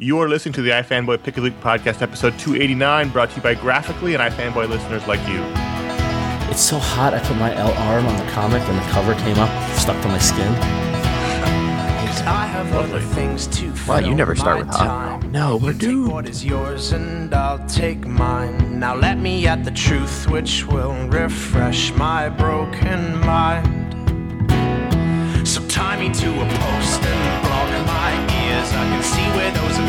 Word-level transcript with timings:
You 0.00 0.20
are 0.20 0.28
listening 0.28 0.52
to 0.52 0.62
the 0.62 0.70
iFanboy 0.70 1.24
Pick 1.24 1.36
of 1.38 1.42
the 1.42 1.50
Week 1.50 1.60
podcast, 1.60 2.02
episode 2.02 2.38
289, 2.38 3.08
brought 3.10 3.30
to 3.30 3.36
you 3.36 3.42
by 3.42 3.56
Graphicly 3.56 4.16
and 4.16 4.32
iFanboy 4.32 4.68
listeners 4.68 5.04
like 5.08 5.18
you. 5.28 5.42
It's 6.52 6.60
so 6.60 6.78
hot. 6.78 7.14
I 7.14 7.18
put 7.18 7.36
my 7.36 7.52
L 7.56 7.72
arm 7.72 8.06
on 8.06 8.16
the 8.24 8.30
comic 8.30 8.62
and 8.62 8.78
the 8.78 8.82
cover 8.92 9.14
came 9.16 9.38
up, 9.38 9.50
stuck 9.76 10.00
to 10.02 10.08
my 10.08 10.18
skin. 10.18 10.52
I 12.26 12.46
have 12.46 12.72
other 12.74 13.00
things 13.00 13.48
to 13.48 13.72
Wow, 13.88 13.98
you 13.98 14.14
never 14.14 14.36
start 14.36 14.58
with 14.60 14.68
uh, 14.68 14.78
hot. 14.78 15.24
No, 15.24 15.56
we're 15.56 15.72
Take 15.72 15.80
doomed. 15.80 16.12
what 16.12 16.28
is 16.28 16.44
yours 16.44 16.92
and 16.92 17.34
I'll 17.34 17.66
take 17.66 18.06
mine. 18.06 18.78
Now 18.78 18.94
let 18.94 19.18
me 19.18 19.48
at 19.48 19.64
the 19.64 19.72
truth 19.72 20.28
which 20.30 20.64
will 20.66 20.94
refresh 21.08 21.92
my 21.94 22.28
broken 22.28 23.18
mind. 23.20 23.66
So 25.48 25.66
tie 25.66 25.98
me 25.98 26.14
to 26.14 26.28
a 26.40 26.48
post 26.48 27.02
and 27.02 27.42
block 27.42 27.86
my 27.86 28.12
ears. 28.44 28.68
I 28.72 28.84
can 28.92 29.02
see 29.02 29.26
where 29.36 29.50
those 29.52 29.87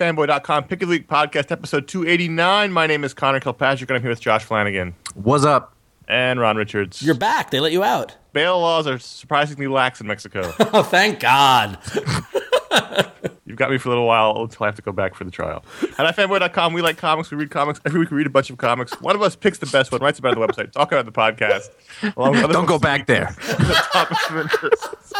welcome 0.00 0.16
to 0.16 0.26
the 0.26 0.32
iFanboy.com 0.32 0.64
Pick 0.64 0.82
of 0.82 0.88
the 0.88 0.92
Week 0.92 1.08
podcast, 1.08 1.50
episode 1.50 1.86
289. 1.88 2.72
My 2.72 2.86
name 2.86 3.04
is 3.04 3.14
Conor 3.14 3.40
Kilpatrick, 3.40 3.90
and 3.90 3.96
I'm 3.96 4.02
here 4.02 4.10
with 4.10 4.20
Josh 4.20 4.44
Flanagan 4.44 4.94
What's 5.14 5.44
up? 5.44 5.74
and 6.08 6.40
Ron 6.40 6.56
Richards. 6.56 7.02
You're 7.02 7.14
back. 7.14 7.50
They 7.50 7.60
let 7.60 7.72
you 7.72 7.84
out. 7.84 8.16
Bail 8.32 8.60
laws 8.60 8.86
are 8.86 8.98
surprisingly 8.98 9.66
lax 9.68 10.00
in 10.00 10.06
Mexico. 10.06 10.52
Oh, 10.72 10.82
thank 10.82 11.20
God. 11.20 11.78
You've 13.44 13.58
got 13.58 13.70
me 13.70 13.78
for 13.78 13.88
a 13.88 13.92
little 13.92 14.06
while 14.06 14.42
until 14.42 14.64
I 14.64 14.66
have 14.68 14.76
to 14.76 14.82
go 14.82 14.92
back 14.92 15.14
for 15.14 15.24
the 15.24 15.30
trial. 15.30 15.64
At 15.98 16.14
iFanboy.com, 16.14 16.72
we 16.72 16.82
like 16.82 16.96
comics. 16.96 17.30
We 17.30 17.36
read 17.36 17.50
comics. 17.50 17.80
Every 17.84 18.00
week 18.00 18.10
we 18.10 18.16
read 18.18 18.26
a 18.26 18.30
bunch 18.30 18.48
of 18.50 18.58
comics. 18.58 18.98
One 19.00 19.16
of 19.16 19.22
us 19.22 19.34
picks 19.36 19.58
the 19.58 19.66
best 19.66 19.90
one, 19.92 20.00
writes 20.00 20.18
about 20.18 20.32
it 20.32 20.38
on 20.38 20.46
the 20.46 20.52
website, 20.52 20.72
talk 20.72 20.92
about 20.92 21.04
the 21.04 21.12
podcast. 21.12 21.70
along 22.16 22.32
with 22.32 22.52
Don't 22.52 22.66
go 22.66 22.78
back 22.78 23.06
there. 23.06 23.34
the 23.40 23.86
topics 23.92 24.30
of. 24.30 25.14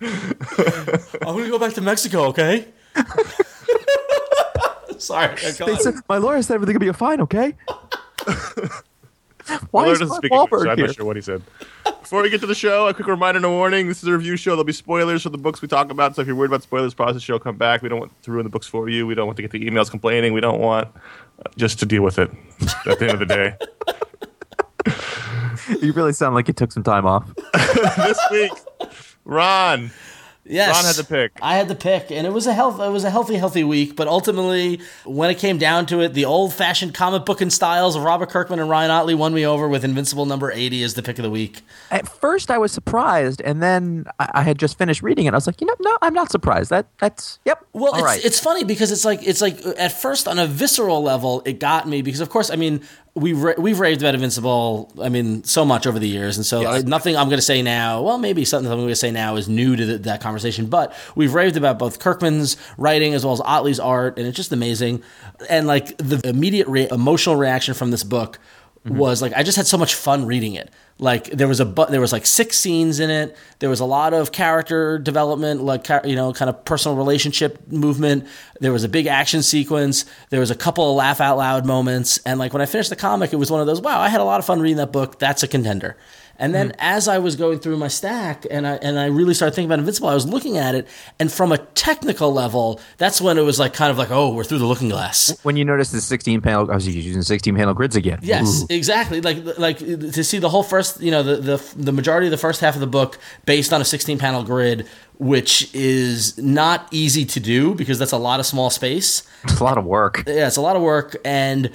I'm 0.00 1.34
going 1.34 1.44
to 1.44 1.50
go 1.50 1.58
back 1.58 1.72
to 1.74 1.80
Mexico, 1.80 2.24
okay? 2.24 2.68
Sorry. 5.04 5.36
Go 5.58 5.66
on. 5.66 6.02
my 6.08 6.18
lawyer 6.18 6.42
said 6.42 6.54
everything 6.54 6.74
would 6.74 6.80
be 6.80 6.88
a 6.88 6.92
fine, 6.92 7.20
okay? 7.20 7.54
Why 9.70 9.88
is 9.88 9.98
doesn't 9.98 10.08
Mark 10.08 10.20
speak 10.22 10.32
English, 10.32 10.50
so 10.50 10.70
I'm 10.70 10.76
here? 10.78 10.86
not 10.86 10.96
sure 10.96 11.04
what 11.04 11.16
he 11.16 11.22
said. 11.22 11.42
Before 11.84 12.22
we 12.22 12.30
get 12.30 12.40
to 12.40 12.46
the 12.46 12.54
show, 12.54 12.88
a 12.88 12.94
quick 12.94 13.06
reminder 13.06 13.36
and 13.36 13.44
a 13.44 13.50
warning. 13.50 13.88
This 13.88 14.02
is 14.02 14.08
a 14.08 14.12
review 14.12 14.36
show. 14.36 14.52
There'll 14.52 14.64
be 14.64 14.72
spoilers 14.72 15.22
for 15.22 15.28
the 15.28 15.38
books 15.38 15.60
we 15.60 15.68
talk 15.68 15.90
about. 15.90 16.16
So 16.16 16.22
if 16.22 16.26
you're 16.26 16.36
worried 16.36 16.48
about 16.50 16.62
spoilers, 16.62 16.94
pause 16.94 17.14
the 17.14 17.20
show, 17.20 17.38
come 17.38 17.56
back. 17.56 17.82
We 17.82 17.90
don't 17.90 18.00
want 18.00 18.22
to 18.22 18.30
ruin 18.30 18.44
the 18.44 18.50
books 18.50 18.66
for 18.66 18.88
you. 18.88 19.06
We 19.06 19.14
don't 19.14 19.26
want 19.26 19.36
to 19.36 19.42
get 19.42 19.50
the 19.50 19.60
emails 19.68 19.90
complaining. 19.90 20.32
We 20.32 20.40
don't 20.40 20.60
want 20.60 20.88
uh, 21.38 21.50
just 21.56 21.78
to 21.80 21.86
deal 21.86 22.02
with 22.02 22.18
it 22.18 22.30
at 22.86 22.98
the 22.98 23.08
end 23.08 23.12
of 23.12 23.18
the 23.20 23.26
day. 23.26 23.56
You 25.80 25.92
really 25.92 26.12
sound 26.12 26.34
like 26.34 26.46
you 26.46 26.52
took 26.52 26.72
some 26.72 26.82
time 26.82 27.06
off. 27.06 27.26
this 27.96 28.18
week, 28.30 28.52
Ron. 29.24 29.90
Yes, 30.46 30.74
Ron 30.74 30.84
had 30.84 30.96
the 30.96 31.04
pick. 31.04 31.32
I 31.40 31.56
had 31.56 31.68
the 31.68 31.74
pick, 31.74 32.10
and 32.10 32.26
it 32.26 32.32
was 32.32 32.46
a 32.46 32.52
health. 32.52 32.78
It 32.78 32.90
was 32.90 33.04
a 33.04 33.10
healthy, 33.10 33.36
healthy 33.36 33.64
week. 33.64 33.96
But 33.96 34.08
ultimately, 34.08 34.80
when 35.04 35.30
it 35.30 35.38
came 35.38 35.56
down 35.56 35.86
to 35.86 36.00
it, 36.00 36.12
the 36.12 36.26
old-fashioned 36.26 36.92
comic 36.92 37.24
booking 37.24 37.48
styles 37.48 37.96
of 37.96 38.02
Robert 38.02 38.28
Kirkman 38.28 38.58
and 38.58 38.68
Ryan 38.68 38.90
Ottley 38.90 39.14
won 39.14 39.32
me 39.32 39.46
over 39.46 39.68
with 39.68 39.84
Invincible 39.84 40.26
number 40.26 40.52
eighty 40.52 40.82
as 40.82 40.94
the 40.94 41.02
pick 41.02 41.18
of 41.18 41.22
the 41.22 41.30
week. 41.30 41.62
At 41.90 42.06
first, 42.06 42.50
I 42.50 42.58
was 42.58 42.72
surprised, 42.72 43.40
and 43.40 43.62
then 43.62 44.04
I, 44.18 44.30
I 44.34 44.42
had 44.42 44.58
just 44.58 44.76
finished 44.76 45.02
reading 45.02 45.24
it. 45.24 45.32
I 45.32 45.36
was 45.36 45.46
like, 45.46 45.62
you 45.62 45.66
know, 45.66 45.76
no, 45.80 45.96
I'm 46.02 46.14
not 46.14 46.30
surprised. 46.30 46.68
That 46.68 46.88
that's 46.98 47.38
yep. 47.46 47.64
Well, 47.72 47.92
all 47.92 48.00
it's, 48.00 48.04
right. 48.04 48.24
it's 48.24 48.38
funny 48.38 48.64
because 48.64 48.92
it's 48.92 49.04
like 49.04 49.26
it's 49.26 49.40
like 49.40 49.64
at 49.78 49.92
first 49.92 50.28
on 50.28 50.38
a 50.38 50.46
visceral 50.46 51.02
level, 51.02 51.42
it 51.46 51.58
got 51.58 51.88
me 51.88 52.02
because 52.02 52.20
of 52.20 52.28
course, 52.28 52.50
I 52.50 52.56
mean, 52.56 52.82
we 53.16 53.32
ra- 53.32 53.54
we've 53.56 53.78
raved 53.78 54.02
about 54.02 54.14
Invincible, 54.14 54.92
I 55.00 55.08
mean, 55.08 55.44
so 55.44 55.64
much 55.64 55.86
over 55.86 56.00
the 56.00 56.08
years, 56.08 56.36
and 56.36 56.44
so 56.44 56.66
uh, 56.66 56.82
nothing 56.84 57.16
I'm 57.16 57.28
going 57.28 57.38
to 57.38 57.42
say 57.42 57.62
now. 57.62 58.02
Well, 58.02 58.18
maybe 58.18 58.44
something 58.44 58.70
I'm 58.70 58.78
going 58.78 58.88
to 58.88 58.96
say 58.96 59.12
now 59.12 59.36
is 59.36 59.48
new 59.48 59.76
to 59.76 59.86
the, 59.86 59.98
that 59.98 60.20
conversation, 60.20 60.66
but 60.66 60.92
we've 61.14 61.32
raved 61.32 61.56
about 61.56 61.78
both 61.78 62.00
Kirkman's 62.00 62.56
writing 62.76 63.14
as 63.14 63.24
well 63.24 63.32
as 63.32 63.40
Ottley's 63.40 63.78
art, 63.78 64.18
and 64.18 64.26
it's 64.26 64.36
just 64.36 64.50
amazing. 64.50 65.02
And 65.48 65.68
like 65.68 65.96
the 65.98 66.20
immediate 66.24 66.66
re- 66.66 66.88
emotional 66.90 67.36
reaction 67.36 67.74
from 67.74 67.92
this 67.92 68.02
book 68.02 68.40
Mm-hmm. 68.84 68.98
was 68.98 69.22
like 69.22 69.32
I 69.32 69.42
just 69.42 69.56
had 69.56 69.66
so 69.66 69.78
much 69.78 69.94
fun 69.94 70.26
reading 70.26 70.54
it. 70.54 70.70
Like 70.98 71.30
there 71.30 71.48
was 71.48 71.58
a 71.58 71.64
bu- 71.64 71.86
there 71.86 72.02
was 72.02 72.12
like 72.12 72.26
six 72.26 72.58
scenes 72.58 73.00
in 73.00 73.08
it. 73.08 73.34
There 73.58 73.70
was 73.70 73.80
a 73.80 73.86
lot 73.86 74.12
of 74.12 74.30
character 74.30 74.98
development, 74.98 75.62
like 75.62 75.88
you 76.04 76.14
know, 76.14 76.34
kind 76.34 76.50
of 76.50 76.66
personal 76.66 76.94
relationship 76.94 77.66
movement. 77.72 78.26
There 78.60 78.72
was 78.72 78.84
a 78.84 78.88
big 78.88 79.06
action 79.06 79.42
sequence. 79.42 80.04
There 80.28 80.38
was 80.38 80.50
a 80.50 80.54
couple 80.54 80.90
of 80.90 80.96
laugh 80.96 81.22
out 81.22 81.38
loud 81.38 81.64
moments. 81.64 82.18
And 82.26 82.38
like 82.38 82.52
when 82.52 82.60
I 82.60 82.66
finished 82.66 82.90
the 82.90 82.96
comic, 82.96 83.32
it 83.32 83.36
was 83.36 83.50
one 83.50 83.62
of 83.62 83.66
those. 83.66 83.80
Wow, 83.80 84.00
I 84.00 84.10
had 84.10 84.20
a 84.20 84.24
lot 84.24 84.38
of 84.38 84.44
fun 84.44 84.60
reading 84.60 84.76
that 84.76 84.92
book. 84.92 85.18
That's 85.18 85.42
a 85.42 85.48
contender. 85.48 85.96
And 86.38 86.54
then 86.54 86.70
mm-hmm. 86.70 86.80
as 86.80 87.08
I 87.08 87.18
was 87.18 87.36
going 87.36 87.58
through 87.58 87.76
my 87.76 87.88
stack 87.88 88.46
and 88.50 88.66
I 88.66 88.74
and 88.76 88.98
I 88.98 89.06
really 89.06 89.34
started 89.34 89.54
thinking 89.54 89.68
about 89.68 89.78
Invincible, 89.78 90.08
I 90.08 90.14
was 90.14 90.26
looking 90.26 90.58
at 90.58 90.74
it, 90.74 90.88
and 91.20 91.30
from 91.30 91.52
a 91.52 91.58
technical 91.58 92.32
level, 92.32 92.80
that's 92.98 93.20
when 93.20 93.38
it 93.38 93.42
was 93.42 93.58
like 93.58 93.74
kind 93.74 93.90
of 93.90 93.98
like, 93.98 94.10
oh, 94.10 94.34
we're 94.34 94.44
through 94.44 94.58
the 94.58 94.66
looking 94.66 94.88
glass. 94.88 95.36
when 95.42 95.56
you 95.56 95.64
notice 95.64 95.90
the 95.90 96.00
16 96.00 96.40
panel, 96.40 96.70
I 96.70 96.74
was 96.74 96.88
using 96.88 97.22
16 97.22 97.54
panel 97.54 97.74
grids 97.74 97.96
again. 97.96 98.18
Yes, 98.22 98.62
Ooh. 98.62 98.66
exactly. 98.70 99.20
Like 99.20 99.38
like 99.58 99.78
to 99.78 100.24
see 100.24 100.38
the 100.38 100.48
whole 100.48 100.62
first, 100.62 101.00
you 101.00 101.10
know, 101.10 101.22
the, 101.22 101.36
the 101.36 101.74
the 101.76 101.92
majority 101.92 102.26
of 102.26 102.30
the 102.30 102.38
first 102.38 102.60
half 102.60 102.74
of 102.74 102.80
the 102.80 102.86
book 102.86 103.18
based 103.46 103.72
on 103.72 103.80
a 103.80 103.84
16 103.84 104.18
panel 104.18 104.42
grid, 104.42 104.88
which 105.18 105.72
is 105.74 106.36
not 106.38 106.88
easy 106.90 107.24
to 107.24 107.40
do 107.40 107.74
because 107.74 107.98
that's 107.98 108.12
a 108.12 108.18
lot 108.18 108.40
of 108.40 108.46
small 108.46 108.70
space. 108.70 109.22
it's 109.44 109.60
a 109.60 109.64
lot 109.64 109.78
of 109.78 109.84
work. 109.84 110.24
Yeah, 110.26 110.46
it's 110.46 110.56
a 110.56 110.62
lot 110.62 110.76
of 110.76 110.82
work 110.82 111.16
and 111.24 111.70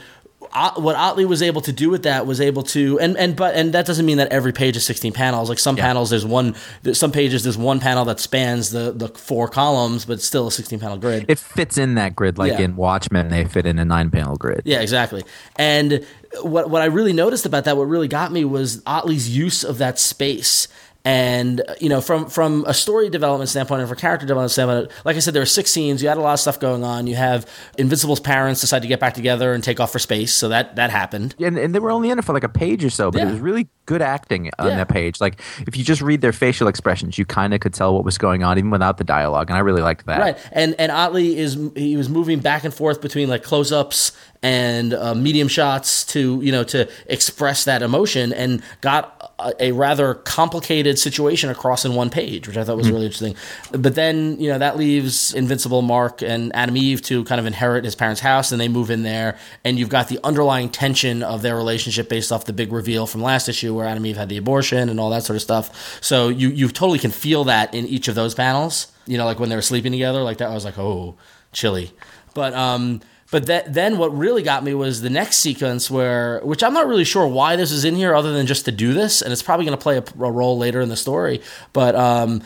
what 0.78 0.96
Ottley 0.96 1.26
was 1.26 1.42
able 1.42 1.62
to 1.62 1.72
do 1.72 1.90
with 1.90 2.04
that 2.04 2.26
was 2.26 2.42
able 2.42 2.64
to 2.64 3.00
and 3.00 3.16
and 3.18 3.36
but 3.36 3.56
and 3.56 3.74
that 3.74 3.86
doesn't 3.86 4.06
mean 4.06 4.18
that 4.18 4.32
every 4.32 4.52
page 4.52 4.76
is 4.76 4.86
16 4.86 5.14
panels 5.14 5.48
like 5.50 5.60
some 5.60 5.76
panels 5.76 6.10
there's 6.10 6.26
one 6.26 6.56
some 6.94 7.12
pages 7.12 7.44
there's 7.44 7.58
one 7.58 7.80
panel 7.80 8.04
that 8.06 8.20
spans 8.20 8.72
the 8.72 8.92
the 8.92 9.10
four 9.10 9.48
columns 9.48 10.06
but 10.06 10.14
it's 10.14 10.26
still 10.26 10.48
a 10.48 10.52
16 10.52 10.80
panel 10.80 10.98
grid 10.98 11.26
It 11.28 11.38
fits 11.40 11.78
in 11.78 11.96
that 11.96 12.16
grid, 12.16 12.38
like 12.38 12.54
Yeah. 12.54 12.62
in 12.62 12.76
Watchmen, 12.76 13.30
they 13.30 13.46
fit 13.46 13.66
in 13.66 13.78
a 13.80 13.86
nine 13.86 14.10
panel 14.10 14.36
grid. 14.38 14.62
Yeah, 14.66 14.82
exactly. 14.82 15.24
And 15.58 16.06
what 16.42 16.70
what 16.70 16.82
I 16.82 16.86
really 16.86 17.14
noticed 17.14 17.46
about 17.46 17.66
that, 17.66 17.78
what 17.78 17.84
really 17.86 18.08
got 18.08 18.32
me 18.32 18.46
was 18.46 18.82
Ottley's 18.86 19.30
use 19.36 19.64
of 19.64 19.78
that 19.80 20.00
space. 20.00 20.68
And 21.06 21.62
you 21.80 21.88
know, 21.88 22.02
from 22.02 22.26
from 22.30 22.66
a 22.68 22.74
story 22.74 23.10
development 23.10 23.50
standpoint 23.50 23.80
and 23.80 23.90
for 23.90 23.96
character 23.96 24.26
development 24.28 24.52
standpoint, 24.52 24.92
like 25.06 25.16
I 25.16 25.20
said, 25.20 25.34
there 25.34 25.42
are 25.42 25.46
six 25.46 25.72
scenes. 25.72 26.04
You 26.04 26.10
had 26.10 26.18
a 26.18 26.22
lot 26.22 26.34
of 26.34 26.40
stuff 26.42 26.60
going 26.60 26.84
on. 26.84 27.08
You 27.08 27.16
have 27.16 27.50
Invincible's 27.78 28.20
parents 28.20 28.60
decide 28.60 28.82
to 28.82 28.88
get 28.90 29.00
back 29.00 29.14
together 29.14 29.54
and 29.54 29.64
take 29.64 29.80
off 29.80 29.94
for 29.94 30.00
space, 30.00 30.34
so 30.34 30.50
that 30.50 30.76
that 30.76 30.90
happened. 30.90 31.36
And, 31.40 31.58
and 31.58 31.74
they 31.74 31.80
were 31.80 31.92
only 31.92 32.10
in 32.10 32.20
it 32.20 32.26
for 32.26 32.34
like 32.34 32.44
a 32.44 32.50
page 32.50 32.84
or 32.84 32.90
so, 32.90 33.12
but 33.12 33.20
Yeah. 33.22 33.30
it 33.30 33.32
was 33.32 33.40
really 33.40 33.70
good 33.86 34.02
acting 34.02 34.52
on 34.60 34.68
Yeah. 34.68 34.76
that 34.76 34.90
page. 34.90 35.22
Like 35.22 35.40
if 35.66 35.78
you 35.78 35.86
just 35.86 36.02
read 36.02 36.20
their 36.20 36.34
facial 36.34 36.68
expressions, 36.68 37.18
you 37.18 37.26
kind 37.26 37.54
of 37.54 37.62
could 37.62 37.74
tell 37.74 37.94
what 37.96 38.04
was 38.04 38.18
going 38.18 38.44
on 38.44 38.58
even 38.58 38.70
without 38.70 38.98
the 38.98 39.06
dialogue, 39.06 39.50
and 39.50 39.56
I 39.56 39.62
really 39.62 39.82
liked 39.82 40.06
that. 40.08 40.20
Right, 40.20 40.38
and 40.52 40.76
and 40.78 40.92
Ottley 40.92 41.38
is 41.38 41.58
he 41.78 41.96
was 41.96 42.10
moving 42.10 42.40
back 42.40 42.66
and 42.66 42.74
forth 42.74 43.00
between 43.00 43.30
like 43.30 43.42
close 43.44 43.72
ups 43.72 44.12
and 44.44 44.94
uh, 44.94 45.16
medium 45.16 45.48
shots 45.48 46.06
to 46.08 46.42
you 46.44 46.52
know 46.52 46.64
to 46.66 46.90
express 47.08 47.64
that 47.64 47.82
emotion, 47.82 48.34
and 48.34 48.62
got 48.82 49.16
a, 49.60 49.72
rather 49.72 50.16
complicated 50.16 51.00
situation 51.00 51.50
across 51.50 51.86
in 51.86 51.96
one 51.96 52.10
page, 52.10 52.48
which 52.48 52.58
I 52.58 52.64
thought 52.64 52.78
was 52.78 52.90
really 52.90 53.06
interesting. 53.06 53.36
But 53.72 53.96
then 53.96 54.40
you 54.40 54.50
know 54.50 54.58
that 54.58 54.78
leaves 54.78 55.34
Invincible, 55.34 55.82
Mark, 55.82 56.22
and 56.22 56.56
Atom 56.56 56.78
Eve 56.78 57.02
to 57.04 57.24
kind 57.26 57.40
of 57.40 57.46
inherit 57.46 57.86
his 57.86 57.96
parents' 57.96 58.22
house, 58.22 58.52
and 58.52 58.60
they 58.60 58.68
move 58.68 58.90
in 58.90 59.04
there, 59.04 59.38
and 59.64 59.80
you've 59.80 59.90
got 59.90 60.08
the 60.08 60.20
underlying 60.24 60.70
tension 60.70 61.24
of 61.24 61.42
their 61.42 61.56
relationship 61.56 62.10
based 62.10 62.32
off 62.32 62.46
the 62.46 62.54
big 62.54 62.72
reveal 62.72 63.08
from 63.08 63.22
last 63.22 63.48
issue 63.48 63.76
where 63.76 63.86
Atom 63.86 64.06
Eve 64.06 64.18
had 64.18 64.30
the 64.30 64.38
abortion 64.38 64.90
and 64.90 65.00
all 65.00 65.10
that 65.10 65.24
sort 65.24 65.36
of 65.36 65.42
stuff. 65.42 66.04
So 66.04 66.30
you 66.30 66.50
you 66.50 66.68
totally 66.68 67.00
can 67.00 67.12
feel 67.12 67.44
that 67.46 67.74
in 67.74 67.86
each 67.86 68.08
of 68.08 68.16
those 68.16 68.34
panels 68.36 68.92
you 69.10 69.18
know, 69.18 69.26
like 69.26 69.40
when 69.40 69.50
they 69.50 69.56
were 69.56 69.64
sleeping 69.64 69.92
together, 69.92 70.22
like 70.22 70.38
that. 70.38 70.50
I 70.50 70.54
was 70.54 70.64
like, 70.64 70.78
oh, 70.78 71.16
chilly. 71.52 71.92
But 72.36 72.54
um, 72.54 73.02
but 73.32 73.46
that, 73.46 73.74
then 73.74 73.98
what 73.98 74.16
really 74.18 74.42
got 74.42 74.64
me 74.64 74.74
was 74.74 75.02
the 75.02 75.10
next 75.10 75.38
sequence 75.38 75.90
where, 75.90 76.40
which 76.44 76.64
I'm 76.64 76.74
not 76.74 76.88
really 76.88 77.04
sure 77.04 77.28
why 77.28 77.56
this 77.56 77.72
is 77.72 77.86
in 77.86 77.96
here, 77.96 78.16
other 78.16 78.34
than 78.34 78.48
just 78.48 78.66
to 78.66 78.72
do 78.72 78.94
this, 78.94 79.22
and 79.22 79.32
it's 79.32 79.44
probably 79.44 79.66
going 79.66 79.78
to 79.78 79.82
play 79.82 79.98
a, 79.98 80.04
a 80.24 80.32
role 80.32 80.58
later 80.58 80.82
in 80.82 80.90
the 80.90 80.98
story. 80.98 81.42
But 81.72 81.96
um, 81.96 82.42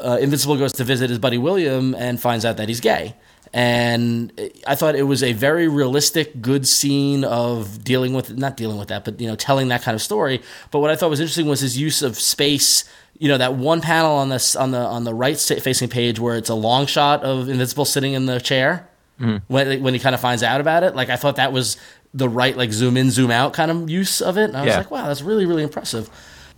uh, 0.00 0.18
Invincible 0.20 0.56
goes 0.56 0.72
to 0.74 0.84
visit 0.84 1.08
his 1.08 1.20
buddy 1.20 1.38
William 1.38 1.94
and 1.94 2.20
finds 2.20 2.44
out 2.44 2.56
that 2.56 2.68
he's 2.68 2.80
gay. 2.80 3.14
And 3.52 4.32
I 4.66 4.74
thought 4.74 4.96
it 4.96 5.04
was 5.04 5.22
a 5.22 5.32
very 5.32 5.68
realistic, 5.68 6.42
good 6.42 6.66
scene 6.66 7.22
of 7.22 7.84
dealing 7.84 8.12
with 8.12 8.36
not 8.36 8.56
dealing 8.56 8.78
with 8.78 8.88
that, 8.88 9.04
but 9.04 9.20
you 9.20 9.28
know, 9.28 9.36
telling 9.36 9.68
that 9.68 9.82
kind 9.82 9.94
of 9.94 10.02
story. 10.02 10.42
But 10.72 10.80
what 10.80 10.90
I 10.90 10.96
thought 10.96 11.10
was 11.10 11.20
interesting 11.20 11.46
was 11.46 11.60
his 11.60 11.78
use 11.78 12.02
of 12.02 12.18
space 12.18 12.84
you 13.16 13.28
know 13.28 13.38
that 13.38 13.54
one 13.54 13.80
panel 13.80 14.16
on 14.16 14.28
this 14.28 14.56
on 14.56 14.72
the 14.72 14.78
on 14.78 15.04
the 15.04 15.14
right 15.14 15.38
facing 15.38 15.88
page 15.88 16.18
where 16.18 16.36
it's 16.36 16.50
a 16.50 16.54
long 16.54 16.84
shot 16.86 17.22
of 17.22 17.48
Invincible 17.48 17.84
sitting 17.84 18.12
in 18.12 18.26
the 18.26 18.40
chair 18.40 18.88
when 19.18 19.82
when 19.82 19.94
he 19.94 20.00
kind 20.00 20.14
of 20.14 20.20
finds 20.20 20.42
out 20.42 20.60
about 20.60 20.82
it. 20.84 20.94
Like 20.94 21.08
I 21.10 21.16
thought 21.16 21.36
that 21.36 21.52
was 21.52 21.76
the 22.12 22.28
right 22.28 22.56
like 22.56 22.72
zoom 22.72 22.96
in 22.96 23.10
zoom 23.10 23.30
out 23.30 23.52
kind 23.54 23.70
of 23.70 23.90
use 23.90 24.20
of 24.20 24.36
it. 24.38 24.44
And 24.44 24.56
I 24.56 24.64
was 24.64 24.68
like, 24.78 24.90
wow, 24.90 25.06
that's 25.08 25.22
really 25.22 25.46
really 25.46 25.62
impressive. 25.62 26.08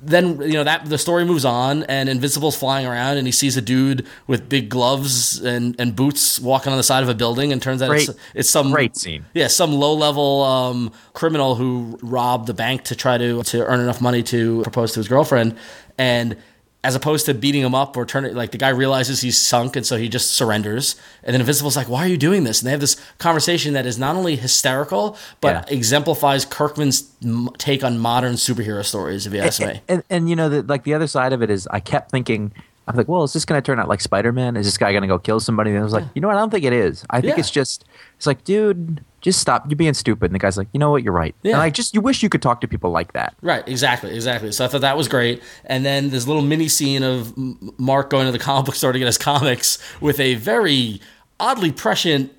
Then 0.02 0.42
you 0.42 0.52
know 0.52 0.64
that 0.64 0.84
the 0.84 0.98
story 0.98 1.24
moves 1.24 1.46
on 1.46 1.84
and 1.84 2.10
Invincible's 2.10 2.54
flying 2.54 2.86
around 2.86 3.16
and 3.16 3.26
he 3.26 3.32
sees 3.32 3.56
a 3.56 3.62
dude 3.62 4.06
with 4.26 4.46
big 4.46 4.68
gloves 4.68 5.42
and, 5.42 5.74
and 5.78 5.96
boots 5.96 6.38
walking 6.38 6.70
on 6.70 6.76
the 6.76 6.82
side 6.82 7.02
of 7.02 7.08
a 7.08 7.14
building 7.14 7.50
and 7.50 7.62
turns 7.62 7.80
out 7.80 7.88
Great- 7.88 8.08
it's 8.10 8.18
it's 8.34 8.50
some 8.50 8.72
great 8.72 8.94
scene. 8.94 9.24
yeah, 9.32 9.46
some 9.46 9.72
low 9.72 9.94
level 9.94 10.42
um, 10.42 10.92
criminal 11.14 11.54
who 11.54 11.98
robbed 12.02 12.46
the 12.46 12.52
bank 12.54 12.84
to 12.84 12.94
try 12.94 13.16
to 13.16 13.42
to 13.44 13.64
earn 13.64 13.80
enough 13.80 14.02
money 14.02 14.22
to 14.24 14.62
propose 14.64 14.92
to 14.92 15.00
his 15.00 15.08
girlfriend, 15.08 15.56
and 15.96 16.36
as 16.84 16.94
opposed 16.94 17.26
to 17.26 17.34
beating 17.34 17.62
him 17.62 17.74
up 17.74 17.96
or 17.96 18.06
turning 18.06 18.34
like 18.34 18.52
the 18.52 18.58
guy 18.58 18.68
realizes 18.68 19.20
he's 19.20 19.40
sunk 19.40 19.74
and 19.74 19.84
so 19.84 19.96
he 19.96 20.08
just 20.08 20.30
surrenders. 20.32 20.94
And 21.24 21.34
then 21.34 21.40
invincible's 21.40 21.76
like 21.76 21.88
why 21.88 22.04
are 22.04 22.08
you 22.08 22.16
doing 22.16 22.44
this? 22.44 22.60
And 22.60 22.66
they 22.66 22.70
have 22.70 22.80
this 22.80 22.96
conversation 23.18 23.72
that 23.72 23.86
is 23.86 23.98
not 23.98 24.14
only 24.14 24.36
hysterical 24.36 25.16
but 25.40 25.68
Yeah. 25.68 25.74
exemplifies 25.74 26.44
kirkman's 26.44 27.10
take 27.58 27.82
on 27.82 27.98
modern 27.98 28.34
superhero 28.34 28.84
stories 28.84 29.26
if 29.26 29.32
you 29.34 29.40
ask 29.40 29.60
me. 29.60 29.80
And, 29.88 30.02
and 30.10 30.30
you 30.30 30.36
know, 30.36 30.48
the, 30.48 30.62
like 30.62 30.84
the 30.84 30.94
other 30.94 31.06
side 31.08 31.32
of 31.32 31.42
it 31.42 31.50
is, 31.50 31.66
I 31.70 31.80
kept 31.80 32.10
thinking, 32.12 32.52
I'm 32.88 32.94
like, 32.96 33.08
well, 33.08 33.24
is 33.24 33.32
this 33.32 33.44
going 33.44 33.60
to 33.60 33.66
turn 33.66 33.80
out 33.80 33.88
like 33.88 34.00
Spider 34.00 34.32
Man? 34.32 34.56
Is 34.56 34.64
this 34.64 34.78
guy 34.78 34.92
going 34.92 35.02
to 35.02 35.08
go 35.08 35.18
kill 35.18 35.40
somebody? 35.40 35.70
And 35.70 35.80
I 35.80 35.82
was 35.82 35.92
like, 35.92 36.04
you 36.14 36.20
know 36.20 36.28
what? 36.28 36.36
I 36.36 36.40
don't 36.40 36.50
think 36.50 36.64
it 36.64 36.72
is. 36.72 37.04
I 37.10 37.20
think 37.20 37.34
Yeah. 37.34 37.40
it's 37.40 37.50
just, 37.50 37.84
it's 38.16 38.26
like, 38.26 38.44
dude, 38.44 39.02
just 39.20 39.40
stop. 39.40 39.64
You're 39.68 39.76
being 39.76 39.92
stupid. 39.94 40.26
And 40.26 40.34
the 40.34 40.38
guy's 40.38 40.56
like, 40.56 40.68
you 40.72 40.78
know 40.78 40.92
what? 40.92 41.02
You're 41.02 41.12
right. 41.12 41.34
Yeah. 41.42 41.54
And 41.54 41.62
I 41.62 41.70
just, 41.70 41.94
you 41.94 42.00
wish 42.00 42.22
you 42.22 42.28
could 42.28 42.42
talk 42.42 42.60
to 42.60 42.68
people 42.68 42.90
like 42.92 43.12
that. 43.14 43.34
Right, 43.42 43.66
exactly, 43.68 44.14
exactly. 44.14 44.52
So 44.52 44.64
I 44.64 44.68
thought 44.68 44.82
that 44.82 44.96
was 44.96 45.08
great. 45.08 45.42
And 45.64 45.84
then 45.84 46.10
this 46.10 46.28
little 46.28 46.42
mini 46.42 46.68
scene 46.68 47.02
of 47.02 47.34
Mark 47.78 48.08
going 48.10 48.26
to 48.26 48.32
the 48.32 48.38
comic 48.38 48.66
book 48.66 48.76
store 48.76 48.92
to 48.92 48.98
get 49.00 49.06
his 49.06 49.18
comics 49.18 49.78
with 50.00 50.20
a 50.20 50.34
very 50.36 51.00
oddly 51.40 51.72
prescient 51.72 52.32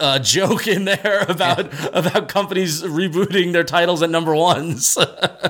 uh, 0.00 0.18
joke 0.18 0.66
in 0.66 0.84
there 0.84 1.20
about 1.28 1.72
about 1.94 2.28
companies 2.28 2.82
rebooting 2.82 3.52
their 3.52 3.64
titles 3.64 4.02
at 4.02 4.10
number 4.10 4.34
ones, 4.34 4.96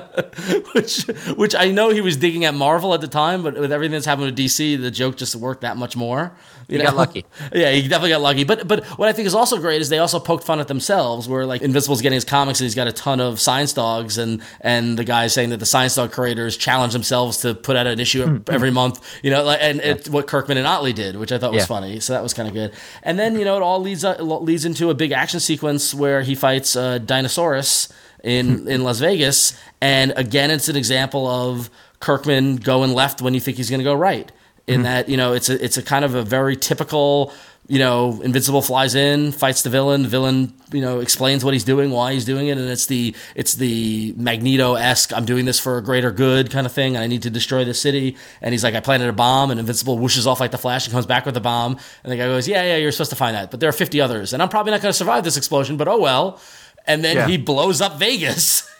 which 0.73 1.03
which 1.35 1.55
I 1.55 1.71
know 1.71 1.89
he 1.89 2.01
was 2.01 2.17
digging 2.17 2.45
at 2.45 2.53
Marvel 2.53 2.93
at 2.93 3.01
the 3.01 3.07
time, 3.07 3.43
but 3.43 3.55
with 3.59 3.71
everything 3.71 3.93
that's 3.93 4.05
happened 4.05 4.25
with 4.25 4.37
DC, 4.37 4.79
the 4.81 4.91
joke 4.91 5.17
just 5.17 5.35
worked 5.35 5.61
that 5.61 5.77
much 5.77 5.95
more. 5.95 6.35
You 6.69 6.77
He 6.77 6.83
got 6.85 6.95
lucky. 6.95 7.25
Yeah, 7.53 7.71
he 7.71 7.81
definitely 7.81 8.11
got 8.11 8.21
lucky. 8.21 8.43
But 8.43 8.67
but 8.67 8.85
what 8.99 9.09
I 9.09 9.11
think 9.11 9.25
is 9.25 9.33
also 9.35 9.57
great 9.57 9.81
is 9.81 9.89
they 9.89 9.97
also 9.97 10.19
poked 10.19 10.43
fun 10.43 10.59
at 10.59 10.67
themselves, 10.67 11.27
where 11.27 11.45
like 11.45 11.61
Invincible's 11.63 12.01
getting 12.01 12.15
his 12.15 12.25
comics 12.25 12.59
and 12.59 12.65
he's 12.65 12.75
got 12.75 12.87
a 12.87 12.91
ton 12.91 13.19
of 13.19 13.39
science 13.39 13.73
dogs, 13.73 14.17
and 14.17 14.41
and 14.61 14.97
the 14.97 15.03
guy's 15.03 15.33
saying 15.33 15.49
that 15.49 15.57
the 15.57 15.65
science 15.65 15.95
dog 15.95 16.11
creators 16.11 16.55
challenge 16.57 16.93
themselves 16.93 17.37
to 17.39 17.55
put 17.55 17.75
out 17.75 17.87
an 17.87 17.99
issue 17.99 18.41
every 18.49 18.71
month, 18.71 19.03
you 19.23 19.31
know, 19.31 19.43
like 19.43 19.59
and 19.61 19.81
it's 19.81 20.07
what 20.09 20.27
Kirkman 20.27 20.57
and 20.57 20.67
Ottley 20.67 20.93
did, 20.93 21.15
which 21.15 21.31
I 21.31 21.37
thought 21.39 21.51
was 21.51 21.61
Yeah. 21.63 21.65
funny. 21.65 21.99
So 21.99 22.13
that 22.13 22.21
was 22.23 22.33
kind 22.33 22.47
of 22.47 22.53
good. 22.53 22.71
And 23.03 23.17
then 23.17 23.37
you 23.39 23.45
know 23.45 23.57
it 23.57 23.63
all 23.63 23.79
leads 23.81 24.05
uh, 24.05 24.21
leads 24.21 24.63
into 24.65 24.89
a 24.91 24.93
big 24.93 25.11
action 25.11 25.39
sequence 25.39 25.93
where 25.93 26.21
he 26.21 26.35
fights 26.35 26.75
uh, 26.75 26.99
Dinosaurus. 26.99 27.91
in 28.23 28.67
in 28.67 28.83
Las 28.83 28.99
Vegas, 28.99 29.53
and 29.81 30.11
again, 30.17 30.51
it's 30.51 30.67
an 30.67 30.75
example 30.75 31.25
of 31.25 31.69
Kirkman 32.01 32.57
going 32.57 32.93
left 32.93 33.21
when 33.21 33.33
you 33.33 33.39
think 33.39 33.55
he's 33.57 33.69
going 33.69 33.79
to 33.79 33.83
go 33.85 33.93
right. 33.95 34.29
In 34.69 34.81
hmm. 34.81 34.83
that, 34.83 35.09
you 35.09 35.17
know, 35.17 35.33
it's 35.33 35.49
a 35.49 35.63
it's 35.63 35.77
a 35.77 35.83
kind 35.83 36.05
of 36.05 36.15
a 36.15 36.23
very 36.23 36.55
typical. 36.55 37.33
You 37.67 37.77
know, 37.77 38.19
Invincible 38.23 38.63
flies 38.63 38.95
in, 38.95 39.31
fights 39.31 39.61
the 39.61 39.69
villain. 39.69 40.01
The 40.01 40.07
villain, 40.09 40.53
you 40.71 40.81
know, 40.81 41.01
explains 41.01 41.45
what 41.45 41.53
he's 41.53 41.63
doing, 41.63 41.91
why 41.91 42.13
he's 42.13 42.25
doing 42.25 42.47
it, 42.47 42.57
and 42.57 42.67
it's 42.67 42.87
the 42.87 43.13
it's 43.35 43.53
the 43.53 44.11
Magneto 44.17 44.73
esque. 44.73 45.13
I'm 45.13 45.25
doing 45.25 45.45
this 45.45 45.59
for 45.59 45.77
a 45.77 45.83
greater 45.83 46.11
good 46.11 46.49
kind 46.49 46.65
of 46.65 46.71
thing, 46.71 46.95
and 46.95 47.03
I 47.03 47.05
need 47.05 47.21
to 47.23 47.29
destroy 47.29 47.65
the 47.65 47.75
city. 47.75 48.17
And 48.41 48.53
he's 48.53 48.63
like, 48.63 48.73
I 48.73 48.79
planted 48.79 49.07
a 49.07 49.13
bomb, 49.13 49.51
and 49.51 49.59
Invincible 49.59 49.99
whooshes 49.99 50.25
off 50.25 50.39
like 50.39 50.49
the 50.49 50.57
Flash 50.57 50.87
and 50.87 50.93
comes 50.93 51.05
back 51.05 51.25
with 51.27 51.35
the 51.35 51.41
bomb. 51.41 51.77
And 52.03 52.11
the 52.11 52.17
guy 52.17 52.25
goes, 52.25 52.47
Yeah, 52.47 52.63
yeah, 52.63 52.77
you're 52.77 52.91
supposed 52.91 53.11
to 53.11 53.15
find 53.15 53.35
that, 53.35 53.51
but 53.51 53.59
there 53.59 53.69
are 53.69 53.73
50 53.73 54.01
others, 54.01 54.33
and 54.33 54.41
I'm 54.41 54.49
probably 54.49 54.71
not 54.71 54.81
going 54.81 54.91
to 54.91 54.97
survive 54.97 55.23
this 55.23 55.37
explosion, 55.37 55.77
but 55.77 55.87
oh 55.87 55.99
well. 55.99 56.41
And 56.87 57.03
then 57.03 57.17
Yeah. 57.17 57.27
he 57.27 57.37
blows 57.37 57.81
up 57.81 57.99
Vegas. 57.99 58.67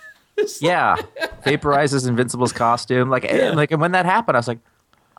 Yeah, 0.62 0.96
vaporizes 1.46 2.08
Invincible's 2.08 2.54
costume. 2.54 3.10
Like, 3.10 3.26
and 3.26 3.58
like, 3.58 3.72
and 3.72 3.82
when 3.82 3.92
that 3.92 4.06
happened, 4.06 4.38
I 4.38 4.40
was 4.40 4.48
like, 4.48 4.60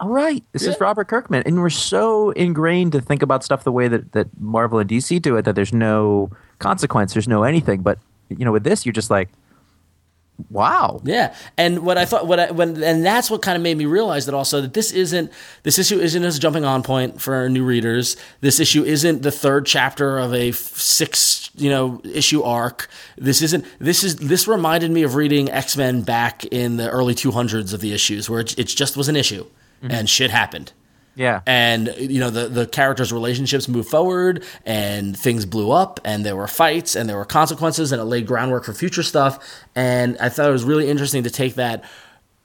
"All 0.00 0.08
right, 0.08 0.42
this 0.52 0.66
is 0.66 0.80
Robert 0.80 1.08
Kirkman." 1.08 1.42
And 1.44 1.60
we're 1.60 1.70
so 1.70 2.30
ingrained 2.30 2.92
to 2.92 3.00
think 3.00 3.22
about 3.22 3.44
stuff 3.44 3.64
the 3.64 3.72
way 3.72 3.86
that 3.86 4.12
that 4.12 4.28
Marvel 4.40 4.78
and 4.78 4.88
DC 4.88 5.20
do 5.20 5.36
it 5.36 5.42
that 5.44 5.54
there's 5.54 5.72
no 5.72 6.30
consequence, 6.58 7.12
there's 7.12 7.28
no 7.28 7.42
anything. 7.42 7.82
But 7.82 7.98
you 8.28 8.44
know, 8.44 8.52
with 8.52 8.64
this, 8.64 8.86
you're 8.86 8.92
just 8.92 9.10
like, 9.10 9.28
"Wow, 10.48 11.00
Yeah, 11.04 11.34
and 11.58 11.80
what 11.80 11.98
I 11.98 12.04
thought, 12.06 12.26
what 12.26 12.40
I 12.40 12.50
when, 12.50 12.82
and 12.82 13.04
that's 13.04 13.30
what 13.30 13.42
kind 13.42 13.56
of 13.56 13.62
made 13.62 13.76
me 13.76 13.84
realize 13.84 14.24
that 14.26 14.34
also 14.34 14.60
that 14.62 14.72
this 14.72 14.90
isn't 14.90 15.30
this 15.64 15.78
issue 15.78 15.98
isn't 15.98 16.24
as 16.24 16.36
a 16.36 16.40
jumping 16.40 16.64
on 16.64 16.82
point 16.82 17.20
for 17.20 17.48
new 17.48 17.64
readers. 17.64 18.16
This 18.40 18.58
issue 18.58 18.84
isn't 18.84 19.22
the 19.22 19.30
third 19.30 19.66
chapter 19.66 20.18
of 20.18 20.32
a 20.32 20.52
six 20.52 21.50
you 21.56 21.68
know 21.68 22.00
issue 22.04 22.42
arc. 22.42 22.88
This 23.18 23.42
isn't 23.42 23.66
this 23.78 24.02
is 24.02 24.16
this 24.16 24.48
reminded 24.48 24.90
me 24.90 25.02
of 25.02 25.14
reading 25.14 25.50
X 25.50 25.76
Men 25.76 26.02
back 26.02 26.44
in 26.46 26.78
the 26.78 26.88
early 26.88 27.14
two 27.14 27.32
hundreds 27.32 27.72
of 27.72 27.80
the 27.80 27.92
issues 27.92 28.30
where 28.30 28.40
it, 28.40 28.58
it 28.58 28.64
just 28.68 28.96
was 28.96 29.08
an 29.08 29.16
issue 29.16 29.44
Mm-hmm. 29.82 29.90
and 29.92 30.10
shit 30.10 30.30
happened 30.30 30.72
yeah." 31.20 31.40
and 31.46 31.94
you 31.98 32.20
know 32.20 32.30
the 32.30 32.48
the 32.48 32.66
characters' 32.66 33.12
relationships 33.12 33.68
moved 33.68 33.88
forward, 33.88 34.44
and 34.64 35.16
things 35.16 35.46
blew 35.46 35.70
up, 35.70 36.00
and 36.04 36.24
there 36.24 36.36
were 36.36 36.48
fights, 36.48 36.96
and 36.96 37.08
there 37.08 37.16
were 37.16 37.24
consequences, 37.24 37.92
and 37.92 38.00
it 38.00 38.04
laid 38.04 38.26
groundwork 38.26 38.64
for 38.64 38.72
future 38.72 39.02
stuff. 39.02 39.38
And 39.74 40.16
I 40.18 40.28
thought 40.28 40.48
it 40.48 40.52
was 40.52 40.64
really 40.64 40.88
interesting 40.88 41.24
to 41.24 41.30
take 41.30 41.56
that, 41.56 41.84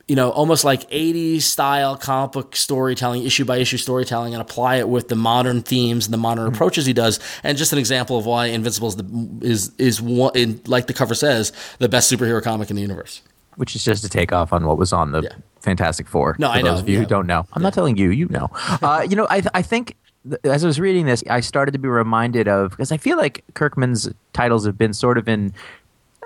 you 0.08 0.16
know, 0.16 0.30
almost 0.30 0.64
like 0.64 0.90
'80s 0.90 1.44
style 1.44 1.96
comic 1.96 2.34
book 2.34 2.56
storytelling, 2.56 3.24
issue 3.24 3.46
by 3.46 3.58
issue 3.58 3.78
storytelling, 3.78 4.34
and 4.34 4.42
apply 4.42 4.78
it 4.78 4.90
with 4.90 5.08
the 5.08 5.16
modern 5.16 5.62
themes 5.62 6.06
and 6.06 6.14
the 6.14 6.18
modern 6.18 6.46
mm-hmm. 6.46 6.56
approaches 6.56 6.86
he 6.86 6.94
does. 6.94 7.20
And 7.44 7.58
just 7.58 7.72
an 7.72 7.80
example 7.80 8.18
of 8.18 8.26
why 8.26 8.48
Invincible 8.48 8.90
is 8.90 8.96
the, 8.98 9.40
is 9.42 9.72
is 9.78 10.02
one, 10.02 10.32
in, 10.36 10.62
like 10.68 10.88
the 10.88 10.94
cover 10.94 11.16
says, 11.16 11.54
the 11.80 11.90
best 11.90 12.12
superhero 12.12 12.44
comic 12.44 12.70
in 12.70 12.76
the 12.76 12.82
universe. 12.82 13.22
Which 13.58 13.76
is 13.76 13.84
just 13.84 14.04
a 14.04 14.10
takeoff 14.10 14.52
on 14.54 14.66
what 14.66 14.78
was 14.78 14.92
on 14.94 15.12
the 15.12 15.22
Yeah. 15.22 15.30
Fantastic 15.62 16.08
Four. 16.08 16.36
No, 16.40 16.48
for 16.48 16.54
I 16.58 16.62
know, 16.62 16.72
Those 16.74 16.82
of 16.82 16.90
you 16.90 16.96
yeah. 16.96 17.00
who 17.02 17.06
don't 17.08 17.26
know, 17.28 17.46
I'm 17.54 17.62
not 17.64 17.74
telling 17.74 17.98
you. 17.98 18.10
You 18.12 18.28
know. 18.30 18.50
Uh, 18.82 19.06
you 19.10 19.16
know, 19.16 19.28
I 19.30 19.42
I 19.54 19.62
think 19.62 19.96
th- 20.30 20.40
as 20.44 20.64
I 20.64 20.68
was 20.68 20.80
reading 20.80 21.06
this, 21.06 21.24
I 21.30 21.40
started 21.40 21.72
to 21.72 21.80
be 21.80 21.88
reminded 21.88 22.48
of 22.48 22.72
because 22.72 22.92
I 22.92 22.98
feel 22.98 23.18
like 23.18 23.44
Kirkman's 23.54 24.10
titles 24.34 24.66
have 24.66 24.78
been 24.78 24.94
sort 24.94 25.18
of 25.18 25.28
in 25.28 25.54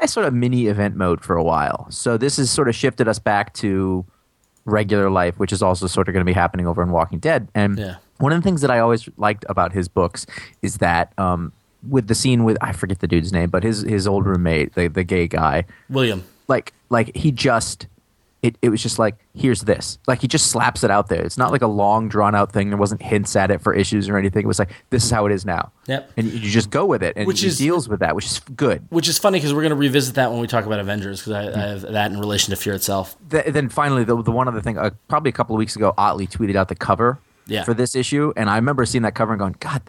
a 0.02 0.08
sort 0.08 0.26
of 0.26 0.34
mini 0.34 0.68
event 0.68 0.96
mode 0.96 1.22
for 1.22 1.36
a 1.36 1.44
while. 1.44 1.88
So 1.90 2.18
this 2.18 2.38
has 2.38 2.50
sort 2.50 2.68
of 2.70 2.76
shifted 2.76 3.08
us 3.08 3.20
back 3.20 3.54
to 3.56 4.06
regular 4.66 5.10
life, 5.10 5.38
which 5.40 5.52
is 5.52 5.62
also 5.62 5.88
sort 5.88 6.08
of 6.08 6.14
going 6.14 6.22
to 6.26 6.30
be 6.30 6.34
happening 6.34 6.68
over 6.68 6.82
in 6.84 6.92
Walking 6.92 7.20
Dead. 7.20 7.48
And 7.56 7.78
Yeah. 7.78 7.96
one 8.18 8.32
of 8.34 8.40
the 8.42 8.44
things 8.44 8.62
that 8.62 8.72
I 8.72 8.80
always 8.80 9.08
liked 9.18 9.46
about 9.50 9.74
his 9.74 9.88
books 9.88 10.26
is 10.62 10.78
that 10.78 11.14
um, 11.18 11.52
with 11.88 12.08
the 12.08 12.16
scene 12.16 12.44
with 12.44 12.58
I 12.62 12.72
forget 12.74 13.00
the 13.00 13.08
dude's 13.08 13.32
name, 13.32 13.50
but 13.50 13.64
his 13.64 13.82
his 13.82 14.08
old 14.08 14.26
roommate, 14.26 14.74
the 14.76 14.88
the 14.90 15.04
gay 15.04 15.28
guy, 15.28 15.66
William. 15.90 16.24
like 16.48 16.74
like 16.90 17.16
he 17.16 17.32
just 17.32 17.88
it, 18.42 18.56
it 18.62 18.70
was 18.70 18.82
just 18.82 18.98
like 18.98 19.18
here's 19.36 19.64
this 19.64 20.00
like 20.08 20.22
he 20.22 20.28
just 20.28 20.48
slaps 20.48 20.84
it 20.86 20.90
out 20.90 21.10
there 21.10 21.22
it's 21.26 21.38
not 21.38 21.52
like 21.52 21.62
a 21.62 21.68
long 21.68 22.08
drawn 22.08 22.34
out 22.34 22.54
thing 22.54 22.70
there 22.70 22.78
wasn't 22.78 23.02
hints 23.02 23.36
at 23.36 23.52
it 23.52 23.60
for 23.62 23.74
issues 23.74 24.08
or 24.08 24.18
anything 24.18 24.44
it 24.46 24.48
was 24.48 24.60
like 24.60 24.72
this 24.92 25.04
is 25.04 25.12
how 25.12 25.26
it 25.26 25.34
is 25.34 25.46
now 25.46 25.74
Yep. 25.88 26.12
and 26.16 26.28
you 26.32 26.50
just 26.50 26.70
go 26.70 26.86
with 26.86 27.04
it 27.04 27.18
and 27.18 27.28
Which 27.28 27.42
he 27.42 27.48
is- 27.48 27.58
deals 27.58 27.90
with 27.90 28.00
that 28.00 28.16
which 28.16 28.26
is 28.28 28.40
good 28.56 28.86
Which 28.92 29.10
is 29.10 29.18
funny 29.20 29.40
because 29.40 29.54
we're 29.54 29.62
going 29.64 29.72
to 29.72 29.76
revisit 29.76 30.16
that 30.16 30.32
when 30.32 30.40
we 30.40 30.48
talk 30.48 30.66
about 30.66 30.80
Avengers 30.80 31.20
because 31.20 31.34
I, 31.34 31.62
I 31.62 31.68
have 31.68 31.82
that 31.82 32.12
in 32.12 32.18
relation 32.20 32.52
to 32.52 32.56
Fear 32.56 32.76
itself. 32.76 33.18
Th- 33.30 33.46
then 33.48 33.68
finally 33.68 34.06
the, 34.06 34.22
the 34.24 34.32
one 34.32 34.48
other 34.48 34.62
thing 34.62 34.78
uh, 34.78 34.92
probably 35.10 35.30
a 35.30 35.34
couple 35.34 35.54
of 35.54 35.60
weeks 35.60 35.76
ago 35.76 35.94
ottley 35.98 36.26
tweeted 36.26 36.56
out 36.56 36.70
the 36.70 36.76
cover 36.76 37.20
Yeah. 37.46 37.66
for 37.66 37.74
this 37.74 37.94
issue 37.94 38.32
and 38.38 38.50
i 38.50 38.56
remember 38.56 38.86
seeing 38.86 39.02
that 39.02 39.16
cover 39.16 39.34
and 39.34 39.40
going 39.40 39.56
god 39.60 39.82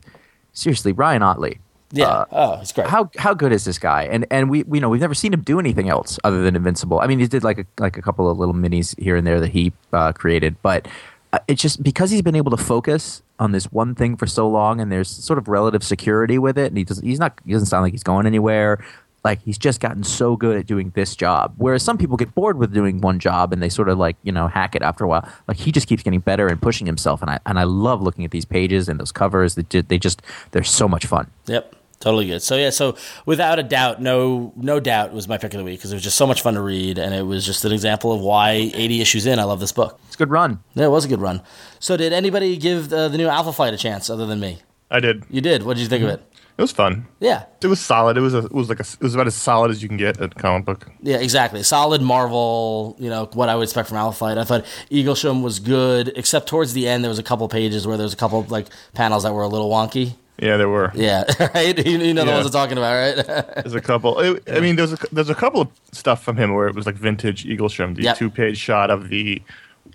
seriously 0.52 0.90
ryan 0.92 1.22
ottley 1.22 1.60
Yeah. 1.92 2.06
Uh, 2.06 2.24
oh, 2.32 2.60
it's 2.60 2.72
great. 2.72 2.86
how 2.86 3.10
how 3.18 3.34
good 3.34 3.52
is 3.52 3.64
this 3.64 3.78
guy? 3.78 4.04
And 4.04 4.26
and 4.30 4.48
we 4.48 4.62
we 4.64 4.80
know 4.80 4.88
we've 4.88 5.00
never 5.00 5.14
seen 5.14 5.32
him 5.32 5.42
do 5.42 5.58
anything 5.58 5.88
else 5.88 6.18
other 6.24 6.42
than 6.42 6.54
Invincible. 6.56 7.00
I 7.00 7.06
mean, 7.06 7.18
he 7.18 7.26
did 7.26 7.42
like 7.44 7.58
a, 7.58 7.66
like 7.78 7.96
a 7.98 8.02
couple 8.02 8.30
of 8.30 8.38
little 8.38 8.54
minis 8.54 8.98
here 8.98 9.16
and 9.16 9.26
there 9.26 9.40
that 9.40 9.50
he 9.50 9.72
uh, 9.92 10.12
created, 10.12 10.56
but 10.62 10.86
uh, 11.32 11.38
it's 11.48 11.62
just 11.62 11.82
because 11.82 12.10
he's 12.10 12.22
been 12.22 12.36
able 12.36 12.50
to 12.50 12.56
focus 12.56 13.22
on 13.38 13.52
this 13.52 13.64
one 13.72 13.94
thing 13.94 14.16
for 14.16 14.26
so 14.26 14.48
long, 14.48 14.80
and 14.80 14.90
there's 14.92 15.08
sort 15.08 15.38
of 15.38 15.48
relative 15.48 15.82
security 15.82 16.38
with 16.38 16.58
it, 16.58 16.66
and 16.68 16.78
he 16.78 16.84
doesn't 16.84 17.04
he's 17.06 17.18
not 17.18 17.38
he 17.44 17.52
doesn't 17.52 17.66
sound 17.66 17.82
like 17.82 17.92
he's 17.92 18.02
going 18.04 18.26
anywhere. 18.26 18.84
Like 19.22 19.42
he's 19.42 19.58
just 19.58 19.80
gotten 19.80 20.02
so 20.02 20.34
good 20.34 20.56
at 20.56 20.64
doing 20.66 20.92
this 20.94 21.14
job, 21.14 21.52
whereas 21.58 21.82
some 21.82 21.98
people 21.98 22.16
get 22.16 22.34
bored 22.34 22.56
with 22.56 22.72
doing 22.72 23.02
one 23.02 23.18
job 23.18 23.52
and 23.52 23.62
they 23.62 23.68
sort 23.68 23.90
of 23.90 23.98
like 23.98 24.16
you 24.22 24.32
know 24.32 24.48
hack 24.48 24.74
it 24.74 24.80
after 24.80 25.04
a 25.04 25.08
while. 25.08 25.28
Like 25.46 25.58
he 25.58 25.72
just 25.72 25.88
keeps 25.88 26.02
getting 26.02 26.20
better 26.20 26.46
and 26.46 26.60
pushing 26.60 26.86
himself, 26.86 27.20
and 27.20 27.30
I 27.30 27.38
and 27.44 27.58
I 27.58 27.64
love 27.64 28.00
looking 28.00 28.24
at 28.24 28.30
these 28.30 28.46
pages 28.46 28.88
and 28.88 28.98
those 28.98 29.12
covers. 29.12 29.56
Ju- 29.68 29.82
they 29.82 29.98
just 29.98 30.22
they're 30.52 30.64
so 30.64 30.88
much 30.88 31.04
fun. 31.04 31.30
Yep. 31.46 31.76
Totally 32.00 32.26
good. 32.26 32.42
So 32.42 32.56
yeah, 32.56 32.70
so 32.70 32.96
without 33.26 33.58
a 33.58 33.62
doubt, 33.62 34.00
no 34.00 34.54
no 34.56 34.80
doubt 34.80 35.12
was 35.12 35.28
my 35.28 35.36
pick 35.36 35.52
of 35.52 35.58
the 35.58 35.64
week 35.64 35.78
because 35.78 35.92
it 35.92 35.96
was 35.96 36.02
just 36.02 36.16
so 36.16 36.26
much 36.26 36.40
fun 36.40 36.54
to 36.54 36.62
read 36.62 36.96
and 36.98 37.14
it 37.14 37.26
was 37.26 37.44
just 37.44 37.62
an 37.66 37.72
example 37.72 38.10
of 38.10 38.22
why 38.22 38.52
80 38.52 39.02
issues 39.02 39.26
in 39.26 39.38
I 39.38 39.44
love 39.44 39.60
this 39.60 39.72
book. 39.72 40.00
It's 40.06 40.14
a 40.14 40.18
good 40.18 40.30
run. 40.30 40.60
Yeah, 40.74 40.86
it 40.86 40.90
was 40.90 41.04
a 41.04 41.08
good 41.08 41.20
run. 41.20 41.42
So 41.78 41.98
did 41.98 42.14
anybody 42.14 42.56
give 42.56 42.88
the, 42.88 43.08
the 43.08 43.18
new 43.18 43.28
Alpha 43.28 43.52
Flight 43.52 43.74
a 43.74 43.76
chance 43.76 44.08
other 44.08 44.24
than 44.24 44.40
me? 44.40 44.60
I 44.90 45.00
did. 45.00 45.24
You 45.28 45.42
did. 45.42 45.62
What 45.62 45.76
did 45.76 45.82
you 45.82 45.88
think 45.88 46.02
of 46.02 46.08
it? 46.08 46.20
Mm-hmm. 46.20 46.30
It 46.56 46.62
was 46.62 46.72
fun. 46.72 47.06
Yeah. 47.20 47.44
It 47.62 47.68
was 47.68 47.80
solid. 47.80 48.16
It 48.16 48.20
was 48.20 48.34
a, 48.34 48.38
it 48.38 48.52
was 48.52 48.68
like 48.68 48.80
a, 48.80 48.82
it 48.82 49.00
was 49.00 49.14
about 49.14 49.26
as 49.26 49.34
solid 49.34 49.70
as 49.70 49.82
you 49.82 49.88
can 49.88 49.96
get 49.96 50.20
at 50.20 50.32
a 50.32 50.34
comic 50.34 50.66
book. 50.66 50.90
Yeah, 51.02 51.16
exactly. 51.16 51.62
Solid 51.62 52.02
Marvel, 52.02 52.96
you 52.98 53.08
know, 53.08 53.30
what 53.32 53.48
I 53.48 53.56
would 53.56 53.62
expect 53.62 53.88
from 53.88 53.98
Alpha 53.98 54.18
Flight. 54.18 54.36
I 54.36 54.44
thought 54.44 54.64
Eaglesham 54.90 55.42
was 55.42 55.58
good, 55.58 56.12
except 56.16 56.48
towards 56.48 56.74
the 56.74 56.86
end 56.86 57.02
there 57.04 57.08
was 57.08 57.18
a 57.18 57.22
couple 57.22 57.48
pages 57.48 57.86
where 57.86 57.96
there 57.96 58.04
was 58.04 58.12
a 58.12 58.16
couple 58.16 58.42
like 58.48 58.68
panels 58.94 59.22
that 59.22 59.32
were 59.32 59.42
a 59.42 59.48
little 59.48 59.70
wonky. 59.70 60.14
Yeah, 60.40 60.56
there 60.56 60.68
were. 60.68 60.90
Yeah, 60.94 61.24
right. 61.54 61.76
You, 61.86 61.98
you 61.98 62.14
know 62.14 62.24
the 62.24 62.30
Yeah. 62.30 62.34
ones 62.36 62.46
I'm 62.46 62.52
talking 62.52 62.78
about, 62.78 62.94
right? 62.94 63.46
There's 63.56 63.74
a 63.74 63.80
couple. 63.80 64.18
It, 64.18 64.42
I 64.50 64.60
mean, 64.60 64.76
there's 64.76 64.92
a 64.94 64.98
there's 65.12 65.28
a 65.28 65.34
couple 65.34 65.60
of 65.60 65.68
stuff 65.92 66.22
from 66.24 66.36
him 66.38 66.54
where 66.54 66.66
it 66.66 66.74
was 66.74 66.86
like 66.86 66.94
vintage 66.96 67.44
Eaglesham. 67.44 67.94
The 67.94 68.02
Yep. 68.04 68.16
two 68.16 68.30
page 68.30 68.56
shot 68.56 68.90
of 68.90 69.08
the 69.10 69.42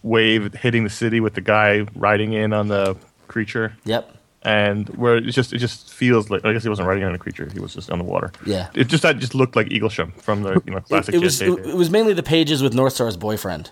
wave 0.03 0.53
hitting 0.53 0.83
the 0.83 0.89
city 0.89 1.19
with 1.19 1.33
the 1.33 1.41
guy 1.41 1.85
riding 1.95 2.33
in 2.33 2.53
on 2.53 2.67
the 2.67 2.95
creature, 3.27 3.75
yep. 3.85 4.15
and 4.43 4.87
where 4.89 5.17
it 5.17 5.21
just 5.31 5.51
it 5.51 5.57
just 5.57 5.91
feels 5.91 6.29
like 6.29 6.45
I 6.45 6.53
guess 6.53 6.61
he 6.63 6.69
wasn't 6.69 6.87
riding 6.87 7.03
on 7.05 7.15
a 7.15 7.17
creature. 7.17 7.49
He 7.51 7.59
was 7.59 7.73
just 7.73 7.89
on 7.89 7.97
the 7.97 8.05
water. 8.05 8.31
Yeah. 8.45 8.69
It 8.75 8.85
just 8.87 9.01
that 9.03 9.17
just 9.17 9.33
looked 9.33 9.55
like 9.55 9.67
Eaglesham 9.69 10.13
from 10.21 10.43
the 10.43 10.61
you 10.65 10.73
know 10.73 10.81
classic. 10.81 11.15
It, 11.15 11.17
it 11.17 11.23
was 11.23 11.41
it, 11.41 11.49
it 11.65 11.75
was 11.75 11.89
mainly 11.89 12.13
the 12.13 12.23
pages 12.23 12.61
with 12.61 12.73
North 12.75 12.93
Star's 12.93 13.17
boyfriend. 13.17 13.71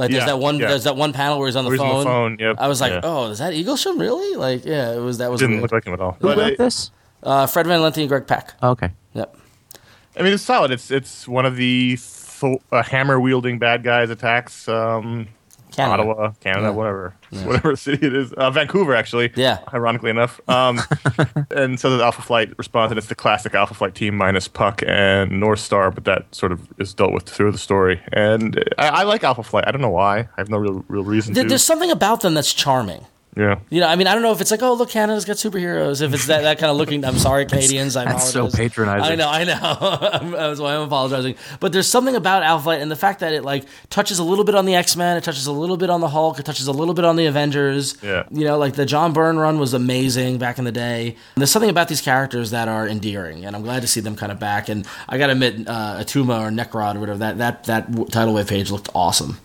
Like 0.00 0.10
there's 0.10 0.22
Yeah, 0.22 0.26
that 0.26 0.38
one 0.38 0.58
yeah. 0.58 0.66
there's 0.68 0.84
that 0.84 0.96
one 0.96 1.12
panel 1.12 1.38
where 1.38 1.46
he's 1.46 1.54
on 1.56 1.64
the 1.64 1.68
Where 1.70 1.76
he's 1.76 1.80
on 1.82 1.88
phone. 1.90 1.98
the 2.00 2.04
phone, 2.10 2.36
yep, 2.40 2.56
I 2.58 2.66
was 2.66 2.80
like, 2.80 2.92
yeah. 2.92 3.00
oh, 3.04 3.30
is 3.30 3.38
that 3.38 3.52
Eaglesham 3.52 4.00
really? 4.00 4.36
Like, 4.36 4.64
yeah, 4.64 4.92
it 4.94 4.98
was 4.98 5.18
that 5.18 5.30
was 5.30 5.38
didn't 5.40 5.56
weird. 5.56 5.62
look 5.62 5.72
like 5.72 5.84
him 5.86 5.92
at 5.94 6.00
all. 6.00 6.12
Who 6.20 6.26
But 6.28 6.38
wrote 6.38 6.58
this? 6.58 6.90
uh, 7.22 7.46
Fred 7.46 7.66
Van 7.68 7.80
Lente 7.80 7.98
and 7.98 8.08
Greg 8.08 8.26
Pak. 8.26 8.54
Oh, 8.62 8.70
okay. 8.70 8.90
Yep. 9.14 9.36
I 10.18 10.22
mean, 10.22 10.32
it's 10.32 10.42
solid. 10.42 10.70
It's 10.72 10.90
it's 10.90 11.28
one 11.28 11.46
of 11.46 11.54
the 11.56 11.96
th- 12.40 12.60
uh, 12.72 12.82
hammer 12.82 13.20
wielding 13.20 13.58
bad 13.60 13.82
guys 13.84 14.10
attacks. 14.10 14.66
Um, 14.68 15.28
Canada. 15.70 16.02
Ottawa, 16.02 16.32
Canada, 16.40 16.66
Yeah. 16.66 16.70
whatever, 16.70 17.14
whatever 17.44 17.76
city 17.86 18.06
it 18.06 18.14
is. 18.14 18.32
Uh, 18.32 18.50
Vancouver, 18.50 18.94
actually. 18.94 19.32
Yeah. 19.36 19.58
Ironically 19.72 20.10
enough. 20.10 20.40
Um, 20.48 20.80
and 21.54 21.78
so 21.80 21.96
the 21.96 22.02
Alpha 22.04 22.22
Flight 22.22 22.52
response, 22.58 22.90
and 22.90 22.98
it's 22.98 23.06
the 23.08 23.14
classic 23.14 23.54
Alpha 23.54 23.74
Flight 23.74 23.94
team 23.94 24.16
minus 24.16 24.48
Puck 24.48 24.82
and 24.86 25.38
North 25.40 25.60
Star, 25.60 25.90
but 25.90 26.04
that 26.04 26.34
sort 26.34 26.52
of 26.52 26.68
is 26.78 26.92
dealt 26.94 27.12
with 27.12 27.24
through 27.28 27.52
the 27.52 27.58
story. 27.58 28.00
And 28.12 28.62
I, 28.78 28.88
I 28.88 29.02
like 29.04 29.24
Alpha 29.24 29.42
Flight. 29.42 29.64
I 29.66 29.70
don't 29.70 29.80
know 29.82 29.90
why. 29.90 30.20
I 30.20 30.28
have 30.38 30.48
no 30.48 30.58
real 30.58 30.84
real 30.88 31.04
reason 31.04 31.34
There- 31.34 31.44
to. 31.44 31.48
There's 31.48 31.64
something 31.64 31.90
about 31.90 32.20
them 32.22 32.34
that's 32.34 32.52
charming. 32.54 33.06
Yeah. 33.36 33.60
You 33.70 33.80
know, 33.80 33.86
I 33.86 33.94
mean, 33.94 34.08
I 34.08 34.14
don't 34.14 34.22
know 34.22 34.32
if 34.32 34.40
it's 34.40 34.50
like, 34.50 34.62
oh, 34.62 34.74
look, 34.74 34.90
Canada's 34.90 35.24
got 35.24 35.36
superheroes. 35.36 36.02
If 36.02 36.12
it's 36.12 36.26
that, 36.26 36.42
that 36.42 36.58
kind 36.58 36.70
of 36.70 36.76
looking, 36.76 37.04
I'm 37.04 37.18
sorry, 37.18 37.46
Canadians. 37.46 37.96
I 37.96 38.04
that's 38.04 38.30
so 38.30 38.50
patronizing. 38.50 39.12
I 39.12 39.14
know, 39.14 39.28
I 39.28 39.44
know. 39.44 40.30
That's 40.36 40.60
why 40.60 40.74
I'm 40.74 40.82
apologizing. 40.82 41.36
But 41.60 41.72
there's 41.72 41.88
something 41.88 42.16
about 42.16 42.42
Alpha 42.42 42.70
and 42.70 42.90
the 42.90 42.96
fact 42.96 43.20
that 43.20 43.32
it 43.32 43.44
like 43.44 43.66
touches 43.88 44.18
a 44.18 44.24
little 44.24 44.44
bit 44.44 44.54
on 44.54 44.64
the 44.64 44.74
X 44.74 44.96
Men, 44.96 45.16
it 45.16 45.24
touches 45.24 45.46
a 45.46 45.52
little 45.52 45.76
bit 45.76 45.90
on 45.90 46.00
the 46.00 46.08
Hulk, 46.08 46.38
it 46.38 46.44
touches 46.44 46.66
a 46.66 46.72
little 46.72 46.94
bit 46.94 47.04
on 47.04 47.16
the 47.16 47.26
Avengers. 47.26 47.96
Yeah. 48.02 48.24
You 48.30 48.44
know, 48.44 48.58
like 48.58 48.74
the 48.74 48.86
John 48.86 49.12
Byrne 49.12 49.38
run 49.38 49.58
was 49.60 49.74
amazing 49.74 50.38
back 50.38 50.58
in 50.58 50.64
the 50.64 50.72
day. 50.72 51.08
And 51.08 51.40
there's 51.40 51.50
something 51.50 51.70
about 51.70 51.88
these 51.88 52.00
characters 52.00 52.50
that 52.50 52.68
are 52.68 52.88
endearing, 52.88 53.44
and 53.44 53.54
I'm 53.54 53.62
glad 53.62 53.82
to 53.82 53.88
see 53.88 54.00
them 54.00 54.16
kind 54.16 54.32
of 54.32 54.40
back. 54.40 54.68
And 54.68 54.86
I 55.08 55.18
got 55.18 55.26
to 55.26 55.32
admit, 55.32 55.68
uh, 55.68 55.98
Attuma 56.00 56.40
or 56.40 56.50
Nerkkod 56.50 56.96
or 56.96 57.00
whatever 57.00 57.18
that 57.18 57.38
that 57.38 57.64
that 57.64 58.10
title 58.10 58.34
wave 58.34 58.48
page 58.48 58.70
looked 58.70 58.88
awesome. 58.94 59.38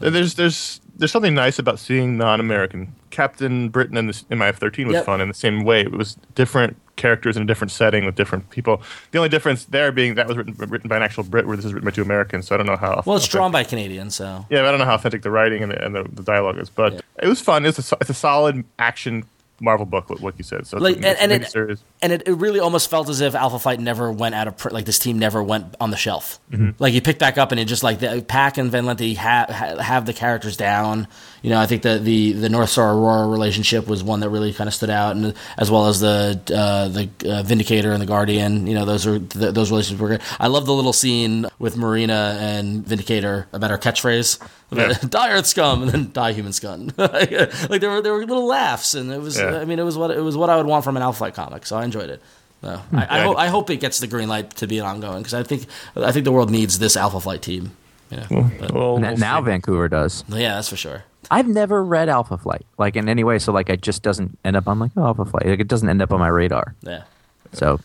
There's 0.00 0.34
there's 0.34 0.80
there's 0.96 1.12
something 1.12 1.34
nice 1.34 1.58
about 1.58 1.78
seeing 1.78 2.16
non-American 2.16 2.92
Captain 3.10 3.68
Britain 3.68 3.96
in, 3.96 4.06
this, 4.06 4.24
in 4.30 4.38
my 4.38 4.48
F-13 4.48 4.86
was 4.86 4.94
Yep. 4.94 5.04
fun 5.06 5.20
in 5.20 5.28
the 5.28 5.34
same 5.34 5.64
way. 5.64 5.80
It 5.80 5.92
was 5.92 6.16
different 6.34 6.76
characters 6.96 7.36
in 7.36 7.42
a 7.44 7.46
different 7.46 7.70
setting 7.70 8.04
with 8.04 8.16
different 8.16 8.50
people. 8.50 8.82
The 9.12 9.18
only 9.18 9.28
difference 9.28 9.64
there 9.66 9.92
being 9.92 10.16
that 10.16 10.26
was 10.26 10.36
written, 10.36 10.54
written 10.54 10.88
by 10.88 10.96
an 10.96 11.02
actual 11.02 11.24
Brit, 11.24 11.46
where 11.46 11.56
this 11.56 11.64
is 11.64 11.72
written 11.72 11.86
by 11.86 11.92
two 11.92 12.02
Americans. 12.02 12.46
So 12.46 12.54
I 12.54 12.58
don't 12.58 12.66
know 12.66 12.76
how. 12.76 13.02
Well, 13.06 13.16
it's 13.16 13.28
drawn 13.28 13.52
by 13.52 13.64
Canadians, 13.64 14.14
so 14.16 14.44
Yeah, 14.50 14.60
I 14.60 14.70
don't 14.70 14.78
know 14.78 14.84
how 14.84 14.94
authentic 14.94 15.22
the 15.22 15.30
writing 15.30 15.62
and 15.62 15.72
the, 15.72 15.84
and 15.84 15.94
the, 15.94 16.04
the 16.04 16.22
dialogue 16.22 16.58
is, 16.58 16.68
but 16.68 17.02
it 17.22 17.28
was 17.28 17.40
fun. 17.40 17.64
It's 17.64 17.92
a, 17.92 17.96
it's 18.00 18.10
a 18.10 18.14
solid 18.14 18.64
action 18.78 19.24
Marvel 19.60 19.86
book, 19.86 20.08
like 20.20 20.34
you 20.38 20.44
said. 20.44 20.66
So 20.66 20.76
it's 20.76 20.84
like 20.84 20.96
and, 20.96 21.04
and 21.04 21.32
it 21.32 21.80
and 22.00 22.12
it, 22.12 22.22
it 22.26 22.32
really 22.34 22.60
almost 22.60 22.88
felt 22.88 23.08
as 23.08 23.20
if 23.20 23.34
Alpha 23.34 23.58
Flight 23.58 23.80
never 23.80 24.12
went 24.12 24.34
out 24.34 24.46
of 24.46 24.56
print. 24.56 24.72
Like 24.72 24.84
this 24.84 24.98
team 24.98 25.18
never 25.18 25.42
went 25.42 25.74
on 25.80 25.90
the 25.90 25.96
shelf. 25.96 26.38
Mm-hmm. 26.50 26.70
Like 26.78 26.92
he 26.92 27.00
picked 27.00 27.18
back 27.18 27.38
up 27.38 27.50
and 27.50 27.60
it 27.60 27.64
just 27.64 27.82
like 27.82 27.98
the 27.98 28.24
Pak 28.26 28.58
and 28.58 28.70
Van 28.70 28.84
Lente 28.84 29.16
ha, 29.16 29.46
ha, 29.48 29.82
have 29.82 30.06
the 30.06 30.12
characters 30.12 30.56
down. 30.56 31.08
You 31.42 31.50
know, 31.50 31.60
I 31.60 31.66
think 31.66 31.82
the 31.82 31.98
the 31.98 32.32
the 32.32 32.48
North 32.48 32.70
Star 32.70 32.92
Aurora 32.92 33.28
relationship 33.28 33.86
was 33.86 34.02
one 34.02 34.20
that 34.20 34.28
really 34.30 34.52
kind 34.52 34.66
of 34.66 34.74
stood 34.74 34.90
out, 34.90 35.14
and 35.16 35.34
as 35.56 35.70
well 35.70 35.86
as 35.86 36.00
the 36.00 36.40
uh, 36.54 36.88
the 36.88 37.08
uh, 37.30 37.42
Vindicator 37.44 37.92
and 37.92 38.00
the 38.02 38.06
Guardian. 38.06 38.66
You 38.66 38.74
know, 38.74 38.84
those 38.84 39.06
are 39.06 39.18
th- 39.18 39.54
those 39.54 39.70
relationships 39.70 40.00
were 40.00 40.08
good. 40.08 40.22
I 40.40 40.48
love 40.48 40.66
the 40.66 40.72
little 40.74 40.92
scene 40.92 41.46
with 41.58 41.76
Marina 41.76 42.36
and 42.40 42.84
Vindicator 42.86 43.46
about 43.52 43.70
her 43.70 43.78
catchphrase. 43.78 44.40
Yeah. 44.70 44.92
die 45.08 45.30
Earth 45.30 45.46
scum 45.46 45.82
and 45.82 45.90
then 45.90 46.10
die 46.12 46.32
human 46.32 46.52
scum. 46.52 46.90
like 46.98 47.30
there 47.30 47.90
were 47.90 48.02
there 48.02 48.12
were 48.12 48.26
little 48.26 48.46
laughs 48.46 48.94
and 48.94 49.10
it 49.12 49.20
was 49.20 49.38
Yeah. 49.38 49.58
I 49.58 49.64
mean 49.64 49.78
it 49.78 49.84
was 49.84 49.96
what 49.96 50.10
it 50.10 50.20
was 50.20 50.36
what 50.36 50.50
I 50.50 50.56
would 50.56 50.66
want 50.66 50.84
from 50.84 50.96
an 50.96 51.02
Alpha 51.02 51.18
Flight 51.18 51.34
comic. 51.34 51.64
So 51.66 51.76
I 51.78 51.84
enjoyed 51.84 52.10
it. 52.10 52.20
So 52.62 52.68
I, 52.92 53.04
I, 53.04 53.16
Yeah. 53.18 53.24
hope, 53.24 53.36
I 53.38 53.46
hope 53.46 53.70
it 53.70 53.76
gets 53.76 53.98
the 54.00 54.06
green 54.08 54.28
light 54.28 54.50
to 54.56 54.66
be 54.66 54.78
an 54.78 54.84
ongoing 54.84 55.18
because 55.20 55.32
I 55.34 55.42
think 55.44 55.66
I 55.96 56.12
think 56.12 56.24
the 56.24 56.32
world 56.32 56.50
needs 56.50 56.78
this 56.80 56.96
Alpha 56.96 57.20
Flight 57.20 57.40
team. 57.42 57.70
Yeah, 58.10 58.26
but- 58.30 58.72
Well, 58.72 58.96
N- 58.96 59.02
we'll 59.02 59.16
now 59.18 59.38
see. 59.40 59.44
Vancouver 59.46 59.88
does. 59.88 60.24
yeah, 60.28 60.54
that's 60.56 60.68
for 60.68 60.76
sure. 60.76 61.04
I've 61.30 61.48
never 61.48 61.84
read 61.84 62.08
Alpha 62.08 62.38
Flight, 62.38 62.64
like 62.78 62.96
in 62.96 63.08
any 63.08 63.24
way. 63.24 63.38
So 63.38 63.52
like, 63.52 63.68
it 63.68 63.82
just 63.82 64.02
doesn't 64.02 64.38
end 64.44 64.56
up 64.56 64.66
on 64.68 64.78
like 64.78 64.92
oh, 64.96 65.04
Alpha 65.04 65.24
Flight. 65.24 65.46
Like 65.46 65.60
it 65.60 65.68
doesn't 65.68 65.88
end 65.88 66.02
up 66.02 66.12
on 66.12 66.18
my 66.20 66.28
radar. 66.28 66.74
Yeah. 66.82 67.04
So 67.52 67.80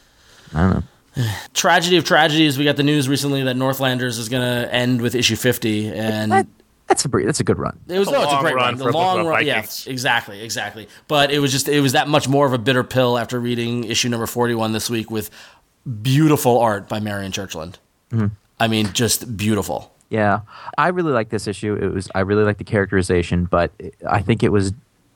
I 0.53 0.61
don't 0.61 0.73
know. 0.75 0.83
Tragedy 1.53 1.97
of 1.97 2.05
tragedies. 2.05 2.57
We 2.57 2.63
got 2.63 2.75
the 2.75 2.83
news 2.83 3.07
recently 3.07 3.43
that 3.43 3.55
Northlanders 3.55 4.17
is 4.17 4.29
going 4.29 4.41
to 4.41 4.73
end 4.73 5.01
with 5.01 5.15
issue 5.15 5.35
fifty, 5.35 5.87
and 5.87 6.31
That, 6.31 6.47
that's 6.87 7.05
a 7.05 7.07
that's 7.07 7.39
a 7.39 7.43
good 7.43 7.59
run. 7.59 7.79
It 7.87 7.99
was 7.99 8.07
A 8.07 8.11
no, 8.11 8.23
it's 8.23 8.33
a 8.33 8.37
great 8.37 8.55
run 8.55 8.65
run. 8.65 8.77
for 8.77 8.91
The 8.91 8.97
a 8.97 8.99
long 8.99 9.19
about 9.21 9.29
run, 9.29 9.45
yeah, 9.45 9.65
exactly, 9.85 10.41
exactly. 10.41 10.87
But 11.07 11.31
it 11.31 11.39
was 11.39 11.51
just 11.51 11.67
it 11.67 11.81
was 11.81 11.91
that 11.93 12.07
much 12.07 12.27
more 12.27 12.45
of 12.45 12.53
a 12.53 12.57
bitter 12.57 12.83
pill 12.83 13.17
after 13.17 13.39
reading 13.39 13.83
issue 13.83 14.09
number 14.09 14.25
forty 14.25 14.55
one 14.55 14.73
this 14.73 14.89
week 14.89 15.11
with 15.11 15.29
beautiful 16.01 16.59
art 16.59 16.89
by 16.89 16.99
Marian 16.99 17.31
Churchland. 17.31 17.75
Mm-hmm. 18.11 18.27
I 18.59 18.67
mean, 18.67 18.91
just 18.93 19.37
beautiful. 19.37 19.92
Yeah, 20.13 20.41
I 20.77 20.89
really 20.89 21.11
like 21.11 21.29
this 21.29 21.47
issue. 21.47 21.73
It 21.73 21.91
was 21.91 22.07
I 22.13 22.19
really 22.19 22.43
like 22.43 22.59
the 22.59 22.63
characterization, 22.63 23.45
but 23.45 23.71
I 24.07 24.21
think 24.21 24.43
it 24.43 24.49
was 24.49 24.71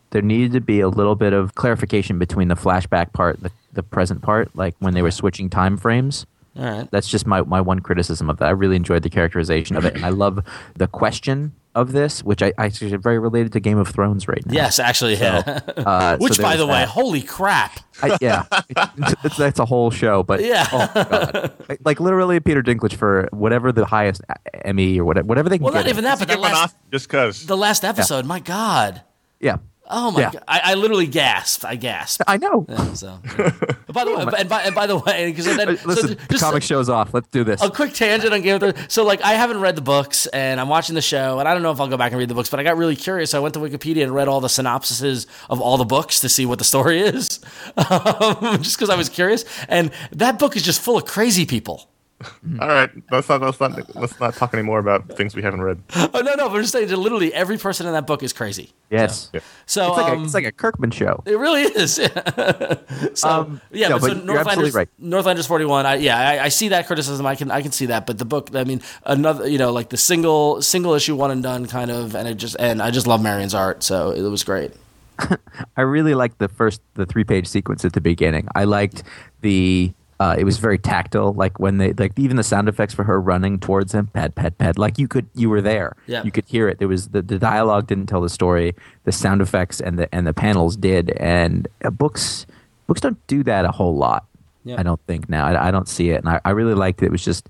there 0.09 0.23
needed 0.23 0.53
to 0.53 0.59
be 0.59 0.79
a 0.79 0.89
little 0.89 1.13
bit 1.13 1.33
of 1.33 1.53
clarification 1.53 2.17
between 2.17 2.47
the 2.47 2.55
flashback 2.55 3.13
part, 3.13 3.39
the 3.43 3.51
the 3.73 3.83
present 3.83 4.23
part, 4.23 4.55
like 4.55 4.73
when 4.79 4.95
they 4.95 5.03
were 5.03 5.11
switching 5.11 5.51
time 5.51 5.77
frames. 5.77 6.25
All 6.57 6.63
right. 6.65 6.89
That's 6.89 7.07
just 7.07 7.27
my, 7.27 7.41
my 7.41 7.61
one 7.61 7.81
criticism 7.81 8.27
of 8.27 8.37
that. 8.37 8.47
I 8.47 8.49
really 8.49 8.75
enjoyed 8.75 9.03
the 9.03 9.11
characterization 9.11 9.75
of 9.75 9.85
it, 9.85 9.93
and 9.93 10.03
I 10.03 10.09
love 10.09 10.43
the 10.75 10.87
question 10.87 11.53
of 11.77 11.91
this, 11.91 12.23
which 12.23 12.41
I, 12.41 12.51
I 12.57 12.65
actually 12.65 12.95
very 12.97 13.19
related 13.19 13.53
to 13.53 13.59
Game 13.59 13.77
of 13.77 13.87
Thrones 13.87 14.27
right 14.27 14.43
now. 14.45 14.53
Yes, 14.53 14.79
actually, 14.79 15.15
yeah. 15.15 15.61
Uh, 15.77 16.17
Which, 16.19 16.37
there 16.37 16.43
by 16.43 16.51
was 16.53 16.59
the 16.59 16.65
way, 16.67 16.73
that. 16.79 16.89
holy 16.89 17.21
crap! 17.21 17.79
I, 18.01 18.17
yeah, 18.19 18.43
it's, 18.69 19.13
it's, 19.23 19.37
that's 19.37 19.59
a 19.59 19.65
whole 19.65 19.91
show. 19.91 20.23
But 20.23 20.43
Yeah. 20.43 20.67
oh 20.71 20.91
god, 20.93 21.53
like, 21.69 21.79
like 21.85 21.99
literally 21.99 22.39
Peter 22.39 22.61
Dinklage 22.63 22.95
for 22.95 23.29
whatever 23.31 23.71
the 23.71 23.85
highest 23.85 24.21
Emmy 24.65 24.99
or 24.99 25.05
whatever, 25.05 25.27
whatever 25.27 25.49
they 25.49 25.57
can 25.57 25.65
get. 25.65 25.73
Well, 25.73 25.73
get. 25.83 25.85
not 25.87 25.89
even 25.91 26.03
that, 26.05 26.19
but 26.19 26.27
the 26.27 26.33
Give 26.33 26.41
last 26.43 26.63
off 26.63 26.75
just 26.91 27.07
because. 27.07 27.45
the 27.45 27.57
last 27.57 27.85
episode. 27.85 28.25
My 28.25 28.39
God. 28.39 29.01
Yeah, 29.39 29.57
Oh 29.89 30.11
my 30.11 30.19
Yeah. 30.21 30.31
God! 30.31 30.43
I, 30.47 30.61
I 30.65 30.73
literally 30.73 31.07
gasped. 31.07 31.63
I 31.63 31.75
gasped. 31.75 32.21
I 32.27 32.37
know. 32.37 32.65
Yeah, 32.67 32.93
so, 32.93 33.19
yeah. 33.37 33.51
by 33.91 34.03
the 34.03 34.13
way, 34.17 34.25
and 34.37 34.49
by, 34.49 34.61
and 34.63 34.75
by 34.75 34.85
the 34.87 34.97
way, 34.97 35.31
because 35.31 35.45
then 35.45 35.77
so 35.77 35.87
Listen, 35.87 36.09
the 36.09 36.15
just- 36.31 36.43
comic 36.43 36.63
show's 36.63 36.89
off. 36.89 37.13
Let's 37.13 37.27
do 37.29 37.43
this. 37.43 37.61
a 37.63 37.69
quick 37.69 37.93
tangent 37.93 38.33
on 38.33 38.41
Game 38.41 38.55
of 38.55 38.73
Thrones. 38.75 38.93
So, 38.93 39.05
like, 39.05 39.21
I 39.21 39.33
haven't 39.33 39.61
read 39.61 39.75
the 39.77 39.81
books, 39.81 40.25
and 40.27 40.59
I'm 40.59 40.67
watching 40.67 40.95
the 40.95 41.01
show, 41.01 41.39
and 41.39 41.47
I 41.47 41.53
don't 41.53 41.63
know 41.63 41.71
if 41.71 41.79
I'll 41.79 41.87
go 41.87 41.97
back 41.97 42.11
and 42.11 42.19
read 42.19 42.29
the 42.29 42.35
books, 42.35 42.49
but 42.49 42.59
I 42.59 42.63
got 42.63 42.75
really 42.77 42.95
curious. 42.97 43.31
So 43.31 43.37
I 43.37 43.41
went 43.41 43.53
to 43.53 43.59
Wikipedia 43.61 44.03
and 44.03 44.13
read 44.13 44.27
all 44.27 44.41
the 44.41 44.49
synopses 44.49 45.25
of 45.49 45.61
all 45.61 45.77
the 45.77 45.85
books 45.85 46.19
to 46.19 46.29
see 46.29 46.45
what 46.45 46.59
the 46.59 46.65
story 46.65 46.99
is, 46.99 47.39
um, 47.77 48.61
just 48.61 48.77
because 48.77 48.89
I 48.89 48.95
was 48.95 49.09
curious. 49.09 49.45
And 49.69 49.91
that 50.11 50.37
book 50.39 50.55
is 50.55 50.63
just 50.63 50.81
full 50.81 50.97
of 50.97 51.05
crazy 51.05 51.45
people. 51.45 51.89
All 52.59 52.67
right, 52.67 52.89
let's 53.11 53.29
not 53.29 53.41
let's 53.41 53.59
not 53.59 53.95
let's 53.95 54.19
not 54.19 54.33
talk 54.33 54.51
anymore 54.53 54.79
about 54.79 55.15
things 55.15 55.35
we 55.35 55.43
haven't 55.43 55.61
read. 55.61 55.79
Oh 55.95 56.09
no, 56.13 56.33
no, 56.33 56.49
but 56.49 56.55
I'm 56.55 56.61
just 56.61 56.71
saying 56.71 56.87
that 56.87 56.97
literally 56.97 57.31
every 57.31 57.59
person 57.59 57.85
in 57.85 57.93
that 57.93 58.07
book 58.07 58.23
is 58.23 58.33
crazy. 58.33 58.71
yes, 58.89 59.29
Yeah. 59.33 59.41
So 59.67 59.89
it's 59.89 59.97
like 59.97 60.11
um, 60.11 60.21
a, 60.21 60.23
it's 60.23 60.33
like 60.33 60.45
a 60.45 60.51
Kirkman 60.51 60.89
show. 60.89 61.21
It 61.27 61.37
really 61.37 61.61
is. 61.61 61.93
so 63.13 63.29
Um, 63.29 63.61
yeah, 63.71 63.89
no, 63.89 63.99
but, 63.99 64.07
so 64.07 64.07
but 64.07 64.25
you're 64.25 64.25
Northlanders, 64.25 64.73
right. 64.73 64.89
Northlanders 64.97 65.45
forty 65.45 65.65
one. 65.65 65.85
I, 65.85 65.95
yeah, 65.95 66.17
I, 66.17 66.45
I 66.45 66.49
see 66.49 66.69
that 66.69 66.87
criticism. 66.87 67.23
I 67.27 67.35
can 67.35 67.51
I 67.51 67.61
can 67.61 67.71
see 67.71 67.85
that. 67.87 68.07
But 68.07 68.17
the 68.17 68.25
book, 68.25 68.49
I 68.55 68.63
mean, 68.63 68.81
another 69.05 69.47
you 69.47 69.59
know 69.59 69.71
like 69.71 69.89
the 69.89 69.97
single 69.97 70.61
single 70.63 70.95
issue 70.95 71.15
one 71.15 71.29
and 71.29 71.43
done 71.43 71.67
kind 71.67 71.91
of, 71.91 72.15
and 72.15 72.27
it 72.27 72.35
just 72.35 72.55
and 72.59 72.81
I 72.81 72.89
just 72.89 73.05
love 73.05 73.21
Marian's 73.21 73.53
art, 73.53 73.83
so 73.83 74.09
it 74.09 74.23
was 74.23 74.43
great. 74.43 74.71
I 75.77 75.81
really 75.81 76.15
liked 76.15 76.39
the 76.39 76.47
first 76.47 76.81
the 76.95 77.05
three 77.05 77.23
page 77.23 77.47
sequence 77.47 77.85
at 77.85 77.93
the 77.93 78.01
beginning. 78.01 78.47
I 78.55 78.63
liked 78.63 79.03
the 79.41 79.93
uh, 80.19 80.35
it 80.37 80.43
was 80.45 80.57
very 80.57 80.77
tactile, 80.79 81.33
like 81.33 81.59
when 81.59 81.77
they 81.77 81.93
like 81.93 82.13
even 82.17 82.37
the 82.37 82.43
sound 82.43 82.67
effects 82.67 82.93
for 82.93 83.03
her 83.03 83.21
running 83.21 83.59
towards 83.59 83.93
him, 83.93 84.07
pet 84.07 84.33
pet 84.35 84.57
pet. 84.57 84.77
Like 84.77 84.97
you 84.97 85.07
could 85.07 85.27
you 85.35 85.49
were 85.49 85.61
there, 85.61 85.95
Yeah. 86.07 86.23
you 86.23 86.31
could 86.31 86.45
hear 86.45 86.67
it. 86.67 86.79
There 86.79 86.87
was 86.87 87.09
the, 87.09 87.21
the 87.21 87.37
dialogue 87.37 87.85
didn't 87.87 88.07
tell 88.07 88.21
the 88.21 88.29
story, 88.29 88.75
the 89.03 89.11
sound 89.11 89.41
effects 89.41 89.79
and 89.79 89.99
the 89.99 90.13
and 90.15 90.25
the 90.25 90.33
panels 90.33 90.75
did, 90.75 91.11
and 91.17 91.67
uh, 91.85 91.89
books 91.91 92.45
books 92.87 93.01
don't 93.01 93.19
do 93.27 93.43
that 93.43 93.65
a 93.65 93.71
whole 93.71 93.95
lot. 93.95 94.25
Yeah. 94.63 94.79
I 94.79 94.83
don't 94.83 94.99
think 95.07 95.29
now. 95.29 95.45
I, 95.45 95.67
I 95.67 95.71
don't 95.71 95.87
see 95.87 96.09
it, 96.09 96.17
and 96.17 96.29
I, 96.29 96.41
I 96.43 96.49
really 96.51 96.73
liked 96.73 97.01
it. 97.03 97.05
It 97.07 97.11
was 97.11 97.23
just 97.23 97.47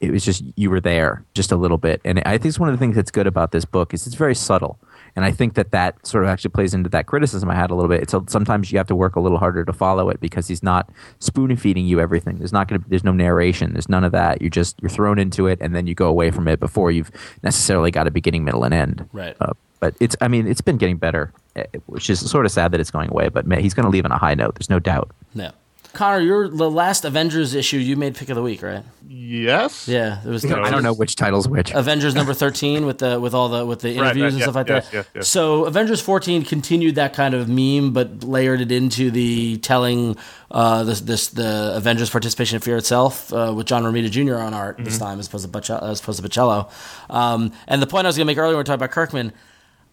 it 0.00 0.10
was 0.10 0.24
just 0.24 0.42
you 0.56 0.70
were 0.70 0.80
there 0.80 1.24
just 1.34 1.52
a 1.52 1.56
little 1.56 1.78
bit, 1.78 2.00
and 2.04 2.20
I 2.26 2.32
think 2.38 2.46
it's 2.46 2.58
one 2.58 2.68
of 2.70 2.74
the 2.74 2.78
things 2.78 2.96
that's 2.96 3.10
good 3.10 3.26
about 3.26 3.52
this 3.52 3.64
book 3.64 3.92
is 3.94 4.06
it's 4.06 4.16
very 4.16 4.34
subtle. 4.34 4.78
And 5.16 5.24
I 5.24 5.32
think 5.32 5.54
that 5.54 5.70
that 5.70 6.06
sort 6.06 6.24
of 6.24 6.30
actually 6.30 6.50
plays 6.50 6.74
into 6.74 6.90
that 6.90 7.06
criticism 7.06 7.50
I 7.50 7.54
had 7.54 7.70
a 7.70 7.74
little 7.74 7.88
bit. 7.88 8.02
It's 8.02 8.14
a, 8.14 8.22
sometimes 8.28 8.70
you 8.70 8.78
have 8.78 8.86
to 8.88 8.94
work 8.94 9.16
a 9.16 9.20
little 9.20 9.38
harder 9.38 9.64
to 9.64 9.72
follow 9.72 10.10
it 10.10 10.20
because 10.20 10.46
he's 10.46 10.62
not 10.62 10.90
spoon 11.18 11.56
feeding 11.56 11.86
you 11.86 12.00
everything. 12.00 12.38
There's 12.38 12.52
not 12.52 12.68
going 12.68 12.82
to 12.82 12.88
there's 12.88 13.04
no 13.04 13.12
narration. 13.12 13.72
There's 13.72 13.88
none 13.88 14.04
of 14.04 14.12
that. 14.12 14.42
You 14.42 14.50
just 14.50 14.76
you're 14.82 14.90
thrown 14.90 15.18
into 15.18 15.46
it 15.46 15.58
and 15.60 15.74
then 15.74 15.86
you 15.86 15.94
go 15.94 16.06
away 16.06 16.30
from 16.30 16.46
it 16.46 16.60
before 16.60 16.90
you've 16.90 17.10
necessarily 17.42 17.90
got 17.90 18.06
a 18.06 18.10
beginning, 18.10 18.44
middle, 18.44 18.62
and 18.64 18.74
end. 18.74 19.08
Right. 19.12 19.36
Uh, 19.40 19.54
but 19.80 19.94
it's 20.00 20.16
I 20.20 20.28
mean 20.28 20.46
it's 20.46 20.60
been 20.60 20.76
getting 20.76 20.96
better, 20.98 21.32
eh, 21.54 21.64
which 21.86 22.10
is 22.10 22.28
sort 22.30 22.46
of 22.46 22.52
sad 22.52 22.72
that 22.72 22.80
it's 22.80 22.90
going 22.90 23.10
away. 23.10 23.28
But 23.28 23.46
man, 23.46 23.60
he's 23.60 23.74
going 23.74 23.84
to 23.84 23.90
leave 23.90 24.04
on 24.04 24.12
a 24.12 24.18
high 24.18 24.34
note. 24.34 24.54
There's 24.56 24.70
no 24.70 24.78
doubt. 24.78 25.10
No, 25.34 25.50
Conor, 25.96 26.20
you're 26.20 26.48
the 26.48 26.70
last 26.70 27.04
Avengers 27.04 27.54
issue 27.54 27.78
you 27.78 27.96
made 27.96 28.14
pick 28.14 28.28
of 28.28 28.36
the 28.36 28.42
week, 28.42 28.62
right? 28.62 28.84
Yes. 29.08 29.88
Yeah, 29.88 30.20
it 30.24 30.28
was. 30.28 30.44
I 30.44 30.70
don't 30.70 30.82
know 30.82 30.92
which 30.92 31.16
title's 31.16 31.48
which. 31.48 31.72
Avengers 31.72 32.14
number 32.14 32.34
thirteen 32.44 32.86
with 32.86 32.98
the 32.98 33.18
with 33.18 33.34
all 33.34 33.48
the 33.48 33.66
with 33.66 33.80
the 33.80 33.90
interviews 33.94 34.22
right, 34.22 34.28
and 34.30 34.38
yeah, 34.38 34.44
stuff 34.44 34.54
like 34.54 34.68
yes, 34.68 34.88
that. 34.90 34.94
yes, 34.94 35.06
yes. 35.14 35.28
So 35.28 35.64
Avengers 35.64 36.00
fourteen 36.00 36.44
continued 36.44 36.94
that 36.96 37.12
kind 37.14 37.34
of 37.34 37.48
meme, 37.48 37.92
but 37.92 38.22
layered 38.22 38.60
it 38.60 38.70
into 38.70 39.10
the 39.10 39.56
telling 39.58 40.16
uh, 40.50 40.84
this 40.84 41.00
this 41.00 41.28
the 41.28 41.72
Avengers 41.76 42.10
participation 42.10 42.56
in 42.56 42.60
Fear 42.62 42.76
itself 42.76 43.32
uh, 43.32 43.52
with 43.56 43.66
John 43.66 43.82
Romita 43.82 44.10
Jr. 44.10 44.36
on 44.36 44.54
art 44.54 44.76
Mm-hmm. 44.76 44.84
this 44.84 44.98
time 44.98 45.18
as 45.18 45.26
opposed 45.26 45.50
to 45.50 45.58
Bachalo, 45.58 45.82
as 45.90 46.00
opposed 46.00 46.22
to 46.22 46.28
Bachalo. 46.28 46.70
Um, 47.08 47.52
and 47.66 47.80
the 47.80 47.86
point 47.86 48.06
I 48.06 48.08
was 48.08 48.16
going 48.16 48.26
to 48.26 48.30
make 48.30 48.38
earlier 48.38 48.54
when 48.56 48.58
we 48.58 48.64
talked 48.64 48.76
about 48.76 48.90
Kirkman, 48.90 49.32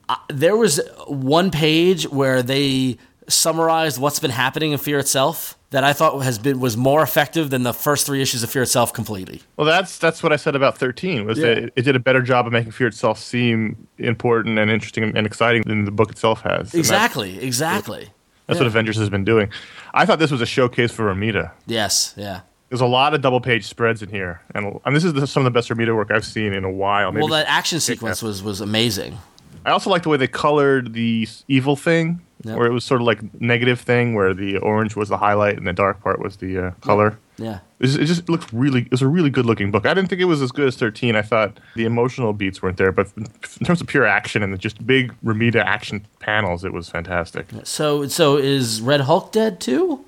uh, 0.10 0.16
there 0.30 0.58
was 0.58 0.80
one 1.08 1.50
page 1.52 2.08
where 2.10 2.44
they 2.44 2.98
summarized 3.28 4.00
what's 4.00 4.20
been 4.20 4.32
happening 4.32 4.72
in 4.72 4.78
Fear 4.78 5.00
itself 5.00 5.58
that 5.72 5.84
I 5.84 5.92
thought 5.94 6.20
has 6.24 6.38
been 6.38 6.60
was 6.60 6.78
more 6.78 7.02
effective 7.02 7.50
than 7.50 7.64
the 7.64 7.74
first 7.74 8.06
three 8.06 8.22
issues 8.22 8.44
of 8.44 8.50
Fear 8.52 8.64
itself 8.64 8.94
completely. 8.94 9.42
Well, 9.58 9.66
that's 9.66 9.98
that's 9.98 10.22
what 10.22 10.32
I 10.32 10.36
said 10.36 10.56
about 10.56 10.78
thirteen. 10.78 11.26
Was 11.26 11.40
that 11.40 11.58
it, 11.58 11.74
it 11.76 11.82
did 11.82 11.96
a 11.96 12.00
better 12.00 12.22
job 12.22 12.46
of 12.46 12.54
making 12.54 12.72
Fear 12.72 12.88
itself 12.88 13.18
seem 13.20 13.88
important 13.98 14.60
and 14.60 14.70
interesting 14.70 15.16
and 15.18 15.26
exciting 15.26 15.64
than 15.66 15.86
the 15.86 15.92
book 15.92 16.12
itself 16.12 16.42
has. 16.42 16.74
And 16.74 16.84
that's- 16.84 16.90
Exactly, 16.90 17.40
exactly. 17.40 18.10
That's, 18.46 18.60
what 18.60 18.68
Avengers 18.68 18.98
has 18.98 19.10
been 19.10 19.24
doing. 19.24 19.50
I 19.94 20.06
thought 20.06 20.20
this 20.20 20.30
was 20.30 20.42
a 20.42 20.46
showcase 20.46 20.92
for 20.92 21.06
Romita. 21.14 21.52
Yes, 21.66 22.14
yeah. 22.18 22.42
There's 22.70 22.82
a 22.82 22.86
lot 22.86 23.14
of 23.14 23.22
double 23.22 23.40
page 23.40 23.66
spreads 23.66 24.02
in 24.04 24.10
here, 24.10 24.42
and, 24.54 24.80
and 24.84 24.96
this 24.96 25.04
is 25.06 25.14
the, 25.14 25.26
some 25.28 25.42
of 25.42 25.46
the 25.46 25.58
best 25.58 25.70
Romita 25.70 25.96
work 25.96 26.12
I've 26.12 26.26
seen 26.26 26.54
in 26.54 26.64
a 26.66 26.70
while. 26.72 27.12
Maybe 27.12 27.22
Well, 27.24 27.32
that 27.34 27.46
action 27.48 27.80
sequence 27.80 28.22
was 28.22 28.44
was 28.44 28.60
amazing. 28.62 29.18
I 29.66 29.72
also 29.72 29.90
like 29.90 30.04
the 30.04 30.10
way 30.10 30.18
they 30.18 30.28
colored 30.28 30.94
the 30.94 31.28
evil 31.48 31.76
thing, 31.76 32.22
Yep. 32.46 32.58
where 32.58 32.68
it 32.68 32.74
was 32.74 32.84
sort 32.84 33.00
of 33.00 33.08
like 33.08 33.40
negative 33.40 33.80
thing, 33.80 34.16
where 34.16 34.34
the 34.34 34.58
orange 34.58 34.98
was 34.98 35.08
the 35.08 35.18
highlight 35.18 35.58
and 35.58 35.66
the 35.66 35.72
dark 35.72 36.04
part 36.04 36.20
was 36.20 36.36
the 36.38 36.58
uh, 36.68 36.72
color. 36.82 37.18
Yeah. 37.38 37.60
It 37.80 37.86
just, 37.86 38.00
it 38.00 38.06
just 38.06 38.28
looked 38.30 38.52
really. 38.52 38.82
It 38.82 38.92
was 38.92 39.02
a 39.02 39.08
really 39.08 39.30
good 39.30 39.46
looking 39.46 39.72
book. 39.72 39.86
I 39.86 39.94
didn't 39.94 40.10
think 40.10 40.20
it 40.22 40.26
was 40.26 40.42
as 40.42 40.52
good 40.52 40.68
as 40.68 40.76
thirteen. 40.76 41.16
I 41.16 41.22
thought 41.22 41.58
the 41.76 41.86
emotional 41.86 42.34
beats 42.34 42.62
weren't 42.62 42.76
there, 42.78 42.92
but 42.92 43.08
in 43.16 43.66
terms 43.66 43.80
of 43.80 43.88
pure 43.88 44.06
action 44.06 44.44
and 44.44 44.52
the 44.54 44.58
just 44.58 44.86
big 44.86 45.14
Romita 45.24 45.64
action 45.64 46.06
panels, 46.20 46.66
it 46.66 46.74
was 46.74 46.90
fantastic. 46.90 47.48
So 47.64 48.08
so 48.08 48.36
is 48.38 48.82
Red 48.82 49.02
Hulk 49.02 49.32
dead 49.32 49.62
too? 49.62 50.04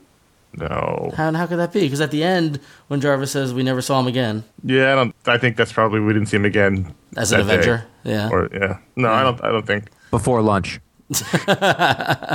No, 0.58 1.12
How 1.18 1.34
how 1.34 1.48
could 1.48 1.58
that 1.60 1.74
be? 1.74 1.82
Because 1.82 2.00
at 2.00 2.12
the 2.12 2.24
end, 2.24 2.60
when 2.88 3.02
Jarvis 3.02 3.32
says 3.32 3.54
we 3.54 3.62
never 3.63 3.82
saw 3.82 4.00
him 4.00 4.08
again 4.08 4.44
yeah, 4.63 4.91
I 4.94 4.96
don't. 4.96 5.15
I 5.26 5.38
think 5.38 5.58
that's 5.58 5.74
probably 5.74 6.00
we 6.00 6.13
didn't 6.13 6.28
see 6.30 6.38
him 6.38 6.46
again 6.46 6.94
as 7.15 7.32
an 7.32 7.39
that 7.39 7.47
day. 7.47 7.54
Avenger, 7.54 7.86
yeah, 8.04 8.30
Or 8.30 8.49
yeah, 8.54 8.78
no, 8.95 9.12
I 9.12 9.23
don't. 9.23 9.43
I 9.43 9.49
don't 9.49 9.65
think. 9.65 9.89
Before 10.12 10.41
lunch. 10.41 10.80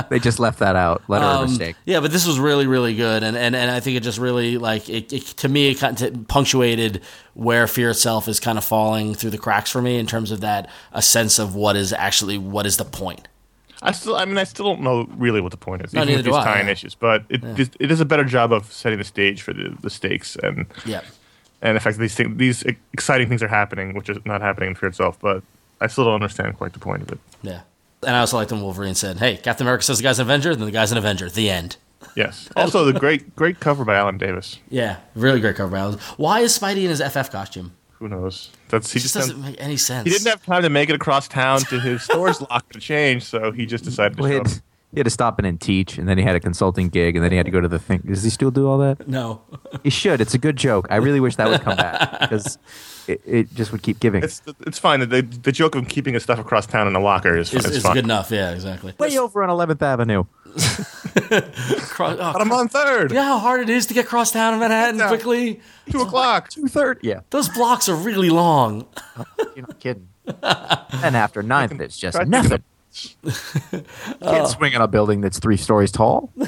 They 0.09 0.19
just 0.19 0.39
left 0.39 0.59
that 0.59 0.75
out. 0.75 1.03
Letter 1.09 1.25
of 1.25 1.41
um, 1.41 1.49
mistake. 1.49 1.75
Yeah, 1.85 1.99
but 1.99 2.11
this 2.11 2.25
was 2.25 2.39
really, 2.39 2.67
really 2.67 2.95
good, 2.95 3.23
and 3.23 3.35
and, 3.37 3.55
and 3.55 3.69
I 3.71 3.79
think 3.79 3.97
it 3.97 4.03
just 4.03 4.17
really 4.17 4.57
like 4.57 4.89
it, 4.89 5.11
it 5.11 5.23
to 5.37 5.49
me 5.49 5.71
it 5.71 5.75
kind 5.79 6.01
of 6.01 6.27
punctuated 6.27 7.01
where 7.33 7.67
Fear 7.67 7.91
itself 7.91 8.27
is 8.27 8.39
kind 8.39 8.57
of 8.57 8.63
falling 8.63 9.13
through 9.13 9.31
the 9.31 9.37
cracks 9.37 9.69
for 9.71 9.81
me 9.81 9.97
in 9.97 10.05
terms 10.07 10.31
of 10.31 10.41
that 10.41 10.69
a 10.91 11.01
sense 11.01 11.39
of 11.39 11.55
what 11.55 11.75
is 11.75 11.93
actually 11.93 12.37
what 12.37 12.65
is 12.65 12.77
the 12.77 12.85
point. 12.85 13.27
I 13.83 13.93
still, 13.93 14.15
I 14.15 14.25
mean, 14.25 14.37
I 14.37 14.43
still 14.43 14.65
don't 14.65 14.81
know 14.81 15.07
really 15.17 15.41
what 15.41 15.51
the 15.51 15.57
point 15.57 15.81
is, 15.83 15.91
No, 15.91 16.03
even 16.03 16.17
with 16.17 16.25
do 16.25 16.31
these 16.31 16.37
I, 16.37 16.43
tie-in 16.43 16.67
yeah. 16.67 16.71
issues. 16.71 16.93
But 16.93 17.25
it 17.29 17.41
just, 17.55 17.75
it 17.79 17.87
does 17.87 17.99
a 17.99 18.05
better 18.05 18.23
job 18.23 18.53
of 18.53 18.71
setting 18.71 18.99
the 18.99 19.03
stage 19.03 19.41
for 19.41 19.53
the, 19.53 19.75
the 19.81 19.89
stakes 19.89 20.35
and 20.35 20.67
Yeah. 20.85 21.01
And 21.61 21.75
the 21.75 21.79
fact 21.79 21.97
that 21.97 22.01
these 22.01 22.15
things, 22.15 22.37
these 22.37 22.63
exciting 22.93 23.27
things 23.29 23.41
are 23.43 23.47
happening, 23.47 23.93
which 23.93 24.09
is 24.09 24.17
not 24.25 24.41
happening 24.41 24.69
in 24.69 24.75
Fear 24.75 24.89
itself. 24.89 25.17
But 25.19 25.43
I 25.79 25.87
still 25.87 26.05
don't 26.05 26.15
understand 26.15 26.57
quite 26.57 26.73
the 26.73 26.79
point 26.79 27.01
of 27.03 27.11
it. 27.11 27.19
Yeah. 27.43 27.61
And 28.05 28.15
I 28.15 28.19
also 28.19 28.37
liked 28.37 28.51
when 28.51 28.61
Wolverine 28.61 28.95
said, 28.95 29.19
"Hey, 29.19 29.37
Captain 29.37 29.65
America 29.65 29.83
says 29.83 29.97
the 29.97 30.03
guy's 30.03 30.19
an 30.19 30.23
Avenger, 30.23 30.55
then 30.55 30.65
the 30.65 30.71
guy's 30.71 30.91
an 30.91 30.97
Avenger." 30.97 31.29
The 31.29 31.49
end. 31.49 31.77
Yes. 32.15 32.49
Also, 32.55 32.83
the 32.83 32.99
great 32.99 33.35
great 33.35 33.59
cover 33.59 33.85
by 33.85 33.95
Alan 33.95 34.17
Davis. 34.17 34.57
Yeah, 34.69 34.97
really 35.15 35.39
great 35.39 35.55
cover. 35.55 35.69
By 35.71 35.79
Alan. 35.79 35.99
Why 36.17 36.39
is 36.39 36.57
Spidey 36.57 36.83
in 36.83 36.89
his 36.89 36.99
FF 37.01 37.29
costume? 37.31 37.73
Who 37.99 38.07
knows? 38.07 38.49
That's 38.69 38.91
he 38.91 38.97
It 38.97 39.03
just 39.03 39.13
just 39.13 39.27
doesn't 39.27 39.41
make 39.43 39.55
any 39.61 39.77
sense. 39.77 40.05
he 40.05 40.09
didn't 40.11 40.27
have 40.27 40.43
time 40.43 40.63
to 40.63 40.69
make 40.69 40.89
it 40.89 40.95
across 40.95 41.27
town 41.27 41.59
to 41.61 41.79
his 41.79 42.01
store's 42.09 42.41
lock 42.41 42.67
to 42.73 42.79
change, 42.79 43.23
so 43.23 43.51
he 43.51 43.67
just 43.67 43.83
decided 43.83 44.17
to 44.17 44.23
Well, 44.23 44.43
he, 44.91 44.97
had, 44.97 44.97
up. 44.97 44.97
he 44.97 44.99
had 44.99 45.03
to 45.05 45.09
stop 45.09 45.39
in 45.39 45.45
and 45.45 45.59
teach, 45.59 45.97
and 45.97 46.07
then 46.07 46.17
he 46.17 46.23
had 46.23 46.35
a 46.35 46.39
consulting 46.39 46.89
gig, 46.89 47.15
and 47.15 47.23
then 47.23 47.31
he 47.31 47.37
had 47.37 47.45
to 47.45 47.51
go 47.51 47.61
to 47.61 47.67
the 47.67 47.79
thing. 47.79 48.01
Does 48.05 48.23
he 48.23 48.29
still 48.29 48.51
do 48.51 48.67
all 48.67 48.77
that? 48.79 49.07
No. 49.07 49.41
He 49.83 49.89
should. 49.89 50.21
It's 50.21 50.33
a 50.33 50.37
good 50.37 50.55
joke. 50.57 50.87
I 50.89 50.97
really 50.97 51.19
wish 51.19 51.35
that 51.37 51.47
would 51.49 51.61
come 51.61 51.77
back 51.77 52.19
because 52.21 52.57
it, 53.07 53.21
it 53.25 53.53
just 53.55 53.71
would 53.71 53.81
keep 53.83 53.99
giving. 53.99 54.23
It's 54.23 54.41
it's 54.67 54.77
fine. 54.79 54.99
The, 55.01 55.21
the 55.21 55.51
joke 55.51 55.75
of 55.75 55.87
keeping 55.87 56.13
his 56.13 56.23
stuff 56.23 56.39
across 56.39 56.65
town 56.65 56.87
in 56.87 56.95
a 56.95 56.99
locker 56.99 57.37
is, 57.37 57.53
It's, 57.53 57.65
is 57.65 57.77
it's 57.77 57.87
good 57.93 58.03
enough. 58.05 58.31
Yeah, 58.31 58.51
exactly. 58.51 58.93
Way 58.99 59.17
over 59.17 59.43
on 59.43 59.49
11th 59.49 59.81
Avenue. 59.81 60.25
Cro- 61.89 62.07
oh, 62.19 62.33
But 62.33 62.41
I'm 62.41 62.51
on 62.51 62.67
third. 62.67 63.11
you 63.11 63.15
know 63.15 63.23
how 63.23 63.39
hard 63.39 63.61
it 63.61 63.69
is 63.69 63.85
to 63.87 63.93
get 63.93 64.05
across 64.05 64.31
town 64.31 64.53
in 64.53 64.59
Manhattan 64.59 64.99
Yeah. 64.99 65.07
quickly? 65.07 65.61
Two 65.89 66.01
o'clock. 66.01 66.49
Two 66.49 66.67
thirty. 66.67 67.07
Yeah, 67.07 67.21
Those 67.29 67.47
blocks 67.49 67.87
are 67.89 67.95
really 67.95 68.29
long. 68.29 68.85
you're 69.55 69.65
not 69.67 69.79
kidding. 69.79 70.07
and 70.25 71.15
after 71.15 71.41
ninth, 71.41 71.79
it's 71.79 71.97
just 71.97 72.25
nothing. 72.27 72.63
Thinking 72.91 73.85
Can't 74.21 74.47
swing 74.47 74.75
on 74.75 74.81
a 74.81 74.87
building 74.87 75.21
that's 75.21 75.39
three 75.39 75.57
stories 75.57 75.91
tall. 75.91 76.31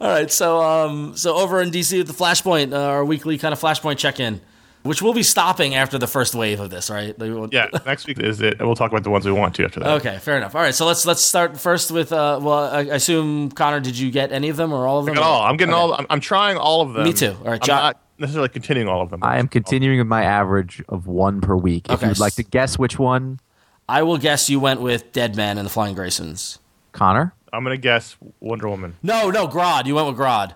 All 0.00 0.10
right, 0.10 0.30
so 0.30 0.60
um, 0.62 1.16
so 1.16 1.36
over 1.36 1.60
in 1.62 1.70
DC 1.70 1.96
with 1.96 2.06
the 2.06 2.12
Flashpoint, 2.12 2.72
uh, 2.72 2.76
our 2.80 3.04
weekly 3.04 3.38
kind 3.38 3.52
of 3.52 3.60
Flashpoint 3.60 3.96
check-in, 3.96 4.40
which 4.82 5.00
we'll 5.00 5.14
be 5.14 5.22
stopping 5.22 5.74
after 5.74 5.96
the 5.96 6.06
first 6.06 6.34
wave 6.34 6.60
of 6.60 6.68
this, 6.70 6.90
right? 6.90 7.14
Yeah, 7.50 7.68
next 7.86 8.06
week 8.06 8.18
is 8.18 8.42
it. 8.42 8.58
and 8.58 8.66
We'll 8.68 8.76
talk 8.76 8.90
about 8.90 9.04
the 9.04 9.10
ones 9.10 9.24
we 9.24 9.32
want 9.32 9.54
to 9.54 9.64
after 9.64 9.80
that. 9.80 9.88
Okay, 10.00 10.18
fair 10.18 10.36
enough. 10.36 10.54
All 10.54 10.60
right, 10.60 10.74
so 10.74 10.84
let's 10.84 11.06
let's 11.06 11.22
start 11.22 11.58
first 11.58 11.90
with 11.90 12.12
uh, 12.12 12.40
well, 12.42 12.64
I, 12.74 12.78
I 12.80 12.82
assume 12.96 13.50
Conor, 13.52 13.80
did 13.80 13.96
you 13.98 14.10
get 14.10 14.32
any 14.32 14.50
of 14.50 14.56
them 14.56 14.72
or 14.72 14.86
all 14.86 14.98
of 14.98 15.06
them? 15.06 15.16
At 15.16 15.22
all. 15.22 15.42
I'm 15.42 15.56
getting 15.56 15.72
all. 15.74 15.94
I'm, 15.94 16.06
I'm 16.10 16.20
trying 16.20 16.58
all 16.58 16.82
of 16.82 16.92
them. 16.92 17.04
Me 17.04 17.12
too. 17.14 17.30
All 17.30 17.44
right, 17.50 17.54
I'm 17.54 17.66
John- 17.66 17.82
not 17.82 18.00
necessarily 18.18 18.50
continuing 18.50 18.88
all 18.88 19.00
of 19.00 19.08
them. 19.10 19.20
I 19.24 19.38
am 19.38 19.48
continuing 19.48 19.98
with 19.98 20.08
my 20.08 20.24
average 20.24 20.82
of 20.90 21.06
one 21.06 21.40
per 21.40 21.56
week. 21.56 21.86
If 21.88 21.94
Okay. 21.96 22.08
you'd 22.08 22.18
like 22.18 22.34
to 22.34 22.42
guess 22.42 22.78
which 22.78 22.98
one, 22.98 23.40
I 23.88 24.02
will 24.02 24.18
guess 24.18 24.48
you 24.48 24.60
went 24.60 24.80
with 24.80 25.12
Dead 25.12 25.36
Man 25.36 25.58
and 25.58 25.66
the 25.66 25.70
Flying 25.70 25.94
Graysons. 25.94 26.58
Conor, 26.92 27.34
I'm 27.52 27.62
gonna 27.64 27.76
guess 27.76 28.16
Wonder 28.40 28.68
Woman. 28.68 28.96
No, 29.02 29.30
no, 29.30 29.46
Grodd. 29.48 29.86
You 29.86 29.94
went 29.96 30.08
with 30.08 30.16
Grodd. 30.16 30.54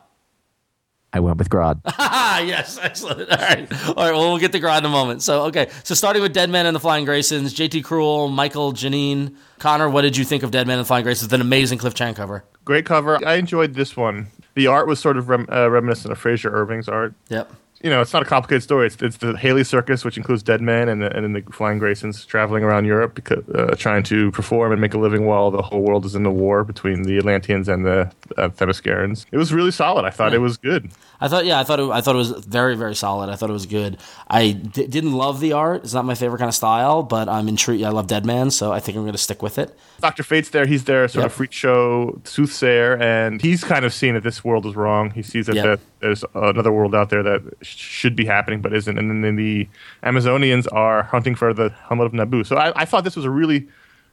I 1.12 1.20
went 1.20 1.38
with 1.38 1.48
Grodd. 1.48 1.80
Ah, 1.86 2.38
yes, 2.40 2.78
excellent. 2.80 3.30
All 3.30 3.36
right, 3.38 3.88
all 3.88 3.94
right. 3.94 4.12
Well, 4.12 4.28
we'll 4.30 4.38
get 4.38 4.52
to 4.52 4.60
Grodd 4.60 4.78
in 4.80 4.84
a 4.84 4.88
moment. 4.90 5.22
So, 5.22 5.44
okay, 5.44 5.68
so 5.82 5.94
starting 5.94 6.20
with 6.22 6.32
Dead 6.34 6.50
Man 6.50 6.66
and 6.66 6.76
the 6.76 6.80
Flying 6.80 7.06
Graysons, 7.06 7.54
JT 7.54 7.82
Krul, 7.82 8.32
Mikel, 8.34 8.72
Janín, 8.72 9.34
Conor. 9.58 9.88
What 9.88 10.02
did 10.02 10.16
you 10.16 10.24
think 10.24 10.42
of 10.42 10.50
Dead 10.50 10.66
Man 10.66 10.78
and 10.78 10.84
the 10.84 10.88
Flying 10.88 11.04
Graysons? 11.06 11.32
An 11.32 11.40
amazing 11.40 11.78
Cliff 11.78 11.94
Chiang 11.94 12.14
cover. 12.14 12.44
Great 12.64 12.84
cover. 12.84 13.18
I 13.26 13.34
enjoyed 13.36 13.74
this 13.74 13.96
one. 13.96 14.28
The 14.54 14.66
art 14.66 14.86
was 14.86 15.00
sort 15.00 15.16
of 15.16 15.28
rem- 15.30 15.46
uh, 15.50 15.70
reminiscent 15.70 16.12
of 16.12 16.18
Frazer 16.18 16.50
Irving's 16.50 16.88
art. 16.88 17.14
Yep. 17.30 17.50
You 17.82 17.90
know, 17.90 18.00
it's 18.00 18.12
not 18.12 18.22
a 18.22 18.24
complicated 18.24 18.64
story. 18.64 18.88
It's, 18.88 19.00
it's 19.00 19.18
the 19.18 19.36
Haley 19.36 19.62
Circus, 19.62 20.04
which 20.04 20.16
includes 20.16 20.42
Dead 20.42 20.60
Men 20.60 20.88
and 20.88 21.00
the, 21.00 21.14
and 21.14 21.24
then 21.24 21.32
the 21.32 21.52
Flying 21.52 21.78
Graysons 21.78 22.26
traveling 22.26 22.64
around 22.64 22.86
Europe, 22.86 23.14
because, 23.14 23.48
uh, 23.50 23.76
trying 23.78 24.02
to 24.04 24.32
perform 24.32 24.72
and 24.72 24.80
make 24.80 24.94
a 24.94 24.98
living 24.98 25.26
while 25.26 25.52
the 25.52 25.62
whole 25.62 25.82
world 25.82 26.04
is 26.04 26.16
in 26.16 26.24
the 26.24 26.30
war 26.30 26.64
between 26.64 27.02
the 27.02 27.18
Atlanteans 27.18 27.68
and 27.68 27.86
the 27.86 28.10
uh, 28.36 28.48
Themyscirans. 28.48 29.26
It 29.30 29.36
was 29.38 29.52
really 29.52 29.70
solid. 29.70 30.04
I 30.04 30.10
thought 30.10 30.34
it 30.34 30.38
was 30.40 30.56
good. 30.56 30.90
I 31.20 31.28
thought, 31.28 31.46
yeah, 31.46 31.60
I 31.60 31.64
thought 31.64 31.78
it, 31.80 31.88
I 31.90 32.00
thought 32.00 32.14
it 32.16 32.18
was 32.18 32.30
very, 32.30 32.76
very 32.76 32.94
solid. 32.96 33.28
I 33.30 33.36
thought 33.36 33.50
it 33.50 33.52
was 33.52 33.66
good. 33.66 33.98
I 34.28 34.52
d- 34.52 34.86
didn't 34.86 35.12
love 35.12 35.38
the 35.40 35.52
art. 35.52 35.84
It's 35.84 35.94
not 35.94 36.04
my 36.04 36.14
favorite 36.14 36.38
kind 36.38 36.48
of 36.48 36.54
style, 36.56 37.02
but 37.04 37.28
I'm 37.28 37.48
intrigued. 37.48 37.84
I 37.84 37.90
love 37.90 38.06
Dead 38.08 38.26
Man, 38.26 38.50
so 38.50 38.72
I 38.72 38.80
think 38.80 38.96
I'm 38.96 39.02
going 39.04 39.12
to 39.12 39.18
stick 39.18 39.40
with 39.42 39.56
it. 39.58 39.76
Dr. 40.00 40.22
Fate's 40.24 40.50
there. 40.50 40.66
He's 40.66 40.84
there, 40.84 41.06
sort 41.08 41.22
Yep. 41.22 41.26
of 41.26 41.32
freak 41.32 41.52
show 41.52 42.20
soothsayer, 42.24 42.96
and 43.00 43.40
he's 43.40 43.62
kind 43.64 43.84
of 43.84 43.92
seeing 43.92 44.14
that 44.14 44.22
this 44.24 44.44
world 44.44 44.66
is 44.66 44.74
wrong. 44.76 45.10
He 45.10 45.22
sees 45.22 45.46
that, 45.46 45.56
Yep. 45.56 45.64
that 45.64 45.80
there's 46.00 46.24
another 46.34 46.72
world 46.72 46.94
out 46.94 47.11
there 47.11 47.22
that 47.22 47.42
should 47.62 48.14
be 48.16 48.24
happening 48.24 48.61
but 48.62 48.72
isn't. 48.72 48.98
And 48.98 49.24
then 49.24 49.37
the 49.37 49.68
Amazonians 50.02 50.66
are 50.72 51.02
hunting 51.04 51.34
for 51.34 51.52
the 51.52 51.70
helmet 51.88 52.06
of 52.06 52.12
Nabu. 52.14 52.44
So 52.44 52.56
I, 52.56 52.72
I 52.82 52.84
thought 52.84 53.04
this 53.04 53.16
was 53.16 53.24
a 53.24 53.30
really 53.30 53.68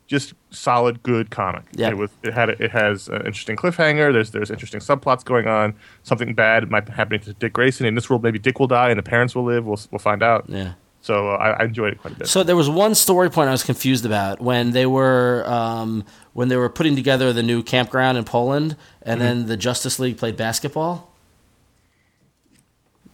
just 0.08 0.34
solid, 0.52 1.02
good 1.02 1.32
comic. 1.32 1.64
Yep. 1.74 1.92
It 1.92 1.96
was. 1.96 2.10
It 2.24 2.34
had. 2.34 2.50
It 2.50 2.72
has 2.72 3.08
an 3.08 3.26
interesting 3.26 3.56
cliffhanger. 3.56 4.14
There's 4.14 4.32
there's 4.32 4.52
interesting 4.52 4.80
subplots 4.80 5.26
going 5.26 5.48
on. 5.48 5.74
Something 6.04 6.36
bad 6.36 6.70
might 6.70 6.86
be 6.86 6.92
happening 6.92 7.22
to 7.22 7.34
Dick 7.34 7.54
Grayson. 7.54 7.86
In 7.88 7.96
this 7.96 8.08
world, 8.10 8.22
maybe 8.22 8.38
Dick 8.38 8.60
will 8.60 8.68
die 8.68 8.90
and 8.90 9.00
the 9.00 9.04
parents 9.04 9.34
will 9.36 9.46
live. 9.46 9.66
We'll 9.66 9.80
we'll 9.92 10.00
find 10.00 10.22
out. 10.22 10.46
Yeah. 10.48 10.74
So 11.02 11.30
uh, 11.32 11.38
I, 11.38 11.50
I 11.52 11.64
enjoyed 11.66 11.94
it 11.94 12.00
quite 12.02 12.14
a 12.16 12.18
bit. 12.18 12.28
So 12.28 12.42
there 12.44 12.56
was 12.56 12.68
one 12.70 12.94
story 12.96 13.30
point 13.30 13.48
I 13.48 13.52
was 13.52 13.64
confused 13.64 14.06
about 14.06 14.42
when 14.42 14.72
they 14.72 14.86
were 14.88 15.44
um, 15.48 16.04
when 16.34 16.50
they 16.50 16.56
were 16.58 16.70
putting 16.70 16.96
together 16.96 17.32
the 17.34 17.44
new 17.44 17.64
campground 17.64 18.18
in 18.20 18.26
Poland, 18.26 18.76
and 19.02 19.20
Mm-hmm. 19.20 19.28
then 19.28 19.46
the 19.48 19.58
Justice 19.58 19.98
League 20.00 20.18
played 20.18 20.36
basketball 20.38 21.12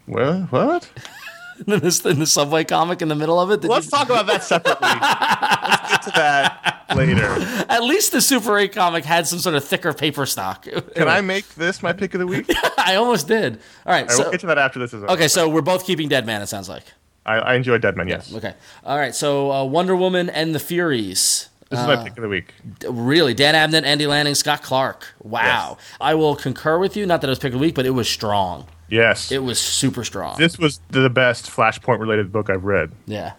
well, 0.07 0.41
what? 0.49 0.89
in, 1.67 1.79
this, 1.79 2.05
in 2.05 2.19
the 2.19 2.25
subway 2.25 2.63
comic 2.63 3.01
in 3.01 3.07
the 3.07 3.15
middle 3.15 3.39
of 3.39 3.51
it. 3.51 3.63
Let's 3.63 3.85
you- 3.85 3.91
talk 3.91 4.09
about 4.09 4.27
that 4.27 4.43
separately. 4.43 4.87
Let's 4.91 5.91
get 5.91 6.01
to 6.03 6.11
that 6.15 6.85
later. 6.95 7.65
at 7.69 7.83
least 7.83 8.11
the 8.11 8.21
Super 8.21 8.57
Eight 8.57 8.73
comic 8.73 9.05
had 9.05 9.27
some 9.27 9.39
sort 9.39 9.55
of 9.55 9.63
thicker 9.63 9.93
paper 9.93 10.25
stock. 10.25 10.63
Can 10.95 11.07
I 11.07 11.21
make 11.21 11.47
this 11.55 11.81
my 11.83 11.93
pick 11.93 12.13
of 12.13 12.19
the 12.19 12.27
week? 12.27 12.49
I 12.77 12.95
almost 12.95 13.27
did. 13.27 13.59
All 13.85 13.93
right. 13.93 14.01
right, 14.07 14.11
So, 14.11 14.23
we'll 14.23 14.31
get 14.31 14.41
to 14.41 14.47
that 14.47 14.57
after 14.57 14.79
this 14.79 14.93
is 14.93 15.03
over. 15.03 15.11
okay, 15.13 15.27
so 15.27 15.47
we're 15.49 15.61
both 15.61 15.85
keeping 15.85 16.09
Dead 16.09 16.25
Man. 16.25 16.41
It 16.41 16.47
sounds 16.47 16.67
like. 16.69 16.83
I, 17.25 17.35
I 17.35 17.53
enjoy 17.55 17.77
Dead 17.77 17.95
Man, 17.95 18.07
yes. 18.07 18.33
Okay. 18.33 18.53
All 18.83 18.97
right. 18.97 19.13
So 19.13 19.51
uh, 19.51 19.63
Wonder 19.63 19.95
Woman 19.95 20.29
and 20.29 20.55
the 20.55 20.59
Furies. 20.59 21.49
This 21.69 21.79
is 21.79 21.87
my 21.87 22.03
pick 22.03 22.17
of 22.17 22.21
the 22.23 22.27
week. 22.27 22.53
Really, 22.89 23.33
Dan 23.33 23.53
Abnett, 23.53 23.83
Andy 23.85 24.05
Lanning, 24.05 24.35
Scott 24.35 24.61
Clark. 24.61 25.07
Wow. 25.23 25.77
Yes. 25.79 25.87
I 26.01 26.15
will 26.15 26.35
concur 26.35 26.77
with 26.79 26.97
you. 26.97 27.05
Not 27.05 27.21
that 27.21 27.27
it 27.27 27.29
was 27.29 27.39
pick 27.39 27.53
of 27.53 27.59
the 27.59 27.65
week, 27.65 27.75
but 27.75 27.85
it 27.85 27.91
was 27.91 28.09
strong. 28.09 28.67
Yes. 28.91 29.31
It 29.31 29.39
was 29.39 29.57
super 29.57 30.03
strong. 30.03 30.37
this 30.37 30.59
was 30.59 30.81
the 30.89 31.09
best 31.09 31.45
Flashpoint 31.49 31.99
related 31.99 32.31
book 32.31 32.49
I've 32.49 32.65
read, 32.65 32.91
yeah. 33.07 33.33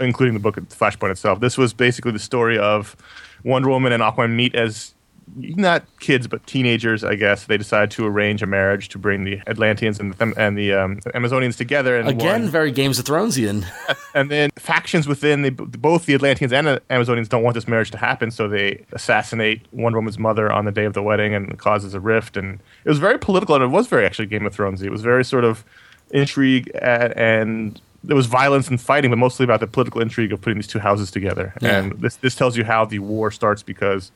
including 0.00 0.34
the 0.34 0.40
book 0.40 0.56
Flashpoint 0.56 1.12
itself. 1.12 1.38
This 1.40 1.56
was 1.56 1.72
basically 1.72 2.10
the 2.10 2.18
story 2.18 2.58
of 2.58 2.96
Wonder 3.44 3.68
Woman 3.68 3.92
and 3.92 4.02
Aquaman 4.02 4.34
meet 4.34 4.54
as 4.56 4.95
not 5.34 5.84
kids, 5.98 6.26
but 6.26 6.46
teenagers, 6.46 7.02
I 7.02 7.16
guess. 7.16 7.44
They 7.44 7.56
decide 7.56 7.90
to 7.92 8.06
arrange 8.06 8.42
a 8.42 8.46
marriage 8.46 8.88
to 8.90 8.98
bring 8.98 9.24
the 9.24 9.40
Atlanteans 9.46 9.98
and 9.98 10.14
the, 10.14 10.34
and 10.36 10.56
the 10.56 10.72
um, 10.72 11.00
Amazonians 11.14 11.56
together. 11.56 11.96
And 11.96 12.08
Again, 12.08 12.42
one- 12.42 12.50
very 12.50 12.70
Games 12.70 12.98
of 12.98 13.04
Thronesian. 13.04 13.64
and 14.14 14.30
then 14.30 14.50
factions 14.56 15.08
within 15.08 15.42
the, 15.42 15.50
both 15.50 16.06
the 16.06 16.14
Atlanteans 16.14 16.52
and 16.52 16.66
the 16.66 16.82
Amazonians 16.90 17.28
don't 17.28 17.42
want 17.42 17.54
this 17.54 17.66
marriage 17.66 17.90
to 17.90 17.98
happen, 17.98 18.30
so 18.30 18.48
they 18.48 18.84
assassinate 18.92 19.62
Wonder 19.72 19.98
Woman's 19.98 20.18
mother 20.18 20.50
on 20.52 20.64
the 20.64 20.72
day 20.72 20.84
of 20.84 20.94
the 20.94 21.02
wedding 21.02 21.34
and 21.34 21.50
it 21.50 21.58
causes 21.58 21.94
a 21.94 22.00
rift. 22.00 22.36
And 22.36 22.60
it 22.84 22.88
was 22.88 22.98
very 22.98 23.18
political, 23.18 23.54
and 23.54 23.64
it 23.64 23.68
was 23.68 23.88
very 23.88 24.06
actually 24.06 24.26
Game 24.26 24.46
of 24.46 24.54
Thrones. 24.54 24.82
It 24.82 24.90
was 24.90 25.02
very 25.02 25.24
sort 25.24 25.44
of 25.44 25.64
intrigue 26.12 26.70
and, 26.80 27.12
and 27.16 27.80
there 28.04 28.16
was 28.16 28.26
violence 28.26 28.68
and 28.68 28.80
fighting, 28.80 29.10
but 29.10 29.18
mostly 29.18 29.44
about 29.44 29.60
the 29.60 29.66
political 29.66 30.00
intrigue 30.00 30.32
of 30.32 30.40
putting 30.40 30.58
these 30.58 30.68
two 30.68 30.78
houses 30.78 31.10
together. 31.10 31.52
Yeah. 31.60 31.78
And 31.78 32.00
this 32.00 32.16
this 32.16 32.34
tells 32.34 32.56
you 32.56 32.64
how 32.64 32.84
the 32.84 33.00
war 33.00 33.30
starts 33.30 33.62
because 33.62 34.12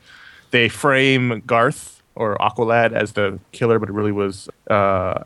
they 0.50 0.68
frame 0.68 1.42
Garth 1.46 2.02
or 2.14 2.36
Aqualad 2.38 2.92
as 2.92 3.12
the 3.12 3.38
killer, 3.52 3.78
but 3.78 3.88
it 3.88 3.92
really 3.92 4.12
was 4.12 4.48
uh, 4.68 4.74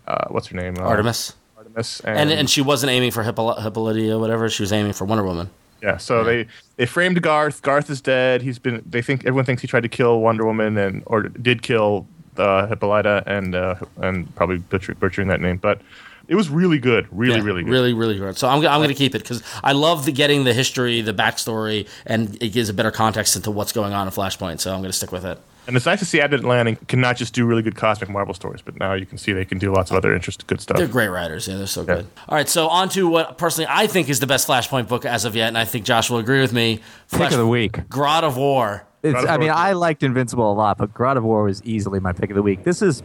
uh, 0.06 0.26
what's 0.28 0.48
her 0.48 0.56
name? 0.56 0.76
Uh, 0.78 0.82
Artemis. 0.82 1.34
Artemis, 1.56 2.00
And, 2.00 2.30
and 2.30 2.48
she 2.50 2.60
wasn't 2.60 2.90
aiming 2.92 3.10
for 3.10 3.22
Hippoly- 3.24 3.60
Hippolyta 3.62 4.12
or 4.14 4.18
whatever. 4.18 4.48
She 4.48 4.62
was 4.62 4.72
aiming 4.72 4.92
for 4.92 5.04
Wonder 5.04 5.24
Woman. 5.24 5.50
Yeah, 5.82 5.98
so 5.98 6.24
they 6.24 6.46
they 6.76 6.86
framed 6.86 7.20
Garth. 7.20 7.60
Garth 7.62 7.90
is 7.90 8.00
dead. 8.00 8.40
He's 8.42 8.58
been. 8.58 8.82
They 8.88 9.02
think 9.02 9.20
everyone 9.26 9.44
thinks 9.44 9.60
he 9.60 9.68
tried 9.68 9.82
to 9.82 9.88
kill 9.88 10.20
Wonder 10.20 10.44
Woman 10.46 10.78
and 10.78 11.02
or 11.06 11.24
did 11.24 11.62
kill 11.62 12.06
uh, 12.38 12.66
Hippolyta 12.68 13.22
and 13.26 13.54
uh, 13.54 13.74
and 13.98 14.34
probably 14.34 14.58
butcher, 14.58 14.94
butchering 14.94 15.28
that 15.28 15.42
name, 15.42 15.58
but 15.58 15.82
it 16.28 16.34
was 16.34 16.48
really 16.48 16.78
good, 16.78 17.06
really, 17.10 17.36
Yeah, 17.36 17.42
really 17.44 17.62
good. 17.62 17.70
Really, 17.70 17.92
really 17.92 18.18
good. 18.18 18.36
So 18.36 18.48
I'm, 18.48 18.58
I'm 18.66 18.80
going 18.80 18.88
to 18.88 18.94
keep 18.94 19.14
it 19.14 19.18
because 19.18 19.42
I 19.62 19.72
love 19.72 20.04
the 20.04 20.12
getting 20.12 20.44
the 20.44 20.54
history, 20.54 21.00
the 21.00 21.14
backstory, 21.14 21.88
and 22.06 22.40
it 22.42 22.50
gives 22.50 22.68
a 22.68 22.74
better 22.74 22.90
context 22.90 23.36
into 23.36 23.50
what's 23.50 23.72
going 23.72 23.92
on 23.92 24.06
in 24.06 24.12
Flashpoint. 24.12 24.60
So 24.60 24.72
I'm 24.72 24.80
going 24.80 24.90
to 24.90 24.96
stick 24.96 25.12
with 25.12 25.24
it. 25.24 25.38
And 25.66 25.76
it's 25.76 25.86
nice 25.86 25.98
to 26.00 26.04
see 26.04 26.18
Abnett 26.18 26.44
Lanning 26.44 26.76
can 26.88 27.00
not 27.00 27.16
just 27.16 27.32
do 27.32 27.46
really 27.46 27.62
good 27.62 27.74
cosmic 27.74 28.10
Marvel 28.10 28.34
stories, 28.34 28.60
but 28.60 28.78
now 28.78 28.92
you 28.92 29.06
can 29.06 29.16
see 29.16 29.32
they 29.32 29.46
can 29.46 29.58
do 29.58 29.72
lots 29.72 29.90
of 29.90 29.96
other 29.96 30.14
interesting, 30.14 30.44
good 30.46 30.60
stuff. 30.60 30.76
They're 30.76 30.86
great 30.86 31.08
writers. 31.08 31.48
Yeah, 31.48 31.56
they're 31.56 31.66
so 31.66 31.84
good. 31.84 32.06
All 32.28 32.36
right, 32.36 32.48
so 32.48 32.68
on 32.68 32.90
to 32.90 33.08
what 33.08 33.38
personally 33.38 33.66
I 33.70 33.86
think 33.86 34.10
is 34.10 34.20
the 34.20 34.26
best 34.26 34.46
Flashpoint 34.46 34.88
book 34.88 35.06
as 35.06 35.24
of 35.24 35.34
yet, 35.34 35.48
and 35.48 35.56
I 35.56 35.64
think 35.64 35.86
Josh 35.86 36.10
will 36.10 36.18
agree 36.18 36.42
with 36.42 36.52
me. 36.52 36.80
Pick 37.10 37.32
of 37.32 37.38
the 37.38 37.46
week. 37.46 37.72
Grodd 37.88 38.24
of 38.24 38.36
War. 38.36 38.84
It's, 39.02 39.18
of 39.18 39.26
I 39.26 39.38
mean, 39.38 39.50
I 39.50 39.72
liked 39.72 40.02
Invincible 40.02 40.50
a 40.50 40.54
lot, 40.54 40.76
but 40.76 40.92
God 40.92 41.16
of 41.16 41.24
War 41.24 41.44
was 41.44 41.62
easily 41.64 41.98
my 41.98 42.12
pick 42.12 42.30
of 42.30 42.36
the 42.36 42.42
week. 42.42 42.64
This 42.64 42.82
is 42.82 43.02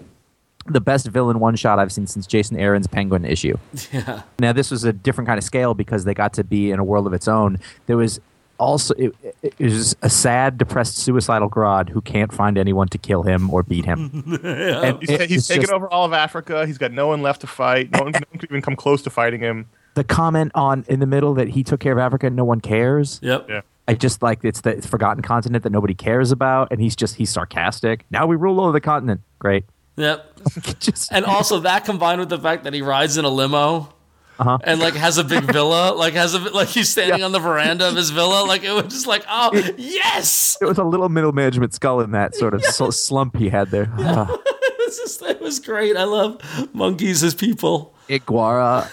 the 0.65 0.81
best 0.81 1.07
villain 1.07 1.39
one 1.39 1.55
shot 1.55 1.79
I've 1.79 1.91
seen 1.91 2.05
since 2.07 2.27
Jason 2.27 2.57
Aaron's 2.57 2.87
Penguin 2.87 3.25
issue. 3.25 3.57
Yeah. 3.91 4.21
Now, 4.39 4.53
this 4.53 4.69
was 4.71 4.83
a 4.83 4.93
different 4.93 5.27
kind 5.27 5.37
of 5.37 5.43
scale 5.43 5.73
because 5.73 6.03
they 6.05 6.13
got 6.13 6.33
to 6.33 6.43
be 6.43 6.71
in 6.71 6.79
a 6.79 6.83
world 6.83 7.07
of 7.07 7.13
its 7.13 7.27
own. 7.27 7.57
There 7.87 7.97
was 7.97 8.19
also 8.59 8.93
it, 8.95 9.15
it 9.41 9.57
was 9.59 9.95
a 10.01 10.09
sad, 10.09 10.57
depressed, 10.57 10.97
suicidal 10.97 11.49
Grodd 11.49 11.89
who 11.89 12.01
can't 12.01 12.31
find 12.33 12.57
anyone 12.57 12.87
to 12.89 12.97
kill 12.97 13.23
him 13.23 13.49
or 13.53 13.63
beat 13.63 13.85
him. 13.85 14.39
And 14.43 14.99
He's, 14.99 15.09
it- 15.09 15.29
he's 15.29 15.47
taken 15.47 15.61
just- 15.63 15.73
over 15.73 15.87
all 15.89 16.05
of 16.05 16.13
Africa. 16.13 16.65
He's 16.67 16.77
got 16.77 16.91
no 16.91 17.07
one 17.07 17.21
left 17.21 17.41
to 17.41 17.47
fight. 17.47 17.89
No 17.91 18.03
one, 18.03 18.11
no 18.11 18.19
one 18.29 18.39
could 18.39 18.49
even 18.51 18.61
come 18.61 18.75
close 18.75 19.01
to 19.03 19.09
fighting 19.09 19.39
him. 19.39 19.67
the 19.95 20.03
comment 20.03 20.51
on 20.55 20.83
in 20.87 20.99
the 20.99 21.05
middle 21.07 21.33
that 21.35 21.47
he 21.49 21.63
took 21.63 21.79
care 21.79 21.93
of 21.93 21.99
Africa 21.99 22.27
and 22.27 22.35
no 22.35 22.43
one 22.45 22.59
cares. 22.61 23.19
Yep. 23.23 23.49
Yeah. 23.49 23.61
I 23.87 23.95
just 23.95 24.21
like 24.21 24.43
it's 24.43 24.61
the 24.61 24.81
forgotten 24.83 25.23
continent 25.23 25.63
that 25.63 25.71
nobody 25.71 25.95
cares 25.95 26.31
about, 26.31 26.67
and 26.71 26.79
he's 26.79 26.95
just 26.95 27.15
he's 27.15 27.31
sarcastic. 27.31 28.05
Now 28.11 28.27
we 28.27 28.35
rule 28.35 28.59
over 28.61 28.71
the 28.71 28.81
continent. 28.81 29.21
Great. 29.39 29.63
Yep. 29.99 30.39
just 30.79 31.11
And 31.11 31.25
also 31.25 31.59
that 31.61 31.85
combined 31.85 32.19
with 32.19 32.29
the 32.29 32.39
fact 32.39 32.63
that 32.63 32.73
he 32.73 32.81
rides 32.81 33.17
in 33.17 33.25
a 33.25 33.29
limo. 33.29 33.93
Uh-huh. 34.39 34.57
And 34.63 34.79
like 34.79 34.93
has 34.93 35.17
a 35.17 35.23
big 35.25 35.43
villa, 35.51 35.93
like 35.93 36.13
has 36.13 36.33
a 36.33 36.39
like 36.39 36.69
he's 36.69 36.87
standing 36.87 37.23
on 37.23 37.33
the 37.33 37.39
veranda 37.39 37.89
of 37.89 37.95
his 37.95 38.09
villa, 38.09 38.45
like 38.45 38.63
it 38.63 38.71
was 38.71 38.85
just 38.85 39.05
like, 39.05 39.25
oh 39.29 39.51
yes, 39.77 40.57
it 40.61 40.65
was 40.65 40.77
a 40.77 40.83
little 40.83 41.09
middle 41.09 41.33
management 41.33 41.73
skull 41.73 41.99
in 41.99 42.11
that 42.11 42.35
sort 42.35 42.53
of 42.53 42.63
sl- 42.63 42.91
slump 42.91 43.35
he 43.35 43.49
had 43.49 43.69
there. 43.69 43.91
Ah. 43.97 44.37
This 44.79 44.97
is- 44.99 45.21
it 45.21 45.41
was 45.41 45.59
great. 45.59 45.95
I 45.97 46.05
love 46.05 46.41
monkeys 46.73 47.21
as 47.23 47.35
people. 47.35 47.93
Iguara, 48.09 48.87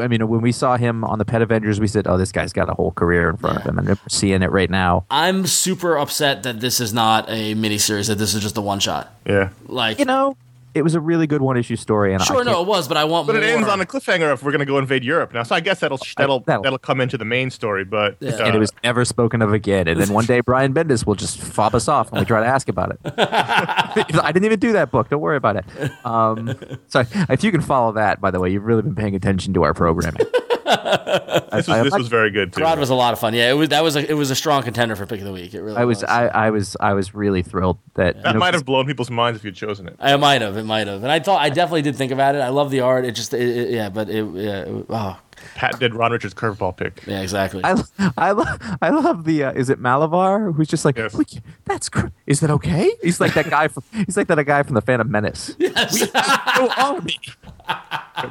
I 0.00 0.06
mean, 0.06 0.28
when 0.28 0.40
we 0.42 0.52
saw 0.52 0.76
him 0.76 1.02
on 1.04 1.18
the 1.18 1.24
Pet 1.24 1.42
Avengers, 1.42 1.80
we 1.80 1.88
said, 1.88 2.06
"Oh, 2.06 2.16
this 2.16 2.30
guy's 2.30 2.52
got 2.52 2.68
a 2.68 2.74
whole 2.74 2.92
career 2.92 3.28
in 3.30 3.36
front 3.36 3.56
of 3.58 3.64
him," 3.64 3.78
and 3.78 3.88
we're 3.88 3.98
seeing 4.08 4.42
it 4.42 4.50
right 4.52 4.70
now. 4.70 5.04
I'm 5.10 5.46
super 5.48 5.96
upset 5.98 6.44
that 6.44 6.60
this 6.60 6.78
is 6.78 6.92
not 6.94 7.28
a 7.28 7.54
miniseries, 7.56 8.06
that 8.08 8.18
this 8.18 8.32
is 8.34 8.42
just 8.42 8.56
a 8.56 8.60
one 8.60 8.78
shot. 8.78 9.12
Yeah. 9.26 9.48
Like, 9.66 9.98
You 9.98 10.04
know, 10.04 10.36
it 10.74 10.82
was 10.82 10.94
a 10.94 11.00
really 11.00 11.26
good 11.26 11.42
one 11.42 11.56
issue 11.56 11.76
story, 11.76 12.12
and 12.12 12.22
I 12.22 12.26
sure, 12.26 12.44
no, 12.44 12.60
it 12.62 12.66
was, 12.66 12.86
but 12.88 12.96
I 12.96 13.04
want 13.04 13.26
But 13.26 13.34
more. 13.34 13.42
it 13.42 13.46
ends 13.48 13.68
on 13.68 13.80
a 13.80 13.84
cliffhanger 13.84 14.32
if 14.32 14.42
we're 14.42 14.52
going 14.52 14.60
to 14.60 14.66
go 14.66 14.78
invade 14.78 15.04
Europe 15.04 15.32
now. 15.34 15.42
So 15.42 15.54
I 15.54 15.60
guess 15.60 15.80
that'll 15.80 15.98
that'll 16.16 16.40
that'll- 16.40 16.62
that'll, 16.62 16.78
come 16.78 17.00
into 17.00 17.18
the 17.18 17.24
main 17.24 17.50
story. 17.50 17.84
But 17.84 18.16
Yeah. 18.20 18.32
uh, 18.32 18.44
and 18.46 18.56
it 18.56 18.58
was 18.58 18.72
never 18.84 19.04
spoken 19.04 19.42
of 19.42 19.52
again. 19.52 19.88
And 19.88 20.00
then 20.00 20.08
one 20.12 20.24
day, 20.26 20.40
Brian 20.40 20.72
Bendis 20.72 21.04
will 21.06 21.14
just 21.14 21.38
fob 21.38 21.74
us 21.74 21.88
off 21.88 22.10
when 22.12 22.20
we 22.20 22.24
try 22.26 22.40
to 22.40 22.46
ask 22.46 22.68
about 22.68 22.92
it. 22.92 23.00
I 23.18 24.30
didn't 24.32 24.44
even 24.44 24.58
do 24.60 24.72
that 24.72 24.90
book. 24.90 25.08
Don't 25.08 25.20
worry 25.20 25.36
about 25.36 25.56
it. 25.56 25.64
Um, 26.04 26.54
so 26.88 27.02
if 27.28 27.42
you 27.44 27.50
can 27.52 27.60
follow 27.60 27.92
that, 27.92 28.20
by 28.20 28.30
the 28.30 28.38
way, 28.40 28.50
you've 28.50 28.64
really 28.64 28.82
been 28.82 28.94
paying 28.94 29.14
attention 29.14 29.52
to 29.54 29.62
our 29.64 29.74
programming. 29.74 30.26
this 30.70 31.66
was 31.68 31.84
this 31.84 31.94
was 31.98 32.08
very 32.08 32.30
good 32.30 32.52
too. 32.52 32.62
Rod 32.62 32.78
was 32.78 32.90
a 32.90 32.94
lot 32.94 33.12
of 33.12 33.18
fun. 33.18 33.34
Yeah, 33.34 33.50
it 33.50 33.54
was. 33.54 33.68
That 33.70 33.82
was 33.82 33.96
a, 33.96 34.08
it 34.10 34.14
was 34.14 34.30
a 34.30 34.34
strong 34.34 34.62
contender 34.62 34.96
for 34.96 35.06
pick 35.06 35.18
of 35.20 35.26
the 35.26 35.32
week. 35.32 35.54
It 35.54 35.62
really. 35.62 35.76
I 35.76 35.84
was, 35.84 36.04
I, 36.04 36.26
I 36.28 36.50
was, 36.50 36.76
I 36.80 36.94
was 36.94 37.14
really 37.14 37.42
thrilled 37.42 37.78
that 37.94 38.16
you 38.16 38.22
that 38.22 38.32
know, 38.34 38.38
might 38.38 38.54
have 38.54 38.64
blown 38.64 38.86
people's 38.86 39.10
minds 39.10 39.38
if 39.38 39.44
you'd 39.44 39.54
chosen 39.56 39.88
it. 39.88 39.96
I 39.98 40.16
might 40.16 40.42
have. 40.42 40.56
It 40.56 40.64
might 40.64 40.86
have. 40.86 41.02
And 41.02 41.10
I 41.12 41.20
thought 41.20 41.40
I 41.40 41.50
definitely 41.50 41.82
did 41.82 41.96
think 41.96 42.12
about 42.12 42.34
it. 42.34 42.38
I 42.38 42.48
love 42.48 42.70
the 42.70 42.80
art. 42.80 43.04
It 43.04 43.12
just. 43.12 43.34
It, 43.34 43.40
it- 43.40 43.70
yeah, 43.70 43.88
but 43.88 44.08
it. 44.10 44.24
Yeah. 44.34 44.60
It, 44.62 44.86
oh. 44.88 45.18
Pat 45.54 45.78
did 45.80 45.94
Ron 45.94 46.12
Richards' 46.12 46.34
curveball 46.34 46.76
pick. 46.76 47.02
Yeah. 47.06 47.22
Exactly. 47.22 47.62
I, 47.64 47.82
I, 48.18 48.32
lo- 48.32 48.44
I 48.82 48.90
love 48.90 49.24
the. 49.24 49.44
Uh, 49.44 49.52
is 49.52 49.70
it 49.70 49.80
Malavar 49.80 50.54
who's 50.54 50.68
just 50.68 50.84
like, 50.84 50.98
Yes. 50.98 51.14
"Look, 51.14 51.28
that's 51.64 51.88
cr- 51.88 52.08
is 52.26 52.40
that 52.40 52.50
okay? 52.50 52.92
He's 53.02 53.20
like 53.20 53.32
that 53.34 53.48
guy 53.48 53.68
from. 53.68 53.82
He's 54.04 54.18
like 54.18 54.26
that 54.28 54.44
guy 54.44 54.62
from 54.64 54.74
the 54.74 54.82
Phantom 54.82 55.10
Menace. 55.10 55.54
yes. 55.58 56.12
No 56.58 56.68
army. 56.76 57.18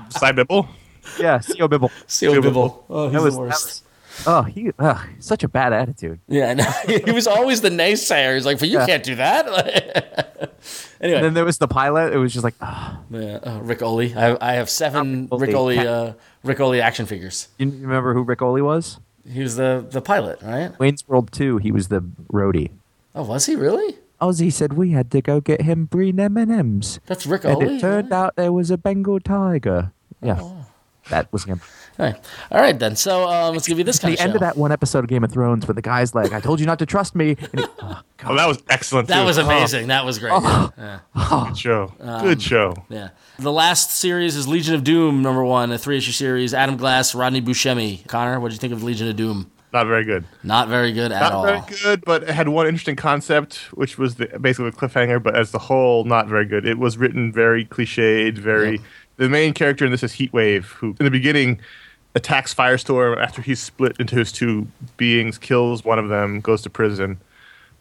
Side 0.10 0.36
Bibble. 0.36 0.70
Yeah, 1.20 1.40
Co 1.58 1.68
Bibble. 1.68 1.92
Seal 2.08 2.42
Bibble. 2.42 2.86
Oh, 2.90 3.10
he's 3.10 3.22
was, 3.22 3.34
the 3.36 3.40
worst. 3.40 3.66
was. 3.66 3.84
Oh, 4.28 4.42
he. 4.44 4.72
Uh, 4.78 5.02
such 5.20 5.44
a 5.44 5.48
bad 5.48 5.72
attitude. 5.72 6.20
Yeah, 6.28 6.54
no, 6.54 6.64
he 6.88 7.12
was 7.12 7.28
always 7.28 7.62
the 7.62 7.70
naysayer. 7.70 8.36
He's 8.36 8.46
like, 8.46 8.60
"But 8.60 8.68
you 8.70 8.80
Yeah. 8.80 8.86
can't 8.86 9.04
do 9.04 9.16
that." 9.16 9.48
anyway, 11.02 11.18
And 11.18 11.26
then 11.26 11.34
there 11.34 11.46
was 11.46 11.58
the 11.58 11.68
pilot. 11.68 12.14
It 12.14 12.18
was 12.18 12.34
just 12.34 12.44
like, 12.44 12.56
ah. 12.62 13.00
yeah, 13.10 13.40
uh, 13.44 13.60
Ric 13.62 13.80
Olié. 13.80 14.16
I 14.16 14.20
have, 14.22 14.38
I 14.42 14.54
have 14.54 14.70
seven 14.70 15.30
Rick 15.32 15.42
Ric 15.42 15.50
Olié. 15.52 15.56
Oli, 15.56 15.80
uh, 15.80 16.14
Ric 16.44 16.58
Olié 16.58 16.82
action 16.82 17.06
figures. 17.06 17.48
you 17.58 17.70
remember 17.70 18.14
who 18.14 18.24
Ric 18.24 18.40
Olié 18.40 18.64
was? 18.64 19.00
He 19.28 19.42
was 19.42 19.56
the 19.56 19.86
the 19.90 20.02
pilot, 20.02 20.42
right? 20.42 20.78
Wayne's 20.80 21.08
World 21.08 21.32
2, 21.32 21.58
he 21.58 21.72
was 21.72 21.90
the 21.90 22.02
roadie. 22.34 22.72
Oh, 23.14 23.24
was 23.24 23.46
he 23.46 23.56
really? 23.56 23.98
Ozzy 24.22 24.52
said 24.52 24.74
we 24.74 24.92
had 24.92 25.12
to 25.12 25.22
go 25.22 25.40
get 25.40 25.62
him 25.62 25.88
green 25.92 26.20
M&Ms. 26.20 27.00
That's 27.06 27.26
Rick 27.26 27.46
And 27.46 27.62
it 27.64 27.80
turned 27.80 28.12
out 28.12 28.36
there 28.36 28.52
was 28.52 28.70
a 28.70 28.78
Bengal 28.78 29.20
tiger. 29.20 29.92
Yeah. 30.22 30.40
Oh, 30.42 30.66
That 31.10 31.32
was 31.34 31.44
him. 31.46 31.62
All 31.98 32.06
right, 32.06 32.16
all 32.52 32.62
right 32.62 32.78
then. 32.80 32.96
So 32.96 33.28
um, 33.28 33.54
let's 33.56 33.68
give 33.68 33.78
you 33.78 33.84
this 33.84 34.00
kind 34.00 34.14
the 34.14 34.20
of 34.20 34.24
end 34.24 34.32
show. 34.32 34.36
of 34.36 34.40
that 34.42 34.56
one 34.58 34.72
episode 34.72 35.00
of 35.04 35.10
Game 35.10 35.24
of 35.24 35.32
Thrones 35.32 35.68
where 35.68 35.74
the 35.76 35.82
guy's 35.82 36.16
like, 36.16 36.32
I 36.32 36.40
told 36.40 36.60
you 36.62 36.66
not 36.66 36.80
to 36.80 36.86
trust 36.86 37.14
me. 37.14 37.36
And 37.52 37.60
he, 37.60 37.66
oh, 37.82 38.02
Oh, 38.26 38.36
that 38.36 38.48
was 38.48 38.62
excellent. 38.70 39.08
That 39.10 39.22
too. 39.22 39.26
was 39.26 39.38
amazing. 39.38 39.88
That 39.88 40.06
was 40.06 40.20
great. 40.20 40.32
Yeah. 40.78 41.00
Good 41.16 41.58
show. 41.58 41.94
Um, 42.00 42.22
Good 42.24 42.42
show. 42.42 42.74
Yeah. 42.90 43.10
The 43.38 43.52
last 43.52 43.92
series 43.92 44.36
is 44.36 44.48
Legion 44.48 44.76
of 44.76 44.84
Doom, 44.84 45.22
number 45.22 45.44
one, 45.44 45.72
a 45.72 45.78
three 45.78 45.98
issue 45.98 46.12
series. 46.12 46.54
Adam 46.54 46.76
Glass, 46.78 47.16
Rodney 47.16 47.42
Buchemi. 47.42 48.06
Conor, 48.08 48.40
what 48.40 48.50
did 48.50 48.56
you 48.56 48.60
think 48.60 48.74
of 48.74 48.84
Legion 48.84 49.08
of 49.08 49.16
Doom? 49.16 49.52
Not 49.72 49.86
very 49.86 50.04
good. 50.04 50.26
Not 50.44 50.68
very 50.68 50.92
good 50.92 51.12
at 51.12 51.22
Not 51.22 51.32
all. 51.32 51.44
very 51.46 51.62
good, 51.84 52.04
but 52.04 52.24
it 52.24 52.30
had 52.30 52.50
one 52.50 52.66
interesting 52.66 52.96
concept, 52.96 53.58
which 53.74 54.00
was 54.00 54.16
the, 54.16 54.26
basically 54.40 54.70
a 54.70 54.72
cliffhanger. 54.72 55.22
But 55.22 55.36
as 55.38 55.52
the 55.52 55.60
whole, 55.60 56.06
not 56.06 56.28
very 56.28 56.46
good. 56.46 56.66
It 56.66 56.80
was 56.80 56.98
written 56.98 57.32
very 57.32 57.66
cliched. 57.66 58.38
Very. 58.40 58.72
Yep. 58.74 58.82
The 59.20 59.28
main 59.30 59.54
character 59.54 59.86
in 59.86 59.92
this 59.92 60.02
is 60.02 60.14
Heatwave, 60.14 60.64
who 60.64 60.96
in 61.00 61.04
the 61.04 61.12
beginning 61.12 61.60
attacks 62.16 62.54
Firestorm 62.54 63.22
after 63.22 63.42
he's 63.42 63.60
split 63.60 64.00
into 64.00 64.16
his 64.16 64.32
two 64.32 64.68
beings, 64.96 65.38
kills 65.38 65.84
one 65.84 66.00
of 66.00 66.08
them, 66.08 66.40
goes 66.40 66.62
to 66.64 66.70
prison. 66.70 67.20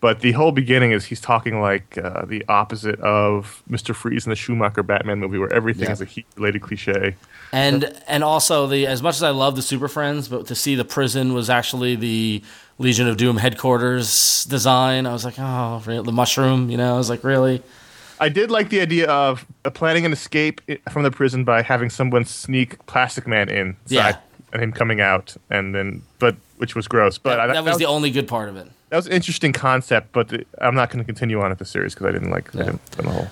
But 0.01 0.21
the 0.21 0.33
whole 0.33 0.53
beginning 0.53 0.93
is 0.93 1.05
he's 1.05 1.21
talking 1.21 1.61
like 1.61 1.97
uh, 1.99 2.25
the 2.25 2.45
opposite 2.49 3.01
of 3.01 3.63
Mister 3.69 3.95
Freeze 3.95 4.27
in 4.27 4.31
the 4.31 4.37
Schumacher 4.37 4.83
Batman 4.83 5.19
movie, 5.21 5.39
where 5.39 5.53
everything 5.53 5.85
Yeah. 5.87 5.93
is 5.93 6.01
a 6.01 6.05
heat-related 6.05 6.61
cliche. 6.61 7.17
And 7.53 7.93
and 8.07 8.23
also 8.23 8.67
the 8.67 8.87
as 8.87 9.01
much 9.01 9.15
as 9.17 9.23
I 9.23 9.31
love 9.31 9.57
the 9.57 9.63
Super 9.63 9.89
Friends, 9.89 10.29
but 10.29 10.47
to 10.49 10.55
see 10.55 10.75
the 10.75 10.85
prison 10.85 11.35
was 11.35 11.49
actually 11.51 11.97
the 11.97 12.43
Legion 12.79 13.09
of 13.09 13.17
Doom 13.17 13.39
headquarters 13.39 14.45
design, 14.45 15.07
I 15.07 15.13
was 15.13 15.25
like, 15.25 15.35
oh, 15.39 15.83
really? 15.87 16.05
the 16.05 16.13
mushroom, 16.13 16.71
you 16.71 16.77
know, 16.77 16.95
I 16.95 16.99
was 16.99 17.11
like, 17.11 17.25
really? 17.25 17.63
I 18.21 18.29
did 18.29 18.51
like 18.51 18.69
the 18.71 18.81
idea 18.81 19.07
of 19.09 19.47
planning 19.75 20.05
an 20.05 20.13
escape 20.13 20.61
from 20.91 21.03
the 21.03 21.11
prison 21.11 21.45
by 21.45 21.63
having 21.63 21.91
someone 21.91 22.25
sneak 22.25 22.85
Plastic 22.87 23.27
Man 23.27 23.49
in, 23.49 23.77
Yeah. 23.87 24.17
and 24.53 24.63
him 24.63 24.73
coming 24.73 25.01
out, 25.01 25.37
and 25.51 25.75
then 25.75 26.03
but 26.19 26.37
which 26.57 26.75
was 26.75 26.89
gross. 26.89 27.19
But 27.19 27.37
That, 27.37 27.51
I, 27.51 27.53
that 27.55 27.65
was 27.65 27.79
the 27.79 27.87
only 27.87 28.11
good 28.11 28.27
part 28.27 28.49
of 28.49 28.57
it. 28.57 28.69
that 28.91 28.97
was 28.97 29.07
an 29.07 29.13
interesting 29.13 29.53
concept. 29.53 30.13
But 30.13 30.33
I'm 30.61 30.75
not 30.75 30.91
going 30.91 30.99
to 30.99 31.05
continue 31.05 31.41
on 31.41 31.51
at 31.53 31.59
the 31.59 31.65
series 31.65 31.95
because 31.95 32.07
I 32.09 32.13
didn't 32.13 32.31
like 32.31 32.55
I 32.57 32.59
didn't 32.65 32.81
in 32.99 33.05
the 33.07 33.11
whole. 33.13 33.29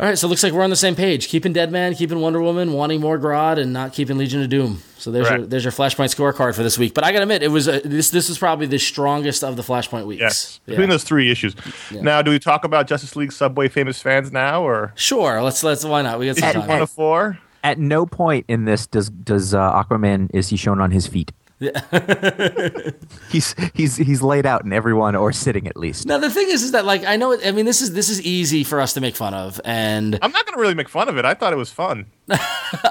All 0.00 0.06
right, 0.06 0.18
so 0.18 0.26
it 0.26 0.30
looks 0.30 0.42
like 0.42 0.52
we're 0.52 0.64
on 0.64 0.70
the 0.70 0.76
same 0.76 0.96
page. 0.96 1.28
Keeping 1.28 1.52
Deadman, 1.52 1.94
keeping 1.94 2.18
Wonder 2.20 2.42
Woman, 2.42 2.72
wanting 2.72 3.00
more 3.00 3.16
Grodd, 3.16 3.58
and 3.60 3.72
not 3.72 3.92
keeping 3.92 4.18
Legion 4.18 4.42
of 4.42 4.48
Doom. 4.48 4.82
So 4.98 5.12
there's 5.12 5.30
your 5.30 5.46
there's 5.46 5.62
your 5.64 5.72
Flashpoint 5.72 6.12
scorecard 6.12 6.56
for 6.56 6.64
this 6.64 6.76
week. 6.76 6.94
But 6.94 7.04
I 7.04 7.12
gotta 7.12 7.22
admit, 7.22 7.44
it 7.44 7.48
was 7.48 7.68
a, 7.68 7.78
this 7.80 8.10
this 8.10 8.28
is 8.28 8.36
probably 8.36 8.66
the 8.66 8.78
strongest 8.78 9.44
of 9.44 9.54
the 9.56 9.62
Flashpoint 9.62 10.06
weeks. 10.06 10.20
Yes, 10.20 10.60
Yeah. 10.66 10.72
between 10.72 10.88
those 10.90 11.04
three 11.04 11.30
issues. 11.30 11.54
Now, 11.92 12.22
do 12.22 12.32
we 12.32 12.40
talk 12.40 12.64
about 12.64 12.88
Justice 12.88 13.14
League 13.14 13.30
Subway 13.30 13.68
famous 13.68 14.02
fans 14.02 14.32
now, 14.32 14.62
or 14.66 14.92
Sure, 14.96 15.40
let's 15.42 15.62
let's 15.62 15.84
why 15.84 16.02
not? 16.02 16.18
We 16.18 16.26
got 16.26 16.38
some 16.38 16.48
issue 16.48 16.58
time. 16.60 16.68
one 16.68 16.82
of 16.82 16.90
four? 16.90 17.38
At 17.62 17.78
no 17.78 18.04
point 18.04 18.46
in 18.48 18.64
this 18.64 18.88
does 18.88 19.10
does 19.10 19.54
uh, 19.54 19.60
Aquaman 19.82 20.28
is 20.34 20.48
he 20.48 20.56
shown 20.56 20.80
on 20.80 20.90
his 20.90 21.06
feet. 21.06 21.30
he's 23.30 23.54
he's 23.74 23.96
he's 23.96 24.22
laid 24.22 24.44
out 24.44 24.64
in 24.64 24.72
everyone 24.72 25.14
or 25.14 25.32
sitting 25.32 25.66
at 25.68 25.76
least. 25.76 26.06
Now 26.06 26.18
the 26.18 26.30
thing 26.30 26.48
is, 26.48 26.62
is 26.62 26.72
that 26.72 26.84
like 26.84 27.04
I 27.04 27.16
know, 27.16 27.32
it, 27.32 27.46
I 27.46 27.52
mean, 27.52 27.64
this 27.64 27.80
is 27.80 27.92
this 27.92 28.08
is 28.08 28.20
easy 28.22 28.64
for 28.64 28.80
us 28.80 28.92
to 28.94 29.00
make 29.00 29.14
fun 29.14 29.34
of, 29.34 29.60
and 29.64 30.18
I'm 30.20 30.32
not 30.32 30.44
going 30.46 30.54
to 30.56 30.60
really 30.60 30.74
make 30.74 30.88
fun 30.88 31.08
of 31.08 31.16
it. 31.16 31.24
I 31.24 31.34
thought 31.34 31.52
it 31.52 31.56
was 31.56 31.70
fun. 31.70 32.06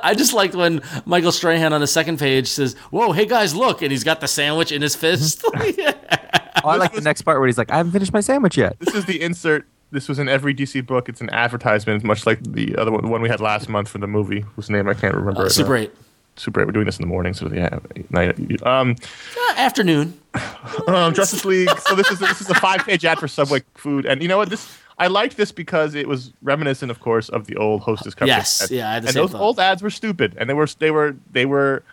I 0.01 0.15
just 0.15 0.33
liked 0.33 0.55
when 0.55 0.81
Michael 1.05 1.31
Strahan 1.31 1.73
on 1.73 1.81
the 1.81 1.87
second 1.87 2.19
page 2.19 2.47
says, 2.47 2.75
"Whoa, 2.91 3.11
hey 3.11 3.25
guys, 3.25 3.53
look!" 3.55 3.81
and 3.81 3.91
he's 3.91 4.03
got 4.03 4.21
the 4.21 4.27
sandwich 4.27 4.71
in 4.71 4.81
his 4.81 4.95
fist. 4.95 5.41
Mm-hmm. 5.43 5.99
Oh, 6.65 6.69
I 6.69 6.77
like 6.77 6.93
the 6.93 7.01
next 7.01 7.23
part 7.23 7.39
where 7.39 7.47
he's 7.47 7.57
like, 7.57 7.71
I 7.71 7.75
haven't 7.77 7.91
finished 7.91 8.13
my 8.13 8.21
sandwich 8.21 8.57
yet. 8.57 8.79
This 8.79 8.95
is 8.95 9.03
the 9.03 9.21
insert. 9.21 9.67
This 9.91 10.07
was 10.07 10.17
in 10.17 10.29
every 10.29 10.55
DC 10.55 10.85
book. 10.85 11.09
It's 11.09 11.19
an 11.19 11.29
advertisement, 11.31 12.05
much 12.05 12.25
like 12.25 12.41
the 12.41 12.77
other 12.77 12.89
one, 12.89 13.03
the 13.03 13.09
one 13.09 13.21
we 13.21 13.27
had 13.27 13.41
last 13.41 13.67
month 13.67 13.89
for 13.89 13.97
the 13.97 14.07
movie, 14.07 14.45
whose 14.55 14.69
name 14.69 14.87
I 14.87 14.93
can't 14.93 15.13
remember. 15.13 15.41
Uh, 15.41 15.43
right 15.43 15.51
Super 15.51 15.75
now. 15.75 15.83
eight 15.83 15.95
Super 16.35 16.61
8. 16.61 16.65
We're 16.65 16.71
doing 16.71 16.85
this 16.85 16.97
in 16.97 17.03
the 17.03 17.07
morning, 17.07 17.33
so 17.33 17.47
yeah, 17.53 17.79
night. 18.09 18.37
Um, 18.65 18.95
Uh, 19.37 19.53
afternoon. 19.57 20.19
um, 20.87 21.13
Justice 21.13 21.45
League. 21.45 21.69
So 21.81 21.95
this 21.95 22.09
is 22.09 22.19
this 22.19 22.41
is 22.41 22.49
a 22.49 22.55
five 22.55 22.81
page 22.85 23.05
ad 23.05 23.19
for 23.19 23.27
Subway 23.27 23.61
food, 23.75 24.05
and 24.05 24.21
you 24.21 24.27
know 24.27 24.37
what? 24.37 24.49
This 24.49 24.77
I 24.97 25.07
liked 25.07 25.37
this 25.37 25.51
because 25.51 25.95
it 25.95 26.07
was 26.07 26.33
reminiscent, 26.41 26.89
of 26.91 26.99
course, 26.99 27.29
of 27.29 27.45
the 27.47 27.55
old 27.57 27.81
Hostess 27.81 28.13
Cupcake. 28.15 28.27
Yes, 28.27 28.61
ads. 28.63 28.71
yeah, 28.71 28.89
I 28.89 28.93
had 28.95 29.03
the 29.03 29.07
and 29.07 29.13
same 29.13 29.23
those 29.23 29.31
thought. 29.31 29.41
old 29.41 29.59
ads 29.59 29.81
were 29.83 29.89
stupid, 29.89 30.35
and 30.37 30.49
they 30.49 30.53
were 30.53 30.67
they 30.79 30.91
were 30.91 31.15
they 31.31 31.45
were 31.45 31.83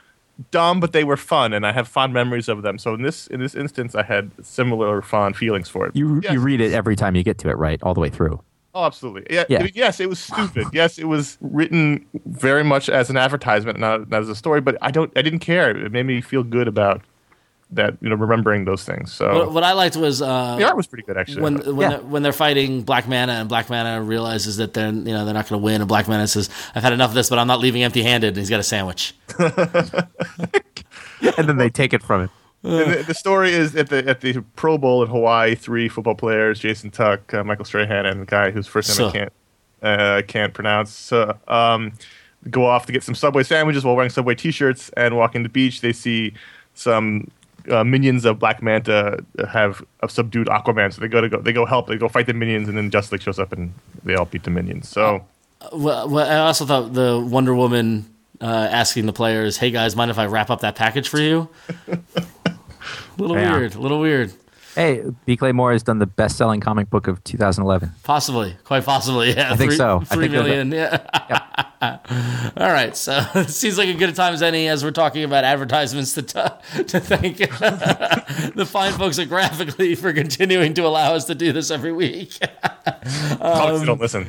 dumb, 0.51 0.81
but 0.81 0.93
they 0.93 1.05
were 1.05 1.19
fun, 1.19 1.53
and 1.53 1.67
I 1.67 1.73
have 1.73 1.87
fond 1.87 2.15
memories 2.15 2.49
of 2.49 2.63
them. 2.63 2.79
So 2.79 2.95
in 2.95 3.03
this 3.03 3.27
in 3.27 3.41
this 3.41 3.55
instance, 3.55 3.95
I 3.95 4.03
had 4.05 4.31
similar 4.43 5.03
fond 5.03 5.37
feelings 5.37 5.69
for 5.69 5.87
it. 5.87 5.95
You 5.95 6.21
Yes. 6.23 6.33
you 6.33 6.41
read 6.41 6.61
it 6.63 6.73
every 6.73 6.97
time 6.97 7.15
you 7.15 7.23
get 7.23 7.37
to 7.39 7.51
it, 7.51 7.59
right, 7.59 7.79
all 7.83 7.93
the 7.95 8.01
way 8.01 8.09
through. 8.11 8.41
Oh, 8.75 8.85
absolutely. 8.85 9.27
Yeah, 9.35 9.45
Yeah. 9.49 9.63
I 9.65 9.73
yes, 9.75 9.99
it 10.01 10.09
was 10.09 10.21
stupid. 10.21 10.67
yes, 10.73 10.99
it 10.99 11.09
was 11.09 11.37
written 11.41 12.07
very 12.27 12.63
much 12.63 12.89
as 12.89 13.11
an 13.11 13.17
advertisement, 13.17 13.79
not, 13.81 14.09
not 14.09 14.21
as 14.23 14.29
a 14.29 14.37
story. 14.37 14.61
But 14.61 14.77
I 14.81 14.91
don't. 14.91 15.13
I 15.17 15.23
didn't 15.23 15.41
care. 15.41 15.71
It 15.77 15.91
made 15.91 16.07
me 16.07 16.21
feel 16.21 16.45
good 16.45 16.69
about 16.69 17.03
that 17.73 17.97
you 18.01 18.09
know 18.09 18.17
remembering 18.17 18.65
those 18.65 18.85
things. 18.85 19.13
So 19.13 19.33
What, 19.39 19.53
what 19.53 19.63
I 19.65 19.73
liked 19.75 19.95
was 19.97 20.21
uh, 20.21 20.57
the 20.57 20.65
art 20.65 20.77
was 20.77 20.89
pretty 20.89 21.05
good 21.05 21.17
actually. 21.17 21.43
when 21.43 21.59
when 21.77 21.79
Yeah. 21.79 21.89
they're, 21.91 21.99
when 22.01 22.23
they're 22.25 22.33
fighting 22.33 22.83
Black 22.83 23.07
Manta 23.09 23.35
and 23.35 23.49
Black 23.49 23.71
Manta 23.71 24.03
realizes 24.03 24.57
that 24.57 24.75
they're 24.75 24.89
you 24.93 25.13
know 25.15 25.25
they're 25.25 25.35
not 25.35 25.49
going 25.49 25.61
to 25.61 25.65
win 25.65 25.81
and 25.81 25.87
Black 25.87 26.09
Manta 26.09 26.27
says 26.27 26.51
I've 26.75 26.83
had 26.83 26.93
enough 26.93 27.11
of 27.11 27.15
this 27.15 27.29
but 27.29 27.39
I'm 27.39 27.47
not 27.47 27.61
leaving 27.61 27.85
empty 27.85 28.03
handed 28.03 28.29
and 28.29 28.37
he's 28.39 28.51
got 28.51 28.59
a 28.59 28.65
sandwich. 28.65 29.15
and 29.39 30.09
then 31.49 31.59
they 31.59 31.71
take 31.71 31.93
it 31.93 32.03
from 32.03 32.23
him. 32.23 32.31
The, 32.63 33.05
the 33.07 33.15
story 33.15 33.53
is 33.53 33.75
at 33.75 33.89
the 33.89 34.07
at 34.07 34.21
the 34.21 34.43
Pro 34.55 34.77
Bowl 34.77 35.03
in 35.03 35.09
Hawaii, 35.09 35.55
three 35.55 35.89
football 35.89 36.15
players: 36.15 36.61
Justin 36.61 36.91
Tuck, 36.91 37.33
uh, 37.33 37.43
Michael 37.43 37.65
Strahan, 37.65 38.05
and 38.05 38.21
the 38.21 38.27
guy 38.27 38.51
whose 38.51 38.67
first 38.67 38.99
name 38.99 39.09
I 39.09 39.13
can't 39.13 39.33
uh, 39.83 40.23
can't 40.27 40.53
pronounce. 40.53 41.11
Uh, 41.11 41.37
um, 41.49 41.93
go 42.51 42.67
off 42.67 42.85
to 42.87 42.93
get 42.93 43.03
some 43.03 43.15
Subway 43.15 43.45
sandwiches 43.45 43.85
while 43.85 43.97
wearing 43.97 44.11
Subway 44.11 44.35
T-shirts, 44.35 44.91
and 44.91 45.17
walking 45.17 45.43
the 45.43 45.49
beach. 45.49 45.81
They 45.81 45.95
see 45.95 46.35
some 46.75 47.31
uh, 47.71 47.83
minions 47.83 48.27
of 48.27 48.39
Black 48.39 48.63
Manta 48.63 49.25
have 49.49 49.83
have 50.03 50.11
subdued 50.11 50.49
Aquaman, 50.49 50.93
so 50.93 51.01
they 51.01 51.09
go 51.09 51.23
to 51.23 51.31
go 51.31 51.41
they 51.41 51.55
go 51.55 51.65
help. 51.65 51.87
They 51.87 51.97
go 51.97 52.09
fight 52.09 52.27
the 52.27 52.35
minions, 52.35 52.69
and 52.69 52.77
then 52.77 52.91
Justice 52.91 53.13
League 53.13 53.23
shows 53.23 53.39
up 53.39 53.53
and 53.53 53.73
they 54.05 54.15
all 54.15 54.27
beat 54.27 54.43
the 54.43 54.51
minions. 54.51 54.89
So. 54.89 55.25
Well, 55.75 56.09
well, 56.09 56.27
I 56.27 56.47
also 56.47 56.65
thought 56.65 56.95
the 56.95 57.21
Wonder 57.21 57.55
Woman 57.55 58.07
uh, 58.41 58.69
asking 58.71 59.07
the 59.07 59.13
players, 59.13 59.59
"Hey 59.59 59.71
guys, 59.71 59.95
mind 59.95 60.11
if 60.11 60.19
I 60.19 60.27
wrap 60.27 60.49
up 60.51 60.61
that 60.61 60.75
package 60.75 61.09
for 61.09 61.19
you?" 61.19 61.49
a 63.19 63.21
little 63.23 63.37
Yeah. 63.37 63.57
weird, 63.59 63.75
a 63.75 63.81
little 63.81 64.01
weird. 64.01 64.33
Hey, 64.75 65.03
B. 65.27 65.37
Claymore 65.37 65.73
has 65.73 65.83
done 65.83 65.99
the 65.99 66.07
best-selling 66.07 66.61
comic 66.61 66.91
book 66.91 67.09
of 67.09 67.23
2011. 67.25 67.91
Possibly, 68.03 68.57
quite 68.65 68.85
possibly. 68.85 69.33
Yeah, 69.33 69.53
I 69.53 69.57
think 69.57 69.71
three, 69.71 69.77
so. 69.77 69.99
I 70.03 70.05
Three 70.05 70.29
think 70.29 70.33
they're 70.33 70.65
million. 70.65 70.73
Yeah. 70.73 71.67
All 71.83 72.69
right. 72.71 72.95
So 72.95 73.25
it 73.35 73.49
seems 73.49 73.79
like 73.79 73.89
a 73.89 73.95
good 73.95 74.15
time 74.15 74.35
as 74.35 74.43
any 74.43 74.69
as 74.69 74.85
we're 74.85 74.91
talking 74.91 75.25
about 75.25 75.45
advertisements 75.45 76.13
to 76.15 76.23
t- 76.23 76.83
to 76.83 77.01
thank 77.01 77.39
the 78.55 78.67
fine 78.69 78.93
folks 78.93 79.19
at 79.19 79.29
Graphicly 79.29 79.97
for 79.97 80.13
continuing 80.13 80.75
to 80.75 80.83
allow 80.83 81.15
us 81.15 81.25
to 81.27 81.35
do 81.35 81.53
this 81.53 81.71
every 81.71 81.93
week. 81.93 82.39
Comics 83.41 83.87
don't 83.87 84.01
listen. 84.01 84.27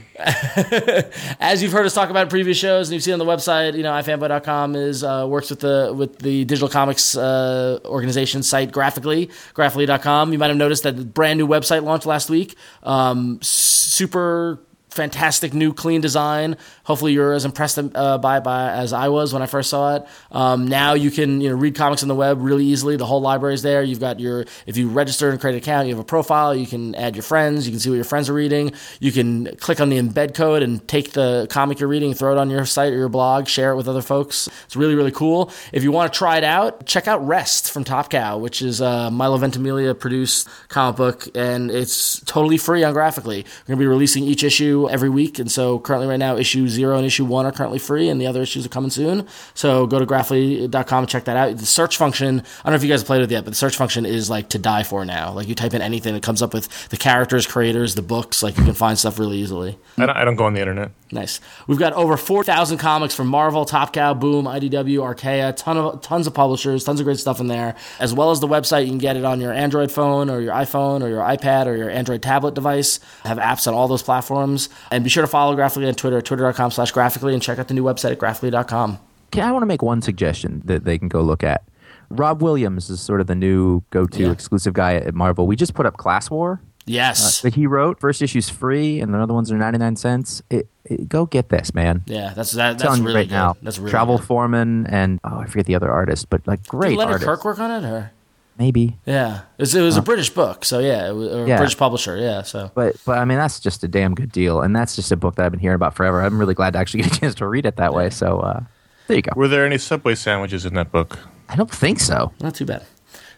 as 1.40 1.62
you've 1.62 1.74
heard 1.74 1.86
us 1.86 1.94
talk 1.94 2.10
about 2.10 2.24
in 2.24 2.30
previous 2.30 2.58
shows, 2.58 2.88
and 2.88 2.94
you've 2.94 3.04
seen 3.04 3.14
on 3.14 3.20
the 3.20 3.26
website, 3.26 3.76
you 3.76 3.84
know, 3.84 3.92
ifanboy.com 3.92 4.76
is 4.76 5.04
uh, 5.04 5.26
works 5.28 5.50
with 5.50 5.60
the 5.60 5.94
with 5.96 6.20
the 6.20 6.46
digital 6.46 6.70
comics 6.70 7.18
uh, 7.18 7.80
organization 7.86 8.44
site 8.44 8.72
graphicly, 8.72 9.30
graphicly.com. 9.54 10.31
You 10.32 10.40
might 10.40 10.50
have 10.50 10.58
noticed 10.58 10.84
that 10.84 10.98
the 10.98 11.06
brand 11.06 11.38
new 11.38 11.48
website 11.48 11.84
launched 11.84 12.06
last 12.06 12.30
week. 12.30 12.56
Um, 12.84 13.40
super 13.42 14.60
fantastic 14.90 15.54
new 15.54 15.74
clean 15.74 16.02
design. 16.02 16.58
Hopefully, 16.92 17.14
you're 17.14 17.32
as 17.32 17.46
impressed 17.46 17.80
uh, 17.80 18.18
by 18.18 18.42
by 18.42 18.70
as 18.70 18.92
I 18.92 19.08
was 19.08 19.32
when 19.32 19.42
I 19.42 19.46
first 19.46 19.70
saw 19.70 19.96
it. 19.96 20.06
Um, 20.30 20.68
now 20.68 20.94
you 20.94 21.10
can 21.10 21.40
you 21.40 21.50
know 21.50 21.56
read 21.56 21.74
comics 21.74 22.02
on 22.02 22.10
the 22.10 22.16
web 22.16 22.42
really 22.42 22.66
easily. 22.66 22.98
The 22.98 23.06
whole 23.06 23.22
library 23.22 23.54
is 23.54 23.62
there. 23.62 23.82
You've 23.82 24.02
got 24.02 24.20
your 24.20 24.44
if 24.66 24.76
you 24.76 24.90
register 24.90 25.30
and 25.30 25.40
create 25.40 25.54
an 25.54 25.60
account, 25.60 25.88
you 25.88 25.94
have 25.94 26.02
a 26.02 26.04
profile. 26.04 26.54
You 26.54 26.68
can 26.68 26.94
add 26.96 27.16
your 27.16 27.24
friends. 27.24 27.66
You 27.66 27.72
can 27.72 27.80
see 27.80 27.90
what 27.90 27.96
your 27.96 28.04
friends 28.04 28.28
are 28.28 28.34
reading. 28.34 28.74
You 29.00 29.14
can 29.14 29.56
click 29.56 29.80
on 29.80 29.88
the 29.88 29.98
embed 29.98 30.36
code 30.36 30.64
and 30.64 30.86
take 30.86 31.14
the 31.14 31.48
comic 31.50 31.80
you're 31.80 31.88
reading, 31.88 32.14
throw 32.14 32.34
it 32.34 32.38
on 32.38 32.50
your 32.50 32.66
site 32.66 32.92
or 32.92 32.98
your 32.98 33.08
blog, 33.08 33.48
share 33.48 33.72
it 33.72 33.78
with 33.78 33.88
other 33.88 34.02
folks. 34.02 34.50
It's 34.66 34.76
really 34.76 34.96
really 34.96 35.14
cool. 35.14 35.50
If 35.72 35.84
you 35.84 35.94
want 35.94 36.12
to 36.12 36.18
try 36.18 36.40
it 36.40 36.44
out, 36.44 36.86
check 36.86 37.08
out 37.08 37.26
Rest 37.26 37.72
from 37.72 37.86
Top 37.86 38.10
Cow, 38.10 38.38
which 38.38 38.62
is 38.62 38.82
uh, 38.82 39.10
Milo 39.10 39.38
Ventimiglia 39.38 39.98
produced 39.98 40.46
comic 40.68 40.98
book, 40.98 41.28
and 41.36 41.72
it's 41.72 42.20
totally 42.26 42.58
free 42.58 42.84
on 42.84 42.94
Graphicly. 42.94 43.46
We're 43.46 43.68
gonna 43.68 43.80
be 43.80 43.88
releasing 43.88 44.26
each 44.26 44.44
issue 44.44 44.90
every 44.90 45.10
week, 45.10 45.40
and 45.40 45.50
so 45.50 45.80
currently 45.80 46.10
right 46.10 46.20
now 46.20 46.36
issue 46.36 46.68
zero 46.68 46.81
and 46.90 47.06
issue 47.06 47.26
one 47.26 47.46
are 47.46 47.52
currently 47.52 47.80
free, 47.80 48.10
and 48.10 48.20
the 48.20 48.28
other 48.28 48.42
issues 48.42 48.66
are 48.66 48.70
coming 48.70 48.90
soon. 48.90 49.28
So 49.54 49.88
go 49.88 50.00
to 50.00 50.06
graphicly.com 50.06 51.00
and 51.00 51.10
check 51.10 51.26
that 51.26 51.38
out. 51.38 51.58
The 51.58 51.66
search 51.66 51.98
function, 51.98 52.40
I 52.40 52.64
don't 52.64 52.72
know 52.72 52.76
if 52.76 52.84
you 52.84 52.90
guys 52.90 53.02
have 53.02 53.08
played 53.08 53.22
with 53.22 53.32
it 53.32 53.36
yet, 53.36 53.44
but 53.44 53.52
the 53.52 53.58
search 53.58 53.76
function 53.76 54.06
is 54.06 54.30
like 54.30 54.50
to 54.50 54.60
die 54.60 54.84
for 54.84 55.06
now. 55.06 55.32
Like 55.32 55.48
you 55.48 55.56
type 55.56 55.74
in 55.74 55.82
anything, 55.82 56.16
it 56.16 56.24
comes 56.24 56.42
up 56.42 56.54
with 56.54 56.90
the 56.90 56.98
characters, 56.98 57.46
creators, 57.46 57.96
the 57.96 58.02
books. 58.02 58.44
Like 58.44 58.58
you 58.58 58.64
can 58.64 58.74
find 58.74 58.98
stuff 58.98 59.20
really 59.20 59.38
easily. 59.38 59.78
I 59.98 60.06
don't, 60.06 60.18
I 60.18 60.26
don't 60.26 60.36
go 60.36 60.46
on 60.46 60.54
the 60.54 60.62
internet. 60.62 60.92
Nice. 61.12 61.42
We've 61.68 61.78
got 61.78 61.94
over 61.94 62.16
4,000 62.16 62.78
comics 62.78 63.14
from 63.14 63.28
Marvel, 63.28 63.66
Top 63.66 63.92
Cow, 63.92 64.14
Boom, 64.14 64.46
IDW, 64.46 65.04
Archaia, 65.04 65.52
ton 65.52 65.78
of 65.78 66.02
tons 66.02 66.26
of 66.26 66.34
publishers, 66.34 66.84
tons 66.86 67.00
of 67.02 67.06
great 67.06 67.18
stuff 67.18 67.40
in 67.42 67.48
there, 67.48 67.76
as 68.00 68.14
well 68.14 68.32
as 68.32 68.40
the 68.40 68.48
website. 68.48 68.84
You 68.84 68.90
can 68.90 68.98
get 68.98 69.18
it 69.18 69.26
on 69.26 69.42
your 69.42 69.52
Android 69.52 69.92
phone 69.92 70.30
or 70.30 70.40
your 70.40 70.54
iPhone 70.54 71.02
or 71.04 71.10
your 71.10 71.22
iPad 71.22 71.66
or 71.66 71.76
your 71.76 71.90
Android 71.90 72.22
tablet 72.22 72.54
device. 72.54 73.00
Have 73.26 73.38
apps 73.40 73.68
on 73.68 73.74
all 73.74 73.88
those 73.88 74.04
platforms. 74.04 74.70
And 74.90 75.04
be 75.04 75.10
sure 75.10 75.22
to 75.22 75.28
follow 75.28 75.56
Graphicly 75.56 75.88
on 75.88 75.96
Twitter 75.96 76.18
at 76.18 76.26
twitter.com 76.70 76.72
slash 76.72 76.94
graphicly 76.94 77.34
and 77.34 77.42
check 77.42 77.60
out 77.60 77.68
the 77.68 77.74
new 77.74 77.84
website 77.84 78.12
at 78.12 78.20
graphicly.com. 78.20 79.00
Okay, 79.34 79.42
I 79.42 79.52
want 79.52 79.64
to 79.64 79.68
make 79.68 79.82
one 79.82 80.02
suggestion 80.02 80.62
that 80.66 80.84
they 80.84 80.98
can 80.98 81.08
go 81.08 81.22
look 81.22 81.44
at. 81.44 81.64
Rob 82.10 82.42
Williams 82.42 82.90
is 82.90 83.00
sort 83.00 83.22
of 83.22 83.28
the 83.28 83.36
new 83.36 83.82
go-to 83.90 84.24
Yeah. 84.24 84.32
exclusive 84.32 84.74
guy 84.74 84.96
at 84.96 85.14
Marvel. 85.16 85.48
We 85.48 85.56
just 85.56 85.74
put 85.74 85.86
up 85.86 85.98
Class 85.98 86.30
War 86.30 86.62
Yes. 86.88 87.40
Uh, 87.40 87.48
that 87.48 87.56
he 87.56 87.68
wrote. 87.68 88.00
First 88.00 88.24
issue's 88.24 88.50
free, 88.50 89.00
and 89.00 89.14
the 89.14 89.20
other 89.20 89.36
ones 89.36 89.52
are 89.52 89.58
ninety 89.58 89.78
nine 89.78 89.96
cents. 89.96 90.42
It, 90.50 90.68
it, 90.84 91.08
go 91.08 91.28
get 91.28 91.50
this, 91.50 91.76
man. 91.76 92.02
yeah, 92.08 92.34
that's 92.36 92.52
that, 92.54 92.80
that's 92.80 93.00
really 93.00 93.14
right 93.14 93.30
good. 93.30 93.36
now. 93.36 93.56
That's 93.62 93.78
really 93.78 93.92
Travel 93.92 94.18
good. 94.18 94.26
Foreman 94.26 94.88
and 94.88 95.20
oh, 95.24 95.40
I 95.42 95.46
forget 95.46 95.68
the 95.68 95.76
other 95.76 95.92
artist, 95.92 96.30
but 96.32 96.46
like 96.48 96.66
great 96.66 96.90
Did 96.90 96.98
Leonard 96.98 97.14
artist. 97.14 97.28
Kirk 97.28 97.46
work 97.46 97.60
on 97.60 97.72
it? 97.72 97.88
Or? 97.88 98.12
Maybe, 98.58 98.98
Yeah. 99.06 99.42
It 99.58 99.62
was, 99.62 99.76
it 99.76 99.82
was 99.82 99.98
a 99.98 100.02
British 100.02 100.30
book, 100.30 100.66
so 100.66 100.80
yeah, 100.80 101.10
it 101.10 101.14
was, 101.14 101.30
or 101.30 101.44
a 101.46 101.48
Yeah. 101.48 101.58
British 101.58 101.78
publisher, 101.78 102.18
yeah. 102.18 102.44
So 102.44 102.70
but 102.76 102.96
but 103.06 103.18
I 103.18 103.26
mean 103.26 103.38
that's 103.38 103.60
just 103.60 103.84
a 103.84 103.88
damn 103.88 104.14
good 104.14 104.32
deal, 104.32 104.62
and 104.62 104.76
that's 104.76 104.96
just 104.96 105.12
a 105.12 105.16
book 105.18 105.36
that 105.36 105.46
I've 105.46 105.52
been 105.52 105.60
hearing 105.60 105.76
about 105.76 105.96
forever. 105.96 106.22
I'm 106.22 106.38
really 106.38 106.54
glad 106.54 106.74
to 106.74 106.80
actually 106.80 107.04
get 107.04 107.16
a 107.16 107.20
chance 107.22 107.36
to 107.36 107.48
read 107.48 107.66
it 107.66 107.78
that 107.78 107.94
way. 107.94 108.10
So 108.10 108.40
uh, 108.40 108.62
there 109.08 109.18
you 109.18 109.24
go. 109.24 109.32
Were 109.36 109.48
there 109.48 109.66
any 109.66 109.78
Subway 109.78 110.16
sandwiches 110.16 110.66
in 110.66 110.74
that 110.76 110.92
book? 110.92 111.18
I 111.50 111.56
don't 111.56 111.72
think 111.72 112.00
so. 112.00 112.32
not 112.42 112.56
too 112.56 112.66
bad. 112.66 112.86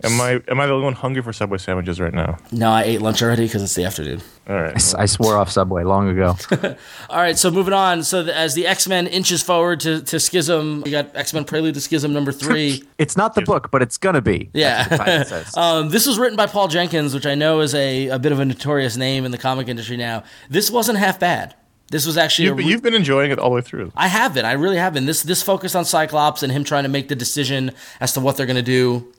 Am 0.03 0.19
I 0.19 0.41
am 0.49 0.59
I 0.59 0.65
the 0.67 0.73
only 0.73 0.83
one 0.83 0.93
hungry 0.93 1.21
for 1.21 1.31
Subway 1.31 1.57
sandwiches 1.57 1.99
right 1.99 2.13
now? 2.13 2.37
No, 2.51 2.69
I 2.69 2.83
ate 2.83 3.01
lunch 3.01 3.21
already 3.21 3.45
because 3.45 3.63
it's 3.63 3.75
the 3.75 3.85
afternoon. 3.85 4.21
All 4.49 4.55
right, 4.61 4.95
I 4.97 5.05
swore 5.05 5.37
off 5.37 5.49
Subway 5.49 5.83
long 5.83 6.09
ago. 6.09 6.35
All 7.09 7.17
right, 7.17 7.37
so 7.37 7.49
moving 7.49 7.73
on. 7.73 8.03
So 8.03 8.23
the, 8.23 8.35
as 8.35 8.53
the 8.53 8.67
X 8.67 8.87
Men 8.87 9.07
inches 9.07 9.41
forward 9.41 9.79
to, 9.81 10.01
to 10.01 10.19
Schism, 10.19 10.83
you 10.85 10.91
got 10.91 11.15
X 11.15 11.33
Men 11.33 11.45
Prelude 11.45 11.75
to 11.75 11.81
Schism 11.81 12.11
number 12.11 12.33
three. 12.33 12.83
it's 12.97 13.15
not 13.15 13.35
the 13.35 13.41
book, 13.43 13.71
but 13.71 13.81
it's 13.81 13.97
gonna 13.97 14.21
be. 14.21 14.49
Yeah. 14.53 14.87
That's 14.87 14.89
what 14.99 15.05
the 15.05 15.11
title 15.11 15.25
says. 15.25 15.57
um, 15.57 15.89
this 15.89 16.05
was 16.05 16.19
written 16.19 16.35
by 16.35 16.47
Paul 16.47 16.67
Jenkins, 16.67 17.13
which 17.13 17.25
I 17.25 17.35
know 17.35 17.61
is 17.61 17.73
a, 17.73 18.09
a 18.09 18.19
bit 18.19 18.31
of 18.33 18.39
a 18.39 18.45
notorious 18.45 18.97
name 18.97 19.23
in 19.23 19.31
the 19.31 19.37
comic 19.37 19.69
industry 19.69 19.95
now. 19.95 20.23
This 20.49 20.69
wasn't 20.69 20.97
half 20.97 21.19
bad. 21.19 21.55
This 21.91 22.05
was 22.07 22.17
actually 22.17 22.45
You've, 22.45 22.53
a 22.53 22.55
been- 22.57 22.65
re- 22.65 22.71
you've 22.71 22.81
been 22.81 22.93
enjoying 22.95 23.31
it 23.31 23.37
all 23.39 23.51
the 23.51 23.55
way 23.57 23.61
through. 23.61 23.91
I 23.95 24.07
have 24.07 24.33
been. 24.33 24.45
I 24.45 24.53
really 24.53 24.77
have 24.77 24.93
been. 24.93 25.05
This 25.05 25.21
this 25.23 25.43
focused 25.43 25.75
on 25.75 25.85
Cyclops 25.85 26.41
and 26.43 26.51
him 26.51 26.63
trying 26.63 26.83
to 26.83 26.89
make 26.89 27.07
the 27.07 27.15
decision 27.15 27.71
as 27.99 28.13
to 28.13 28.19
what 28.19 28.35
they're 28.35 28.47
going 28.47 28.55
to 28.55 28.61
do 28.63 29.12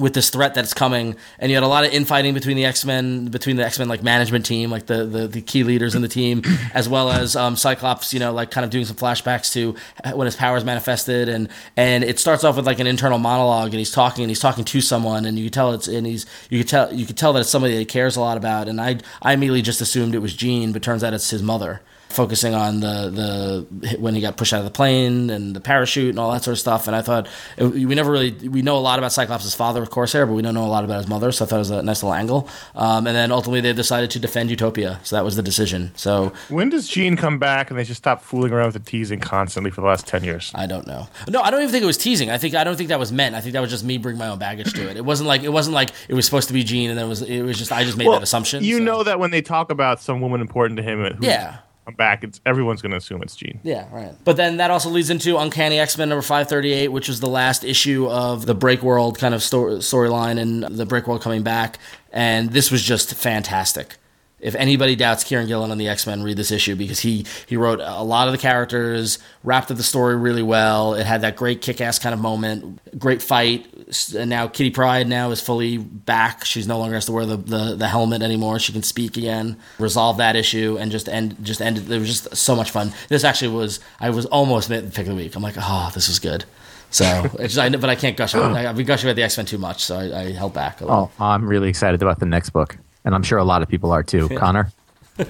with 0.00 0.14
this 0.14 0.30
threat 0.30 0.54
that's 0.54 0.74
coming. 0.74 1.16
And 1.38 1.50
you 1.50 1.56
had 1.56 1.62
a 1.62 1.68
lot 1.68 1.84
of 1.84 1.92
infighting 1.92 2.34
between 2.34 2.56
the 2.56 2.64
X 2.64 2.84
Men, 2.84 3.26
between 3.26 3.56
the 3.56 3.64
X 3.64 3.78
Men 3.78 3.88
like 3.88 4.02
management 4.02 4.46
team, 4.46 4.70
like 4.70 4.86
the, 4.86 5.04
the 5.04 5.28
the 5.28 5.40
key 5.40 5.62
leaders 5.62 5.94
in 5.94 6.02
the 6.02 6.08
team, 6.08 6.42
as 6.74 6.88
well 6.88 7.10
as 7.10 7.36
um, 7.36 7.56
Cyclops. 7.56 8.12
You 8.12 8.20
know, 8.20 8.32
like 8.32 8.50
kind 8.50 8.64
of 8.64 8.70
doing 8.70 8.84
some 8.84 8.96
flashbacks 8.96 9.52
to 9.52 9.74
when 10.14 10.24
his 10.24 10.36
powers 10.36 10.64
manifested, 10.64 11.28
and 11.28 11.48
and 11.76 12.02
it 12.02 12.18
starts 12.18 12.44
off 12.44 12.56
with 12.56 12.66
like 12.66 12.80
an 12.80 12.86
internal 12.86 13.18
monologue, 13.18 13.68
and 13.68 13.78
he's 13.78 13.92
talking, 13.92 14.24
and 14.24 14.30
he's 14.30 14.40
talking 14.40 14.64
to 14.64 14.80
someone, 14.80 15.24
and 15.24 15.38
you 15.38 15.44
could 15.44 15.52
tell 15.52 15.72
it's 15.72 15.88
and 15.88 16.06
he's 16.06 16.26
you 16.48 16.58
could 16.58 16.68
tell 16.68 16.92
you 16.92 17.06
could 17.06 17.16
tell 17.16 17.32
that 17.34 17.40
it's 17.40 17.50
somebody 17.50 17.74
that 17.74 17.80
he 17.80 17.86
cares 17.86 18.16
a 18.16 18.20
lot 18.20 18.36
about. 18.36 18.68
And 18.68 18.80
I 18.80 18.98
I 19.22 19.34
immediately 19.34 19.62
just 19.62 19.80
assumed 19.80 20.14
it 20.14 20.18
was 20.18 20.34
Jean, 20.34 20.72
but 20.72 20.82
turns 20.82 21.04
out 21.04 21.12
it's 21.14 21.30
his 21.30 21.42
mother 21.42 21.82
focusing 22.10 22.54
on 22.54 22.80
the 22.80 23.66
the 23.80 23.96
when 23.98 24.14
he 24.14 24.20
got 24.20 24.36
pushed 24.36 24.52
out 24.52 24.58
of 24.58 24.64
the 24.64 24.70
plane 24.70 25.30
and 25.30 25.54
the 25.54 25.60
parachute 25.60 26.10
and 26.10 26.18
all 26.18 26.32
that 26.32 26.42
sort 26.42 26.52
of 26.52 26.58
stuff. 26.58 26.86
And 26.86 26.96
I 26.96 27.02
thought 27.02 27.28
it, 27.56 27.64
we 27.64 27.94
never 27.94 28.10
really 28.10 28.32
we 28.48 28.62
know 28.62 28.76
a 28.76 28.80
lot 28.80 28.98
about 28.98 29.12
Cyclops' 29.12 29.54
father, 29.54 29.82
of 29.82 29.90
course, 29.90 30.12
here, 30.12 30.26
but 30.26 30.34
we 30.34 30.42
don't 30.42 30.54
know 30.54 30.64
a 30.64 30.68
lot 30.68 30.84
about 30.84 30.98
his 30.98 31.08
mother. 31.08 31.32
So 31.32 31.44
I 31.44 31.48
thought 31.48 31.56
it 31.56 31.58
was 31.60 31.70
a 31.70 31.82
nice 31.82 32.02
little 32.02 32.14
angle. 32.14 32.48
Um, 32.74 33.06
and 33.06 33.16
then 33.16 33.32
ultimately 33.32 33.60
they 33.60 33.72
decided 33.72 34.10
to 34.12 34.18
defend 34.18 34.50
Utopia, 34.50 35.00
so 35.02 35.16
that 35.16 35.24
was 35.24 35.36
the 35.36 35.42
decision. 35.42 35.92
So 35.94 36.32
When 36.48 36.68
does 36.68 36.88
Jean 36.88 37.16
come 37.16 37.38
back 37.38 37.70
and 37.70 37.78
they 37.78 37.84
just 37.84 37.98
stop 37.98 38.22
fooling 38.22 38.52
around 38.52 38.72
with 38.72 38.84
the 38.84 38.90
teasing 38.90 39.20
constantly 39.20 39.70
for 39.70 39.80
the 39.80 39.86
last 39.86 40.06
ten 40.06 40.24
years? 40.24 40.52
I 40.54 40.66
don't 40.66 40.86
know. 40.86 41.08
No, 41.28 41.40
I 41.40 41.50
don't 41.50 41.60
even 41.60 41.72
think 41.72 41.82
it 41.82 41.86
was 41.86 41.98
teasing. 41.98 42.30
I 42.30 42.38
think 42.38 42.54
I 42.54 42.64
don't 42.64 42.76
think 42.76 42.88
that 42.88 42.98
was 42.98 43.12
meant. 43.12 43.34
I 43.34 43.40
think 43.40 43.52
that 43.52 43.60
was 43.60 43.70
just 43.70 43.84
me 43.84 43.98
bringing 43.98 44.18
my 44.18 44.28
own 44.28 44.38
baggage 44.38 44.72
to 44.74 44.90
it. 44.90 44.96
It 44.96 45.04
wasn't 45.04 45.28
like 45.28 45.42
it 45.42 45.52
wasn't 45.52 45.74
like 45.74 45.90
it 46.08 46.14
was 46.14 46.24
supposed 46.24 46.48
to 46.48 46.54
be 46.54 46.64
Jean, 46.64 46.90
and 46.90 46.98
then 46.98 47.06
it 47.06 47.08
was 47.08 47.22
it 47.22 47.42
was 47.42 47.58
just 47.58 47.72
I 47.72 47.84
just 47.84 47.96
made 47.96 48.08
that 48.08 48.22
assumption. 48.22 48.64
You 48.64 48.78
so. 48.78 48.84
know 48.84 49.02
that 49.04 49.18
when 49.18 49.30
they 49.30 49.42
talk 49.42 49.70
about 49.70 50.00
some 50.00 50.20
woman 50.20 50.40
important 50.40 50.76
to 50.78 50.82
him, 50.82 51.18
Yeah. 51.20 51.58
Come 51.90 51.96
back, 51.96 52.24
it's 52.24 52.40
everyone's 52.46 52.82
going 52.82 52.92
to 52.92 52.98
assume 52.98 53.22
it's 53.22 53.34
Jean. 53.36 53.60
Yeah, 53.62 53.86
right. 53.92 54.12
But 54.24 54.36
then 54.36 54.58
that 54.58 54.70
also 54.70 54.88
leads 54.90 55.10
into 55.10 55.36
Uncanny 55.36 55.78
X 55.78 55.98
Men 55.98 56.08
number 56.08 56.22
538, 56.22 56.88
which 56.88 57.08
was 57.08 57.20
the 57.20 57.28
last 57.28 57.64
issue 57.64 58.08
of 58.08 58.46
the 58.46 58.54
Break 58.54 58.82
World 58.82 59.18
kind 59.18 59.34
of 59.34 59.42
sto- 59.42 59.78
storyline 59.78 60.38
and 60.38 60.62
the 60.62 60.86
Break 60.86 61.06
World 61.06 61.22
coming 61.22 61.42
back. 61.42 61.78
And 62.12 62.50
this 62.50 62.70
was 62.70 62.82
just 62.82 63.14
fantastic. 63.14 63.96
If 64.40 64.54
anybody 64.54 64.96
doubts 64.96 65.22
Kieron 65.22 65.46
Gillen 65.48 65.70
on 65.70 65.76
the 65.78 65.88
X 65.88 66.06
Men, 66.06 66.22
read 66.22 66.36
this 66.36 66.50
issue 66.50 66.74
because 66.74 67.00
he 67.00 67.26
he 67.46 67.56
wrote 67.56 67.80
a 67.80 68.02
lot 68.02 68.26
of 68.26 68.32
the 68.32 68.38
characters, 68.38 69.18
wrapped 69.44 69.70
up 69.70 69.76
the 69.76 69.82
story 69.82 70.16
really 70.16 70.42
well. 70.42 70.94
It 70.94 71.04
had 71.04 71.20
that 71.20 71.36
great 71.36 71.60
kick 71.60 71.80
ass 71.80 71.98
kind 71.98 72.14
of 72.14 72.20
moment, 72.20 72.80
great 72.98 73.20
fight. 73.20 73.66
S- 73.90 74.14
and 74.14 74.30
now 74.30 74.48
Kitty 74.48 74.70
Pryde 74.70 75.06
now 75.08 75.30
is 75.30 75.40
fully 75.40 75.76
back. 75.78 76.44
She's 76.44 76.66
no 76.66 76.78
longer 76.78 76.94
has 76.94 77.04
to 77.06 77.12
wear 77.12 77.26
the, 77.26 77.36
the, 77.36 77.74
the 77.76 77.88
helmet 77.88 78.22
anymore. 78.22 78.58
She 78.58 78.72
can 78.72 78.82
speak 78.82 79.16
again. 79.16 79.56
Resolve 79.78 80.16
that 80.16 80.34
issue 80.36 80.78
and 80.80 80.90
just 80.90 81.08
end 81.08 81.36
just 81.44 81.60
end. 81.60 81.78
It 81.78 81.98
was 81.98 82.06
just 82.08 82.34
so 82.36 82.56
much 82.56 82.70
fun. 82.70 82.92
This 83.08 83.24
actually 83.24 83.54
was. 83.54 83.80
I 84.00 84.10
was 84.10 84.26
almost 84.26 84.70
made 84.70 84.84
the 84.86 84.90
pick 84.90 85.06
of 85.06 85.10
the 85.10 85.14
week. 85.16 85.34
I'm 85.36 85.42
like, 85.42 85.56
oh, 85.58 85.90
this 85.94 86.08
was 86.08 86.18
good. 86.18 86.44
So, 86.92 87.04
it's 87.38 87.54
just, 87.54 87.58
I, 87.58 87.68
but 87.76 87.90
I 87.90 87.94
can't 87.94 88.16
gush. 88.16 88.34
about 88.34 88.56
I've 88.56 88.76
been 88.76 88.86
gushing 88.86 89.08
about 89.08 89.16
the 89.16 89.22
X 89.22 89.36
Men 89.36 89.46
too 89.46 89.58
much, 89.58 89.84
so 89.84 89.98
I, 89.98 90.20
I 90.20 90.32
held 90.32 90.54
back 90.54 90.80
a 90.80 90.84
little. 90.86 91.12
Oh, 91.18 91.24
I'm 91.24 91.46
really 91.46 91.68
excited 91.68 92.02
about 92.02 92.18
the 92.18 92.26
next 92.26 92.50
book, 92.50 92.76
and 93.04 93.14
I'm 93.14 93.22
sure 93.22 93.38
a 93.38 93.44
lot 93.44 93.62
of 93.62 93.68
people 93.68 93.92
are 93.92 94.02
too. 94.02 94.28
Conor, 94.36 94.72
Uh, 95.18 95.24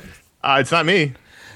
it's 0.60 0.70
not 0.72 0.86
me. 0.86 1.12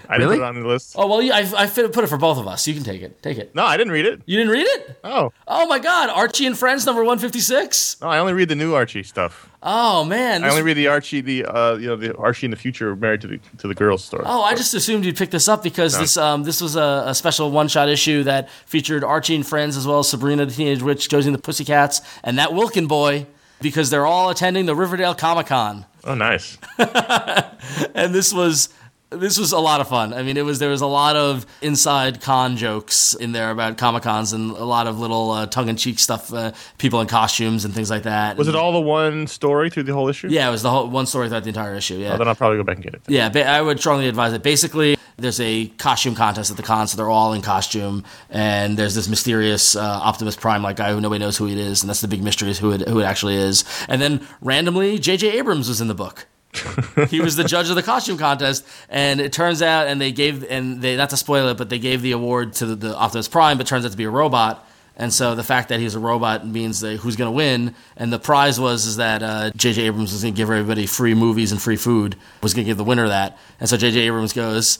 I 0.08 0.16
Really? 0.16 0.36
didn't 0.36 0.40
put 0.40 0.44
it 0.44 0.48
on 0.48 0.62
the 0.62 0.68
list. 0.68 0.94
Oh 0.98 1.06
well, 1.06 1.22
yeah, 1.22 1.36
I, 1.36 1.62
I 1.62 1.66
put 1.66 1.98
it 2.04 2.08
for 2.08 2.16
both 2.18 2.38
of 2.38 2.46
us. 2.46 2.66
You 2.68 2.74
can 2.74 2.84
take 2.84 3.02
it. 3.02 3.22
Take 3.22 3.38
it. 3.38 3.54
No, 3.54 3.64
I 3.64 3.76
didn't 3.76 3.92
read 3.92 4.06
it. 4.06 4.22
You 4.26 4.36
didn't 4.38 4.52
read 4.52 4.66
it? 4.66 4.98
Oh, 5.04 5.32
Oh 5.48 5.66
my 5.66 5.78
God, 5.78 6.10
Archie 6.10 6.46
and 6.46 6.56
Friends 6.58 6.84
number 6.86 7.04
one 7.04 7.18
fifty 7.18 7.40
six. 7.40 7.96
no, 8.00 8.08
I 8.08 8.18
only 8.18 8.32
read 8.32 8.48
the 8.48 8.54
new 8.56 8.74
Archie 8.74 9.02
stuff. 9.02 9.48
Oh 9.62 10.04
man, 10.04 10.44
I 10.44 10.50
only 10.50 10.62
read 10.62 10.76
the 10.76 10.88
Archie, 10.88 11.22
the 11.22 11.46
uh, 11.46 11.76
you 11.76 11.86
know, 11.86 11.96
the 11.96 12.14
Archie 12.16 12.46
in 12.46 12.50
the 12.50 12.56
future 12.56 12.94
married 12.94 13.22
to 13.22 13.26
the 13.26 13.40
to 13.58 13.66
the 13.68 13.74
girls 13.74 14.04
story. 14.04 14.24
Oh, 14.26 14.42
I 14.42 14.54
just 14.54 14.74
assumed 14.74 15.04
you'd 15.06 15.16
pick 15.16 15.30
this 15.30 15.48
up 15.48 15.62
because 15.62 15.98
this 15.98 16.16
um 16.18 16.42
this 16.42 16.60
was 16.60 16.76
a, 16.76 17.04
a 17.06 17.14
special 17.14 17.50
one 17.50 17.68
shot 17.68 17.88
issue 17.88 18.24
that 18.24 18.50
featured 18.66 19.02
Archie 19.02 19.34
and 19.34 19.46
friends 19.46 19.76
as 19.76 19.86
well 19.86 20.00
as 20.00 20.08
Sabrina 20.10 20.44
the 20.44 20.52
Teenage 20.52 20.82
Witch, 20.82 21.08
Josie 21.08 21.28
and 21.28 21.34
the 21.34 21.40
Pussycats, 21.40 22.02
and 22.22 22.36
that 22.38 22.52
Wilkin 22.52 22.86
boy 22.86 23.26
because 23.62 23.88
they're 23.88 24.04
all 24.04 24.28
attending 24.28 24.66
the 24.66 24.74
Riverdale 24.76 25.14
Comic 25.14 25.46
Con, 25.46 25.86
Oh, 26.04 26.14
nice. 26.14 26.58
and 26.78 28.14
this 28.14 28.32
was. 28.32 28.68
This 29.18 29.38
was 29.38 29.52
a 29.52 29.58
lot 29.58 29.80
of 29.80 29.88
fun. 29.88 30.12
I 30.12 30.22
mean, 30.22 30.36
it 30.36 30.44
was 30.44 30.58
there 30.58 30.70
was 30.70 30.80
a 30.80 30.86
lot 30.86 31.16
of 31.16 31.46
inside 31.62 32.20
con 32.20 32.56
jokes 32.56 33.14
in 33.14 33.32
there 33.32 33.50
about 33.50 33.78
comic 33.78 34.02
cons 34.02 34.32
and 34.32 34.50
a 34.50 34.64
lot 34.64 34.86
of 34.86 34.98
little 34.98 35.30
uh, 35.30 35.46
tongue 35.46 35.68
in 35.68 35.76
cheek 35.76 35.98
stuff, 35.98 36.32
uh, 36.32 36.52
people 36.78 37.00
in 37.00 37.06
costumes 37.06 37.64
and 37.64 37.74
things 37.74 37.90
like 37.90 38.02
that. 38.04 38.36
Was 38.36 38.48
it 38.48 38.54
all 38.56 38.72
the 38.72 38.80
one 38.80 39.26
story 39.26 39.70
through 39.70 39.84
the 39.84 39.92
whole 39.94 40.08
issue? 40.08 40.28
Yeah, 40.30 40.48
it 40.48 40.50
was 40.50 40.62
the 40.62 40.70
whole 40.70 40.88
one 40.88 41.06
story 41.06 41.28
throughout 41.28 41.44
the 41.44 41.48
entire 41.50 41.74
issue. 41.74 41.96
Yeah, 41.96 42.14
Oh, 42.14 42.18
then 42.18 42.28
I'll 42.28 42.34
probably 42.34 42.58
go 42.58 42.64
back 42.64 42.76
and 42.76 42.84
get 42.84 42.94
it. 42.94 43.02
Yeah, 43.08 43.28
ba- 43.28 43.46
I 43.48 43.60
would 43.62 43.78
strongly 43.78 44.08
advise 44.08 44.32
it. 44.32 44.42
Basically, 44.42 44.96
there's 45.16 45.38
a 45.40 45.66
costume 45.78 46.14
contest 46.16 46.50
at 46.50 46.56
the 46.56 46.62
con, 46.64 46.88
so 46.88 46.96
they're 46.96 47.08
all 47.10 47.32
in 47.34 47.42
costume, 47.42 48.02
and 48.30 48.76
there's 48.76 48.94
this 48.96 49.08
mysterious 49.08 49.76
uh, 49.76 49.80
Optimus 49.80 50.34
Prime 50.36 50.62
like 50.62 50.76
guy 50.76 50.92
who 50.92 51.00
nobody 51.00 51.20
knows 51.20 51.36
who 51.36 51.46
it 51.46 51.56
is, 51.58 51.82
and 51.82 51.88
that's 51.88 52.00
the 52.00 52.08
big 52.08 52.22
mystery 52.22 52.50
is 52.50 52.58
who 52.58 52.72
it 52.72 52.88
who 52.88 52.98
it 53.00 53.04
actually 53.04 53.36
is. 53.36 53.64
And 53.88 54.02
then 54.02 54.26
randomly, 54.40 54.98
J.J. 54.98 55.38
Abrams 55.38 55.68
was 55.68 55.80
in 55.80 55.86
the 55.88 55.94
book. 55.94 56.26
He 57.08 57.20
was 57.20 57.36
the 57.36 57.44
judge 57.44 57.68
of 57.70 57.76
the 57.76 57.82
costume 57.82 58.18
contest, 58.18 58.66
and 58.88 59.20
it 59.20 59.32
turns 59.32 59.62
out, 59.62 59.86
and 59.86 60.00
they 60.00 60.12
gave, 60.12 60.44
and 60.44 60.80
they 60.80 60.96
not 60.96 61.10
to 61.10 61.16
spoil 61.16 61.48
it, 61.48 61.56
but 61.56 61.68
they 61.68 61.78
gave 61.78 62.02
the 62.02 62.12
award 62.12 62.52
to 62.54 62.66
the, 62.66 62.74
the 62.74 62.96
Optimus 62.96 63.28
Prime, 63.28 63.58
but 63.58 63.66
turns 63.66 63.84
out 63.84 63.90
to 63.90 63.96
be 63.96 64.04
a 64.04 64.10
robot. 64.10 64.66
And 64.96 65.12
so 65.12 65.34
the 65.34 65.42
fact 65.42 65.70
that 65.70 65.80
he's 65.80 65.96
a 65.96 65.98
robot 65.98 66.46
means 66.46 66.80
that 66.80 66.98
who's 66.98 67.16
going 67.16 67.26
to 67.26 67.34
win. 67.34 67.74
And 67.96 68.12
the 68.12 68.18
prize 68.18 68.60
was 68.60 68.86
is 68.86 68.96
that 68.98 69.22
uh, 69.22 69.50
J.J. 69.56 69.82
Abrams 69.82 70.12
was 70.12 70.22
going 70.22 70.34
to 70.34 70.36
give 70.36 70.48
everybody 70.48 70.86
free 70.86 71.14
movies 71.14 71.50
and 71.50 71.60
free 71.60 71.76
food. 71.76 72.14
Was 72.42 72.54
going 72.54 72.64
to 72.64 72.70
give 72.70 72.76
the 72.76 72.84
winner 72.84 73.08
that. 73.08 73.36
And 73.58 73.68
so 73.68 73.76
J.J. 73.76 74.00
Abrams 74.02 74.32
goes, 74.32 74.78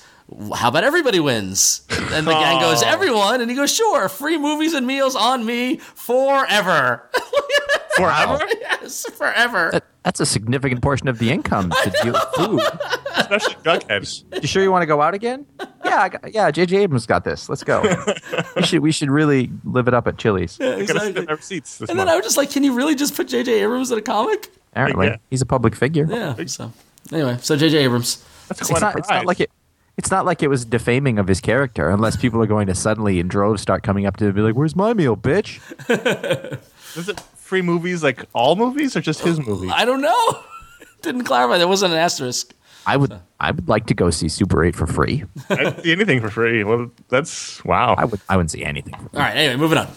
"How 0.54 0.68
about 0.68 0.84
everybody 0.84 1.18
wins?" 1.18 1.82
And 1.90 2.26
the 2.26 2.32
gang 2.32 2.60
goes, 2.60 2.82
"Everyone!" 2.82 3.40
And 3.40 3.50
he 3.50 3.56
goes, 3.56 3.74
"Sure, 3.74 4.08
free 4.08 4.38
movies 4.38 4.72
and 4.72 4.86
meals 4.86 5.16
on 5.16 5.44
me 5.44 5.78
forever." 5.78 7.10
Forever, 7.96 8.44
yes, 8.60 9.06
forever. 9.10 9.70
that, 9.72 9.84
that's 10.02 10.20
a 10.20 10.26
significant 10.26 10.82
portion 10.82 11.06
of 11.08 11.18
the 11.18 11.30
income 11.30 11.70
to 11.84 11.90
deal 12.02 12.12
with 12.12 12.22
food. 12.34 12.60
especially 13.16 13.54
Jughead. 13.62 14.42
You 14.42 14.48
sure 14.48 14.62
you 14.62 14.70
want 14.72 14.82
to 14.82 14.86
go 14.86 15.00
out 15.00 15.14
again? 15.14 15.46
Yeah, 15.84 16.02
I 16.02 16.08
got, 16.08 16.34
yeah. 16.34 16.50
J.J. 16.50 16.78
Abrams 16.78 17.06
got 17.06 17.24
this. 17.24 17.48
Let's 17.48 17.62
go. 17.62 17.82
we 18.56 18.62
should 18.62 18.80
we 18.80 18.90
should 18.92 19.10
really 19.10 19.50
live 19.64 19.86
it 19.88 19.94
up 19.94 20.06
at 20.08 20.18
Chili's. 20.18 20.56
Gotta 20.58 20.80
exactly. 20.80 21.22
in 21.22 21.28
our 21.28 21.40
seats 21.40 21.78
this 21.78 21.88
And 21.90 21.98
then. 21.98 22.08
I 22.08 22.16
was 22.16 22.24
just 22.24 22.36
like, 22.36 22.50
"Can 22.50 22.64
you 22.64 22.74
really 22.74 22.94
just 22.94 23.14
put 23.14 23.28
J.J. 23.28 23.62
Abrams 23.62 23.90
in 23.92 23.98
a 23.98 24.02
comic?" 24.02 24.50
Apparently, 24.72 25.06
Yeah. 25.06 25.16
he's 25.30 25.40
a 25.42 25.46
public 25.46 25.76
figure. 25.76 26.06
Yeah. 26.10 26.34
So 26.46 26.72
anyway, 27.12 27.38
so 27.40 27.56
J.J. 27.56 27.78
Abrams. 27.84 28.24
That's 28.48 28.60
It's 28.62 28.70
quite 28.70 28.82
a 28.82 28.84
not. 28.86 28.98
It's 28.98 29.08
not 29.08 29.24
like 29.26 29.40
it. 29.40 29.50
It's 29.96 30.10
not 30.10 30.26
like 30.26 30.42
it 30.42 30.48
was 30.48 30.64
defaming 30.64 31.20
of 31.20 31.28
his 31.28 31.40
character, 31.40 31.88
unless 31.88 32.16
people 32.16 32.42
are 32.42 32.46
going 32.48 32.66
to 32.66 32.74
suddenly 32.74 33.20
in 33.20 33.28
droves 33.28 33.62
start 33.62 33.84
coming 33.84 34.06
up 34.06 34.16
to 34.16 34.24
him 34.24 34.28
and 34.30 34.34
be 34.36 34.42
like, 34.42 34.56
"Where's 34.56 34.74
my 34.74 34.92
meal, 34.94 35.16
bitch?" 35.16 35.60
Is 37.44 37.46
it 37.46 37.48
free 37.48 37.62
movies 37.62 38.02
like 38.02 38.24
all 38.32 38.56
movies 38.56 38.96
or 38.96 39.00
just 39.00 39.20
his 39.20 39.38
movies? 39.38 39.70
I 39.74 39.84
don't 39.84 40.00
know. 40.00 40.38
Didn't 41.02 41.24
clarify. 41.24 41.58
There 41.58 41.68
wasn't 41.68 41.92
an 41.92 41.98
asterisk. 41.98 42.54
I 42.86 42.96
would. 42.96 43.18
I 43.40 43.50
would 43.50 43.68
like 43.68 43.86
to 43.86 43.94
go 43.94 44.10
see 44.10 44.28
Super 44.28 44.64
Eight 44.64 44.74
for 44.74 44.86
free. 44.86 45.24
I'd 45.50 45.82
see 45.82 45.92
anything 45.92 46.20
for 46.20 46.30
free. 46.30 46.64
Well, 46.64 46.90
that's 47.08 47.64
wow. 47.64 47.94
I 47.96 48.04
would. 48.04 48.20
I 48.28 48.36
wouldn't 48.36 48.50
see 48.50 48.64
anything. 48.64 48.94
For 48.94 49.08
free. 49.08 49.08
All 49.14 49.20
right. 49.20 49.36
Anyway, 49.36 49.56
moving 49.56 49.78
on. 49.78 49.88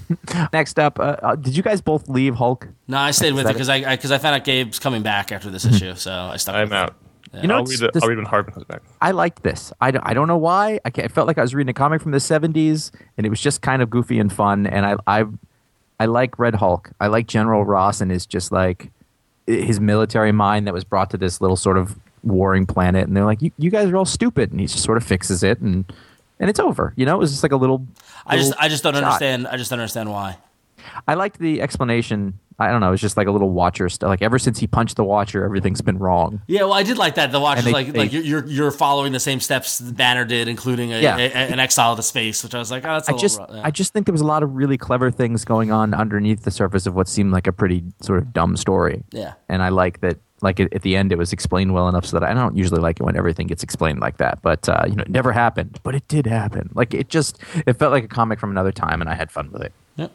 Next 0.52 0.78
up, 0.78 0.98
uh, 0.98 1.16
uh, 1.22 1.36
did 1.36 1.56
you 1.56 1.62
guys 1.62 1.80
both 1.80 2.08
leave 2.08 2.34
Hulk? 2.34 2.68
No, 2.88 2.98
I 2.98 3.12
stayed 3.12 3.32
with 3.34 3.46
it 3.46 3.52
because 3.52 3.68
I 3.68 3.96
because 3.96 4.10
I, 4.10 4.18
found 4.18 4.34
out 4.36 4.44
Gabe's 4.44 4.78
coming 4.78 5.02
back 5.02 5.32
after 5.32 5.50
this 5.50 5.64
issue, 5.64 5.94
so 5.94 6.10
I 6.12 6.36
stuck. 6.36 6.54
I'm 6.54 6.64
with 6.68 6.72
it. 6.72 6.76
out. 6.76 6.94
You 7.40 7.48
know, 7.48 7.56
I'll 7.56 7.64
read, 7.64 7.80
it, 7.80 7.94
this- 7.94 8.02
I'll 8.02 8.08
read 8.10 8.18
when 8.18 8.26
Hardman 8.26 8.52
comes 8.52 8.66
back. 8.66 8.82
I 9.00 9.12
liked 9.12 9.42
this. 9.42 9.72
I 9.80 9.90
don't, 9.90 10.02
I 10.06 10.12
don't 10.12 10.28
know 10.28 10.36
why. 10.36 10.78
I, 10.84 10.90
ca- 10.90 11.04
I 11.04 11.08
felt 11.08 11.26
like 11.26 11.38
I 11.38 11.40
was 11.40 11.54
reading 11.54 11.70
a 11.70 11.74
comic 11.74 12.02
from 12.02 12.12
the 12.12 12.18
'70s, 12.18 12.90
and 13.16 13.26
it 13.26 13.30
was 13.30 13.40
just 13.40 13.62
kind 13.62 13.80
of 13.80 13.88
goofy 13.88 14.18
and 14.18 14.30
fun. 14.30 14.66
And 14.66 14.84
I, 14.84 14.96
I, 15.06 15.24
I 16.02 16.06
like 16.06 16.36
Red 16.36 16.56
Hulk. 16.56 16.90
I 16.98 17.06
like 17.06 17.28
General 17.28 17.64
Ross 17.64 18.00
and 18.00 18.10
his 18.10 18.26
just 18.26 18.50
like 18.50 18.90
his 19.46 19.78
military 19.78 20.32
mind 20.32 20.66
that 20.66 20.74
was 20.74 20.82
brought 20.82 21.10
to 21.10 21.16
this 21.16 21.40
little 21.40 21.56
sort 21.56 21.78
of 21.78 21.96
warring 22.24 22.66
planet. 22.66 23.06
And 23.06 23.16
they're 23.16 23.24
like, 23.24 23.40
"You, 23.40 23.52
you 23.56 23.70
guys 23.70 23.88
are 23.88 23.96
all 23.96 24.04
stupid," 24.04 24.50
and 24.50 24.58
he 24.58 24.66
just 24.66 24.82
sort 24.82 24.96
of 24.96 25.04
fixes 25.04 25.44
it, 25.44 25.60
and 25.60 25.84
and 26.40 26.50
it's 26.50 26.58
over. 26.58 26.92
You 26.96 27.06
know, 27.06 27.14
it 27.14 27.18
was 27.18 27.30
just 27.30 27.44
like 27.44 27.52
a 27.52 27.56
little. 27.56 27.86
I 28.26 28.36
just 28.36 28.52
I 28.58 28.66
just 28.66 28.82
don't 28.82 28.94
shot. 28.94 29.04
understand. 29.04 29.46
I 29.46 29.56
just 29.56 29.70
don't 29.70 29.78
understand 29.78 30.10
why. 30.10 30.38
I 31.08 31.14
liked 31.14 31.38
the 31.38 31.60
explanation. 31.62 32.38
I 32.58 32.70
don't 32.70 32.80
know. 32.80 32.92
It's 32.92 33.00
just 33.02 33.16
like 33.16 33.26
a 33.26 33.30
little 33.32 33.50
Watcher 33.50 33.88
stuff. 33.88 34.08
Like 34.08 34.22
ever 34.22 34.38
since 34.38 34.58
he 34.58 34.66
punched 34.66 34.96
the 34.96 35.02
Watcher, 35.04 35.42
everything's 35.44 35.80
been 35.80 35.98
wrong. 35.98 36.42
Yeah, 36.46 36.60
well, 36.60 36.74
I 36.74 36.82
did 36.82 36.98
like 36.98 37.14
that. 37.16 37.32
The 37.32 37.40
Watcher's 37.40 37.64
they- 37.64 37.72
like 37.72 37.92
they- 37.92 37.98
like 37.98 38.12
you're, 38.12 38.46
you're 38.46 38.70
following 38.70 39.12
the 39.12 39.18
same 39.20 39.40
steps 39.40 39.78
the 39.78 39.92
Banner 39.92 40.24
did, 40.24 40.46
including 40.48 40.92
a, 40.92 41.00
Yeah. 41.00 41.16
a- 41.16 41.30
a- 41.30 41.50
an 41.52 41.58
exile 41.58 41.96
to 41.96 42.02
space, 42.02 42.44
which 42.44 42.54
I 42.54 42.58
was 42.58 42.70
like, 42.70 42.84
oh, 42.84 42.92
that's 42.92 43.08
a 43.08 43.14
I 43.14 43.16
just, 43.18 43.38
rough. 43.40 43.50
Yeah. 43.52 43.62
I 43.64 43.70
just 43.70 43.92
think 43.92 44.06
there 44.06 44.12
was 44.12 44.20
a 44.20 44.26
lot 44.26 44.42
of 44.42 44.54
really 44.54 44.76
clever 44.78 45.10
things 45.10 45.44
going 45.44 45.72
on 45.72 45.92
underneath 45.94 46.42
the 46.44 46.50
surface 46.52 46.86
of 46.86 46.94
what 46.94 47.08
seemed 47.08 47.32
like 47.32 47.46
a 47.46 47.52
pretty 47.52 47.82
sort 48.02 48.18
of 48.18 48.32
dumb 48.32 48.56
story. 48.56 49.02
Yeah. 49.10 49.32
and 49.48 49.62
I 49.62 49.70
like 49.70 50.00
that. 50.02 50.18
Like 50.44 50.58
at, 50.58 50.72
at 50.74 50.82
the 50.82 50.96
end, 50.96 51.12
it 51.12 51.18
was 51.18 51.32
explained 51.32 51.72
well 51.72 51.88
enough 51.88 52.04
so 52.04 52.18
that 52.18 52.28
I 52.28 52.34
don't 52.34 52.56
usually 52.56 52.80
like 52.80 52.98
it 52.98 53.04
when 53.04 53.16
everything 53.16 53.46
gets 53.46 53.62
explained 53.62 54.00
like 54.00 54.16
that. 54.16 54.42
But 54.42 54.68
uh, 54.68 54.82
you 54.88 54.96
know, 54.96 55.02
it 55.02 55.08
never 55.08 55.30
happened, 55.30 55.78
but 55.84 55.94
it 55.94 56.08
did 56.08 56.26
happen. 56.26 56.68
Like 56.74 56.94
it 56.94 57.08
just, 57.08 57.38
it 57.64 57.74
felt 57.74 57.92
like 57.92 58.02
a 58.02 58.08
comic 58.08 58.40
from 58.40 58.50
another 58.50 58.72
time, 58.72 59.00
and 59.00 59.08
I 59.08 59.14
had 59.14 59.30
fun 59.30 59.52
with 59.52 59.62
it. 59.62 59.72
Yep. 59.96 60.12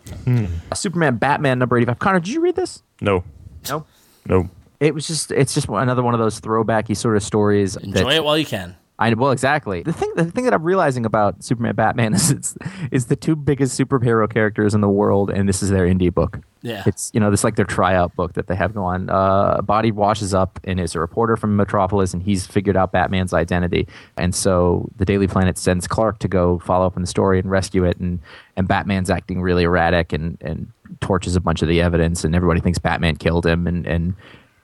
Uh, 0.71 0.75
Superman, 0.75 1.17
Batman, 1.17 1.59
number 1.59 1.77
eighty-five. 1.77 1.99
Conor, 1.99 2.19
did 2.19 2.33
you 2.33 2.41
read 2.41 2.55
this? 2.55 2.81
No, 3.01 3.23
No. 3.69 3.85
no. 4.25 4.49
It 4.79 4.93
was 4.93 5.07
just, 5.07 5.31
it's 5.31 5.53
just 5.55 5.67
another 5.69 6.03
one 6.03 6.13
of 6.13 6.19
those 6.19 6.39
throwbacky 6.39 6.95
sort 6.95 7.15
of 7.15 7.23
stories. 7.23 7.75
Enjoy 7.77 8.03
that- 8.03 8.13
it 8.13 8.23
while 8.23 8.37
you 8.37 8.45
can. 8.45 8.75
I 8.99 9.13
well, 9.13 9.29
exactly. 9.31 9.83
The 9.83 9.93
thing, 9.93 10.11
the 10.15 10.25
thing 10.25 10.45
that 10.45 10.55
I'm 10.55 10.63
realizing 10.63 11.05
about 11.05 11.43
Superman, 11.43 11.75
Batman 11.75 12.13
is 12.15 12.31
it's 12.31 12.57
is 12.91 13.05
the 13.05 13.15
two 13.15 13.35
biggest 13.35 13.79
superhero 13.79 14.27
characters 14.27 14.73
in 14.73 14.81
the 14.81 14.89
world, 14.89 15.29
and 15.29 15.47
this 15.47 15.61
is 15.61 15.69
their 15.69 15.85
indie 15.85 16.11
book. 16.11 16.39
Yeah. 16.67 16.83
it's 16.85 17.09
you 17.13 17.19
know 17.19 17.31
this 17.31 17.43
like 17.43 17.55
their 17.55 17.65
tryout 17.65 18.15
book 18.15 18.33
that 18.33 18.47
they 18.47 18.55
have 18.55 18.73
going. 18.73 19.09
Uh, 19.09 19.61
Body 19.61 19.91
washes 19.91 20.33
up 20.33 20.59
and 20.63 20.79
is 20.79 20.95
a 20.95 20.99
reporter 20.99 21.37
from 21.37 21.55
Metropolis, 21.55 22.13
and 22.13 22.21
he's 22.21 22.45
figured 22.45 22.75
out 22.75 22.91
Batman's 22.91 23.33
identity, 23.33 23.87
and 24.17 24.35
so 24.35 24.89
the 24.97 25.05
Daily 25.05 25.27
Planet 25.27 25.57
sends 25.57 25.87
Clark 25.87 26.19
to 26.19 26.27
go 26.27 26.59
follow 26.59 26.85
up 26.85 26.95
on 26.95 27.01
the 27.01 27.07
story 27.07 27.39
and 27.39 27.49
rescue 27.49 27.83
it, 27.85 27.97
and 27.97 28.19
and 28.55 28.67
Batman's 28.67 29.09
acting 29.09 29.41
really 29.41 29.63
erratic 29.63 30.13
and 30.13 30.37
and 30.41 30.71
torches 31.01 31.35
a 31.35 31.41
bunch 31.41 31.61
of 31.61 31.67
the 31.67 31.81
evidence, 31.81 32.23
and 32.23 32.35
everybody 32.35 32.59
thinks 32.59 32.79
Batman 32.79 33.15
killed 33.15 33.45
him, 33.45 33.67
and 33.67 33.87
and 33.87 34.15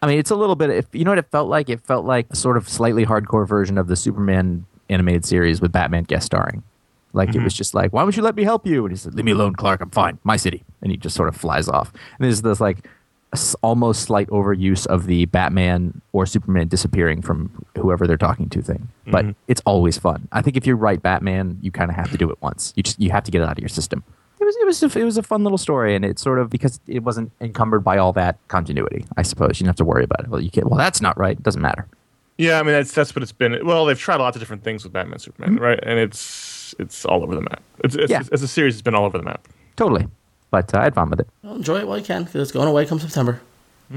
I 0.01 0.07
mean, 0.07 0.19
it's 0.19 0.31
a 0.31 0.35
little 0.35 0.55
bit. 0.55 0.69
If 0.69 0.87
you 0.91 1.05
know 1.05 1.11
what 1.11 1.17
it 1.17 1.31
felt 1.31 1.47
like, 1.47 1.69
it 1.69 1.79
felt 1.79 2.05
like 2.05 2.27
a 2.29 2.35
sort 2.35 2.57
of 2.57 2.67
slightly 2.67 3.05
hardcore 3.05 3.47
version 3.47 3.77
of 3.77 3.87
the 3.87 3.95
Superman 3.95 4.65
animated 4.89 5.23
series 5.23 5.61
with 5.61 5.71
Batman 5.71 6.03
guest 6.03 6.25
starring. 6.25 6.61
Like 7.13 7.29
it 7.29 7.35
mm-hmm. 7.35 7.43
was 7.43 7.53
just 7.53 7.73
like, 7.73 7.93
why 7.93 8.03
would 8.03 8.15
you 8.15 8.23
let 8.23 8.35
me 8.35 8.43
help 8.43 8.65
you? 8.65 8.85
And 8.85 8.91
he 8.91 8.97
said, 8.97 9.13
"Leave 9.13 9.25
me 9.25 9.31
alone, 9.31 9.53
Clark. 9.53 9.81
I'm 9.81 9.91
fine. 9.91 10.17
My 10.23 10.35
city." 10.35 10.63
And 10.81 10.91
he 10.91 10.97
just 10.97 11.15
sort 11.15 11.29
of 11.29 11.35
flies 11.35 11.69
off. 11.69 11.91
And 11.93 12.25
there's 12.25 12.41
this 12.41 12.59
like 12.59 12.87
almost 13.61 14.03
slight 14.03 14.27
overuse 14.27 14.85
of 14.87 15.05
the 15.05 15.25
Batman 15.25 16.01
or 16.11 16.25
Superman 16.25 16.67
disappearing 16.67 17.21
from 17.21 17.65
whoever 17.77 18.05
they're 18.05 18.17
talking 18.17 18.49
to 18.49 18.61
thing. 18.61 18.89
But 19.07 19.25
mm-hmm. 19.25 19.31
it's 19.47 19.61
always 19.65 19.97
fun. 19.97 20.27
I 20.31 20.41
think 20.41 20.57
if 20.57 20.67
you 20.67 20.75
write 20.75 21.01
Batman, 21.01 21.57
you 21.61 21.71
kind 21.71 21.89
of 21.89 21.95
have 21.95 22.11
to 22.11 22.17
do 22.17 22.29
it 22.29 22.37
once. 22.41 22.73
You 22.75 22.83
just 22.83 22.99
you 22.99 23.11
have 23.11 23.23
to 23.23 23.31
get 23.31 23.41
it 23.41 23.45
out 23.45 23.53
of 23.53 23.59
your 23.59 23.69
system. 23.69 24.03
It 24.39 24.45
was 24.45 24.55
it 24.57 24.65
was 24.65 24.95
a, 24.95 24.99
it 24.99 25.03
was 25.03 25.17
a 25.17 25.23
fun 25.23 25.43
little 25.43 25.57
story, 25.57 25.95
and 25.95 26.03
it 26.03 26.19
sort 26.19 26.39
of 26.39 26.49
because 26.49 26.79
it 26.87 27.03
wasn't 27.03 27.31
encumbered 27.39 27.83
by 27.83 27.97
all 27.97 28.11
that 28.13 28.37
continuity. 28.49 29.05
I 29.15 29.21
suppose 29.21 29.59
you 29.59 29.65
don't 29.65 29.69
have 29.69 29.75
to 29.77 29.85
worry 29.85 30.03
about 30.03 30.21
it. 30.21 30.29
Well, 30.29 30.41
you 30.41 30.51
can't. 30.51 30.67
Well, 30.67 30.77
that's 30.77 31.01
not 31.01 31.17
right. 31.17 31.37
It 31.37 31.43
doesn't 31.43 31.61
matter. 31.61 31.87
Yeah, 32.37 32.59
I 32.59 32.63
mean 32.63 32.73
that's 32.73 32.93
that's 32.93 33.15
what 33.15 33.23
it's 33.23 33.31
been. 33.31 33.65
Well, 33.65 33.85
they've 33.85 33.99
tried 33.99 34.17
lots 34.17 34.35
of 34.35 34.41
different 34.41 34.63
things 34.63 34.83
with 34.83 34.91
Batman, 34.91 35.19
Superman, 35.19 35.55
mm-hmm. 35.55 35.63
right? 35.63 35.79
And 35.81 35.99
it's 35.99 36.19
it's 36.79 37.05
all 37.05 37.23
over 37.23 37.35
the 37.35 37.41
map. 37.41 37.61
It's, 37.83 37.95
it's, 37.95 38.11
Yeah. 38.11 38.23
as 38.31 38.41
a 38.43 38.47
series, 38.47 38.75
it's 38.75 38.81
been 38.81 38.95
all 38.95 39.05
over 39.05 39.17
the 39.17 39.23
map. 39.23 39.47
Totally. 39.75 40.07
But 40.51 40.73
uh, 40.73 40.79
I 40.79 40.83
had 40.83 40.95
fun 40.95 41.09
with 41.09 41.19
it. 41.19 41.27
Well, 41.43 41.55
enjoy 41.55 41.79
it 41.79 41.87
while 41.87 41.97
you 41.97 42.03
can 42.03 42.23
because 42.23 42.41
it's 42.41 42.51
going 42.51 42.67
away 42.67 42.85
come 42.85 42.99
September. 42.99 43.41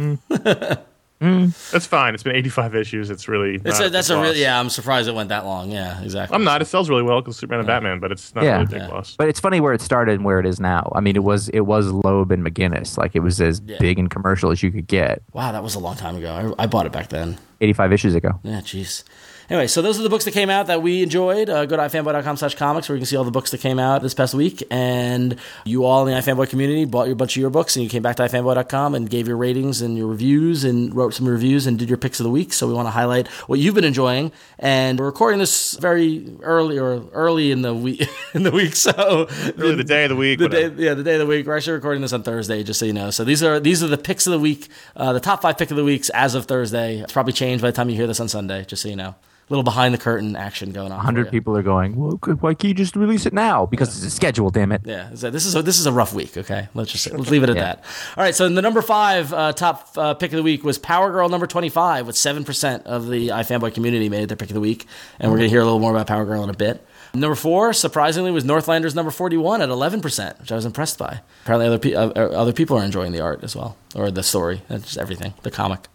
That's 1.18 1.86
fine. 1.86 2.12
It's 2.12 2.22
been 2.22 2.36
85 2.36 2.74
issues. 2.74 3.08
It's 3.10 3.26
really 3.26 3.54
It's 3.64 3.80
a, 3.80 3.88
that's 3.88 4.08
big 4.08 4.16
a 4.18 4.20
really 4.20 4.40
yeah. 4.42 4.60
I'm 4.60 4.68
surprised 4.68 5.08
it 5.08 5.14
went 5.14 5.30
that 5.30 5.46
long. 5.46 5.70
Yeah, 5.70 6.02
exactly. 6.02 6.34
I'm 6.34 6.44
not. 6.44 6.60
It 6.60 6.66
sells 6.66 6.90
really 6.90 7.02
well 7.02 7.22
because 7.22 7.38
Superman 7.38 7.60
and 7.60 7.66
Batman, 7.66 8.00
but 8.00 8.12
it's 8.12 8.34
not 8.34 8.44
Yeah. 8.44 8.52
really 8.52 8.64
a 8.64 8.68
big 8.68 8.78
Yeah. 8.82 8.88
loss. 8.88 9.16
But 9.16 9.28
it's 9.28 9.40
funny 9.40 9.58
where 9.60 9.72
it 9.72 9.80
started 9.80 10.16
and 10.16 10.24
where 10.26 10.38
it 10.40 10.44
is 10.46 10.60
now. 10.60 10.92
I 10.94 11.00
mean, 11.00 11.16
it 11.16 11.24
was 11.24 11.48
it 11.50 11.60
was 11.60 11.86
Loeb 11.90 12.32
and 12.32 12.44
McGuinness. 12.46 12.98
Like 12.98 13.16
it 13.16 13.20
was 13.20 13.40
as 13.40 13.60
big 13.60 13.98
and 13.98 14.10
commercial 14.10 14.50
as 14.50 14.62
you 14.62 14.70
could 14.70 14.86
get. 14.86 15.22
Wow, 15.32 15.52
that 15.52 15.62
was 15.62 15.74
a 15.74 15.78
long 15.78 15.96
time 15.96 16.16
ago. 16.16 16.54
I, 16.58 16.64
I 16.64 16.66
bought 16.66 16.84
it 16.84 16.92
back 16.92 17.08
then. 17.08 17.38
85 17.62 17.92
issues 17.94 18.14
ago. 18.14 18.38
Yeah, 18.42 18.60
jeez. 18.60 19.02
Anyway, 19.48 19.66
so 19.68 19.80
those 19.80 19.98
are 19.98 20.02
the 20.02 20.08
books 20.08 20.24
that 20.24 20.32
came 20.32 20.50
out 20.50 20.66
that 20.66 20.82
we 20.82 21.02
enjoyed. 21.02 21.48
Uh, 21.48 21.64
go 21.66 21.76
to 21.76 21.82
ifanboy.com 21.82 22.36
slash 22.36 22.54
comics 22.56 22.88
where 22.88 22.96
you 22.96 23.00
can 23.00 23.06
see 23.06 23.16
all 23.16 23.22
the 23.24 23.30
books 23.30 23.50
that 23.52 23.60
came 23.60 23.78
out 23.78 24.02
this 24.02 24.12
past 24.14 24.34
week. 24.34 24.62
And 24.70 25.36
you 25.64 25.84
all 25.84 26.06
in 26.06 26.12
the 26.12 26.20
iFanboy 26.20 26.48
community 26.48 26.84
bought 26.84 27.06
your 27.06 27.14
bunch 27.14 27.36
of 27.36 27.40
your 27.40 27.50
books 27.50 27.76
and 27.76 27.84
you 27.84 27.88
came 27.88 28.02
back 28.02 28.16
to 28.16 28.24
ifanboy.com 28.24 28.94
and 28.96 29.08
gave 29.08 29.28
your 29.28 29.36
ratings 29.36 29.80
and 29.82 29.96
your 29.96 30.08
reviews 30.08 30.64
and 30.64 30.92
wrote 30.94 31.14
some 31.14 31.28
reviews 31.28 31.66
and 31.66 31.78
did 31.78 31.88
your 31.88 31.98
picks 31.98 32.18
of 32.18 32.24
the 32.24 32.30
week. 32.30 32.52
So 32.52 32.66
we 32.66 32.74
want 32.74 32.86
to 32.86 32.90
highlight 32.90 33.28
what 33.46 33.60
you've 33.60 33.74
been 33.76 33.84
enjoying. 33.84 34.32
And 34.58 34.98
we're 34.98 35.06
recording 35.06 35.38
this 35.38 35.74
very 35.74 36.26
early 36.42 36.78
or 36.78 37.04
early 37.12 37.52
in 37.52 37.62
the 37.62 37.72
week 37.74 38.02
in 38.34 38.42
the 38.42 38.50
week. 38.50 38.74
So 38.74 39.28
Really, 39.56 39.76
the 39.76 39.84
day 39.84 40.04
of 40.04 40.10
the 40.10 40.16
week. 40.16 40.40
the 40.40 40.48
day, 40.48 40.72
yeah, 40.76 40.94
the 40.94 41.04
day 41.04 41.14
of 41.14 41.20
the 41.20 41.26
week. 41.26 41.46
We're 41.46 41.56
actually 41.56 41.74
recording 41.74 42.02
this 42.02 42.12
on 42.12 42.22
Thursday, 42.24 42.64
just 42.64 42.80
so 42.80 42.86
you 42.86 42.92
know. 42.92 43.10
So 43.10 43.22
these 43.22 43.42
are 43.42 43.60
these 43.60 43.82
are 43.82 43.88
the 43.88 43.98
picks 43.98 44.26
of 44.26 44.32
the 44.32 44.40
week, 44.40 44.68
uh, 44.96 45.12
the 45.12 45.20
top 45.20 45.42
five 45.42 45.56
pick 45.56 45.70
of 45.70 45.76
the 45.76 45.84
weeks 45.84 46.08
as 46.10 46.34
of 46.34 46.46
Thursday. 46.46 46.98
It's 46.98 47.12
probably 47.12 47.32
changed 47.32 47.62
by 47.62 47.70
the 47.70 47.76
time 47.76 47.88
you 47.90 47.96
hear 47.96 48.06
this 48.08 48.18
on 48.18 48.28
Sunday, 48.28 48.64
just 48.64 48.82
so 48.82 48.88
you 48.88 48.96
know. 48.96 49.14
A 49.48 49.52
little 49.52 49.62
behind 49.62 49.94
the 49.94 49.98
curtain 49.98 50.34
action 50.34 50.72
going 50.72 50.90
on. 50.90 50.96
100 50.96 51.30
people 51.30 51.56
are 51.56 51.62
going, 51.62 51.94
well, 51.94 52.16
why 52.40 52.52
can't 52.52 52.64
you 52.64 52.74
just 52.74 52.96
release 52.96 53.26
it 53.26 53.32
now? 53.32 53.64
Because 53.64 53.96
it's 53.96 54.04
a 54.04 54.10
schedule, 54.10 54.50
damn 54.50 54.72
it. 54.72 54.82
Yeah, 54.84 55.14
so 55.14 55.30
this 55.30 55.46
is 55.46 55.54
a, 55.54 55.62
this 55.62 55.78
is 55.78 55.86
a 55.86 55.92
rough 55.92 56.12
week. 56.12 56.36
Okay, 56.36 56.66
let's 56.74 56.90
just 56.90 57.08
let's 57.12 57.30
leave 57.30 57.44
it 57.44 57.50
at 57.50 57.54
that. 57.56 57.84
All 58.16 58.24
right, 58.24 58.34
so 58.34 58.48
the 58.48 58.60
number 58.60 58.82
five 58.82 59.32
uh, 59.32 59.52
top 59.52 59.90
uh, 59.96 60.14
pick 60.14 60.32
of 60.32 60.38
the 60.38 60.42
week 60.42 60.64
was 60.64 60.78
Power 60.78 61.12
Girl 61.12 61.28
number 61.28 61.46
twenty 61.46 61.68
five, 61.68 62.08
with 62.08 62.16
seven 62.16 62.44
percent 62.44 62.86
of 62.86 63.08
the 63.08 63.28
iFanboy 63.28 63.72
community 63.72 64.08
made 64.08 64.24
it 64.24 64.26
their 64.26 64.36
pick 64.36 64.50
of 64.50 64.54
the 64.54 64.60
week, 64.60 64.84
and 65.20 65.30
we're 65.30 65.38
gonna 65.38 65.48
hear 65.48 65.60
a 65.60 65.64
little 65.64 65.78
more 65.78 65.92
about 65.92 66.08
Power 66.08 66.24
Girl 66.24 66.42
in 66.42 66.50
a 66.50 66.54
bit. 66.54 66.84
Number 67.14 67.36
four, 67.36 67.72
surprisingly, 67.72 68.32
was 68.32 68.44
Northlanders 68.44 68.96
number 68.96 69.12
forty 69.12 69.36
one 69.36 69.62
at 69.62 69.68
eleven 69.68 70.00
percent, 70.00 70.40
which 70.40 70.50
I 70.50 70.56
was 70.56 70.64
impressed 70.64 70.98
by. 70.98 71.20
Apparently, 71.44 71.68
other 71.68 71.78
pe- 71.78 71.94
uh, 71.94 72.08
uh, 72.08 72.30
other 72.34 72.52
people 72.52 72.76
are 72.78 72.84
enjoying 72.84 73.12
the 73.12 73.20
art 73.20 73.44
as 73.44 73.54
well, 73.54 73.76
or 73.94 74.10
the 74.10 74.24
story, 74.24 74.62
just 74.68 74.98
everything, 74.98 75.34
the 75.42 75.52
comic. 75.52 75.86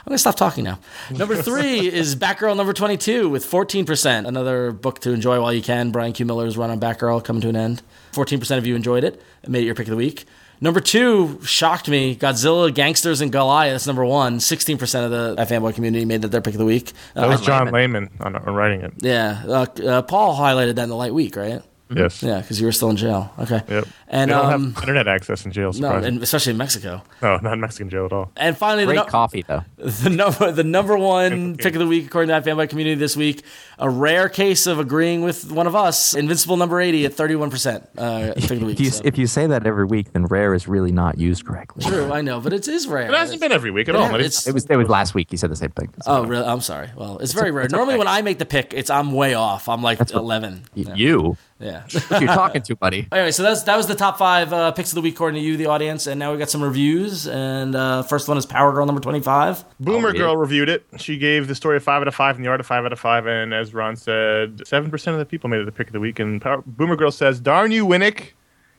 I'm 0.00 0.10
gonna 0.10 0.18
stop 0.18 0.36
talking 0.36 0.64
now. 0.64 0.78
Number 1.10 1.36
three 1.36 1.86
is 1.86 2.16
Batgirl 2.16 2.56
number 2.56 2.72
22 2.72 3.28
with 3.28 3.44
14%. 3.44 4.26
Another 4.26 4.72
book 4.72 5.00
to 5.00 5.12
enjoy 5.12 5.40
while 5.40 5.52
you 5.52 5.62
can. 5.62 5.90
Brian 5.90 6.12
Q. 6.12 6.24
Miller's 6.26 6.56
run 6.56 6.70
on 6.70 6.80
Batgirl 6.80 7.22
coming 7.24 7.42
to 7.42 7.48
an 7.48 7.56
end. 7.56 7.82
14% 8.12 8.58
of 8.58 8.66
you 8.66 8.74
enjoyed 8.74 9.04
it. 9.04 9.20
It 9.42 9.50
made 9.50 9.62
it 9.62 9.66
your 9.66 9.74
pick 9.74 9.86
of 9.86 9.90
the 9.90 9.96
week. 9.96 10.24
Number 10.62 10.80
two 10.80 11.40
shocked 11.42 11.88
me. 11.88 12.14
Godzilla, 12.16 12.72
Gangsters, 12.74 13.20
and 13.20 13.30
Goliath. 13.32 13.72
That's 13.74 13.86
number 13.86 14.04
one. 14.04 14.38
16% 14.38 15.04
of 15.04 15.10
the 15.10 15.42
fanboy 15.44 15.74
community 15.74 16.04
made 16.04 16.22
that 16.22 16.28
their 16.28 16.42
pick 16.42 16.54
of 16.54 16.58
the 16.58 16.66
week. 16.66 16.92
Uh, 17.16 17.26
was 17.28 17.40
John 17.40 17.70
Layman 17.70 18.10
on, 18.20 18.36
on 18.36 18.54
writing 18.54 18.82
it. 18.82 18.92
yeah. 18.98 19.42
Uh, 19.46 19.66
uh, 19.86 20.02
Paul 20.02 20.36
highlighted 20.38 20.74
that 20.74 20.82
in 20.84 20.88
the 20.90 20.96
light 20.96 21.14
week, 21.14 21.36
right? 21.36 21.62
Yes. 21.92 22.22
Yeah, 22.22 22.40
because 22.40 22.60
you 22.60 22.66
were 22.66 22.72
still 22.72 22.90
in 22.90 22.96
jail. 22.96 23.32
Okay. 23.38 23.62
Yep. 23.68 23.88
And 24.12 24.28
they 24.30 24.34
don't 24.34 24.52
um, 24.52 24.74
have 24.74 24.82
internet 24.82 25.06
access 25.06 25.44
in 25.46 25.52
jail. 25.52 25.72
no, 25.72 25.92
and 25.92 26.20
especially 26.20 26.50
in 26.50 26.56
Mexico. 26.56 27.00
No, 27.22 27.36
not 27.38 27.52
in 27.52 27.60
Mexican 27.60 27.88
jail 27.88 28.06
at 28.06 28.12
all. 28.12 28.32
And 28.36 28.56
finally, 28.58 28.84
the 28.84 28.88
Great 28.94 28.96
no- 28.96 29.04
coffee, 29.04 29.44
though. 29.46 29.62
the 29.78 30.10
number 30.10 30.50
the 30.50 30.64
number 30.64 30.96
one 30.98 31.56
pick 31.56 31.74
of 31.74 31.78
the 31.80 31.86
week 31.86 32.06
according 32.06 32.26
to 32.28 32.32
that 32.32 32.44
fanboy 32.44 32.68
community 32.68 32.96
this 32.96 33.16
week 33.16 33.42
a 33.78 33.88
rare 33.88 34.28
case 34.28 34.66
of 34.66 34.78
agreeing 34.78 35.22
with 35.22 35.50
one 35.52 35.66
of 35.66 35.74
us 35.76 36.12
invincible 36.14 36.56
number 36.58 36.80
80 36.80 37.06
at 37.06 37.12
31% 37.12 37.86
uh, 37.96 38.34
pick 38.34 38.50
of 38.50 38.60
the 38.60 38.66
week 38.66 38.74
If 38.74 38.80
you, 38.80 38.90
so. 38.90 39.02
if 39.04 39.16
you 39.16 39.26
say 39.26 39.46
that 39.46 39.66
every 39.66 39.84
week, 39.86 40.12
then 40.12 40.26
rare 40.26 40.52
is 40.54 40.68
really 40.68 40.92
not 40.92 41.16
used 41.16 41.46
correctly. 41.46 41.84
true 41.84 42.12
i 42.12 42.20
know 42.20 42.40
but 42.40 42.52
it 42.52 42.66
is 42.68 42.86
rare 42.88 43.08
It 43.08 43.14
hasn't 43.14 43.40
been 43.40 43.52
every 43.52 43.70
week 43.70 43.88
at 43.88 43.94
all. 43.96 44.04
ha- 44.06 44.10
but 44.10 44.20
it's- 44.20 44.46
It 44.46 44.52
was 44.54 44.66
it 44.66 44.76
was 44.76 44.88
last 44.88 45.14
week. 45.14 45.30
You 45.32 45.38
said 45.38 45.50
the 45.50 45.56
same 45.56 45.70
thing. 45.70 45.94
oh 46.06 46.24
really 46.26 46.44
i'm 46.44 46.60
sorry 46.60 46.90
well 46.96 47.18
it's 47.18 47.32
very 47.32 47.50
rare 47.52 47.68
normally 47.70 47.96
when 47.96 48.08
i 48.08 48.20
make 48.22 48.38
the 48.38 48.44
pick 48.46 48.74
it's 48.74 48.90
i'm 48.90 49.12
way 49.12 49.34
off 49.34 49.68
i'm 49.68 49.82
like 49.82 49.98
11 50.12 50.64
Y- 50.76 50.82
yeah, 50.88 50.94
You, 50.94 51.36
yeah. 51.58 51.82
you're 52.18 52.26
talking 52.34 52.62
to, 52.62 52.76
buddy. 52.76 53.06
Anyway, 53.12 53.30
so 53.30 53.42
that's 53.42 53.62
that 53.64 53.76
was 53.76 53.86
the 53.86 53.94
top 54.00 54.18
five 54.18 54.52
uh, 54.52 54.72
picks 54.72 54.90
of 54.90 54.96
the 54.96 55.00
week 55.02 55.14
according 55.14 55.40
to 55.40 55.46
you, 55.46 55.56
the 55.56 55.66
audience, 55.66 56.06
and 56.06 56.18
now 56.18 56.32
we 56.32 56.38
got 56.38 56.50
some 56.50 56.62
reviews. 56.62 57.28
And 57.28 57.76
uh, 57.76 58.02
first 58.02 58.26
one 58.26 58.38
is 58.38 58.46
Power 58.46 58.72
Girl 58.72 58.86
number 58.86 59.00
twenty-five. 59.00 59.64
Boomer 59.78 60.08
read 60.08 60.16
Girl 60.16 60.36
reviewed 60.36 60.68
it. 60.68 60.84
She 60.96 61.18
gave 61.18 61.46
the 61.46 61.54
story 61.54 61.76
a 61.76 61.80
five 61.80 62.00
out 62.00 62.08
of 62.08 62.14
five 62.14 62.36
and 62.36 62.44
the 62.44 62.48
art 62.48 62.60
a 62.60 62.64
five 62.64 62.84
out 62.84 62.92
of 62.92 62.98
five. 62.98 63.26
And 63.26 63.54
as 63.54 63.72
Ron 63.74 63.94
said, 63.94 64.66
seven 64.66 64.90
percent 64.90 65.14
of 65.14 65.18
the 65.18 65.26
people 65.26 65.48
made 65.50 65.60
it 65.60 65.66
the 65.66 65.72
pick 65.72 65.86
of 65.86 65.92
the 65.92 66.00
week. 66.00 66.18
And 66.18 66.40
Power- 66.40 66.62
Boomer 66.66 66.96
Girl 66.96 67.12
says, 67.12 67.38
"Darn 67.38 67.70
you, 67.70 67.86
Winick." 67.86 68.30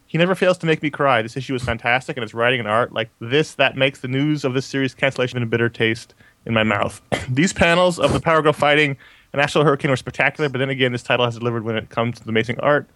He 0.08 0.18
never 0.18 0.36
fails 0.36 0.58
to 0.58 0.66
make 0.66 0.84
me 0.84 0.90
cry. 0.90 1.22
This 1.22 1.38
issue 1.38 1.54
was 1.54 1.64
fantastic, 1.64 2.18
and 2.18 2.24
its 2.26 2.34
writing 2.34 2.60
and 2.60 2.68
art 2.68 2.92
like 2.92 3.10
this 3.22 3.54
that 3.54 3.78
makes 3.78 4.02
the 4.02 4.10
news 4.10 4.44
of 4.44 4.54
this 4.54 4.66
series 4.66 4.94
cancellation 4.94 5.42
a 5.42 5.46
bitter 5.46 5.70
taste 5.70 6.14
in 6.46 6.54
my 6.54 6.64
mouth. 6.64 7.02
These 7.30 7.54
panels 7.54 7.98
of 7.98 8.12
the 8.12 8.20
Power 8.20 8.42
Girl 8.42 8.52
fighting 8.52 8.98
an 9.32 9.40
actual 9.40 9.64
hurricane 9.64 9.90
were 9.90 9.96
spectacular, 9.96 10.50
but 10.50 10.58
then 10.58 10.70
again, 10.70 10.92
this 10.92 11.04
title 11.04 11.26
has 11.26 11.38
delivered 11.38 11.64
when 11.64 11.78
it 11.78 11.90
comes 11.90 12.18
to 12.18 12.26
the 12.26 12.30
amazing 12.32 12.60
art. 12.60 12.90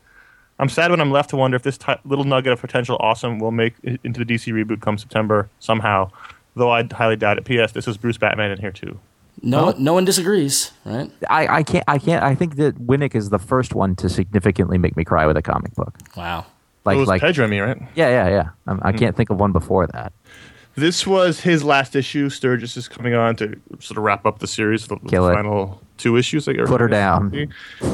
I'm 0.60 0.70
sad 0.70 0.92
when 0.92 1.02
I'm 1.02 1.12
left 1.12 1.30
to 1.32 1.36
wonder 1.36 1.56
if 1.56 1.64
this 1.64 1.78
ti 1.78 1.94
little 2.06 2.24
nugget 2.24 2.54
of 2.54 2.62
potential 2.62 2.98
awesome 3.00 3.40
will 3.40 3.52
make 3.52 3.74
it 3.84 4.00
into 4.04 4.24
the 4.24 4.34
DC 4.34 4.54
reboot 4.54 4.82
come 4.82 4.98
September 4.98 5.50
somehow. 5.60 6.10
Though 6.56 6.72
I 6.72 6.88
highly 6.92 7.18
doubt 7.18 7.38
it. 7.38 7.44
P.S. 7.44 7.74
This 7.74 7.88
is 7.88 7.98
Bruce 7.98 8.18
Batman 8.18 8.52
in 8.52 8.60
here 8.60 8.72
too. 8.72 8.98
No, 9.42 9.72
no 9.78 9.94
one 9.94 10.06
disagrees, 10.06 10.72
right? 10.86 11.12
I, 11.30 11.58
I 11.58 11.64
can't 11.64 11.84
I 11.88 11.98
can't 11.98 12.24
I 12.24 12.36
think 12.36 12.56
that 12.56 12.76
Winick 12.76 13.16
is 13.16 13.30
the 13.30 13.40
first 13.40 13.76
one 13.76 13.96
to 13.98 14.08
significantly 14.08 14.78
make 14.78 14.96
me 14.96 15.04
cry 15.04 15.26
with 15.26 15.36
a 15.36 15.42
comic 15.42 15.76
book. 15.76 15.94
Wow. 16.16 16.46
Like 16.86 16.96
it 16.96 17.00
was 17.00 17.10
like 17.10 17.22
Pedro 17.22 17.48
me, 17.48 17.60
right? 17.60 17.78
yeah 17.96 18.10
yeah 18.10 18.30
yeah. 18.30 18.50
Um, 18.68 18.80
I 18.84 18.94
can't 18.94 19.16
think 19.16 19.30
of 19.30 19.40
one 19.40 19.52
before 19.52 19.88
that. 19.88 20.14
This 20.76 21.06
was 21.08 21.42
his 21.42 21.64
last 21.64 21.96
issue. 21.96 22.30
Sturges 22.30 22.78
is 22.78 22.88
coming 22.88 23.14
on 23.14 23.36
to 23.38 23.60
sort 23.80 23.98
of 23.98 24.04
wrap 24.04 24.26
up 24.26 24.40
the 24.40 24.48
series, 24.48 24.88
the, 24.88 24.98
the 24.98 25.10
Kill 25.10 25.32
final 25.32 25.82
two 25.98 26.18
issues. 26.18 26.48
Like 26.48 26.58
Put 26.66 26.82
her 26.82 26.88
down. 26.88 27.52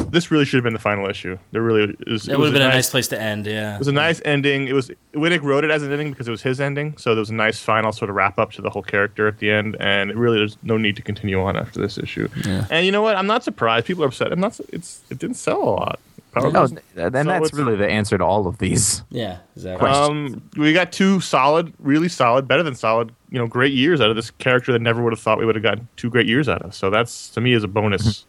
This 0.09 0.31
really 0.31 0.45
should 0.45 0.57
have 0.57 0.63
been 0.63 0.73
the 0.73 0.79
final 0.79 1.09
issue. 1.09 1.37
There 1.51 1.61
really 1.61 1.95
is. 2.07 2.27
It 2.27 2.37
would 2.37 2.45
have 2.45 2.53
been 2.53 2.61
a 2.61 2.69
nice 2.69 2.89
place 2.89 3.07
to 3.09 3.21
end. 3.21 3.45
Yeah. 3.45 3.75
It 3.75 3.79
was 3.79 3.87
a 3.87 3.91
nice 3.91 4.21
ending. 4.25 4.67
It 4.67 4.73
was 4.73 4.91
Winick 5.13 5.41
wrote 5.41 5.63
it 5.63 5.71
as 5.71 5.83
an 5.83 5.91
ending 5.91 6.11
because 6.11 6.27
it 6.27 6.31
was 6.31 6.41
his 6.41 6.59
ending, 6.61 6.97
so 6.97 7.11
there 7.15 7.19
was 7.19 7.29
a 7.29 7.35
nice 7.35 7.61
final 7.61 7.91
sort 7.91 8.09
of 8.09 8.15
wrap 8.15 8.39
up 8.39 8.51
to 8.53 8.61
the 8.61 8.69
whole 8.69 8.83
character 8.83 9.27
at 9.27 9.39
the 9.39 9.51
end, 9.51 9.77
and 9.79 10.09
it 10.11 10.17
really 10.17 10.37
there's 10.37 10.57
no 10.63 10.77
need 10.77 10.95
to 10.95 11.01
continue 11.01 11.41
on 11.41 11.57
after 11.57 11.79
this 11.79 11.97
issue. 11.97 12.27
And 12.69 12.85
you 12.85 12.91
know 12.91 13.01
what? 13.01 13.15
I'm 13.15 13.27
not 13.27 13.43
surprised. 13.43 13.85
People 13.85 14.03
are 14.03 14.07
upset. 14.07 14.31
I'm 14.31 14.39
not. 14.39 14.59
It's 14.69 15.01
it 15.09 15.19
didn't 15.19 15.37
sell 15.37 15.61
a 15.61 15.69
lot. 15.69 15.99
Power 16.32 16.43
No, 16.45 16.51
Girls- 16.51 16.71
and 16.71 16.79
so 16.95 17.09
that's 17.09 17.27
it's- 17.47 17.53
really 17.53 17.75
the 17.75 17.88
answer 17.89 18.17
to 18.17 18.23
all 18.23 18.47
of 18.47 18.57
these. 18.59 19.03
Yeah. 19.09 19.38
Exactly. 19.55 19.89
Um, 19.89 20.41
we 20.57 20.71
got 20.73 20.91
two 20.91 21.19
solid, 21.19 21.73
really 21.79 22.07
solid, 22.09 22.47
better 22.47 22.63
than 22.63 22.73
solid, 22.75 23.11
you 23.29 23.38
know, 23.38 23.47
great 23.47 23.73
years 23.73 23.99
out 23.99 24.09
of 24.09 24.15
this 24.15 24.32
character 24.32 24.71
that 24.71 24.79
never 24.82 25.01
would 25.03 25.11
have 25.13 25.19
thought 25.19 25.39
we 25.39 25.45
would 25.45 25.55
have 25.55 25.63
gotten 25.63 25.88
two 25.97 26.09
great 26.09 26.27
years 26.27 26.47
out 26.47 26.61
of. 26.61 26.73
So 26.73 26.89
that's 26.89 27.29
to 27.32 27.41
me 27.41 27.53
is 27.53 27.63
a 27.63 27.67
bonus. 27.67 28.25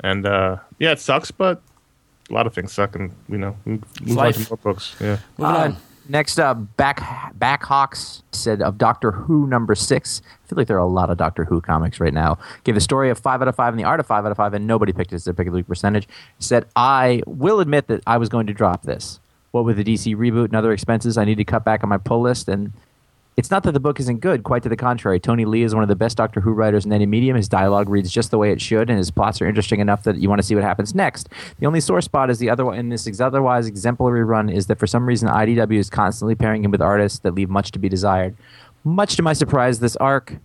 and 0.00 0.26
uh, 0.26 0.56
yeah, 0.78 0.90
it 0.92 1.00
sucks, 1.00 1.30
but 1.30 1.62
a 2.30 2.32
lot 2.34 2.46
of 2.46 2.54
things 2.54 2.72
suck, 2.72 2.94
and 2.96 3.12
you 3.28 3.38
know, 3.38 3.56
we 3.64 3.72
move 3.72 3.84
on 4.08 4.14
life. 4.14 4.44
to 4.44 4.50
more 4.50 4.56
books. 4.58 4.94
Yeah. 5.00 5.18
Moving 5.38 5.54
Uh, 5.56 5.58
on. 5.64 5.76
Next 6.10 6.40
up, 6.40 6.76
back 6.78 7.00
Backhawks 7.38 8.22
said 8.32 8.62
of 8.62 8.78
Doctor 8.78 9.12
Who 9.12 9.46
number 9.46 9.74
six. 9.74 10.22
I 10.24 10.48
feel 10.48 10.56
like 10.56 10.66
there 10.66 10.78
are 10.78 10.80
a 10.80 10.86
lot 10.86 11.10
of 11.10 11.18
Doctor 11.18 11.44
Who 11.44 11.60
comics 11.60 12.00
right 12.00 12.14
now. 12.14 12.38
Gave 12.64 12.74
the 12.74 12.80
story 12.80 13.10
of 13.10 13.18
five 13.18 13.42
out 13.42 13.48
of 13.48 13.54
five 13.54 13.74
and 13.74 13.78
the 13.78 13.84
art 13.84 14.00
of 14.00 14.06
five 14.06 14.24
out 14.24 14.30
of 14.30 14.38
five, 14.38 14.54
and 14.54 14.66
nobody 14.66 14.94
picked 14.94 15.12
it 15.12 15.16
as 15.16 15.24
their 15.24 15.34
pick 15.34 15.46
of 15.46 15.52
the 15.52 15.58
week 15.58 15.68
percentage. 15.68 16.08
Said 16.38 16.64
I 16.74 17.22
will 17.26 17.60
admit 17.60 17.88
that 17.88 18.02
I 18.06 18.16
was 18.16 18.30
going 18.30 18.46
to 18.46 18.54
drop 18.54 18.84
this. 18.84 19.20
What 19.50 19.66
with 19.66 19.76
the 19.76 19.84
DC 19.84 20.16
reboot 20.16 20.46
and 20.46 20.56
other 20.56 20.72
expenses, 20.72 21.18
I 21.18 21.26
need 21.26 21.36
to 21.36 21.44
cut 21.44 21.62
back 21.62 21.82
on 21.82 21.90
my 21.90 21.98
pull 21.98 22.22
list 22.22 22.48
and. 22.48 22.72
It's 23.38 23.52
not 23.52 23.62
that 23.62 23.70
the 23.70 23.78
book 23.78 24.00
isn't 24.00 24.18
good, 24.18 24.42
quite 24.42 24.64
to 24.64 24.68
the 24.68 24.76
contrary. 24.76 25.20
Tony 25.20 25.44
Lee 25.44 25.62
is 25.62 25.72
one 25.72 25.84
of 25.84 25.88
the 25.88 25.94
best 25.94 26.16
Doctor 26.16 26.40
Who 26.40 26.50
writers 26.50 26.84
in 26.84 26.92
any 26.92 27.06
medium. 27.06 27.36
His 27.36 27.48
dialogue 27.48 27.88
reads 27.88 28.10
just 28.10 28.32
the 28.32 28.36
way 28.36 28.50
it 28.50 28.60
should, 28.60 28.90
and 28.90 28.98
his 28.98 29.12
plots 29.12 29.40
are 29.40 29.46
interesting 29.46 29.78
enough 29.78 30.02
that 30.02 30.16
you 30.16 30.28
want 30.28 30.40
to 30.40 30.42
see 30.42 30.56
what 30.56 30.64
happens 30.64 30.92
next. 30.92 31.28
The 31.60 31.66
only 31.66 31.78
sore 31.78 32.00
spot 32.00 32.30
is 32.30 32.40
the 32.40 32.50
other 32.50 32.74
in 32.74 32.88
this 32.88 33.08
otherwise 33.20 33.68
exemplary 33.68 34.24
run 34.24 34.48
is 34.48 34.66
that 34.66 34.80
for 34.80 34.88
some 34.88 35.06
reason 35.06 35.28
IDW 35.28 35.78
is 35.78 35.88
constantly 35.88 36.34
pairing 36.34 36.64
him 36.64 36.72
with 36.72 36.82
artists 36.82 37.20
that 37.20 37.36
leave 37.36 37.48
much 37.48 37.70
to 37.70 37.78
be 37.78 37.88
desired. 37.88 38.36
Much 38.82 39.14
to 39.14 39.22
my 39.22 39.34
surprise, 39.34 39.78
this 39.78 39.94
arc, 39.98 40.38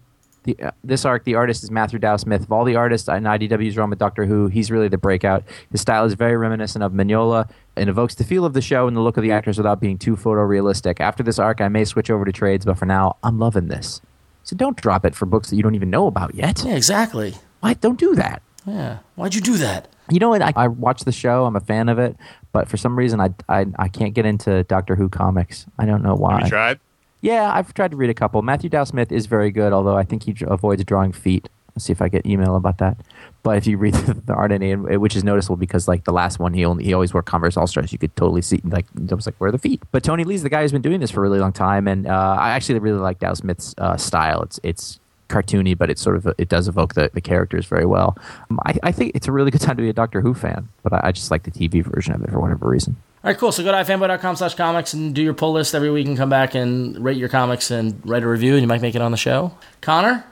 the, 0.44 0.58
uh, 0.62 0.72
this 0.84 1.06
arc, 1.06 1.24
the 1.24 1.36
artist 1.36 1.64
is 1.64 1.72
Matthew 1.72 2.00
Dow 2.00 2.18
Smith. 2.18 2.44
Of 2.44 2.52
all 2.52 2.66
the 2.66 2.76
artists 2.76 3.08
in 3.08 3.24
IDW's 3.24 3.78
run 3.78 3.90
with 3.90 4.00
Doctor 4.00 4.26
Who, 4.26 4.48
he's 4.48 4.70
really 4.72 4.88
the 4.88 4.98
breakout. 4.98 5.44
His 5.72 5.82
style 5.82 6.06
is 6.06 6.14
very 6.14 6.36
reminiscent 6.38 6.84
of 6.84 6.92
Mignola 6.92 7.50
and 7.76 7.90
evokes 7.90 8.16
the 8.16 8.24
feel 8.24 8.46
of 8.46 8.54
the 8.54 8.62
show 8.62 8.88
and 8.88 8.96
the 8.96 9.02
look 9.02 9.18
of 9.18 9.24
the 9.24 9.32
actors 9.32 9.58
without 9.58 9.80
being 9.80 9.98
too 9.98 10.16
photorealistic. 10.16 11.00
After 11.00 11.24
this 11.24 11.40
arc, 11.40 11.62
I 11.62 11.68
may 11.70 11.86
switch 11.86 12.10
over 12.10 12.26
to 12.26 12.32
trades, 12.32 12.66
but 12.66 12.78
for 12.78 12.86
now, 12.86 13.16
I'm 13.24 13.40
loving 13.40 13.68
this. 13.68 14.02
So 14.44 14.56
don't 14.56 14.76
drop 14.76 15.06
it 15.06 15.16
for 15.16 15.26
books 15.26 15.50
that 15.50 15.56
you 15.56 15.64
don't 15.64 15.76
even 15.76 15.90
know 15.90 16.08
about 16.08 16.36
yet. 16.36 16.64
yeah. 16.66 16.76
Exactly. 16.76 17.36
Why? 17.62 17.74
Don't 17.76 18.00
do 18.00 18.14
that. 18.16 18.42
Yeah. 18.66 19.00
Why'd 19.16 19.36
you 19.36 19.42
do 19.42 19.58
that? 19.58 19.88
You 20.10 20.20
know 20.20 20.30
what? 20.30 20.42
I, 20.42 20.52
I 20.56 20.68
watch 20.68 21.06
the 21.06 21.12
show. 21.14 21.46
I'm 21.46 21.56
a 21.56 21.62
fan 21.62 21.88
of 21.88 21.98
it, 21.98 22.18
but 22.52 22.68
for 22.68 22.76
some 22.76 22.98
reason, 22.98 23.22
I, 23.22 23.30
I 23.48 23.66
I 23.80 23.88
can't 23.88 24.14
get 24.14 24.26
into 24.26 24.64
Doctor 24.66 24.96
Who 24.96 25.08
comics. 25.08 25.66
I 25.80 25.86
don't 25.86 26.04
know 26.04 26.16
why. 26.16 26.34
Have 26.36 26.44
you 26.44 26.50
tried? 26.50 26.80
Yeah, 27.24 27.50
I've 27.54 27.74
tried 27.74 27.92
to 27.92 27.98
read 27.98 28.10
a 28.10 28.14
couple. 28.14 28.42
Matthew 28.42 28.70
Dow 28.70 28.84
Smith 28.84 29.10
is 29.10 29.28
very 29.28 29.50
good, 29.50 29.72
although 29.72 29.96
I 29.96 30.04
think 30.04 30.24
he 30.24 30.36
avoids 30.42 30.84
drawing 30.84 31.14
feet. 31.14 31.48
Let's 31.74 31.86
see 31.86 31.94
if 31.94 32.02
I 32.02 32.10
get 32.10 32.26
email 32.26 32.58
about 32.58 32.80
that. 32.80 32.98
But 33.44 33.56
if 33.58 33.66
you 33.66 33.78
read 33.78 33.94
the, 34.26 34.34
art 34.34 34.52
in 34.52 34.62
it, 34.62 34.98
which 34.98 35.16
is 35.16 35.24
noticeable 35.24 35.56
because 35.56 35.88
like 35.88 36.04
the 36.04 36.12
last 36.12 36.38
one, 36.38 36.54
he 36.54 36.66
only 36.66 36.84
he 36.84 36.94
always 36.94 37.14
wore 37.14 37.24
Converse 37.24 37.56
All 37.56 37.66
Stars. 37.66 37.94
You 37.94 37.98
could 37.98 38.14
totally 38.18 38.42
see 38.42 38.60
like 38.66 38.86
it 38.94 39.16
was 39.16 39.26
like 39.26 39.36
where 39.38 39.48
are 39.48 39.52
the 39.54 39.58
feet. 39.58 39.82
But 39.94 40.04
Tony 40.04 40.26
Lee's 40.26 40.44
the 40.44 40.50
guy 40.50 40.64
who's 40.64 40.74
been 40.74 40.82
doing 40.82 41.00
this 41.00 41.12
for 41.12 41.22
a 41.22 41.24
really 41.24 41.40
long 41.40 41.54
time, 41.54 41.88
and 41.88 42.08
uh, 42.08 42.36
I 42.38 42.50
actually 42.50 42.78
really 42.80 43.00
like 43.00 43.20
Dow 43.20 43.34
Smith's 43.36 43.74
uh, 43.78 43.96
style. 43.96 44.42
It's 44.42 44.60
it's 44.62 45.00
cartoony, 45.30 45.78
but 45.78 45.90
it 45.90 46.00
sort 46.00 46.18
of 46.18 46.28
it 46.38 46.50
does 46.50 46.68
evoke 46.68 46.94
the, 46.96 47.10
the 47.14 47.22
characters 47.22 47.68
very 47.68 47.86
well. 47.86 48.18
Um, 48.52 48.60
I, 48.66 48.76
I 48.84 48.92
think 48.92 49.14
it's 49.16 49.30
a 49.30 49.32
really 49.32 49.50
good 49.50 49.62
time 49.62 49.78
to 49.78 49.82
be 49.82 49.88
a 49.90 49.94
Doctor 49.94 50.20
Who 50.20 50.34
fan, 50.34 50.68
but 50.84 50.92
I, 50.92 51.00
I 51.06 51.12
just 51.14 51.32
like 51.32 51.44
the 51.44 51.52
TV 51.52 51.86
version 51.86 52.14
of 52.14 52.22
it 52.22 52.32
for 52.32 52.42
whatever 52.42 52.68
reason. 52.68 52.98
All 53.24 53.30
right, 53.30 53.38
cool. 53.38 53.54
So 53.54 53.64
go 53.64 53.72
to 53.72 53.78
ifanboy.com 53.78 54.36
slash 54.36 54.56
comics 54.56 54.92
and 54.92 55.16
do 55.16 55.22
your 55.22 55.34
pull 55.34 55.54
list 55.54 55.74
every 55.74 55.90
week 55.90 56.08
and 56.08 56.18
come 56.18 56.30
back 56.30 56.56
and 56.56 57.02
rate 57.02 57.16
your 57.16 57.30
comics 57.30 57.72
and 57.72 58.02
write 58.04 58.22
a 58.22 58.28
review 58.28 58.54
and 58.56 58.62
you 58.62 58.68
might 58.68 58.82
make 58.82 58.96
it 58.96 59.02
on 59.02 59.12
the 59.12 59.18
show. 59.18 59.58
Conor, 59.80 60.26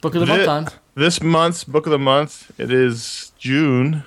book 0.00 0.16
of 0.16 0.20
the 0.22 0.26
month 0.26 0.44
time. 0.44 0.66
This 0.96 1.22
month's 1.22 1.62
book 1.62 1.86
of 1.86 1.92
the 1.92 1.98
month, 1.98 2.50
it 2.58 2.72
is 2.72 3.30
June, 3.38 4.02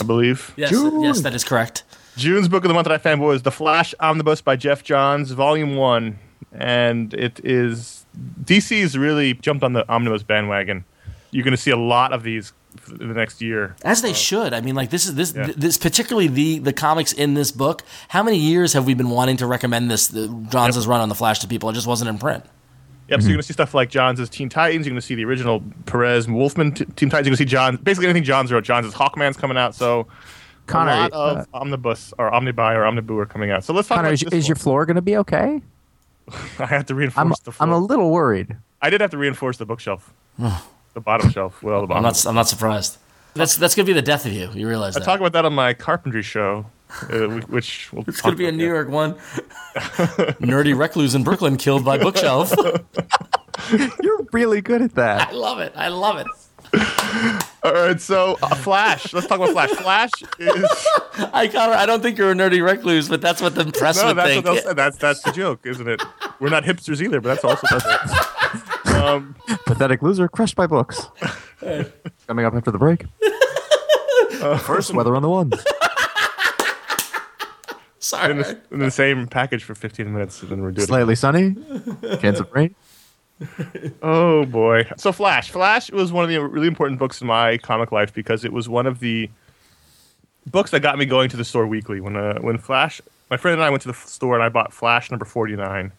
I 0.00 0.02
believe. 0.02 0.52
Yes, 0.56 0.72
yes, 0.72 1.20
that 1.20 1.34
is 1.34 1.44
correct. 1.44 1.84
June's 2.16 2.48
book 2.48 2.64
of 2.64 2.68
the 2.68 2.74
month 2.74 2.88
that 2.88 2.94
I 2.94 2.98
fanboy 2.98 3.36
is 3.36 3.42
The 3.42 3.52
Flash 3.52 3.94
Omnibus 4.00 4.40
by 4.40 4.56
Geoff 4.56 4.82
Johns, 4.82 5.30
Volume 5.30 5.76
1. 5.76 6.18
And 6.54 7.14
it 7.14 7.40
is. 7.44 8.04
DC's 8.42 8.98
really 8.98 9.34
jumped 9.34 9.62
on 9.62 9.72
the 9.72 9.88
omnibus 9.88 10.24
bandwagon. 10.24 10.84
You're 11.30 11.44
going 11.44 11.52
to 11.52 11.62
see 11.62 11.70
a 11.70 11.76
lot 11.76 12.12
of 12.12 12.24
these 12.24 12.52
in 12.52 12.61
the 12.88 13.06
next 13.06 13.40
year. 13.40 13.76
As 13.82 14.02
they 14.02 14.12
should. 14.12 14.52
I 14.52 14.60
mean, 14.60 14.74
like 14.74 14.90
this 14.90 15.06
is 15.06 15.14
this 15.14 15.32
Yeah. 15.34 15.50
this 15.56 15.78
particularly 15.78 16.28
the 16.28 16.58
the 16.58 16.72
comics 16.72 17.12
in 17.12 17.34
this 17.34 17.50
book. 17.50 17.82
How 18.08 18.22
many 18.22 18.38
years 18.38 18.72
have 18.72 18.86
we 18.86 18.94
been 18.94 19.10
wanting 19.10 19.36
to 19.38 19.46
recommend 19.46 19.90
this 19.90 20.08
the, 20.08 20.28
Johns' 20.50 20.86
run 20.86 21.00
on 21.00 21.08
the 21.08 21.14
Flash 21.14 21.38
to 21.40 21.48
people? 21.48 21.70
It 21.70 21.74
just 21.74 21.86
wasn't 21.86 22.10
in 22.10 22.18
print. 22.18 22.44
Yep, 23.08 23.20
so 23.20 23.26
you're 23.26 23.34
going 23.34 23.40
to 23.40 23.46
see 23.46 23.52
stuff 23.52 23.74
like 23.74 23.90
Johns' 23.90 24.28
Teen 24.30 24.48
Titans. 24.48 24.86
You're 24.86 24.92
going 24.92 25.00
to 25.00 25.06
see 25.06 25.14
the 25.14 25.24
original 25.24 25.62
Perez 25.84 26.28
Wolfman 26.28 26.72
t- 26.72 26.84
Teen 26.96 27.10
Titans. 27.10 27.26
You're 27.26 27.32
going 27.32 27.32
to 27.32 27.36
see 27.36 27.44
John. 27.44 27.76
Basically, 27.76 28.06
anything 28.06 28.24
Johns 28.24 28.50
wrote. 28.50 28.64
Johns' 28.64 28.94
Hawkman's 28.94 29.36
coming 29.36 29.58
out. 29.58 29.74
So 29.74 30.06
Conor, 30.66 30.92
a 30.92 30.94
lot 30.94 31.12
uh, 31.12 31.40
of 31.40 31.48
omnibus 31.52 32.14
or 32.18 32.30
omnibuy 32.30 32.74
or 32.74 32.86
omniboo 32.86 33.18
are 33.18 33.26
coming 33.26 33.50
out. 33.50 33.64
So 33.64 33.74
let's 33.74 33.88
talk 33.88 33.96
Conor, 33.96 34.08
about 34.08 34.22
is, 34.22 34.32
is 34.32 34.48
your 34.48 34.56
floor 34.56 34.86
going 34.86 34.96
to 34.96 35.02
be 35.02 35.16
okay? 35.18 35.60
I 36.58 36.66
have 36.66 36.86
to 36.86 36.94
reinforce 36.94 37.20
I'm 37.20 37.28
the 37.44 37.52
floor. 37.52 37.68
I'm 37.68 37.72
a 37.72 37.78
little 37.78 38.10
worried. 38.10 38.56
I 38.80 38.88
did 38.90 39.00
have 39.00 39.10
to 39.10 39.18
reinforce 39.18 39.58
the 39.58 39.66
bookshelf, 39.66 40.12
the 40.94 41.00
bottom 41.00 41.30
shelf. 41.30 41.62
Well, 41.62 41.80
the 41.86 41.94
I'm 41.94 42.02
bottom. 42.02 42.02
not 42.02 42.26
I'm 42.26 42.34
not 42.34 42.48
surprised. 42.48 42.98
That's 43.34 43.56
that's 43.56 43.74
gonna 43.74 43.86
be 43.86 43.92
the 43.92 44.02
death 44.02 44.26
of 44.26 44.32
you. 44.32 44.50
You 44.52 44.68
realize 44.68 44.96
I 44.96 45.00
that? 45.00 45.06
talk 45.06 45.20
about 45.20 45.32
that 45.32 45.44
on 45.44 45.54
my 45.54 45.72
carpentry 45.72 46.22
show, 46.22 46.66
uh, 47.10 47.26
which 47.48 47.92
we'll 47.92 48.04
it's 48.06 48.20
gonna 48.20 48.36
be 48.36 48.46
a 48.46 48.52
New 48.52 48.64
yet. 48.64 48.70
York 48.70 48.88
one. 48.88 49.14
Nerdy 50.42 50.76
recluse 50.78 51.14
in 51.14 51.24
Brooklyn 51.24 51.56
killed 51.56 51.84
by 51.84 51.96
bookshelf. 51.98 52.52
You're 54.02 54.26
really 54.32 54.60
good 54.60 54.82
at 54.82 54.94
that. 54.96 55.28
I 55.30 55.32
love 55.32 55.60
it. 55.60 55.72
I 55.76 55.88
love 55.88 56.18
it. 56.18 56.26
All 57.62 57.72
right, 57.72 58.00
so 58.00 58.38
uh, 58.42 58.54
Flash. 58.56 59.12
Let's 59.12 59.26
talk 59.26 59.38
about 59.38 59.50
Flash. 59.50 59.70
Flash 59.70 60.10
is 60.38 60.88
I 61.32 61.46
Conor, 61.48 61.74
I 61.74 61.86
don't 61.86 62.02
think 62.02 62.18
you're 62.18 62.32
a 62.32 62.34
nerdy 62.34 62.64
recluse, 62.64 63.08
but 63.08 63.20
that's 63.20 63.40
what 63.40 63.54
the 63.54 63.66
press 63.66 63.98
no, 64.00 64.08
would 64.08 64.16
that's 64.16 64.28
think. 64.30 64.44
what 64.44 64.54
they'll 64.54 64.62
say. 64.62 64.74
That's 64.74 64.96
that's 64.96 65.22
the 65.22 65.32
joke, 65.32 65.60
isn't 65.64 65.86
it? 65.88 66.02
We're 66.40 66.48
not 66.48 66.64
hipsters 66.64 67.00
either, 67.02 67.20
but 67.20 67.28
that's 67.28 67.44
also 67.44 67.66
the 67.68 68.61
um, 69.02 69.36
Pathetic 69.66 70.02
loser, 70.02 70.28
crushed 70.28 70.56
by 70.56 70.66
books. 70.66 71.06
Coming 72.26 72.44
up 72.44 72.54
after 72.54 72.70
the 72.70 72.78
break. 72.78 73.04
First, 74.60 74.92
weather 74.94 75.14
on 75.14 75.22
the 75.22 75.28
ones. 75.28 75.54
Sorry. 77.98 78.32
in, 78.32 78.38
the, 78.38 78.58
in 78.72 78.78
the 78.80 78.90
same 78.90 79.28
package 79.28 79.62
for 79.62 79.74
15 79.74 80.12
minutes, 80.12 80.42
and 80.42 80.50
then 80.50 80.60
we're 80.62 80.72
doing. 80.72 80.84
it. 80.84 80.88
Slightly 80.88 81.14
sunny. 81.14 81.54
Chance 82.20 82.40
of 82.40 82.52
rain. 82.52 82.74
Oh 84.02 84.44
boy! 84.44 84.88
So 84.96 85.10
Flash. 85.12 85.50
Flash 85.50 85.90
was 85.90 86.12
one 86.12 86.24
of 86.24 86.30
the 86.30 86.38
really 86.40 86.68
important 86.68 86.98
books 86.98 87.20
in 87.20 87.26
my 87.26 87.58
comic 87.58 87.90
life 87.90 88.12
because 88.14 88.44
it 88.44 88.52
was 88.52 88.68
one 88.68 88.86
of 88.86 89.00
the 89.00 89.28
books 90.50 90.70
that 90.70 90.80
got 90.80 90.96
me 90.98 91.06
going 91.06 91.28
to 91.30 91.36
the 91.36 91.44
store 91.44 91.66
weekly. 91.66 92.00
When 92.00 92.16
uh, 92.16 92.38
when 92.40 92.58
Flash, 92.58 93.00
my 93.30 93.36
friend 93.36 93.54
and 93.54 93.64
I 93.64 93.70
went 93.70 93.82
to 93.82 93.88
the 93.88 93.94
store 93.94 94.34
and 94.34 94.44
I 94.44 94.48
bought 94.48 94.72
Flash 94.72 95.10
number 95.10 95.24
49. 95.24 95.90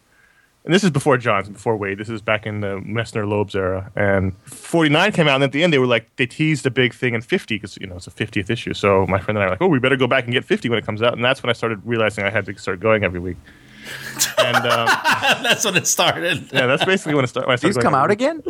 And 0.66 0.74
this 0.74 0.84
is 0.84 0.92
before 0.92 1.18
Johns, 1.18 1.50
before 1.50 1.76
Wade. 1.76 1.98
This 1.98 2.08
is 2.08 2.22
back 2.22 2.46
in 2.46 2.62
the 2.62 2.78
Messner 2.86 3.26
Loebs 3.26 3.54
era. 3.54 3.92
And 3.98 4.34
49 4.46 5.12
came 5.12 5.28
out, 5.28 5.36
and 5.36 5.44
at 5.44 5.52
the 5.52 5.62
end 5.62 5.74
they 5.74 5.78
were 5.78 5.86
like 5.88 6.16
they 6.16 6.26
teased 6.26 6.66
a 6.66 6.72
big 6.72 6.94
thing 6.94 7.14
in 7.16 7.22
50 7.22 7.56
because 7.56 7.78
you 7.82 7.88
know 7.88 7.98
it's 7.98 8.08
a 8.08 8.12
50th 8.12 8.50
issue. 8.50 8.74
So 8.74 9.06
my 9.08 9.20
friend 9.20 9.38
and 9.38 9.44
I 9.44 9.48
were 9.48 9.52
like, 9.52 9.62
oh, 9.62 9.68
we 9.68 9.80
better 9.80 9.98
go 9.98 10.08
back 10.08 10.24
and 10.24 10.32
get 10.34 10.46
50 10.46 10.70
when 10.70 10.80
it 10.80 10.86
comes 10.86 11.02
out. 11.02 11.14
And 11.14 11.24
that's 11.24 11.44
when 11.44 11.50
I 11.50 11.54
started 11.54 11.82
realizing 11.86 12.24
I 12.24 12.30
had 12.30 12.46
to 12.46 12.58
start 12.58 12.80
going 12.80 13.04
every 13.04 13.20
week. 13.20 13.38
And 14.38 14.56
um, 14.56 14.86
that's 15.44 15.66
when 15.66 15.76
it 15.76 15.86
started. 15.86 16.50
yeah, 16.54 16.66
that's 16.66 16.86
basically 16.86 17.16
when 17.16 17.26
it 17.26 17.28
started. 17.28 17.48
When 17.48 17.54
I 17.54 17.58
started 17.58 17.76
These 17.76 17.84
come 17.84 17.96
out 17.96 18.10
week. 18.10 18.22
again? 18.22 18.42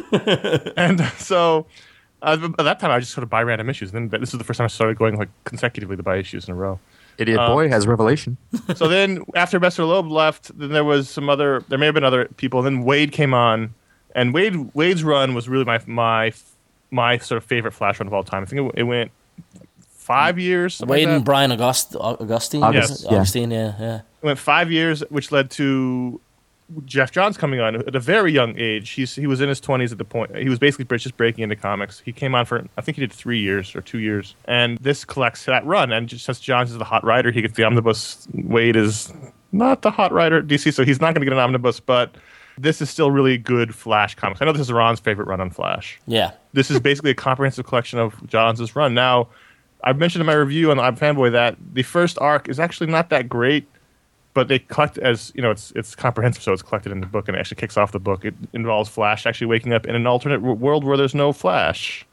And 0.77 1.01
so. 1.17 1.65
uh, 2.21 2.49
at 2.59 2.63
that 2.63 2.79
time, 2.79 2.91
I 2.91 2.99
just 2.99 3.11
sort 3.13 3.23
of 3.23 3.29
buy 3.31 3.41
random 3.41 3.69
issues. 3.69 3.91
Then 3.91 4.09
this 4.09 4.33
is 4.33 4.37
the 4.37 4.43
first 4.43 4.59
time 4.59 4.65
I 4.65 4.67
started 4.67 4.97
going 4.99 5.17
like 5.17 5.29
consecutively 5.45 5.97
to 5.97 6.03
buy 6.03 6.17
issues 6.17 6.47
in 6.47 6.53
a 6.53 6.55
row. 6.55 6.79
Idiot 7.17 7.39
um, 7.39 7.51
boy 7.51 7.69
has 7.69 7.85
revelation. 7.87 8.37
so 8.75 8.87
then 8.87 9.23
after 9.35 9.59
Mr. 9.59 9.87
Loeb 9.87 10.11
left, 10.11 10.57
then 10.57 10.69
there 10.69 10.83
was 10.83 11.09
some 11.09 11.29
other. 11.29 11.63
There 11.69 11.77
may 11.77 11.85
have 11.85 11.95
been 11.95 12.03
other 12.03 12.25
people. 12.37 12.61
Then 12.61 12.83
Wade 12.83 13.11
came 13.11 13.33
on, 13.33 13.73
and 14.15 14.33
Wade 14.33 14.73
Wade's 14.73 15.03
run 15.03 15.33
was 15.33 15.47
really 15.47 15.65
my 15.65 15.79
my 15.85 16.33
my 16.91 17.17
sort 17.17 17.37
of 17.37 17.43
favorite 17.43 17.73
Flash 17.73 17.99
run 17.99 18.07
of 18.07 18.13
all 18.13 18.23
time. 18.23 18.43
I 18.43 18.45
think 18.45 18.73
it, 18.73 18.79
it 18.81 18.83
went 18.83 19.11
five 19.89 20.37
years. 20.37 20.75
something 20.75 20.89
like 20.89 21.07
Wade 21.07 21.15
and 21.15 21.25
Brian 21.25 21.51
August, 21.51 21.93
Augustyn. 21.93 22.61
August- 22.63 22.89
was 22.89 23.03
it? 23.03 23.11
yeah. 23.11 23.17
Augustyn, 23.17 23.51
yeah, 23.51 23.73
yeah. 23.79 23.95
It 23.95 24.25
went 24.25 24.39
five 24.39 24.71
years, 24.71 25.01
which 25.09 25.31
led 25.31 25.49
to 25.51 26.19
Geoff 26.85 27.11
Johns 27.11 27.37
coming 27.37 27.59
on 27.59 27.75
at 27.75 27.95
a 27.95 27.99
very 27.99 28.31
young 28.31 28.57
age. 28.57 28.91
He's 28.91 29.13
he 29.15 29.27
was 29.27 29.41
in 29.41 29.49
his 29.49 29.59
twenties 29.59 29.91
at 29.91 29.97
the 29.97 30.05
point. 30.05 30.35
He 30.35 30.49
was 30.49 30.59
basically 30.59 30.85
just 30.97 31.17
breaking 31.17 31.43
into 31.43 31.55
comics. 31.55 31.99
He 31.99 32.11
came 32.11 32.33
on 32.35 32.45
for 32.45 32.65
I 32.77 32.81
think 32.81 32.95
he 32.97 33.01
did 33.01 33.11
three 33.13 33.39
years 33.39 33.75
or 33.75 33.81
two 33.81 33.99
years, 33.99 34.35
and 34.45 34.77
this 34.79 35.05
collects 35.05 35.45
that 35.45 35.65
run. 35.65 35.91
And 35.91 36.07
just 36.07 36.25
since 36.25 36.39
Johns 36.39 36.71
is 36.71 36.77
the 36.77 36.83
hot 36.85 37.03
writer, 37.03 37.31
he 37.31 37.41
gets 37.41 37.55
the 37.55 37.63
omnibus. 37.63 38.27
Wade 38.33 38.75
is 38.75 39.13
not 39.51 39.81
the 39.81 39.91
hot 39.91 40.11
writer 40.11 40.37
at 40.39 40.47
DC, 40.47 40.73
so 40.73 40.83
he's 40.83 40.99
not 41.01 41.13
going 41.13 41.21
to 41.21 41.25
get 41.25 41.33
an 41.33 41.39
omnibus. 41.39 41.79
But 41.79 42.15
this 42.57 42.81
is 42.81 42.89
still 42.89 43.11
really 43.11 43.37
good 43.37 43.73
Flash 43.75 44.15
comics. 44.15 44.41
I 44.41 44.45
know 44.45 44.51
this 44.53 44.61
is 44.61 44.71
Ron's 44.71 44.99
favorite 44.99 45.27
run 45.27 45.41
on 45.41 45.49
Flash 45.49 45.99
Yeah. 46.05 46.31
this 46.53 46.69
is 46.69 46.79
basically 46.79 47.11
a 47.11 47.15
comprehensive 47.15 47.65
collection 47.65 47.97
of 47.99 48.15
Johns' 48.27 48.75
run. 48.75 48.93
Now, 48.93 49.27
I've 49.83 49.97
mentioned 49.97 50.21
in 50.21 50.27
my 50.27 50.33
review 50.33 50.69
on 50.71 50.77
the 50.77 50.83
iFanboy 50.83 51.31
that 51.33 51.57
the 51.73 51.83
first 51.83 52.17
arc 52.19 52.47
is 52.47 52.59
actually 52.59 52.87
not 52.91 53.09
that 53.09 53.27
great, 53.27 53.67
but 54.33 54.47
they 54.47 54.59
collect 54.59 54.97
as 54.97 55.31
you 55.35 55.41
know 55.41 55.51
it's 55.51 55.71
it's 55.75 55.95
comprehensive, 55.95 56.43
so 56.43 56.53
it's 56.53 56.61
collected 56.61 56.91
in 56.91 56.99
the 57.01 57.07
book 57.07 57.27
and 57.27 57.37
it 57.37 57.39
actually 57.39 57.57
kicks 57.57 57.77
off 57.77 57.91
the 57.91 57.99
book. 57.99 58.25
It 58.25 58.33
involves 58.53 58.89
Flash 58.89 59.25
actually 59.25 59.47
waking 59.47 59.73
up 59.73 59.85
in 59.85 59.95
an 59.95 60.07
alternate 60.07 60.41
world 60.41 60.83
where 60.83 60.97
there's 60.97 61.15
no 61.15 61.31
Flash. 61.33 62.05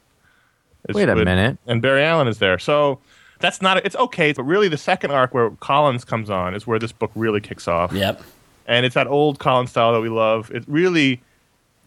It's 0.89 0.95
Wait 0.95 1.09
a 1.09 1.15
minute. 1.15 1.57
And 1.67 1.81
Barry 1.81 2.03
Allen 2.03 2.27
is 2.27 2.39
there, 2.39 2.57
so. 2.59 2.99
That's 3.39 3.59
not. 3.59 3.83
It's 3.83 3.95
okay, 3.95 4.33
but 4.33 4.43
really, 4.43 4.67
the 4.67 4.77
second 4.77 5.09
arc 5.09 5.33
where 5.33 5.49
Kolins 5.49 6.05
comes 6.05 6.29
on 6.29 6.53
is 6.53 6.67
where 6.67 6.77
this 6.77 6.91
book 6.91 7.09
really 7.15 7.41
kicks 7.41 7.67
off 7.67 7.91
Yep. 7.91 8.21
and 8.67 8.85
it's 8.85 8.93
that 8.93 9.07
old 9.07 9.39
Kolins 9.39 9.69
style 9.69 9.93
that 9.93 10.01
we 10.01 10.09
love. 10.09 10.51
It 10.51 10.63
really 10.67 11.21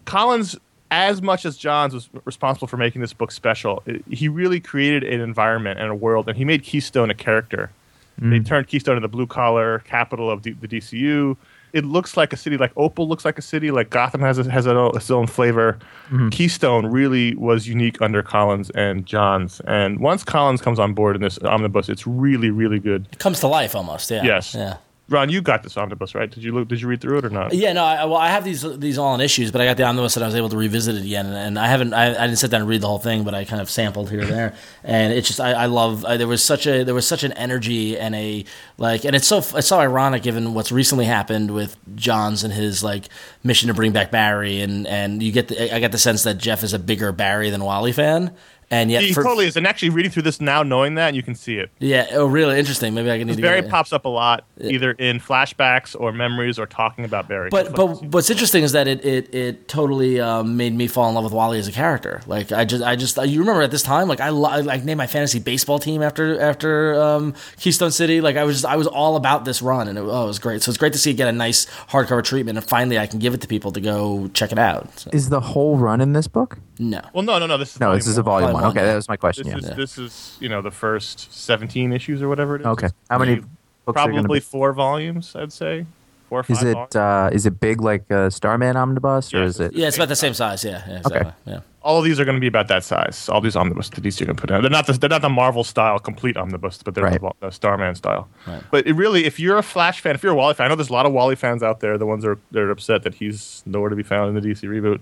Kolins, 0.05 0.59
as 0.91 1.23
much 1.23 1.45
as 1.47 1.57
Johns 1.57 1.95
was 1.95 2.09
responsible 2.25 2.67
for 2.67 2.77
making 2.77 3.03
this 3.03 3.13
book 3.13 3.31
special, 3.31 3.85
it, 3.87 4.05
he 4.11 4.27
really 4.27 4.59
created 4.59 5.05
an 5.05 5.21
environment 5.21 5.79
and 5.79 5.91
a 5.91 5.95
world, 5.95 6.29
and 6.29 6.37
he 6.37 6.45
made 6.45 6.65
Keystone 6.65 7.09
a 7.09 7.15
character. 7.15 7.71
They 8.19 8.39
mm. 8.39 8.47
turned 8.47 8.69
Keystone 8.69 8.97
into 8.97 9.09
the 9.09 9.11
blue 9.11 9.27
collar 9.27 9.81
capital 9.81 10.31
of 10.31 10.43
D- 10.43 10.53
the 10.53 10.69
DCU. 10.69 11.37
It 11.73 11.85
looks 11.85 12.17
like 12.17 12.33
a 12.33 12.37
city, 12.37 12.57
like 12.57 12.73
Opal 12.77 13.09
looks 13.09 13.25
like 13.25 13.37
a 13.37 13.43
city, 13.43 13.73
like 13.73 13.91
Gotham 13.91 14.21
has 14.21 14.39
a, 14.39 14.49
has 14.49 14.67
a, 14.67 14.87
its 14.95 15.11
own 15.11 15.27
flavor. 15.27 15.79
Mm-hmm. 16.07 16.29
Keystone 16.29 16.87
really 16.87 17.35
was 17.35 17.67
unique 17.67 18.01
under 18.01 18.23
Kolins 18.23 18.71
and 18.77 19.05
Johns, 19.05 19.61
and 19.67 19.99
once 19.99 20.23
Kolins 20.23 20.63
comes 20.63 20.79
on 20.79 20.95
board 20.95 21.17
in 21.17 21.23
this 21.23 21.39
omnibus, 21.41 21.89
it's 21.89 22.07
really, 22.07 22.51
really 22.51 22.79
good. 22.79 23.09
It 23.11 23.19
comes 23.19 23.41
to 23.41 23.49
life 23.49 23.75
almost. 23.75 24.11
Yeah. 24.11 24.23
Yes. 24.23 24.55
Yeah. 24.55 24.77
Ron, 25.11 25.29
you 25.29 25.43
got 25.43 25.63
this 25.63 25.77
omnibus, 25.77 26.15
right? 26.15 26.31
Did 26.31 26.43
you 26.43 26.53
look? 26.53 26.69
Did 26.69 26.81
you 26.81 26.89
read 26.89 27.03
through 27.03 27.19
it 27.19 27.27
or 27.27 27.31
not? 27.31 27.53
Yeah, 27.53 27.75
no, 27.75 27.85
I, 27.85 28.05
well, 28.07 28.17
I 28.17 28.29
have 28.29 28.43
these 28.43 28.63
these 28.79 28.97
all 28.97 29.15
in 29.15 29.21
issues, 29.21 29.53
but 29.53 29.61
I 29.61 29.67
got 29.67 29.77
the 29.77 29.83
omnibus 29.83 30.17
and 30.17 30.25
I 30.25 30.27
was 30.27 30.35
able 30.35 30.49
to 30.49 30.57
revisit 30.57 30.95
it 30.95 31.05
again, 31.05 31.27
and, 31.27 31.35
and 31.35 31.59
I 31.59 31.67
haven't, 31.67 31.93
I, 31.93 32.07
I 32.11 32.27
didn't 32.27 32.39
sit 32.39 32.51
down 32.51 32.63
and 32.63 32.71
read 32.71 32.81
the 32.81 32.87
whole 32.87 32.99
thing, 32.99 33.23
but 33.23 33.35
I 33.35 33.45
kind 33.45 33.61
of 33.61 33.69
sampled 33.69 34.09
here 34.09 34.21
and 34.21 34.31
there, 34.31 34.55
and 34.85 35.13
it's 35.13 35.29
just, 35.29 35.41
I, 35.41 35.53
I 35.53 35.67
love, 35.67 36.07
I, 36.07 36.17
there 36.17 36.27
was 36.27 36.43
such 36.43 36.67
a, 36.67 36.85
there 36.85 36.95
was 36.95 37.07
such 37.07 37.23
an 37.23 37.33
energy 37.33 37.99
and 37.99 38.15
a 38.15 38.47
like, 38.79 39.05
and 39.05 39.15
it's 39.15 39.27
so, 39.27 39.39
it's 39.39 39.67
so 39.67 39.79
ironic 39.79 40.23
given 40.23 40.55
what's 40.55 40.73
recently 40.73 41.05
happened 41.05 41.51
with 41.51 41.77
Johns 41.97 42.43
and 42.43 42.55
his 42.55 42.83
like 42.83 43.11
mission 43.43 43.69
to 43.69 43.75
bring 43.75 43.93
back 43.93 44.11
Barry, 44.11 44.63
and 44.63 44.87
and 44.87 45.23
you 45.23 45.33
get, 45.33 45.49
the, 45.49 45.75
I 45.75 45.81
get 45.81 45.93
the 45.93 45.99
sense 45.99 46.23
that 46.23 46.39
Geoff 46.39 46.63
is 46.63 46.73
a 46.73 46.79
bigger 46.79 47.13
Barry 47.13 47.51
than 47.51 47.63
Wally 47.63 47.93
fan, 47.93 48.35
and 48.71 48.91
yet 48.91 49.03
He 49.03 49.13
for, 49.13 49.23
totally 49.23 49.47
is. 49.47 49.57
And 49.57 49.67
actually, 49.67 49.91
reading 49.91 50.11
through 50.11 50.23
this 50.23 50.41
now, 50.41 50.63
knowing 50.63 50.95
that, 50.97 51.15
you 51.15 51.23
can 51.23 51.35
see 51.35 51.57
it. 51.59 51.71
yeah, 51.79 52.07
oh 52.13 52.27
really 52.27 52.59
interesting. 52.59 52.95
Maybe 52.95 53.11
I 53.11 53.19
can 53.19 53.27
need 53.29 53.37
to 53.37 53.43
Barry 53.43 53.61
get 53.61 53.69
it. 53.69 53.71
pops 53.71 53.93
up 53.93 54.05
a 54.05 54.09
lot, 54.09 54.45
either 54.61 54.93
in 54.93 55.21
flashbacks 55.21 55.99
or 55.99 56.13
memories 56.13 56.59
or 56.59 56.67
talking 56.67 57.05
about 57.05 57.29
Barry. 57.29 57.49
But 57.51 57.75
but 57.75 58.03
what's 58.05 58.31
interesting 58.31 58.63
is 58.63 58.73
that 58.73 58.89
it 58.89 59.05
it, 59.05 59.35
it 59.35 59.69
totally 59.69 60.21
um, 60.21 60.57
made 60.57 60.75
me 60.75 60.87
fall 60.87 61.09
in 61.09 61.15
love 61.15 61.25
with 61.25 61.33
Wally 61.33 61.59
as 61.59 61.69
a 61.69 61.73
character. 61.73 62.21
Like 62.27 62.53
I 62.53 62.65
just 62.65 62.83
I 62.83 62.97
just 62.97 63.17
you 63.27 63.41
remember 63.41 63.63
at 63.63 63.71
this 63.71 63.83
time 63.83 64.09
like 64.09 64.21
I 64.21 64.31
lo- 64.31 64.61
like 64.63 64.85
named 64.85 64.99
my 64.99 65.07
fantasy 65.07 65.39
baseball 65.39 65.79
team 65.79 66.03
after 66.03 66.41
after 66.41 67.01
um, 67.01 67.35
Keystone 67.59 67.91
City. 67.91 68.21
Like 68.21 68.37
I 68.37 68.45
was 68.45 68.57
just, 68.57 68.67
I 68.67 68.77
was 68.77 68.87
all 68.87 69.17
about 69.17 69.45
this 69.45 69.63
run 69.63 69.89
and 69.89 69.99
it, 69.99 70.03
oh, 70.03 70.25
it 70.25 70.27
was 70.27 70.39
great. 70.39 70.63
So 70.63 70.71
it's 70.71 70.79
great 70.79 70.93
to 70.93 70.99
see 70.99 71.11
it 71.11 71.15
get 71.15 71.29
a 71.29 71.33
nice 71.33 71.67
hardcover 71.89 72.23
treatment 72.25 72.59
and 72.59 72.67
finally 72.67 72.99
I 72.99 73.07
can 73.07 73.19
give 73.19 73.35
it 73.35 73.41
to 73.43 73.49
people 73.49 73.73
to 73.73 73.81
go 73.81 74.29
check 74.35 74.53
it 74.53 74.59
out. 74.59 74.99
So, 74.99 75.11
Is 75.13 75.29
the 75.29 75.41
whole 75.41 75.77
run 75.77 76.01
in 76.01 76.13
this 76.13 76.29
book? 76.29 76.59
no. 76.79 77.01
well, 77.13 77.23
no, 77.23 77.39
no, 77.39 77.47
no. 77.47 77.57
This 77.57 77.75
is 77.75 77.81
No, 77.81 77.95
this 77.95 78.07
is 78.07 78.19
a 78.19 78.23
volume 78.23 78.51
Volume 78.51 78.55
one. 78.55 78.64
One, 78.65 78.71
Okay, 78.73 78.81
yeah. 78.81 78.87
that 78.93 78.97
was 78.97 79.09
my 79.09 79.17
question. 79.17 79.45
This 79.49 79.65
Yeah. 79.65 79.71
is 79.71 79.77
this 79.77 79.99
is 79.99 80.37
you 80.41 80.49
know 80.49 80.61
the 80.63 80.71
first 80.71 81.33
seventeen 81.33 81.93
issues 81.93 82.23
or 82.23 82.29
whatever 82.29 82.57
it 82.57 82.61
is. 82.63 82.67
Okay. 82.67 82.89
How 83.11 83.19
many 83.19 83.37
maybe 83.37 83.47
books 83.85 83.99
are 84.01 84.07
going 84.11 84.15
Probably 84.23 84.39
be? 84.41 84.45
four 84.45 84.73
volumes, 84.73 85.35
I'd 85.37 85.53
say. 85.53 85.87
four 86.29 86.41
or 86.41 86.43
five. 86.43 86.57
Is 86.57 86.63
it 86.63 86.73
volumes. 86.75 86.97
uh, 86.97 87.31
is 87.33 87.47
it 87.47 87.61
big 87.61 87.81
like 87.81 88.11
a 88.11 88.31
Starman 88.31 88.77
omnibus 88.77 89.33
or 89.35 89.43
is 89.43 89.61
it? 89.61 89.73
Yeah, 89.75 89.89
it's 89.89 89.97
about 89.97 90.09
the 90.09 90.17
same 90.17 90.35
size. 90.35 90.65
Yeah, 90.65 90.83
yeah 90.89 90.99
exactly. 90.99 91.33
Yeah. 91.47 91.61
all 91.83 91.99
of 91.99 92.05
these 92.05 92.19
are 92.19 92.25
going 92.25 92.35
to 92.37 92.41
be 92.41 92.47
about 92.47 92.67
that 92.69 92.83
size. 92.83 93.29
All 93.29 93.43
these 93.43 93.57
omnibus 93.57 93.91
that 93.91 94.03
DC 94.03 94.23
are 94.23 94.25
going 94.25 94.37
to 94.37 94.41
put 94.41 94.51
out. 94.51 94.63
They're 94.63 94.71
not 94.71 94.87
the, 94.87 94.95
they're 94.95 95.11
not 95.11 95.21
the 95.21 95.29
Marvel 95.29 95.63
style 95.65 95.99
complete 95.99 96.35
omnibus, 96.39 96.83
but 96.83 96.95
they're 96.95 97.05
Right. 97.05 97.21
the, 97.21 97.31
the 97.41 97.51
Starman 97.51 97.95
style. 97.95 98.27
Right. 98.47 98.63
But 98.71 98.87
it 98.87 98.95
really, 98.95 99.27
if 99.27 99.39
you're 99.39 99.59
a 99.59 99.63
Flash 99.63 100.01
fan, 100.01 100.15
if 100.15 100.23
you're 100.23 100.33
a 100.33 100.35
Wally 100.35 100.55
fan, 100.55 100.65
I 100.65 100.69
know 100.71 100.77
there's 100.77 100.89
a 100.89 100.95
lot 100.95 101.05
of 101.05 101.13
Wally 101.13 101.37
fans 101.37 101.63
out 101.63 101.81
there. 101.81 101.99
The 101.99 102.07
ones 102.07 102.23
that 102.25 102.31
are 102.31 102.39
they're 102.53 102.71
upset 102.71 103.03
that 103.03 103.15
he's 103.17 103.63
nowhere 103.67 103.91
to 103.91 103.97
be 103.97 104.03
found 104.03 104.35
in 104.35 104.43
the 104.43 104.49
DC 104.51 104.67
reboot, 104.67 105.01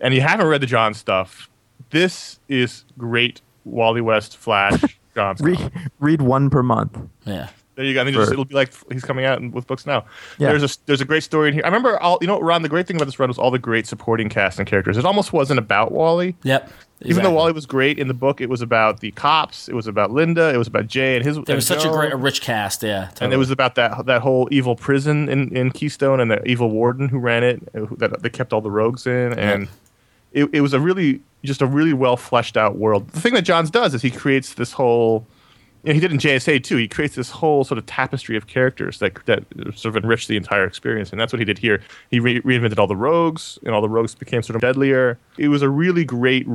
and 0.00 0.14
you 0.14 0.20
haven't 0.20 0.46
read 0.46 0.60
the 0.60 0.66
John 0.68 0.94
stuff. 0.94 1.48
This 1.90 2.40
is 2.48 2.84
great 2.98 3.40
Wally 3.64 4.00
West 4.00 4.36
Flash 4.36 4.80
John 5.14 5.36
stuff. 5.36 5.46
Read, 5.46 5.72
read 6.00 6.22
one 6.22 6.50
per 6.50 6.62
month. 6.62 6.98
Yeah. 7.24 7.48
There 7.76 7.84
you 7.84 7.94
go. 7.94 8.02
I 8.02 8.04
mean, 8.04 8.14
just, 8.14 8.30
it'll 8.30 8.44
be 8.44 8.54
like 8.54 8.72
he's 8.92 9.02
coming 9.04 9.24
out 9.24 9.42
with 9.50 9.66
books 9.66 9.84
now. 9.84 10.04
Yeah. 10.38 10.50
There's 10.50 10.62
a 10.62 10.78
there's 10.86 11.00
a 11.00 11.04
great 11.04 11.24
story 11.24 11.48
in 11.48 11.54
here. 11.54 11.62
I 11.64 11.66
remember 11.66 11.98
all 12.00 12.18
you 12.20 12.28
know, 12.28 12.40
Ron. 12.40 12.62
The 12.62 12.68
great 12.68 12.86
thing 12.86 12.94
about 12.96 13.06
this 13.06 13.18
run 13.18 13.28
was 13.28 13.36
all 13.38 13.50
the 13.50 13.58
great 13.58 13.88
supporting 13.88 14.28
cast 14.28 14.60
and 14.60 14.68
characters. 14.68 14.96
It 14.96 15.04
almost 15.04 15.32
wasn't 15.32 15.58
about 15.58 15.90
Wally. 15.90 16.36
Yep. 16.44 16.70
Even 17.00 17.24
though. 17.24 17.32
Wally 17.32 17.50
was 17.52 17.66
great 17.66 17.98
in 17.98 18.06
the 18.06 18.14
book, 18.14 18.40
it 18.40 18.48
was 18.48 18.62
about 18.62 19.00
the 19.00 19.10
cops. 19.10 19.68
It 19.68 19.74
was 19.74 19.88
about 19.88 20.12
Linda. 20.12 20.54
It 20.54 20.56
was 20.56 20.68
about 20.68 20.86
Jay 20.86 21.16
and 21.16 21.24
his. 21.24 21.36
There 21.42 21.56
was 21.56 21.66
such 21.66 21.84
a 21.84 21.88
great, 21.90 22.12
a 22.12 22.16
rich 22.16 22.40
cast. 22.42 22.84
Yeah. 22.84 23.10
and 23.20 23.32
it 23.32 23.38
was 23.38 23.50
about 23.50 23.74
that 23.74 24.06
that 24.06 24.22
whole 24.22 24.46
evil 24.52 24.76
prison 24.76 25.28
in, 25.28 25.54
in 25.56 25.72
Keystone 25.72 26.20
and 26.20 26.30
the 26.30 26.44
evil 26.46 26.70
warden 26.70 27.08
who 27.08 27.18
ran 27.18 27.42
it 27.42 27.60
who- 27.74 27.96
that 27.96 28.22
they 28.22 28.30
kept 28.30 28.52
all 28.52 28.60
the 28.60 28.70
rogues 28.70 29.04
in, 29.04 29.32
and 29.36 29.68
it, 30.32 30.48
it 30.52 30.60
was 30.60 30.72
a 30.74 30.80
really 30.80 31.20
just 31.44 31.62
a 31.62 31.66
really 31.66 31.92
well 31.92 32.16
fleshed 32.16 32.56
out 32.56 32.76
world. 32.76 33.08
The 33.08 33.20
thing 33.20 33.34
that 33.34 33.42
Johns 33.42 33.70
does 33.70 33.94
is 33.94 34.02
he 34.02 34.10
creates 34.10 34.54
this 34.54 34.72
whole. 34.72 35.26
You 35.82 35.90
know, 35.90 35.94
he 35.94 36.00
did 36.00 36.12
in 36.12 36.18
JSA 36.18 36.64
too. 36.64 36.78
He 36.78 36.88
creates 36.88 37.14
this 37.14 37.30
whole 37.30 37.62
sort 37.62 37.76
of 37.76 37.84
tapestry 37.84 38.38
of 38.38 38.46
characters 38.46 39.00
that 39.00 39.16
that 39.26 39.44
sort 39.76 39.94
of 39.94 40.02
enrich 40.02 40.26
the 40.28 40.36
entire 40.38 40.64
experience, 40.64 41.10
and 41.10 41.20
that's 41.20 41.30
what 41.32 41.40
he 41.40 41.44
did 41.44 41.58
here. 41.58 41.82
He 42.10 42.20
re- 42.20 42.40
reinvented 42.40 42.78
all 42.78 42.86
the 42.86 42.96
rogues, 42.96 43.58
and 43.66 43.74
all 43.74 43.82
the 43.82 43.88
rogues 43.90 44.14
became 44.14 44.42
sort 44.42 44.56
of 44.56 44.62
deadlier. 44.62 45.18
It 45.36 45.48
was 45.48 45.60
a 45.60 45.68
really 45.68 46.04
great 46.04 46.46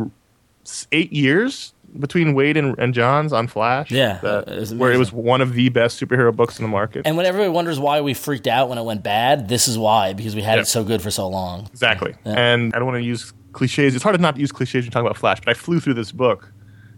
eight 0.92 1.12
years 1.14 1.74
between 2.00 2.36
Wade 2.36 2.56
and, 2.58 2.78
and 2.78 2.94
Johns 2.94 3.34
on 3.34 3.48
Flash. 3.48 3.90
Yeah, 3.92 4.20
that- 4.22 4.48
it 4.48 4.70
where 4.78 4.92
it 4.92 4.98
was 4.98 5.12
one 5.12 5.42
of 5.42 5.54
the 5.54 5.70
best 5.70 6.00
superhero 6.02 6.36
books 6.36 6.60
in 6.60 6.64
the 6.64 6.70
market. 6.70 7.04
And 7.06 7.18
when 7.18 7.26
everybody 7.26 7.50
wonders 7.50 7.80
why 7.80 8.02
we 8.02 8.14
freaked 8.14 8.48
out 8.48 8.70
when 8.70 8.78
it 8.78 8.84
went 8.84 9.04
bad, 9.04 9.48
this 9.48 9.68
is 9.68 9.78
why 9.78 10.14
because 10.14 10.36
we 10.36 10.42
had 10.42 10.56
Yeah. 10.56 10.62
it 10.62 10.66
so 10.68 10.84
good 10.84 11.02
for 11.02 11.10
so 11.12 11.28
long. 11.28 11.68
Exactly. 11.72 12.14
Yeah. 12.26 12.34
And 12.34 12.74
I 12.76 12.78
don't 12.80 12.88
want 12.88 12.98
to 13.00 13.04
use 13.06 13.34
cliches. 13.54 13.96
It's 13.96 14.04
hard 14.04 14.16
to 14.16 14.22
not 14.22 14.38
use 14.38 14.52
cliches 14.52 14.74
when 14.76 14.86
you 14.86 14.92
talk 14.92 15.02
about 15.02 15.18
Flash, 15.18 15.40
but 15.40 15.50
I 15.50 15.54
flew 15.54 15.80
through 15.80 15.96
this 15.96 16.12
book. 16.12 16.52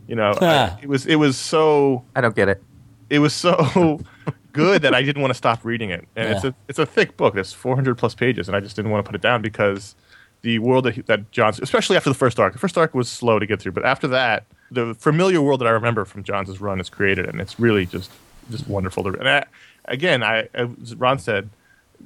You 0.08 0.16
know, 0.16 0.32
I- 0.42 0.80
it 0.84 0.90
was 0.90 1.06
it 1.06 1.16
was 1.16 1.38
so 1.38 2.04
I 2.16 2.22
don't 2.22 2.36
get 2.36 2.50
it. 2.50 2.62
it 3.10 3.20
was 3.20 3.34
so 3.34 4.02
good 4.54 4.82
that 4.82 4.94
I 4.94 5.02
didn't 5.04 5.22
want 5.22 5.32
to 5.32 5.38
stop 5.38 5.64
reading 5.64 5.90
it. 5.92 6.08
And 6.16 6.34
it's 6.34 6.44
a 6.44 6.56
it's 6.68 6.80
a 6.80 6.86
thick 6.86 7.16
book. 7.18 7.36
It's 7.36 7.54
400 7.54 7.98
plus 7.98 8.16
pages, 8.16 8.48
and 8.48 8.56
I 8.56 8.60
just 8.60 8.76
didn't 8.76 8.92
want 8.92 9.06
to 9.06 9.10
put 9.10 9.16
it 9.16 9.22
down 9.22 9.42
because 9.42 9.96
the 10.42 10.60
world 10.60 10.86
that 10.86 10.96
he, 10.96 11.02
that 11.04 11.32
Johns, 11.32 11.60
especially 11.60 11.96
after 11.98 12.10
the 12.10 12.16
first 12.16 12.40
arc, 12.40 12.54
the 12.54 12.60
first 12.60 12.78
arc 12.78 12.94
was 12.96 13.08
slow 13.08 13.38
to 13.40 13.46
get 13.46 13.62
through, 13.62 13.74
but 13.74 13.86
after 13.86 14.08
that, 14.08 14.46
the 14.72 14.96
familiar 14.96 15.40
world 15.42 15.62
that 15.62 15.68
I 15.68 15.72
remember 15.72 16.04
from 16.04 16.24
Johns' 16.24 16.60
run 16.60 16.80
is 16.82 16.90
created, 16.90 17.28
and 17.28 17.40
it's 17.40 17.60
really 17.60 17.86
just 17.86 18.12
just 18.50 18.68
wonderful 18.68 19.04
to. 19.04 19.12
read. 19.12 19.20
And 19.20 19.30
I, 19.30 19.46
again, 19.86 20.24
I 20.24 20.50
as 20.54 20.96
Ron 20.96 21.20
said, 21.20 21.50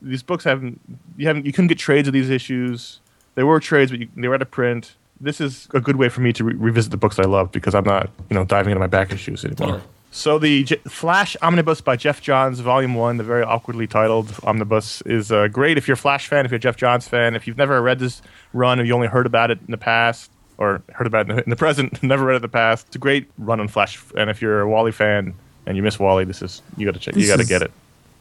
these 0.01 0.21
books 0.21 0.43
haven't 0.43 0.79
you 1.17 1.27
haven't 1.27 1.45
you 1.45 1.53
couldn't 1.53 1.67
get 1.69 1.79
trades 1.79 2.07
of 2.07 2.13
these 2.13 2.29
issues. 2.29 2.99
There 3.35 3.45
were 3.45 3.59
trades, 3.59 3.91
but 3.91 3.99
you, 3.99 4.09
they 4.15 4.27
were 4.27 4.35
out 4.35 4.41
of 4.41 4.51
print. 4.51 4.95
This 5.19 5.39
is 5.39 5.67
a 5.73 5.79
good 5.79 5.95
way 5.95 6.09
for 6.09 6.21
me 6.21 6.33
to 6.33 6.43
re- 6.43 6.55
revisit 6.55 6.91
the 6.91 6.97
books 6.97 7.19
I 7.19 7.23
love 7.23 7.51
because 7.51 7.75
I'm 7.75 7.83
not, 7.83 8.09
you 8.29 8.35
know, 8.35 8.43
diving 8.45 8.71
into 8.71 8.79
my 8.79 8.87
back 8.87 9.11
issues 9.11 9.45
anymore. 9.45 9.67
Totally. 9.67 9.83
So 10.11 10.39
the 10.39 10.63
J- 10.63 10.77
Flash 10.87 11.35
Omnibus 11.41 11.81
by 11.81 11.97
Geoff 11.97 12.21
Johns, 12.21 12.61
Volume 12.61 12.95
One, 12.95 13.17
the 13.17 13.23
very 13.23 13.43
awkwardly 13.43 13.85
titled 13.85 14.33
omnibus, 14.43 15.01
is 15.01 15.29
uh, 15.29 15.49
great 15.49 15.77
if 15.77 15.87
you're 15.89 15.95
a 15.95 15.97
Flash 15.97 16.27
fan, 16.27 16.45
if 16.45 16.51
you're 16.51 16.57
a 16.57 16.59
Geoff 16.59 16.77
Johns 16.77 17.05
fan, 17.05 17.35
if 17.35 17.47
you've 17.47 17.57
never 17.57 17.81
read 17.81 17.99
this 17.99 18.21
run, 18.53 18.79
if 18.79 18.87
you 18.87 18.93
only 18.93 19.07
heard 19.07 19.25
about 19.25 19.51
it 19.51 19.59
in 19.59 19.71
the 19.71 19.77
past 19.77 20.31
or 20.57 20.81
heard 20.93 21.05
about 21.05 21.25
it 21.25 21.31
in 21.31 21.35
the, 21.35 21.43
in 21.43 21.49
the 21.49 21.57
present, 21.57 22.01
never 22.03 22.23
read 22.23 22.35
it 22.35 22.37
in 22.37 22.41
the 22.43 22.47
past. 22.47 22.87
It's 22.87 22.95
a 22.95 22.99
great 22.99 23.29
run 23.37 23.59
on 23.59 23.67
Flash, 23.67 24.01
and 24.17 24.29
if 24.29 24.41
you're 24.41 24.61
a 24.61 24.69
Wally 24.69 24.93
fan 24.93 25.33
and 25.65 25.75
you 25.75 25.83
miss 25.83 25.99
Wally, 25.99 26.23
this 26.23 26.41
is 26.41 26.61
you 26.77 26.85
got 26.85 26.93
to 26.93 26.99
check, 26.99 27.15
you 27.17 27.27
got 27.27 27.39
to 27.39 27.45
get 27.45 27.61
it. 27.61 27.71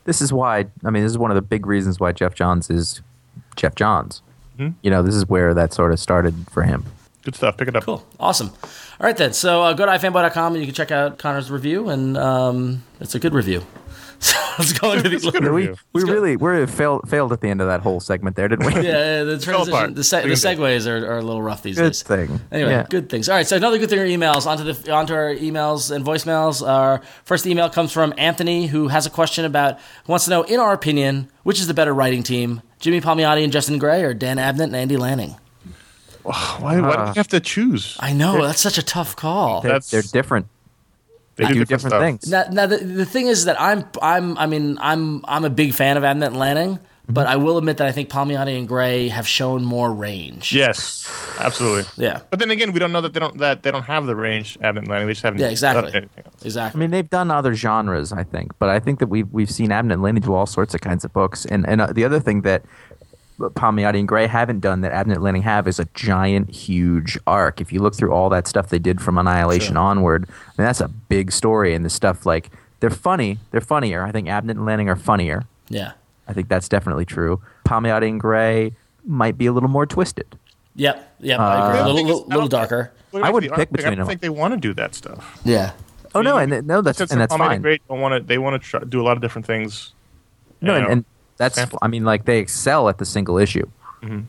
This 0.04 0.20
is 0.20 0.32
why. 0.32 0.66
I 0.84 0.90
mean, 0.90 1.04
this 1.04 1.12
is 1.12 1.18
one 1.18 1.30
of 1.30 1.36
the 1.36 1.42
big 1.42 1.64
reasons 1.64 2.00
why 2.00 2.10
Geoff 2.10 2.34
Johns 2.34 2.70
is 2.70 3.02
Geoff 3.54 3.76
Johns. 3.76 4.20
Mm-hmm. 4.58 4.68
You 4.82 4.90
know, 4.90 5.02
this 5.02 5.14
is 5.14 5.28
where 5.28 5.54
that 5.54 5.72
sort 5.72 5.92
of 5.92 5.98
started 6.00 6.34
for 6.50 6.62
him. 6.62 6.84
Good 7.22 7.34
stuff. 7.36 7.56
Pick 7.56 7.68
it 7.68 7.76
up. 7.76 7.84
Cool. 7.84 8.04
Awesome. 8.20 8.48
All 9.00 9.06
right, 9.06 9.16
then. 9.16 9.32
So 9.32 9.62
uh, 9.62 9.72
go 9.72 9.86
to 9.86 9.92
ifanboy.com 9.92 10.52
and 10.54 10.62
you 10.62 10.66
can 10.66 10.74
check 10.74 10.90
out 10.90 11.18
Conor's 11.18 11.50
review, 11.50 11.88
and 11.88 12.16
um, 12.18 12.84
it's 13.00 13.14
a 13.14 13.18
good 13.18 13.34
review. 13.34 13.62
So 14.20 14.38
let's 14.58 14.72
go 14.72 14.92
into 14.92 15.10
It's 15.12 15.26
a 15.26 15.32
the. 15.32 15.40
good 15.40 15.42
We 15.52 15.66
review. 15.68 15.76
we 15.92 16.02
really 16.04 16.36
we 16.36 16.66
failed 16.66 17.10
failed 17.10 17.32
at 17.34 17.42
the 17.42 17.48
end 17.48 17.60
of 17.60 17.66
that 17.66 17.80
whole 17.82 18.00
segment 18.00 18.36
there, 18.36 18.48
didn't 18.48 18.64
we? 18.64 18.80
Yeah, 18.80 19.24
the 19.24 19.38
transition, 19.42 19.92
the, 19.94 20.04
se- 20.04 20.22
the 20.22 20.28
We 20.28 20.36
can 20.36 20.56
do 20.56 20.62
segues 20.62 20.86
are, 20.86 21.06
are 21.12 21.18
a 21.18 21.22
little 21.22 21.42
rough 21.42 21.62
these 21.62 21.76
Good 21.76 21.88
days. 21.90 22.02
thing. 22.02 22.40
Anyway, 22.50 22.70
Yeah. 22.70 22.86
good 22.88 23.10
things. 23.10 23.28
All 23.28 23.34
right, 23.34 23.46
so 23.46 23.56
another 23.56 23.76
good 23.76 23.90
thing 23.90 23.98
are 23.98 24.06
emails. 24.06 24.46
Onto 24.46 24.72
the 24.72 24.90
onto 24.92 25.12
our 25.12 25.34
emails 25.34 25.94
and 25.94 26.06
voicemails. 26.06 26.66
Our 26.66 27.02
first 27.24 27.46
email 27.46 27.68
comes 27.68 27.92
from 27.92 28.14
Anthony, 28.16 28.66
who 28.68 28.88
has 28.88 29.04
a 29.04 29.10
question 29.10 29.44
about 29.44 29.78
wants 30.06 30.24
to 30.24 30.30
know, 30.30 30.42
in 30.44 30.58
our 30.58 30.72
opinion, 30.72 31.28
which 31.42 31.60
is 31.60 31.66
the 31.66 31.74
better 31.74 31.92
writing 31.92 32.22
team, 32.22 32.62
Jimmy 32.84 33.00
Palmiotti 33.00 33.42
and 33.42 33.50
Justin 33.50 33.78
Gray, 33.78 34.02
or 34.02 34.12
Dan 34.12 34.36
Abnett 34.36 34.64
and 34.64 34.76
Andy 34.76 34.98
Lanning? 34.98 35.34
Why, 36.22 36.58
why 36.60 36.74
do 36.74 36.80
you 36.80 36.86
uh, 36.86 37.14
have 37.14 37.28
to 37.28 37.40
choose? 37.40 37.96
I 37.98 38.12
know 38.12 38.46
that's 38.46 38.60
such 38.60 38.76
a 38.76 38.82
tough 38.82 39.16
call. 39.16 39.62
They're, 39.62 39.72
That's- 39.72 39.90
they're 39.90 40.02
different. 40.02 40.48
They 41.36 41.46
do 41.46 41.64
different 41.64 41.92
stuff. 41.92 42.02
things. 42.02 42.30
Now, 42.30 42.44
now 42.52 42.66
the, 42.66 42.76
the 42.76 43.04
thing 43.06 43.26
is 43.26 43.46
that 43.46 43.60
I'm 43.60 43.84
I'm 44.00 44.38
I 44.38 44.46
mean 44.46 44.78
I'm 44.80 45.24
I'm 45.26 45.44
a 45.44 45.50
big 45.50 45.72
fan 45.74 45.96
of 45.96 46.02
Abnett 46.04 46.28
and 46.28 46.36
Lanning, 46.36 46.78
but 47.08 47.26
I 47.26 47.36
will 47.36 47.58
admit 47.58 47.76
that 47.78 47.86
I 47.86 47.92
think 47.92 48.08
Palmiotti 48.08 48.58
and 48.58 48.66
Gray 48.66 49.08
have 49.08 49.28
shown 49.28 49.64
more 49.64 49.92
range. 49.92 50.52
Yes, 50.54 51.10
absolutely. 51.38 51.84
Yeah. 52.02 52.20
But 52.30 52.38
then 52.38 52.50
again, 52.50 52.72
we 52.72 52.80
don't 52.80 52.92
know 52.92 53.02
that 53.02 53.12
they 53.12 53.20
don't 53.20 53.38
that 53.38 53.62
they 53.62 53.70
don't 53.70 53.82
have 53.82 54.06
the 54.06 54.16
range. 54.16 54.58
Abnett 54.60 54.78
and 54.78 54.88
Lanning. 54.88 55.06
They 55.06 55.12
just 55.12 55.22
haven't. 55.22 55.40
Yeah, 55.40 55.48
exactly. 55.48 56.08
Exactly. 56.44 56.78
I 56.78 56.80
mean, 56.80 56.90
they've 56.90 57.08
done 57.08 57.30
other 57.30 57.54
genres, 57.54 58.12
I 58.12 58.24
think, 58.24 58.52
but 58.58 58.70
I 58.70 58.80
think 58.80 59.00
that 59.00 59.08
we've 59.08 59.30
we've 59.30 59.50
seen 59.50 59.68
Abnett 59.70 59.94
and 59.94 60.02
Lanning 60.02 60.22
do 60.22 60.34
all 60.34 60.46
sorts 60.46 60.74
of 60.74 60.80
kinds 60.80 61.04
of 61.04 61.12
books, 61.12 61.44
and 61.44 61.68
and 61.68 61.80
uh, 61.82 61.92
the 61.92 62.04
other 62.04 62.20
thing 62.20 62.40
that 62.42 62.64
Palmiotti 63.38 63.98
and 63.98 64.08
Gray 64.08 64.26
haven't 64.26 64.60
done 64.60 64.80
that 64.80 64.92
Abnett 64.92 65.14
and 65.14 65.22
Lanning 65.22 65.42
have 65.42 65.68
is 65.68 65.78
a 65.78 65.84
giant, 65.94 66.50
huge 66.50 67.18
arc. 67.26 67.60
If 67.60 67.72
you 67.72 67.80
look 67.80 67.94
through 67.94 68.12
all 68.12 68.30
that 68.30 68.46
stuff 68.46 68.68
they 68.70 68.78
did 68.78 69.02
from 69.02 69.18
Annihilation 69.18 69.76
onward, 69.76 70.26
I 70.28 70.62
mean, 70.62 70.66
that's 70.66 70.80
a 70.80 70.88
big 70.88 71.32
story, 71.32 71.74
and 71.74 71.84
the 71.84 71.90
stuff 71.90 72.24
like 72.24 72.50
they're 72.80 72.90
funny, 72.90 73.38
they're 73.50 73.60
funnier. 73.60 74.04
I 74.04 74.12
think 74.12 74.28
Abnett 74.28 74.52
and 74.52 74.64
Lanning 74.64 74.88
are 74.88 74.96
funnier. 74.96 75.44
Yeah. 75.68 75.92
I 76.28 76.32
think 76.32 76.48
that's 76.48 76.68
definitely 76.68 77.04
true. 77.04 77.40
Palmiotti 77.66 78.08
and 78.08 78.20
Gray 78.20 78.72
might 79.04 79.36
be 79.36 79.46
a 79.46 79.52
little 79.52 79.68
more 79.68 79.86
twisted. 79.86 80.38
Yep. 80.76 81.16
Yep. 81.20 81.38
I 81.40 81.68
agree. 81.68 81.78
Uh, 81.80 81.84
a 81.84 81.86
little, 81.86 81.98
I 82.00 82.02
little, 82.02 82.26
little 82.28 82.48
darker. 82.48 82.92
I 83.14 83.30
would 83.30 83.44
the 83.44 83.48
pick 83.50 83.58
arc 83.58 83.68
thing, 83.68 83.72
between 83.72 83.86
I 83.86 83.90
don't 83.90 83.98
them. 83.98 84.06
think 84.08 84.20
they 84.22 84.28
want 84.28 84.54
to 84.54 84.60
do 84.60 84.74
that 84.74 84.94
stuff. 84.94 85.40
Yeah. 85.44 85.72
Oh 86.16 86.20
no, 86.22 86.36
and 86.38 86.66
no, 86.66 86.80
that's 86.80 86.98
Since 86.98 87.12
and 87.12 87.20
that's 87.20 87.32
Palmiotti 87.34 87.38
fine. 87.38 87.62
Great 87.62 87.82
don't 87.88 88.00
want 88.00 88.14
to. 88.14 88.20
They 88.26 88.38
want 88.38 88.60
to 88.60 88.68
try, 88.68 88.80
do 88.80 89.00
a 89.00 89.04
lot 89.04 89.16
of 89.16 89.20
different 89.22 89.46
things. 89.46 89.92
No, 90.60 90.74
and, 90.74 90.86
and 90.86 91.04
that's 91.36 91.56
sample. 91.56 91.78
I 91.82 91.88
mean, 91.88 92.04
like 92.04 92.24
they 92.24 92.38
excel 92.38 92.88
at 92.88 92.98
the 92.98 93.04
single 93.04 93.36
issue 93.38 93.66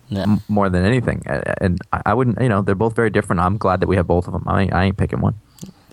Yeah. 0.10 0.24
m- 0.24 0.41
more 0.48 0.70
than 0.70 0.84
anything, 0.86 1.24
and 1.26 1.80
I 1.93 2.02
I 2.08 2.14
wouldn't. 2.14 2.41
You 2.41 2.50
know, 2.50 2.62
they're 2.62 2.76
both 2.76 2.96
very 2.96 3.10
different. 3.10 3.39
I'm 3.39 3.58
glad 3.58 3.80
that 3.82 3.88
we 3.88 3.96
have 3.96 4.08
both 4.08 4.28
of 4.28 4.34
them. 4.34 4.43
I 4.48 4.64
ain't, 4.64 4.74
I 4.74 4.84
ain't 4.86 4.98
picking 4.98 5.22
one. 5.22 5.36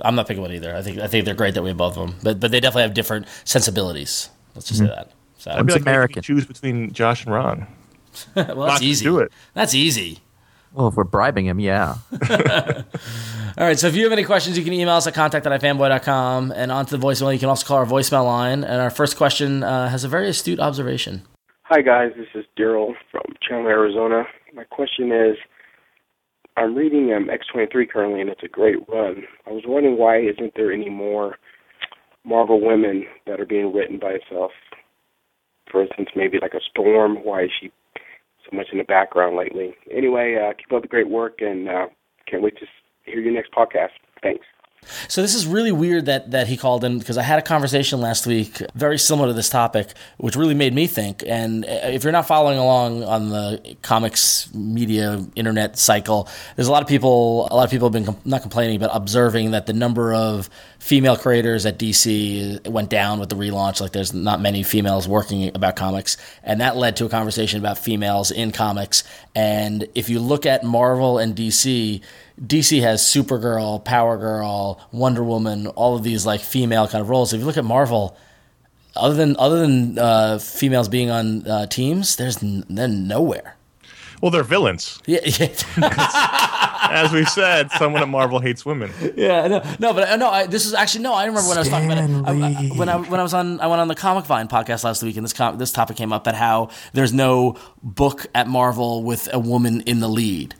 I'm 0.01 0.15
not 0.15 0.27
picking 0.27 0.43
one 0.43 0.53
either. 0.53 0.75
I 0.75 0.83
think 0.83 0.99
I 0.99 1.07
think 1.07 1.25
they're 1.27 1.35
great 1.35 1.55
that 1.55 1.63
we 1.63 1.69
have 1.69 1.77
both 1.79 1.97
of 1.97 2.07
them, 2.09 2.19
but 2.23 2.41
but 2.41 2.51
they 2.51 2.61
definitely 2.61 2.83
have 2.83 2.95
different 2.95 3.27
sensibilities. 3.45 4.31
Let's 4.55 4.69
just 4.69 4.81
say 4.81 4.87
that. 4.87 5.11
So, 5.43 5.51
I'd 5.51 5.67
be 5.67 5.73
It's 5.73 5.81
like 5.81 5.83
American. 5.83 6.19
you 6.19 6.23
choose 6.23 6.47
between 6.47 6.93
Josh 6.93 7.25
and 7.25 7.35
Ron. 7.35 7.67
well, 8.37 8.45
that's 8.45 8.57
Not 8.57 8.79
to 8.79 8.85
easy. 8.87 9.05
do 9.05 9.19
it. 9.19 9.33
That's 9.55 9.75
easy. 9.75 10.21
Well, 10.73 10.87
if 10.87 10.95
we're 10.95 11.03
bribing 11.03 11.47
him, 11.47 11.59
yeah. 11.59 11.97
All 12.31 13.67
right, 13.67 13.77
so 13.77 13.89
if 13.89 13.97
you 13.97 14.05
have 14.05 14.13
any 14.13 14.23
questions, 14.23 14.57
you 14.57 14.63
can 14.63 14.73
email 14.73 14.95
us 14.95 15.09
at 15.09 15.15
contact 15.15 15.45
at 15.45 15.61
ifanboy.com 15.61 16.53
and 16.53 16.71
onto 16.71 16.97
the 16.97 17.05
voicemail. 17.05 17.33
You 17.33 17.41
can 17.41 17.49
also 17.49 17.67
call 17.67 17.79
our 17.79 17.85
voicemail 17.87 18.25
line. 18.25 18.63
And 18.63 18.81
our 18.81 18.89
first 18.89 19.17
question 19.17 19.65
uh, 19.65 19.89
has 19.89 20.05
a 20.05 20.09
very 20.09 20.29
astute 20.29 20.61
observation. 20.61 21.23
Hi 21.65 21.81
guys, 21.83 22.13
this 22.17 22.29
is 22.35 22.45
Daryl 22.57 22.93
from 23.11 23.23
Chandler, 23.47 23.71
Arizona. 23.71 24.25
My 24.55 24.63
question 24.65 25.11
is, 25.11 25.37
I'm 26.57 26.77
reading 26.77 27.13
um, 27.13 27.29
X23 27.29 27.91
currently, 27.91 28.21
and 28.21 28.31
it's 28.31 28.43
a 28.45 28.49
great 28.49 28.77
run. 28.89 29.25
I 29.49 29.51
was 29.51 29.65
wondering 29.67 29.99
why 29.99 30.19
isn't 30.21 30.53
there 30.55 30.71
any 30.71 30.89
more 30.89 31.37
Marvel 32.25 32.61
women 32.65 33.07
that 33.27 33.41
are 33.41 33.47
being 33.47 33.73
written 33.73 33.99
by 33.99 34.11
itself? 34.11 34.53
For 35.73 35.83
instance, 35.83 36.11
maybe 36.15 36.39
like 36.41 36.55
a 36.55 36.61
Storm. 36.71 37.17
Why 37.25 37.45
is 37.45 37.51
she 37.59 37.73
so 38.45 38.57
much 38.57 38.67
in 38.71 38.79
the 38.79 38.85
background 38.85 39.37
lately? 39.37 39.75
Anyway, 39.91 40.37
uh, 40.37 40.53
keep 40.53 40.73
up 40.73 40.83
the 40.83 40.89
great 40.89 41.09
work, 41.09 41.41
and 41.41 41.69
uh, 41.69 41.87
can't 42.31 42.43
wait 42.43 42.57
to 42.59 42.67
hear 43.05 43.21
your 43.21 43.33
next 43.33 43.53
podcast. 43.53 43.97
Thanks. 44.23 44.45
So 45.09 45.23
this 45.23 45.35
is 45.35 45.47
really 45.47 45.73
weird 45.73 46.07
that 46.07 46.33
that 46.33 46.49
he 46.49 46.57
called 46.57 46.85
in 46.85 46.99
because 46.99 47.17
I 47.17 47.23
had 47.23 47.39
a 47.39 47.43
conversation 47.43 48.01
last 48.01 48.27
week 48.27 48.63
very 48.75 48.99
similar 48.99 49.29
to 49.29 49.35
this 49.35 49.49
topic, 49.49 49.89
which 50.19 50.37
really 50.37 50.55
made 50.55 50.75
me 50.75 50.87
think. 50.87 51.23
And 51.27 51.65
uh, 51.65 51.69
if 51.85 52.03
you're 52.05 52.13
not 52.13 52.27
following 52.27 52.59
along 52.59 53.05
on 53.05 53.31
the 53.31 53.77
comics 53.83 54.53
media 54.53 55.25
internet 55.37 55.79
cycle, 55.79 56.29
there's 56.57 56.69
a 56.69 56.73
lot 56.73 56.83
of 56.83 56.89
people. 56.89 57.49
A 57.51 57.55
lot 57.55 57.65
of 57.65 57.71
people 57.71 57.87
have 57.87 57.93
been 57.93 58.07
com- 58.07 58.21
not 58.25 58.43
complaining, 58.43 58.81
but 58.81 58.91
observing 58.93 59.53
that 59.53 59.67
the 59.67 59.73
number 59.73 60.13
of 60.13 60.51
female 60.79 61.17
creators 61.17 61.65
at 61.65 61.79
DC 61.79 62.67
went 62.69 62.91
down 62.91 63.21
with 63.21 63.29
the 63.29 63.37
relaunch. 63.37 63.81
Like 63.81 63.93
there's 63.93 64.13
not 64.13 64.41
many 64.41 64.63
females 64.63 65.07
working 65.07 65.55
about 65.55 65.77
comics, 65.77 66.17
and 66.43 66.61
that 66.61 66.77
led 66.77 66.97
to 66.97 67.07
a 67.07 67.09
conversation 67.09 67.61
about 67.61 67.79
females 67.79 68.31
in 68.31 68.53
comics. 68.53 69.05
And 69.35 69.89
if 69.95 70.09
you 70.09 70.21
look 70.21 70.45
at 70.45 70.65
Marvel 70.65 71.19
and 71.19 71.37
DC. 71.37 72.03
DC 72.41 72.81
has 72.83 73.03
Supergirl, 73.03 73.85
Power 73.85 74.17
Girl, 74.17 74.81
Wonder 74.93 75.23
Woman, 75.23 75.67
all 75.69 75.97
of 75.97 76.03
these 76.03 76.25
like 76.27 76.41
female 76.41 76.89
kind 76.89 77.03
of 77.03 77.09
roles. 77.11 77.33
If 77.33 77.41
you 77.41 77.47
look 77.47 77.57
at 77.59 77.65
Marvel, 77.65 78.17
other 78.97 79.15
than 79.15 79.37
other 79.39 79.61
than 79.61 79.99
uh, 79.99 80.39
females 80.39 80.89
being 80.89 81.11
on 81.11 81.47
uh, 81.47 81.67
teams, 81.67 82.17
there's 82.17 82.43
n- 82.43 82.65
they're 82.69 82.89
nowhere. 82.89 83.57
Well, 84.21 84.31
they're 84.31 84.45
villains. 84.45 85.01
Yeah, 85.05 85.19
yeah, 85.25 85.49
As 86.91 87.11
we 87.13 87.25
said, 87.25 87.71
someone 87.73 88.03
at 88.03 88.09
Marvel 88.09 88.39
hates 88.39 88.65
women. 88.65 88.93
yeah. 89.17 89.49
No, 89.49 89.63
no, 89.81 89.93
but 89.93 90.09
uh, 90.09 90.17
no. 90.17 90.29
I, 90.31 90.47
this 90.47 90.65
is 90.67 90.75
actually 90.75 91.03
no. 91.03 91.13
I 91.13 91.25
remember 91.27 91.49
when 91.49 91.57
I 91.59 91.61
was 91.61 91.69
talking 91.69 91.91
about 91.91 92.09
it. 92.09 92.29
I, 92.29 92.33
I, 92.33 92.69
when 92.77 92.89
I 92.89 92.97
when 92.99 93.19
I 93.19 93.23
was 93.23 93.35
on 93.35 93.61
I 93.61 93.67
went 93.67 93.81
on 93.81 93.89
the 93.89 93.95
Comic 93.97 94.25
Vine 94.27 94.47
podcast 94.49 94.85
last 94.85 95.03
week, 95.03 95.17
and 95.17 95.25
this 95.25 95.33
com- 95.33 95.59
this 95.59 95.73
topic 95.73 95.97
came 95.97 96.13
up 96.13 96.27
at 96.29 96.35
how 96.37 96.69
there's 96.93 97.13
no 97.13 97.57
book 97.83 98.27
at 98.35 98.47
Marvel 98.47 99.03
with 99.03 99.29
a 99.33 99.39
woman 99.41 99.81
in 99.83 99.99
the 100.01 100.09
lead. 100.09 100.55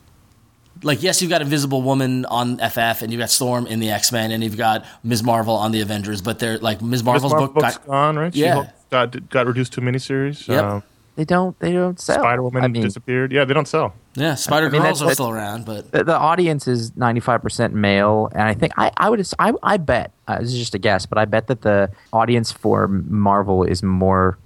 Like 0.83 1.03
yes, 1.03 1.21
you've 1.23 1.31
got 1.31 1.43
Invisible 1.43 1.83
Woman 1.83 2.25
on 2.27 2.59
FF, 2.59 3.03
and 3.03 3.13
you've 3.13 3.21
got 3.21 3.31
Storm 3.31 3.67
in 3.67 3.81
the 3.81 3.91
X 3.91 4.13
Men, 4.13 4.31
and 4.33 4.43
you've 4.43 4.57
got 4.57 4.85
Ms. 5.05 5.23
Marvel 5.23 5.55
on 5.55 5.73
the 5.73 5.81
Avengers. 5.81 6.21
But 6.23 6.39
they're 6.39 6.59
like 6.59 6.83
Ms. 6.83 7.03
Marvel's 7.05 7.33
Marvel 7.33 7.49
book. 7.49 7.63
book's 7.63 7.79
got- 7.79 7.87
gone, 7.87 8.17
right? 8.19 8.35
Yeah. 8.35 8.55
She-Hulk 8.55 8.69
got 8.91 9.29
got 9.31 9.47
reduced 9.47 9.73
to 9.75 9.81
a 9.81 9.85
miniseries. 9.85 10.47
Yep. 10.49 10.65
Um, 10.65 10.83
They 11.15 11.25
don't. 11.27 11.59
They 11.61 11.73
don't 11.73 12.01
sell. 12.01 12.21
Spider 12.21 12.43
Woman 12.43 12.65
I 12.65 12.69
mean, 12.69 12.83
disappeared. 12.83 13.33
Yeah, 13.33 13.45
they 13.45 13.53
don't 13.55 13.69
sell. 13.69 13.93
yeah, 14.15 14.35
Spider 14.35 14.67
I 14.67 14.71
mean, 14.71 14.83
Girls 14.83 15.01
that's- 15.01 15.13
are 15.13 15.15
still 15.15 15.31
around, 15.31 15.67
but 15.67 15.93
the, 15.93 16.05
the 16.05 16.17
audience 16.17 16.67
is 16.67 16.91
95% 16.93 17.73
male 17.73 18.29
and 18.33 18.43
i 18.43 18.55
think 18.55 18.73
i, 18.79 18.91
I 18.97 19.09
would 19.11 19.27
I, 19.39 19.53
I 19.63 19.77
bet 19.77 20.13
uh, 20.29 20.39
this 20.41 20.53
is 20.53 20.59
just 20.59 20.75
a 20.75 20.79
guess 20.79 21.07
but 21.07 21.17
i 21.19 21.25
bet 21.25 21.47
that 21.49 21.63
the 21.63 21.91
audience 22.13 22.51
for 22.53 22.89
marvel 22.89 23.63
is 23.65 23.83
more 23.83 24.37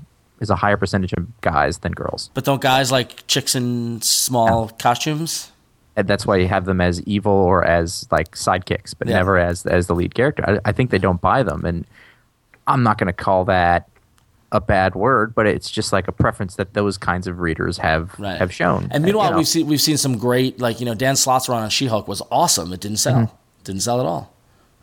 is 0.40 0.50
a 0.50 0.56
higher 0.56 0.76
percentage 0.76 1.12
of 1.14 1.26
guys 1.40 1.78
than 1.78 1.92
girls 1.92 2.30
but 2.34 2.44
don't 2.44 2.60
guys 2.60 2.92
like 2.92 3.26
chicks 3.26 3.54
in 3.54 4.00
small 4.02 4.68
costumes? 4.78 5.50
And 5.96 6.06
that's 6.06 6.26
why 6.26 6.36
you 6.36 6.46
have 6.48 6.64
them 6.66 6.80
as 6.80 7.00
evil 7.02 7.32
or 7.32 7.64
as 7.64 8.06
like 8.10 8.32
sidekicks 8.32 8.94
but 8.98 9.08
Yeah. 9.08 9.16
never 9.16 9.38
as 9.38 9.64
as 9.66 9.86
the 9.86 9.94
lead 9.94 10.14
character 10.14 10.44
i, 10.46 10.68
I 10.68 10.72
think 10.72 10.90
they 10.90 10.98
don't 10.98 11.20
buy 11.20 11.42
them 11.42 11.64
and 11.64 11.86
i'm 12.66 12.82
not 12.82 12.98
going 12.98 13.06
to 13.06 13.12
call 13.12 13.44
that 13.46 13.88
a 14.52 14.60
bad 14.60 14.94
word 14.94 15.34
but 15.34 15.46
it's 15.46 15.70
just 15.70 15.92
like 15.92 16.06
a 16.08 16.12
preference 16.12 16.54
that 16.56 16.72
those 16.74 16.96
kinds 16.96 17.26
of 17.26 17.40
readers 17.40 17.78
have 17.78 18.14
Right. 18.18 18.38
have 18.38 18.52
shown 18.52 18.88
And 18.92 19.04
meanwhile, 19.04 19.26
you 19.26 19.30
know. 19.32 19.36
we've 19.38 19.48
seen 19.48 19.66
we've 19.66 19.80
seen 19.80 19.96
some 19.96 20.18
great 20.18 20.60
like 20.60 20.78
you 20.80 20.86
know 20.86 20.94
Dan 20.94 21.16
Slott's 21.16 21.48
run 21.48 21.62
on 21.62 21.70
She 21.70 21.86
Hulk 21.86 22.06
was 22.06 22.22
awesome. 22.30 22.72
It 22.72 22.80
didn't 22.80 22.98
sell. 22.98 23.36
Didn't 23.64 23.82
sell 23.82 23.98
at 24.00 24.06
all. 24.06 24.32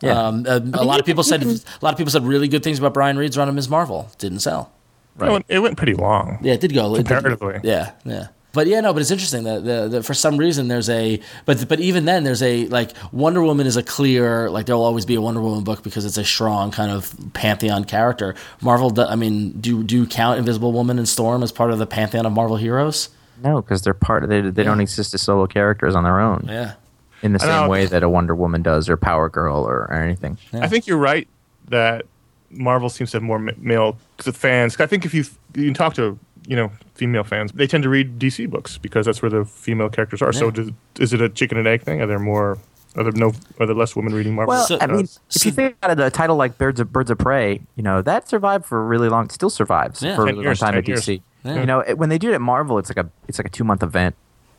Mm-hmm. 0.02 0.06
Yeah. 0.06 0.20
Um, 0.20 0.46
a, 0.74 0.82
a 0.82 0.84
lot 0.84 1.00
of 1.00 1.06
people 1.06 1.22
said 1.22 1.42
a 1.42 1.48
lot 1.80 1.92
of 1.94 1.96
people 1.96 2.10
said 2.10 2.24
really 2.24 2.46
good 2.46 2.62
things 2.62 2.78
about 2.78 2.92
Brian 2.92 3.16
Reed's 3.16 3.38
run 3.38 3.48
on 3.48 3.54
Ms. 3.54 3.70
Marvel. 3.70 4.10
Didn't 4.18 4.40
sell. 4.40 4.70
It, 5.18 5.30
went, 5.30 5.46
it 5.48 5.60
went 5.60 5.76
pretty 5.78 5.94
long. 5.94 6.38
Yeah, 6.42 6.52
it 6.54 6.60
did 6.60 6.74
go 6.74 6.94
it 6.94 6.98
did- 6.98 7.06
Comparatively. 7.06 7.60
yeah, 7.64 7.92
yeah. 8.04 8.26
But 8.54 8.68
yeah, 8.68 8.80
no, 8.80 8.92
but 8.92 9.02
it's 9.02 9.10
interesting 9.10 9.44
that, 9.44 9.64
the, 9.64 9.88
the, 9.88 10.02
for 10.02 10.14
some 10.14 10.36
reason 10.36 10.68
there's 10.68 10.88
a 10.88 11.20
but 11.44 11.68
but 11.68 11.80
even 11.80 12.04
then 12.06 12.24
there's 12.24 12.42
a 12.42 12.66
like 12.68 12.92
Wonder 13.12 13.42
Woman 13.42 13.66
is 13.66 13.76
a 13.76 13.82
clear 13.82 14.48
like 14.48 14.66
there 14.66 14.76
will 14.76 14.84
always 14.84 15.04
be 15.04 15.16
a 15.16 15.20
Wonder 15.20 15.40
Woman 15.40 15.64
book 15.64 15.82
because 15.82 16.04
it's 16.04 16.16
a 16.16 16.24
strong 16.24 16.70
kind 16.70 16.90
of 16.90 17.14
pantheon 17.34 17.84
character. 17.84 18.34
Marvel, 18.62 18.90
do, 18.90 19.02
I 19.02 19.16
mean, 19.16 19.60
do 19.60 19.82
do 19.82 19.96
you 19.96 20.06
count 20.06 20.38
Invisible 20.38 20.72
Woman 20.72 20.98
and 20.98 21.08
Storm 21.08 21.42
as 21.42 21.52
part 21.52 21.70
of 21.70 21.78
the 21.78 21.86
pantheon 21.86 22.24
of 22.24 22.32
Marvel 22.32 22.56
heroes? 22.56 23.10
no 23.42 23.60
because 23.60 23.82
they're 23.82 23.94
part 23.94 24.22
of 24.22 24.30
they, 24.30 24.40
they 24.40 24.62
don't 24.62 24.80
exist 24.80 25.12
as 25.12 25.20
solo 25.20 25.44
characters 25.46 25.96
on 25.96 26.04
their 26.04 26.20
own 26.20 26.44
Yeah, 26.48 26.74
in 27.20 27.32
the 27.32 27.40
same 27.40 27.68
way 27.68 27.84
that 27.86 28.04
a 28.04 28.08
wonder 28.08 28.32
woman 28.32 28.62
does 28.62 28.88
or 28.88 28.96
power 28.96 29.28
girl 29.28 29.64
or, 29.64 29.88
or 29.90 29.94
anything 29.94 30.38
I 30.52 30.68
think 30.68 30.86
you're 30.86 30.98
right 30.98 31.26
that 31.68 32.06
Marvel 32.50 32.88
seems 32.88 33.10
to 33.10 33.16
have 33.16 33.22
more 33.22 33.38
male 33.38 33.98
fans. 34.18 34.78
I 34.78 34.86
think 34.86 35.04
if 35.04 35.14
you 35.14 35.24
you 35.54 35.64
can 35.64 35.74
talk 35.74 35.94
to 35.94 36.18
you 36.46 36.56
know 36.56 36.70
female 36.94 37.24
fans, 37.24 37.52
they 37.52 37.66
tend 37.66 37.82
to 37.84 37.88
read 37.88 38.18
DC 38.18 38.48
books 38.50 38.78
because 38.78 39.06
that's 39.06 39.22
where 39.22 39.30
the 39.30 39.44
female 39.44 39.88
characters 39.88 40.22
are. 40.22 40.32
So 40.32 40.50
does, 40.50 40.70
is 40.98 41.12
it 41.12 41.20
a 41.20 41.28
chicken 41.28 41.58
and 41.58 41.66
egg 41.66 41.82
thing? 41.82 42.00
Are 42.00 42.06
there 42.06 42.18
more? 42.18 42.58
Are 42.96 43.02
there 43.02 43.12
no? 43.12 43.32
Are 43.58 43.66
there 43.66 43.74
less 43.74 43.96
women 43.96 44.14
reading 44.14 44.34
Marvel? 44.34 44.54
Well, 44.54 44.66
So- 44.66 44.78
I 44.80 44.86
mean, 44.86 45.06
so- 45.06 45.20
if 45.34 45.44
you 45.46 45.50
think 45.52 45.76
about 45.82 45.98
it, 45.98 46.04
a 46.04 46.10
title 46.10 46.36
like 46.36 46.58
Birds 46.58 46.78
of 46.80 46.92
Birds 46.92 47.10
of 47.10 47.18
Prey, 47.18 47.60
you 47.74 47.82
know, 47.82 48.02
that 48.02 48.28
survived 48.28 48.66
for 48.66 48.80
a 48.80 48.84
really 48.84 49.08
long, 49.08 49.28
still 49.30 49.50
survives 49.50 50.00
Yeah. 50.02 50.14
for 50.14 50.22
a 50.22 50.26
10 50.26 50.34
really 50.36 50.46
years, 50.46 50.60
long 50.62 50.72
time 50.72 50.82
10 50.84 50.94
at 50.94 50.98
DC. 51.00 51.22
Yeah. 51.44 51.60
You 51.60 51.66
know, 51.66 51.80
it, 51.80 51.98
when 51.98 52.08
they 52.08 52.18
do 52.18 52.30
it 52.30 52.34
at 52.34 52.40
Marvel, 52.40 52.78
it's 52.78 52.88
like 52.88 53.04
a 53.04 53.10
it's 53.26 53.38
like 53.38 53.46
a 53.46 53.50
two 53.50 53.64
month 53.64 53.82
event. 53.82 54.14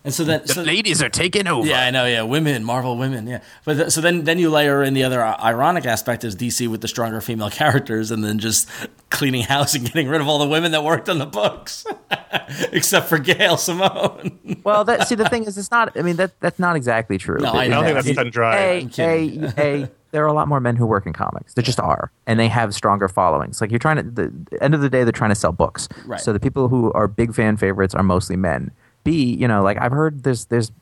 And 0.06 0.14
so 0.14 0.24
then 0.24 0.48
so, 0.48 0.62
ladies 0.62 1.02
are 1.02 1.10
taking 1.10 1.48
over. 1.48 1.68
Yeah, 1.68 1.82
I 1.86 1.92
know. 1.92 2.06
Yeah, 2.06 2.22
women, 2.22 2.64
Marvel 2.64 2.98
women. 2.98 3.28
Yeah, 3.28 3.42
but 3.66 3.74
th- 3.76 3.90
so 3.90 4.00
then 4.00 4.24
then 4.24 4.40
you 4.40 4.50
layer 4.50 4.82
in 4.84 4.94
the 4.94 5.04
other 5.04 5.22
uh, 5.22 5.36
ironic 5.44 5.86
aspect 5.86 6.24
is 6.24 6.36
DC 6.36 6.68
with 6.70 6.80
the 6.82 6.88
stronger 6.88 7.20
female 7.20 7.50
characters, 7.62 8.12
and 8.12 8.24
then 8.24 8.40
just 8.40 8.70
cleaning 9.10 9.44
house 9.44 9.74
and 9.76 9.86
getting 9.86 10.08
rid 10.08 10.22
of 10.22 10.28
all 10.28 10.40
the 10.40 10.48
women 10.48 10.72
that 10.72 10.84
worked 10.84 11.10
on 11.10 11.18
the 11.18 11.26
books, 11.26 11.86
except 12.72 13.08
for 13.10 13.18
Gail 13.18 13.58
Simone. 13.58 14.40
Well, 14.64 14.84
that 14.86 15.08
see 15.08 15.14
the 15.14 15.30
thing 15.30 15.44
is, 15.44 15.60
it's 15.60 15.70
not. 15.70 15.96
I 15.96 16.02
mean, 16.02 16.16
that 16.16 16.40
that's 16.40 16.58
not 16.58 16.76
exactly 16.76 17.20
true. 17.20 17.38
No, 17.40 17.52
I 17.52 17.64
I 17.66 17.68
don't 17.68 17.84
think 17.84 17.96
that's 17.96 18.08
It- 18.08 18.16
cut 18.16 18.26
and 18.26 18.34
dry. 18.34 18.56
A, 18.58 18.82
I'm 18.82 18.90
kidding. 18.90 19.44
a, 19.44 19.84
a, 19.84 19.90
there 20.12 20.24
are 20.24 20.28
a 20.28 20.34
lot 20.34 20.48
more 20.48 20.60
men 20.60 20.76
who 20.76 20.88
work 20.88 21.06
in 21.06 21.14
comics. 21.14 21.54
There 21.54 21.62
just 21.64 21.80
are, 21.80 22.12
and 22.26 22.40
they 22.40 22.48
have 22.48 22.74
stronger 22.74 23.08
followings. 23.08 23.62
Like 23.62 23.70
you're 23.70 23.80
trying 23.80 23.98
to. 23.98 24.04
The, 24.04 24.34
the 24.50 24.64
end 24.64 24.74
of 24.74 24.82
the 24.82 24.90
day, 24.90 25.04
they're 25.04 25.12
trying 25.12 25.30
to 25.30 25.36
sell 25.36 25.52
books. 25.52 25.88
Right. 26.06 26.20
So 26.20 26.34
the 26.34 26.40
people 26.40 26.68
who 26.68 26.92
are 26.94 27.08
big 27.08 27.36
fan 27.36 27.58
favorites 27.58 27.94
are 27.94 28.02
mostly 28.04 28.36
men. 28.38 28.72
B, 29.06 29.34
you 29.34 29.48
know, 29.48 29.64
like 29.64 29.78
I've 29.80 29.94
heard 29.94 30.24
there's 30.24 30.46
there's 30.46 30.74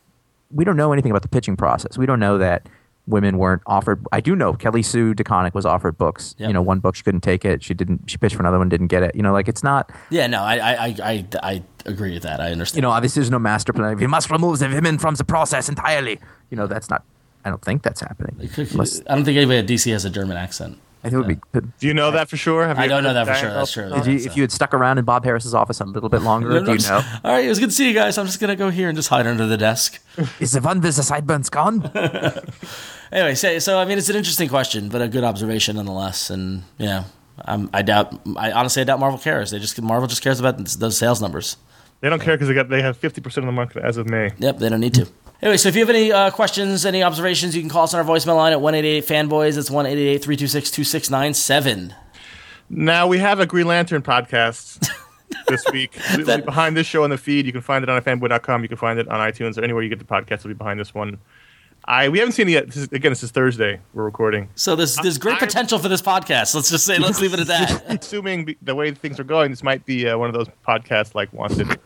we 0.49 0.65
don't 0.65 0.77
know 0.77 0.91
anything 0.91 1.11
about 1.11 1.21
the 1.21 1.27
pitching 1.27 1.55
process. 1.55 1.97
We 1.97 2.07
don't 2.07 2.19
know 2.19 2.39
that 2.39 2.67
women 3.05 3.37
weren't 3.37 3.61
offered. 3.65 4.05
I 4.11 4.21
do 4.21 4.35
know 4.35 4.53
Kelly 4.53 4.81
Sue 4.81 5.13
DeConnick 5.13 5.53
was 5.53 5.65
offered 5.65 5.97
books. 5.97 6.35
Yep. 6.37 6.47
You 6.47 6.53
know, 6.53 6.61
one 6.61 6.79
book 6.79 6.95
she 6.95 7.03
couldn't 7.03 7.21
take 7.21 7.43
it. 7.45 7.61
She 7.63 7.73
didn't. 7.73 8.09
She 8.09 8.17
pitched 8.17 8.35
for 8.35 8.41
another 8.41 8.57
one, 8.57 8.69
didn't 8.69 8.87
get 8.87 9.03
it. 9.03 9.13
You 9.13 9.21
know, 9.21 9.33
like 9.33 9.47
it's 9.47 9.63
not. 9.63 9.91
yeah, 10.09 10.25
no, 10.27 10.41
I 10.41 10.55
I, 10.55 10.73
I 10.73 10.95
I 11.03 11.25
I 11.43 11.63
agree 11.85 12.13
with 12.13 12.23
that. 12.23 12.39
I 12.39 12.51
understand. 12.51 12.77
You 12.77 12.81
know, 12.81 12.91
obviously 12.91 13.19
there's 13.21 13.31
no 13.31 13.39
master 13.39 13.73
plan. 13.73 13.97
We 13.97 14.07
must 14.07 14.31
remove 14.31 14.59
the 14.59 14.69
women 14.69 14.97
from 14.97 15.15
the 15.15 15.23
process 15.25 15.69
entirely. 15.69 16.19
You 16.49 16.57
know, 16.57 16.67
that's 16.67 16.89
not. 16.89 17.03
I 17.45 17.49
don't 17.49 17.61
think 17.61 17.83
that's 17.83 17.99
happening. 17.99 18.49
Unless, 18.57 19.01
I 19.05 19.15
don't 19.15 19.25
think 19.25 19.35
anybody 19.35 19.59
at 19.59 19.67
DC 19.67 19.91
has 19.91 20.05
a 20.05 20.09
German 20.09 20.37
accent. 20.37 20.79
I 21.03 21.09
think 21.09 21.13
it 21.13 21.27
would 21.27 21.61
be. 21.61 21.67
Do 21.79 21.87
you 21.87 21.93
know 21.93 22.11
that 22.11 22.29
for 22.29 22.37
sure? 22.37 22.65
Have 22.65 22.79
I 22.79 22.87
don't 22.87 23.03
know 23.03 23.13
that 23.13 23.25
for 23.25 23.33
Diane 23.33 23.43
sure. 23.43 23.53
That's 23.53 23.71
true. 23.73 23.93
If 23.93 24.07
you, 24.07 24.15
if 24.15 24.37
you 24.37 24.43
had 24.43 24.51
stuck 24.53 24.73
around 24.73 24.99
in 24.99 25.05
Bob 25.05 25.25
Harras's 25.25 25.53
office 25.53 25.81
a 25.81 25.85
little 25.85 26.07
bit 26.09 26.21
longer, 26.29 26.61
do 26.61 26.71
you 26.71 26.79
know? 26.79 27.01
All 27.23 27.31
right, 27.33 27.43
it 27.45 27.49
was 27.49 27.59
good 27.59 27.69
to 27.69 27.75
see 27.75 27.87
you 27.87 27.93
guys. 27.93 28.17
I'm 28.17 28.25
just 28.25 28.39
gonna 28.39 28.55
go 28.55 28.69
here 28.69 28.87
and 28.87 28.95
just 28.95 29.09
hide 29.09 29.27
under 29.27 29.45
the 29.45 29.57
desk. 29.57 29.99
Is 30.39 30.53
the 30.53 30.61
one 30.61 30.79
with 30.79 30.95
the 30.95 31.03
sideburns 31.03 31.49
gone? 31.49 31.91
Anyway, 33.13 33.35
so, 33.35 33.59
so 33.59 33.77
I 33.77 33.85
mean, 33.85 33.99
it's 33.99 34.09
an 34.09 34.15
interesting 34.15 34.49
question, 34.49 34.89
but 34.89 34.99
a 34.99 35.07
good 35.07 35.23
observation 35.23 35.75
nonetheless. 35.75 36.31
And 36.31 36.63
yeah, 36.79 37.03
I'm, 37.45 37.69
I 37.71 37.83
doubt. 37.83 38.19
I 38.35 38.51
honestly, 38.51 38.81
I 38.81 38.85
doubt 38.85 38.99
Marvel 38.99 39.19
cares. 39.19 39.51
They 39.51 39.59
just 39.59 39.79
Marvel 39.79 40.07
just 40.07 40.23
cares 40.23 40.39
about 40.39 40.57
those 40.57 40.97
sales 40.97 41.21
numbers. 41.21 41.57
They 42.03 42.09
don't 42.09 42.21
care 42.21 42.35
because 42.35 42.49
they 42.49 42.53
got 42.53 42.67
they 42.67 42.81
have 42.81 42.97
fifty 42.97 43.21
percent 43.21 43.45
of 43.45 43.47
the 43.47 43.55
market 43.55 43.81
as 43.81 43.95
of 43.95 44.09
May. 44.09 44.29
Yep, 44.37 44.57
they 44.57 44.67
don't 44.67 44.81
need 44.81 44.93
to. 44.95 45.07
Anyway, 45.41 45.55
so 45.55 45.69
if 45.69 45.75
you 45.75 45.79
have 45.79 45.89
any 45.89 46.11
uh, 46.11 46.31
questions, 46.31 46.85
any 46.85 47.01
observations, 47.01 47.55
you 47.55 47.61
can 47.61 47.69
call 47.69 47.85
us 47.85 47.93
on 47.93 48.05
our 48.05 48.05
voicemail 48.05 48.35
line 48.35 48.51
at 48.51 48.59
one 48.59 48.75
eight 48.75 48.83
eight 48.83 49.05
fanboys. 49.05 49.57
It's 49.57 49.71
one 49.71 49.85
eight 49.85 49.97
eight 49.97 50.21
three 50.21 50.35
two 50.35 50.47
six 50.47 50.69
two 50.69 50.83
six 50.83 51.09
nine 51.09 51.33
seven. 51.33 51.95
Now 52.69 53.07
we 53.07 53.19
have 53.19 53.39
a 53.39 53.45
Green 53.45 53.67
Lantern 53.67 54.01
podcast 54.01 54.85
this 55.47 55.63
week. 55.71 55.97
It'll 56.11 56.41
behind 56.41 56.75
this 56.75 56.87
show 56.87 57.05
on 57.05 57.09
the 57.09 57.17
feed. 57.17 57.45
You 57.45 57.53
can 57.53 57.61
find 57.61 57.83
it 57.83 57.89
on 57.89 58.01
fanboy.com. 58.01 58.63
You 58.63 58.67
can 58.67 58.77
find 58.77 58.99
it 58.99 59.07
on 59.07 59.21
iTunes 59.21 59.57
or 59.57 59.63
anywhere 59.63 59.81
you 59.81 59.87
get 59.87 59.99
the 59.99 60.03
podcast. 60.03 60.39
It'll 60.39 60.49
be 60.49 60.55
behind 60.55 60.81
this 60.81 60.93
one. 60.93 61.19
I 61.85 62.09
we 62.09 62.19
haven't 62.19 62.33
seen 62.33 62.49
it 62.49 62.51
yet. 62.51 62.65
This 62.67 62.75
is, 62.75 62.83
again, 62.91 63.11
this 63.11 63.23
is 63.23 63.31
Thursday. 63.31 63.79
We're 63.93 64.03
recording. 64.03 64.49
So 64.55 64.75
there's 64.75 64.97
there's 64.97 65.17
great 65.17 65.35
I'm- 65.35 65.47
potential 65.47 65.79
for 65.79 65.87
this 65.87 66.01
podcast. 66.01 66.53
Let's 66.53 66.69
just 66.69 66.85
say 66.85 66.97
let's 66.97 67.21
leave 67.21 67.33
it 67.33 67.39
at 67.39 67.47
that. 67.47 67.83
Assuming 68.03 68.55
the 68.61 68.75
way 68.75 68.91
things 68.91 69.21
are 69.21 69.25
going, 69.25 69.51
this 69.51 69.63
might 69.63 69.85
be 69.85 70.09
uh, 70.09 70.17
one 70.17 70.27
of 70.27 70.33
those 70.33 70.49
podcasts 70.67 71.15
like 71.15 71.31
Wanted 71.31 71.79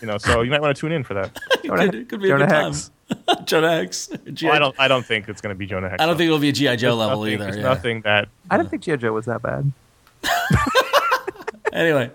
you 0.00 0.06
know. 0.06 0.18
So 0.18 0.42
you 0.42 0.50
might 0.50 0.60
want 0.60 0.76
to 0.76 0.80
tune 0.80 0.92
in 0.92 1.04
for 1.04 1.14
that. 1.14 1.34
could, 1.62 2.08
could 2.08 2.20
be 2.20 2.30
a 2.30 2.38
Jonah 2.38 2.46
good 2.46 2.54
Hex. 2.54 2.90
time. 3.26 3.44
Jonah 3.44 3.70
Hex. 3.70 4.08
G.I. 4.32 4.48
Well, 4.48 4.56
I 4.56 4.58
don't. 4.58 4.80
I 4.80 4.88
don't 4.88 5.06
think 5.06 5.28
it's 5.28 5.40
going 5.40 5.54
to 5.54 5.58
be 5.58 5.66
Jonah 5.66 5.88
Hex. 5.88 6.02
I 6.02 6.06
don't 6.06 6.16
think 6.16 6.26
it'll 6.26 6.38
be 6.38 6.50
a 6.50 6.52
GI 6.52 6.76
Joe 6.76 6.94
level 6.94 7.20
nothing, 7.20 7.34
either. 7.34 7.48
It's 7.48 7.56
yeah. 7.56 7.62
nothing 7.62 8.00
that 8.02 8.28
I 8.50 8.56
don't 8.56 8.70
think 8.70 8.82
G.I. 8.82 8.96
Joe 8.96 9.12
was 9.12 9.26
that 9.26 9.42
bad. 9.42 9.72
anyway, 11.72 12.10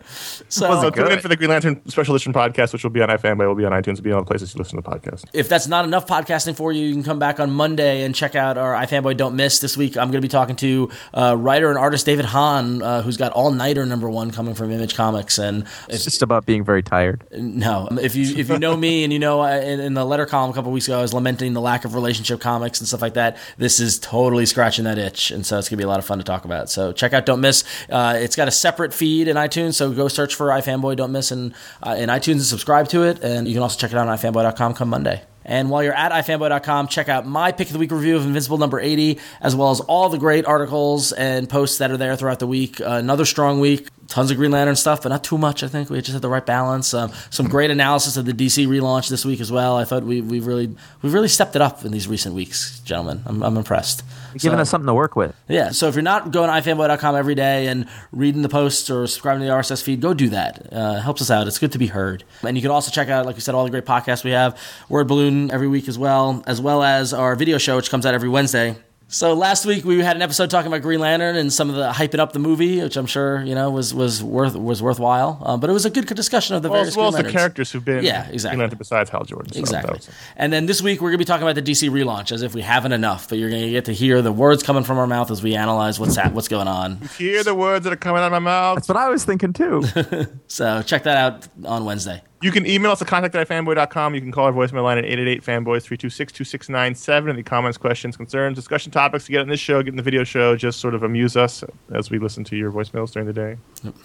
so 0.49 0.82
So 0.82 0.89
tune 0.89 1.12
in 1.12 1.20
for 1.20 1.28
the 1.28 1.36
Green 1.36 1.49
Lantern 1.49 1.82
Special 1.89 2.16
Edition 2.16 2.34
podcast, 2.34 2.74
which 2.74 2.84
will 2.84 2.91
be 2.91 3.01
on 3.01 3.10
iFanboy, 3.10 3.47
will 3.47 3.56
be 3.56 3.66
on 3.66 3.72
iTunes, 3.72 3.97
will 3.97 4.03
be 4.03 4.12
on 4.12 4.18
all 4.18 4.24
the 4.24 4.28
places 4.28 4.53
you 4.53 4.60
listen 4.60 4.82
to 4.82 4.88
the 4.88 4.89
podcast. 4.89 5.26
if 5.34 5.49
that's 5.49 5.68
not 5.68 5.86
enough 5.86 6.08
podcasting 6.08 6.56
for 6.56 6.72
you, 6.72 6.86
you 6.86 6.93
can 6.93 7.03
come 7.03 7.20
back 7.20 7.39
on 7.39 7.51
Monday 7.51 8.03
and 8.03 8.14
check 8.16 8.36
out 8.36 8.58
our 8.58 8.74
iFanboy 8.74 9.18
Don't 9.18 9.36
Miss. 9.36 9.60
This 9.60 9.78
week, 9.78 9.97
I'm 9.97 10.08
going 10.08 10.22
to 10.22 10.22
be 10.22 10.28
talking 10.28 10.56
to 10.58 10.89
uh, 11.14 11.36
writer 11.38 11.70
and 11.70 11.78
artist 11.78 12.06
David 12.06 12.26
Hahn, 12.26 12.82
uh, 12.82 13.01
who's 13.01 13.18
got 13.18 13.32
All 13.32 13.51
Nighter 13.51 13.86
number 13.86 14.10
one 14.10 14.32
coming 14.32 14.53
from 14.53 14.72
Image 14.72 14.95
Comics. 14.95 15.38
And 15.38 15.66
It's 15.89 16.03
just 16.03 16.22
about 16.22 16.45
being 16.45 16.64
very 16.64 16.84
tired. 16.84 17.24
no, 17.32 17.88
if 18.01 18.16
you 18.16 18.36
if 18.38 18.49
you 18.49 18.60
know 18.60 18.76
me 18.76 19.03
and 19.03 19.14
you 19.14 19.20
know 19.20 19.41
uh, 19.41 19.58
in, 19.58 19.80
in 19.80 19.93
the 19.93 20.06
letter 20.06 20.26
column 20.26 20.51
a 20.51 20.53
couple 20.53 20.72
weeks 20.72 20.88
ago, 20.88 20.99
I 20.99 21.01
was 21.01 21.14
lamenting 21.14 21.53
the 21.53 21.62
lack 21.62 21.86
of 21.86 21.93
relationship 21.95 22.39
comics 22.39 22.80
and 22.80 22.88
stuff 22.88 23.01
like 23.01 23.14
that. 23.16 23.38
This 23.58 23.80
is 23.80 23.99
totally 23.99 24.45
scratching 24.45 24.86
that 24.86 24.97
itch, 24.97 25.32
and 25.32 25.45
so 25.45 25.58
it's 25.58 25.70
going 25.70 25.78
to 25.78 25.82
be 25.82 25.86
a 25.86 25.88
lot 25.89 25.99
of 25.99 26.06
fun 26.06 26.18
to 26.18 26.24
talk 26.24 26.45
about. 26.45 26.70
So 26.70 26.91
check 26.91 27.14
out 27.14 27.26
Don't 27.26 27.41
Miss. 27.41 27.64
Uh, 27.89 28.16
it's 28.18 28.36
got 28.36 28.47
a 28.47 28.51
separate 28.51 28.93
feed 28.93 29.28
in 29.28 29.38
iTunes, 29.48 29.76
so 29.76 29.91
go 29.91 30.08
search 30.08 30.36
for 30.36 30.48
iFanboy 30.48 30.96
Don't 30.96 31.12
Miss 31.12 31.32
in, 31.32 31.54
uh, 31.84 31.96
in 31.98 32.10
iTunes 32.10 32.34
and 32.34 32.43
subscribe 32.43 32.88
to 32.89 33.04
it. 33.04 33.24
And 33.24 33.48
you 33.48 33.54
can 33.54 33.64
also 33.64 33.80
check 33.80 33.91
it 33.91 33.98
out 33.98 34.08
on 34.08 34.18
iFanboy.com 34.18 34.74
come 34.74 34.89
Monday. 34.89 35.22
And 35.46 35.70
while 35.70 35.84
you're 35.84 35.93
at 35.93 36.12
ifanboy.com, 36.12 36.88
check 36.88 37.08
out 37.08 37.28
my 37.28 37.52
pick 37.52 37.68
of 37.68 37.74
the 37.74 37.80
week 37.80 37.91
review 37.91 38.16
of 38.16 38.26
Invincible 38.26 38.58
number 38.58 38.80
80, 38.80 39.20
as 39.41 39.56
well 39.56 39.70
as 39.70 39.80
all 39.80 40.10
the 40.10 40.18
great 40.18 40.46
articles 40.46 41.12
and 41.12 41.48
posts 41.48 41.78
that 41.78 41.91
are 41.91 41.98
there 41.98 42.16
throughout 42.16 42.39
the 42.39 42.48
week. 42.48 42.82
Uh, 42.82 42.93
another 42.93 43.26
strong 43.26 43.60
week, 43.60 43.88
tons 44.08 44.32
of 44.32 44.38
Green 44.38 44.51
Lantern 44.51 44.76
stuff, 44.76 45.01
but 45.03 45.10
not 45.10 45.24
too 45.24 45.38
much. 45.38 45.64
I 45.64 45.68
think 45.68 45.89
we 45.89 45.99
just 45.99 46.14
had 46.14 46.22
the 46.22 46.30
right 46.30 46.45
balance. 46.45 46.93
Um, 46.93 47.12
some 47.30 47.47
great 47.47 47.72
analysis 47.72 48.18
of 48.18 48.26
the 48.26 48.34
DC 48.34 48.68
relaunch 48.68 49.10
this 49.10 49.26
week 49.26 49.39
as 49.41 49.51
well. 49.51 49.78
I 49.78 49.84
thought 49.86 50.03
we 50.03 50.22
we 50.22 50.39
really 50.39 50.68
we 51.01 51.10
really 51.10 51.28
stepped 51.28 51.56
it 51.56 51.62
up 51.62 51.84
in 51.86 51.91
these 51.91 52.08
recent 52.08 52.36
weeks, 52.36 52.80
gentlemen. 52.82 53.24
I'm, 53.26 53.41
I'm 53.43 53.58
impressed. 53.58 54.03
Giving 54.38 54.58
So- 54.58 54.62
us 54.64 54.70
something 54.70 54.88
to 54.88 54.93
work 54.93 55.16
with. 55.16 55.34
yeah, 55.47 55.72
so 55.72 55.88
if 55.88 55.95
you're 55.95 56.01
not 56.01 56.32
going 56.32 56.49
to 56.49 56.70
ifanboy.com 56.70 57.16
every 57.16 57.36
day 57.36 57.68
and 57.68 57.88
reading 58.12 58.41
the 58.41 58.49
posts 58.49 58.89
or 58.89 59.08
subscribing 59.08 59.41
to 59.41 59.45
the 59.47 59.53
RSS 59.53 59.82
feed, 59.82 60.01
go 60.01 60.14
do 60.14 60.28
that. 60.30 60.74
Uh, 60.74 60.95
it 60.97 61.01
helps 61.01 61.22
us 61.22 61.32
out. 61.32 61.47
It's 61.47 61.58
good 61.58 61.72
to 61.72 61.78
be 61.78 61.88
heard. 61.88 62.26
And 62.43 62.58
you 62.58 62.62
can 62.62 62.70
also 62.72 62.91
check 62.91 63.08
out, 63.08 63.26
like 63.26 63.36
we 63.36 63.41
said, 63.41 63.56
all 63.56 63.64
the 63.64 63.70
great 63.72 63.86
podcasts 63.86 64.26
we 64.26 64.32
have. 64.32 64.60
Word 64.89 65.08
Balloon 65.08 65.51
every 65.51 65.70
week 65.70 65.88
as 65.88 65.97
well, 65.97 66.43
as 66.47 66.60
well 66.60 66.84
as 66.84 67.14
our 67.14 67.36
video 67.38 67.58
show, 67.58 67.78
which 67.78 67.89
comes 67.89 68.06
out 68.06 68.14
every 68.14 68.28
Wednesday. 68.28 68.76
So 69.08 69.36
last 69.36 69.68
week 69.68 69.86
we 69.86 69.99
had 69.99 70.16
an 70.16 70.24
episode 70.24 70.49
talking 70.49 70.68
about 70.68 70.82
Green 70.82 70.99
Lantern 70.99 71.36
and 71.36 71.53
some 71.53 71.70
of 71.70 71.76
the 71.76 71.91
hyping 71.91 72.18
up 72.18 72.34
the 72.34 72.39
movie, 72.39 72.82
which 72.82 72.97
I'm 72.97 73.06
sure 73.06 73.43
you 73.43 73.53
know 73.53 73.70
was 73.70 73.93
was 73.93 74.24
worth 74.24 74.56
was 74.56 74.82
worthwhile. 74.82 75.39
Um, 75.45 75.60
but 75.60 75.70
it 75.70 75.74
was 75.74 75.86
a 75.86 75.91
good 75.91 76.08
discussion 76.08 76.56
of 76.56 76.64
the 76.64 76.70
Well, 76.70 76.78
various 76.80 76.93
as 76.93 76.97
well 76.97 77.16
as 77.16 77.24
the 77.24 77.32
characters 77.32 77.72
who've 77.72 77.86
been 77.86 78.03
Yeah, 78.03 78.28
exactly. 78.30 78.56
Green 78.58 78.60
Lantern 78.62 78.78
besides 78.80 79.12
Hal 79.12 79.24
Jordan. 79.24 79.53
So 79.53 79.60
Exactly. 79.60 79.93
was- 79.93 80.10
And 80.36 80.51
then 80.51 80.66
this 80.66 80.82
week 80.82 81.01
we're 81.01 81.10
going 81.10 81.20
to 81.20 81.24
be 81.24 81.26
talking 81.26 81.43
about 81.47 81.53
the 81.56 81.62
DC 81.62 81.88
relaunch, 81.89 82.32
as 82.32 82.41
if 82.41 82.56
we 82.56 82.62
haven't 82.62 82.93
enough. 82.93 83.30
But 83.30 83.38
you're 83.38 83.51
going 83.51 83.62
to 83.62 83.70
get 83.72 83.86
to 83.86 83.93
hear 83.93 84.24
the 84.24 84.32
words 84.34 84.64
coming 84.64 84.84
from 84.84 84.97
our 84.97 85.08
mouth 85.08 85.30
as 85.30 85.43
we 85.43 85.56
analyze 85.56 85.99
what's 85.99 86.16
hap- 86.16 86.34
what's 86.34 86.47
going 86.47 86.68
on. 86.68 86.99
Hear 87.20 87.43
the 87.43 87.53
words 87.56 87.84
that 87.84 87.93
are 87.93 87.97
coming 87.97 88.22
out 88.24 88.26
of 88.26 88.32
my 88.32 88.39
mouth. 88.39 88.76
That's 88.78 88.88
what 88.89 88.97
I 88.97 89.10
was 89.10 89.24
thinking 89.24 89.53
too. 89.53 89.84
So 90.47 90.82
check 90.84 91.03
that 91.03 91.18
out 91.18 91.47
on 91.66 91.86
Wednesday. 91.86 92.22
You 92.46 92.52
can 92.52 92.68
email 92.68 92.91
us 92.91 93.02
at 93.02 93.08
contact 93.08 93.34
at 93.34 93.48
fanboy.com. 93.48 94.14
You 94.14 94.22
can 94.22 94.32
call 94.32 94.46
our 94.46 94.52
voicemail 94.52 94.84
line 94.84 95.00
at 95.00 95.06
888 95.06 95.41
fanboys 95.41 95.82
326 95.82 96.32
2697. 96.32 97.32
Any 97.32 97.41
comments, 97.41 97.76
questions, 97.76 98.16
concerns, 98.16 98.56
discussion 98.56 98.91
topics 98.91 99.26
to 99.26 99.32
get 99.32 99.41
on 99.41 99.48
this 99.48 99.60
show, 99.60 99.82
get 99.82 99.89
in 99.89 99.96
the 99.96 100.04
video 100.04 100.24
show, 100.24 100.56
just 100.56 100.80
sort 100.80 100.93
of 100.93 101.02
amuse 101.02 101.36
us 101.36 101.64
as 101.91 102.12
we 102.12 102.20
listen 102.20 102.43
to 102.43 102.56
your 102.56 102.72
voicemails 102.72 103.12
during 103.12 103.26
the 103.26 103.34
day. 103.34 103.58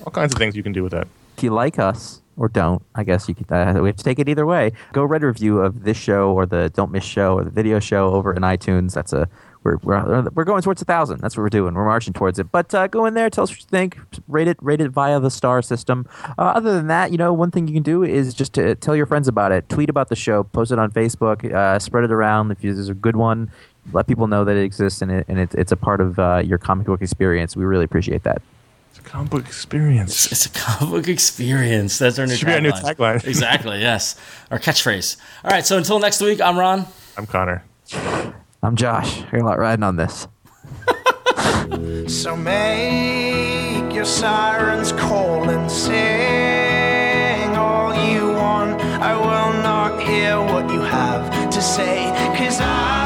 All 0.07 0.11
kinds 0.11 0.32
of 0.32 0.38
things 0.38 0.57
you 0.57 0.62
can 0.62 0.72
do 0.72 0.82
with 0.82 0.93
that. 0.93 1.07
if 1.36 1.45
you 1.45 1.51
like 1.51 1.78
us 1.78 2.22
or 2.38 2.49
don't, 2.49 2.82
I 2.95 3.05
guess 3.05 3.28
you 3.28 3.34
could. 3.34 3.53
Uh, 3.53 3.78
we 3.82 3.91
have 3.91 3.97
to 3.97 4.05
take 4.05 4.18
it 4.18 4.26
either 4.26 4.47
way. 4.47 4.72
Go 4.95 5.05
write 5.05 5.22
a 5.22 5.26
review 5.26 5.59
of 5.59 5.84
this 5.84 5.99
show 5.99 6.32
or 6.32 6.47
the 6.47 6.70
Don't 6.70 6.91
Miss 6.93 7.05
show 7.05 7.34
or 7.34 7.45
the 7.45 7.51
video 7.51 7.78
show 7.78 8.09
over 8.14 8.32
in 8.32 8.41
iTunes. 8.41 8.95
That's 8.95 9.12
a 9.12 9.28
we're 9.62 9.76
we're, 9.82 10.22
we're 10.34 10.44
going 10.44 10.62
towards 10.62 10.80
a 10.80 10.84
thousand. 10.84 11.20
That's 11.20 11.36
what 11.36 11.42
we're 11.42 11.50
doing. 11.50 11.74
We're 11.74 11.84
marching 11.84 12.12
towards 12.12 12.38
it. 12.38 12.50
But 12.50 12.74
uh, 12.74 12.86
go 12.86 13.04
in 13.06 13.14
there, 13.14 13.28
tell 13.28 13.44
us 13.44 13.50
what 13.50 13.61
you 13.61 13.66
think. 13.66 13.98
Rate 14.28 14.48
it, 14.48 14.56
rate 14.61 14.80
it 14.80 14.90
via 14.90 15.20
the 15.20 15.30
star 15.30 15.61
system. 15.62 16.08
Uh, 16.38 16.42
other 16.42 16.72
than 16.72 16.86
that, 16.86 17.12
you 17.12 17.18
know, 17.18 17.32
one 17.32 17.50
thing 17.50 17.68
you 17.68 17.74
can 17.74 17.82
do 17.82 18.02
is 18.02 18.32
just 18.34 18.54
to 18.54 18.74
tell 18.76 18.96
your 18.96 19.06
friends 19.06 19.28
about 19.28 19.52
it. 19.52 19.68
Tweet 19.68 19.90
about 19.90 20.08
the 20.08 20.16
show. 20.16 20.44
Post 20.44 20.72
it 20.72 20.78
on 20.78 20.90
Facebook. 20.92 21.44
Uh, 21.52 21.78
spread 21.78 22.04
it 22.04 22.12
around. 22.12 22.50
If 22.50 22.61
there's 22.61 22.88
a 22.88 22.94
good 22.94 23.16
one, 23.16 23.50
let 23.92 24.06
people 24.06 24.26
know 24.26 24.44
that 24.44 24.56
it 24.56 24.62
exists 24.64 25.02
and 25.02 25.11
it, 25.11 25.26
and 25.28 25.38
it, 25.38 25.54
it's 25.54 25.72
a 25.72 25.76
part 25.76 26.00
of 26.00 26.18
uh, 26.18 26.42
your 26.44 26.58
comic 26.58 26.86
book 26.86 27.02
experience. 27.02 27.54
We 27.56 27.64
really 27.64 27.84
appreciate 27.84 28.22
that. 28.22 28.40
It's 28.90 28.98
a 28.98 29.02
comic 29.02 29.30
book 29.30 29.46
experience. 29.46 30.32
It's 30.32 30.46
a 30.46 30.50
comic 30.50 30.90
book 30.90 31.08
experience. 31.08 31.98
That's 31.98 32.18
our 32.18 32.26
new 32.26 32.34
Should 32.34 32.46
be 32.46 32.52
our 32.54 32.61
new 32.61 32.72
tagline. 32.72 32.96
tagline. 32.96 33.26
exactly. 33.26 33.80
Yes, 33.80 34.16
our 34.50 34.58
catchphrase. 34.58 35.16
All 35.44 35.50
right. 35.50 35.64
So 35.66 35.76
until 35.76 35.98
next 35.98 36.20
week, 36.20 36.40
I'm 36.40 36.58
Ron. 36.58 36.86
I'm 37.16 37.26
Conor. 37.26 37.62
I'm 38.62 38.76
Josh. 38.76 39.22
You're 39.32 39.42
not 39.42 39.58
riding 39.58 39.82
on 39.82 39.96
this. 39.96 40.28
So 42.08 42.36
make 42.36 43.94
your 43.94 44.04
sirens 44.04 44.92
call 44.92 45.48
and 45.48 45.70
sing 45.70 47.56
all 47.56 47.94
you 47.94 48.32
want. 48.32 48.80
I 48.82 49.14
will 49.16 49.62
not 49.62 50.02
hear 50.02 50.38
what 50.40 50.70
you 50.70 50.80
have 50.80 51.50
to 51.50 51.62
say. 51.62 52.12
Cause 52.36 52.61
I 52.61 52.99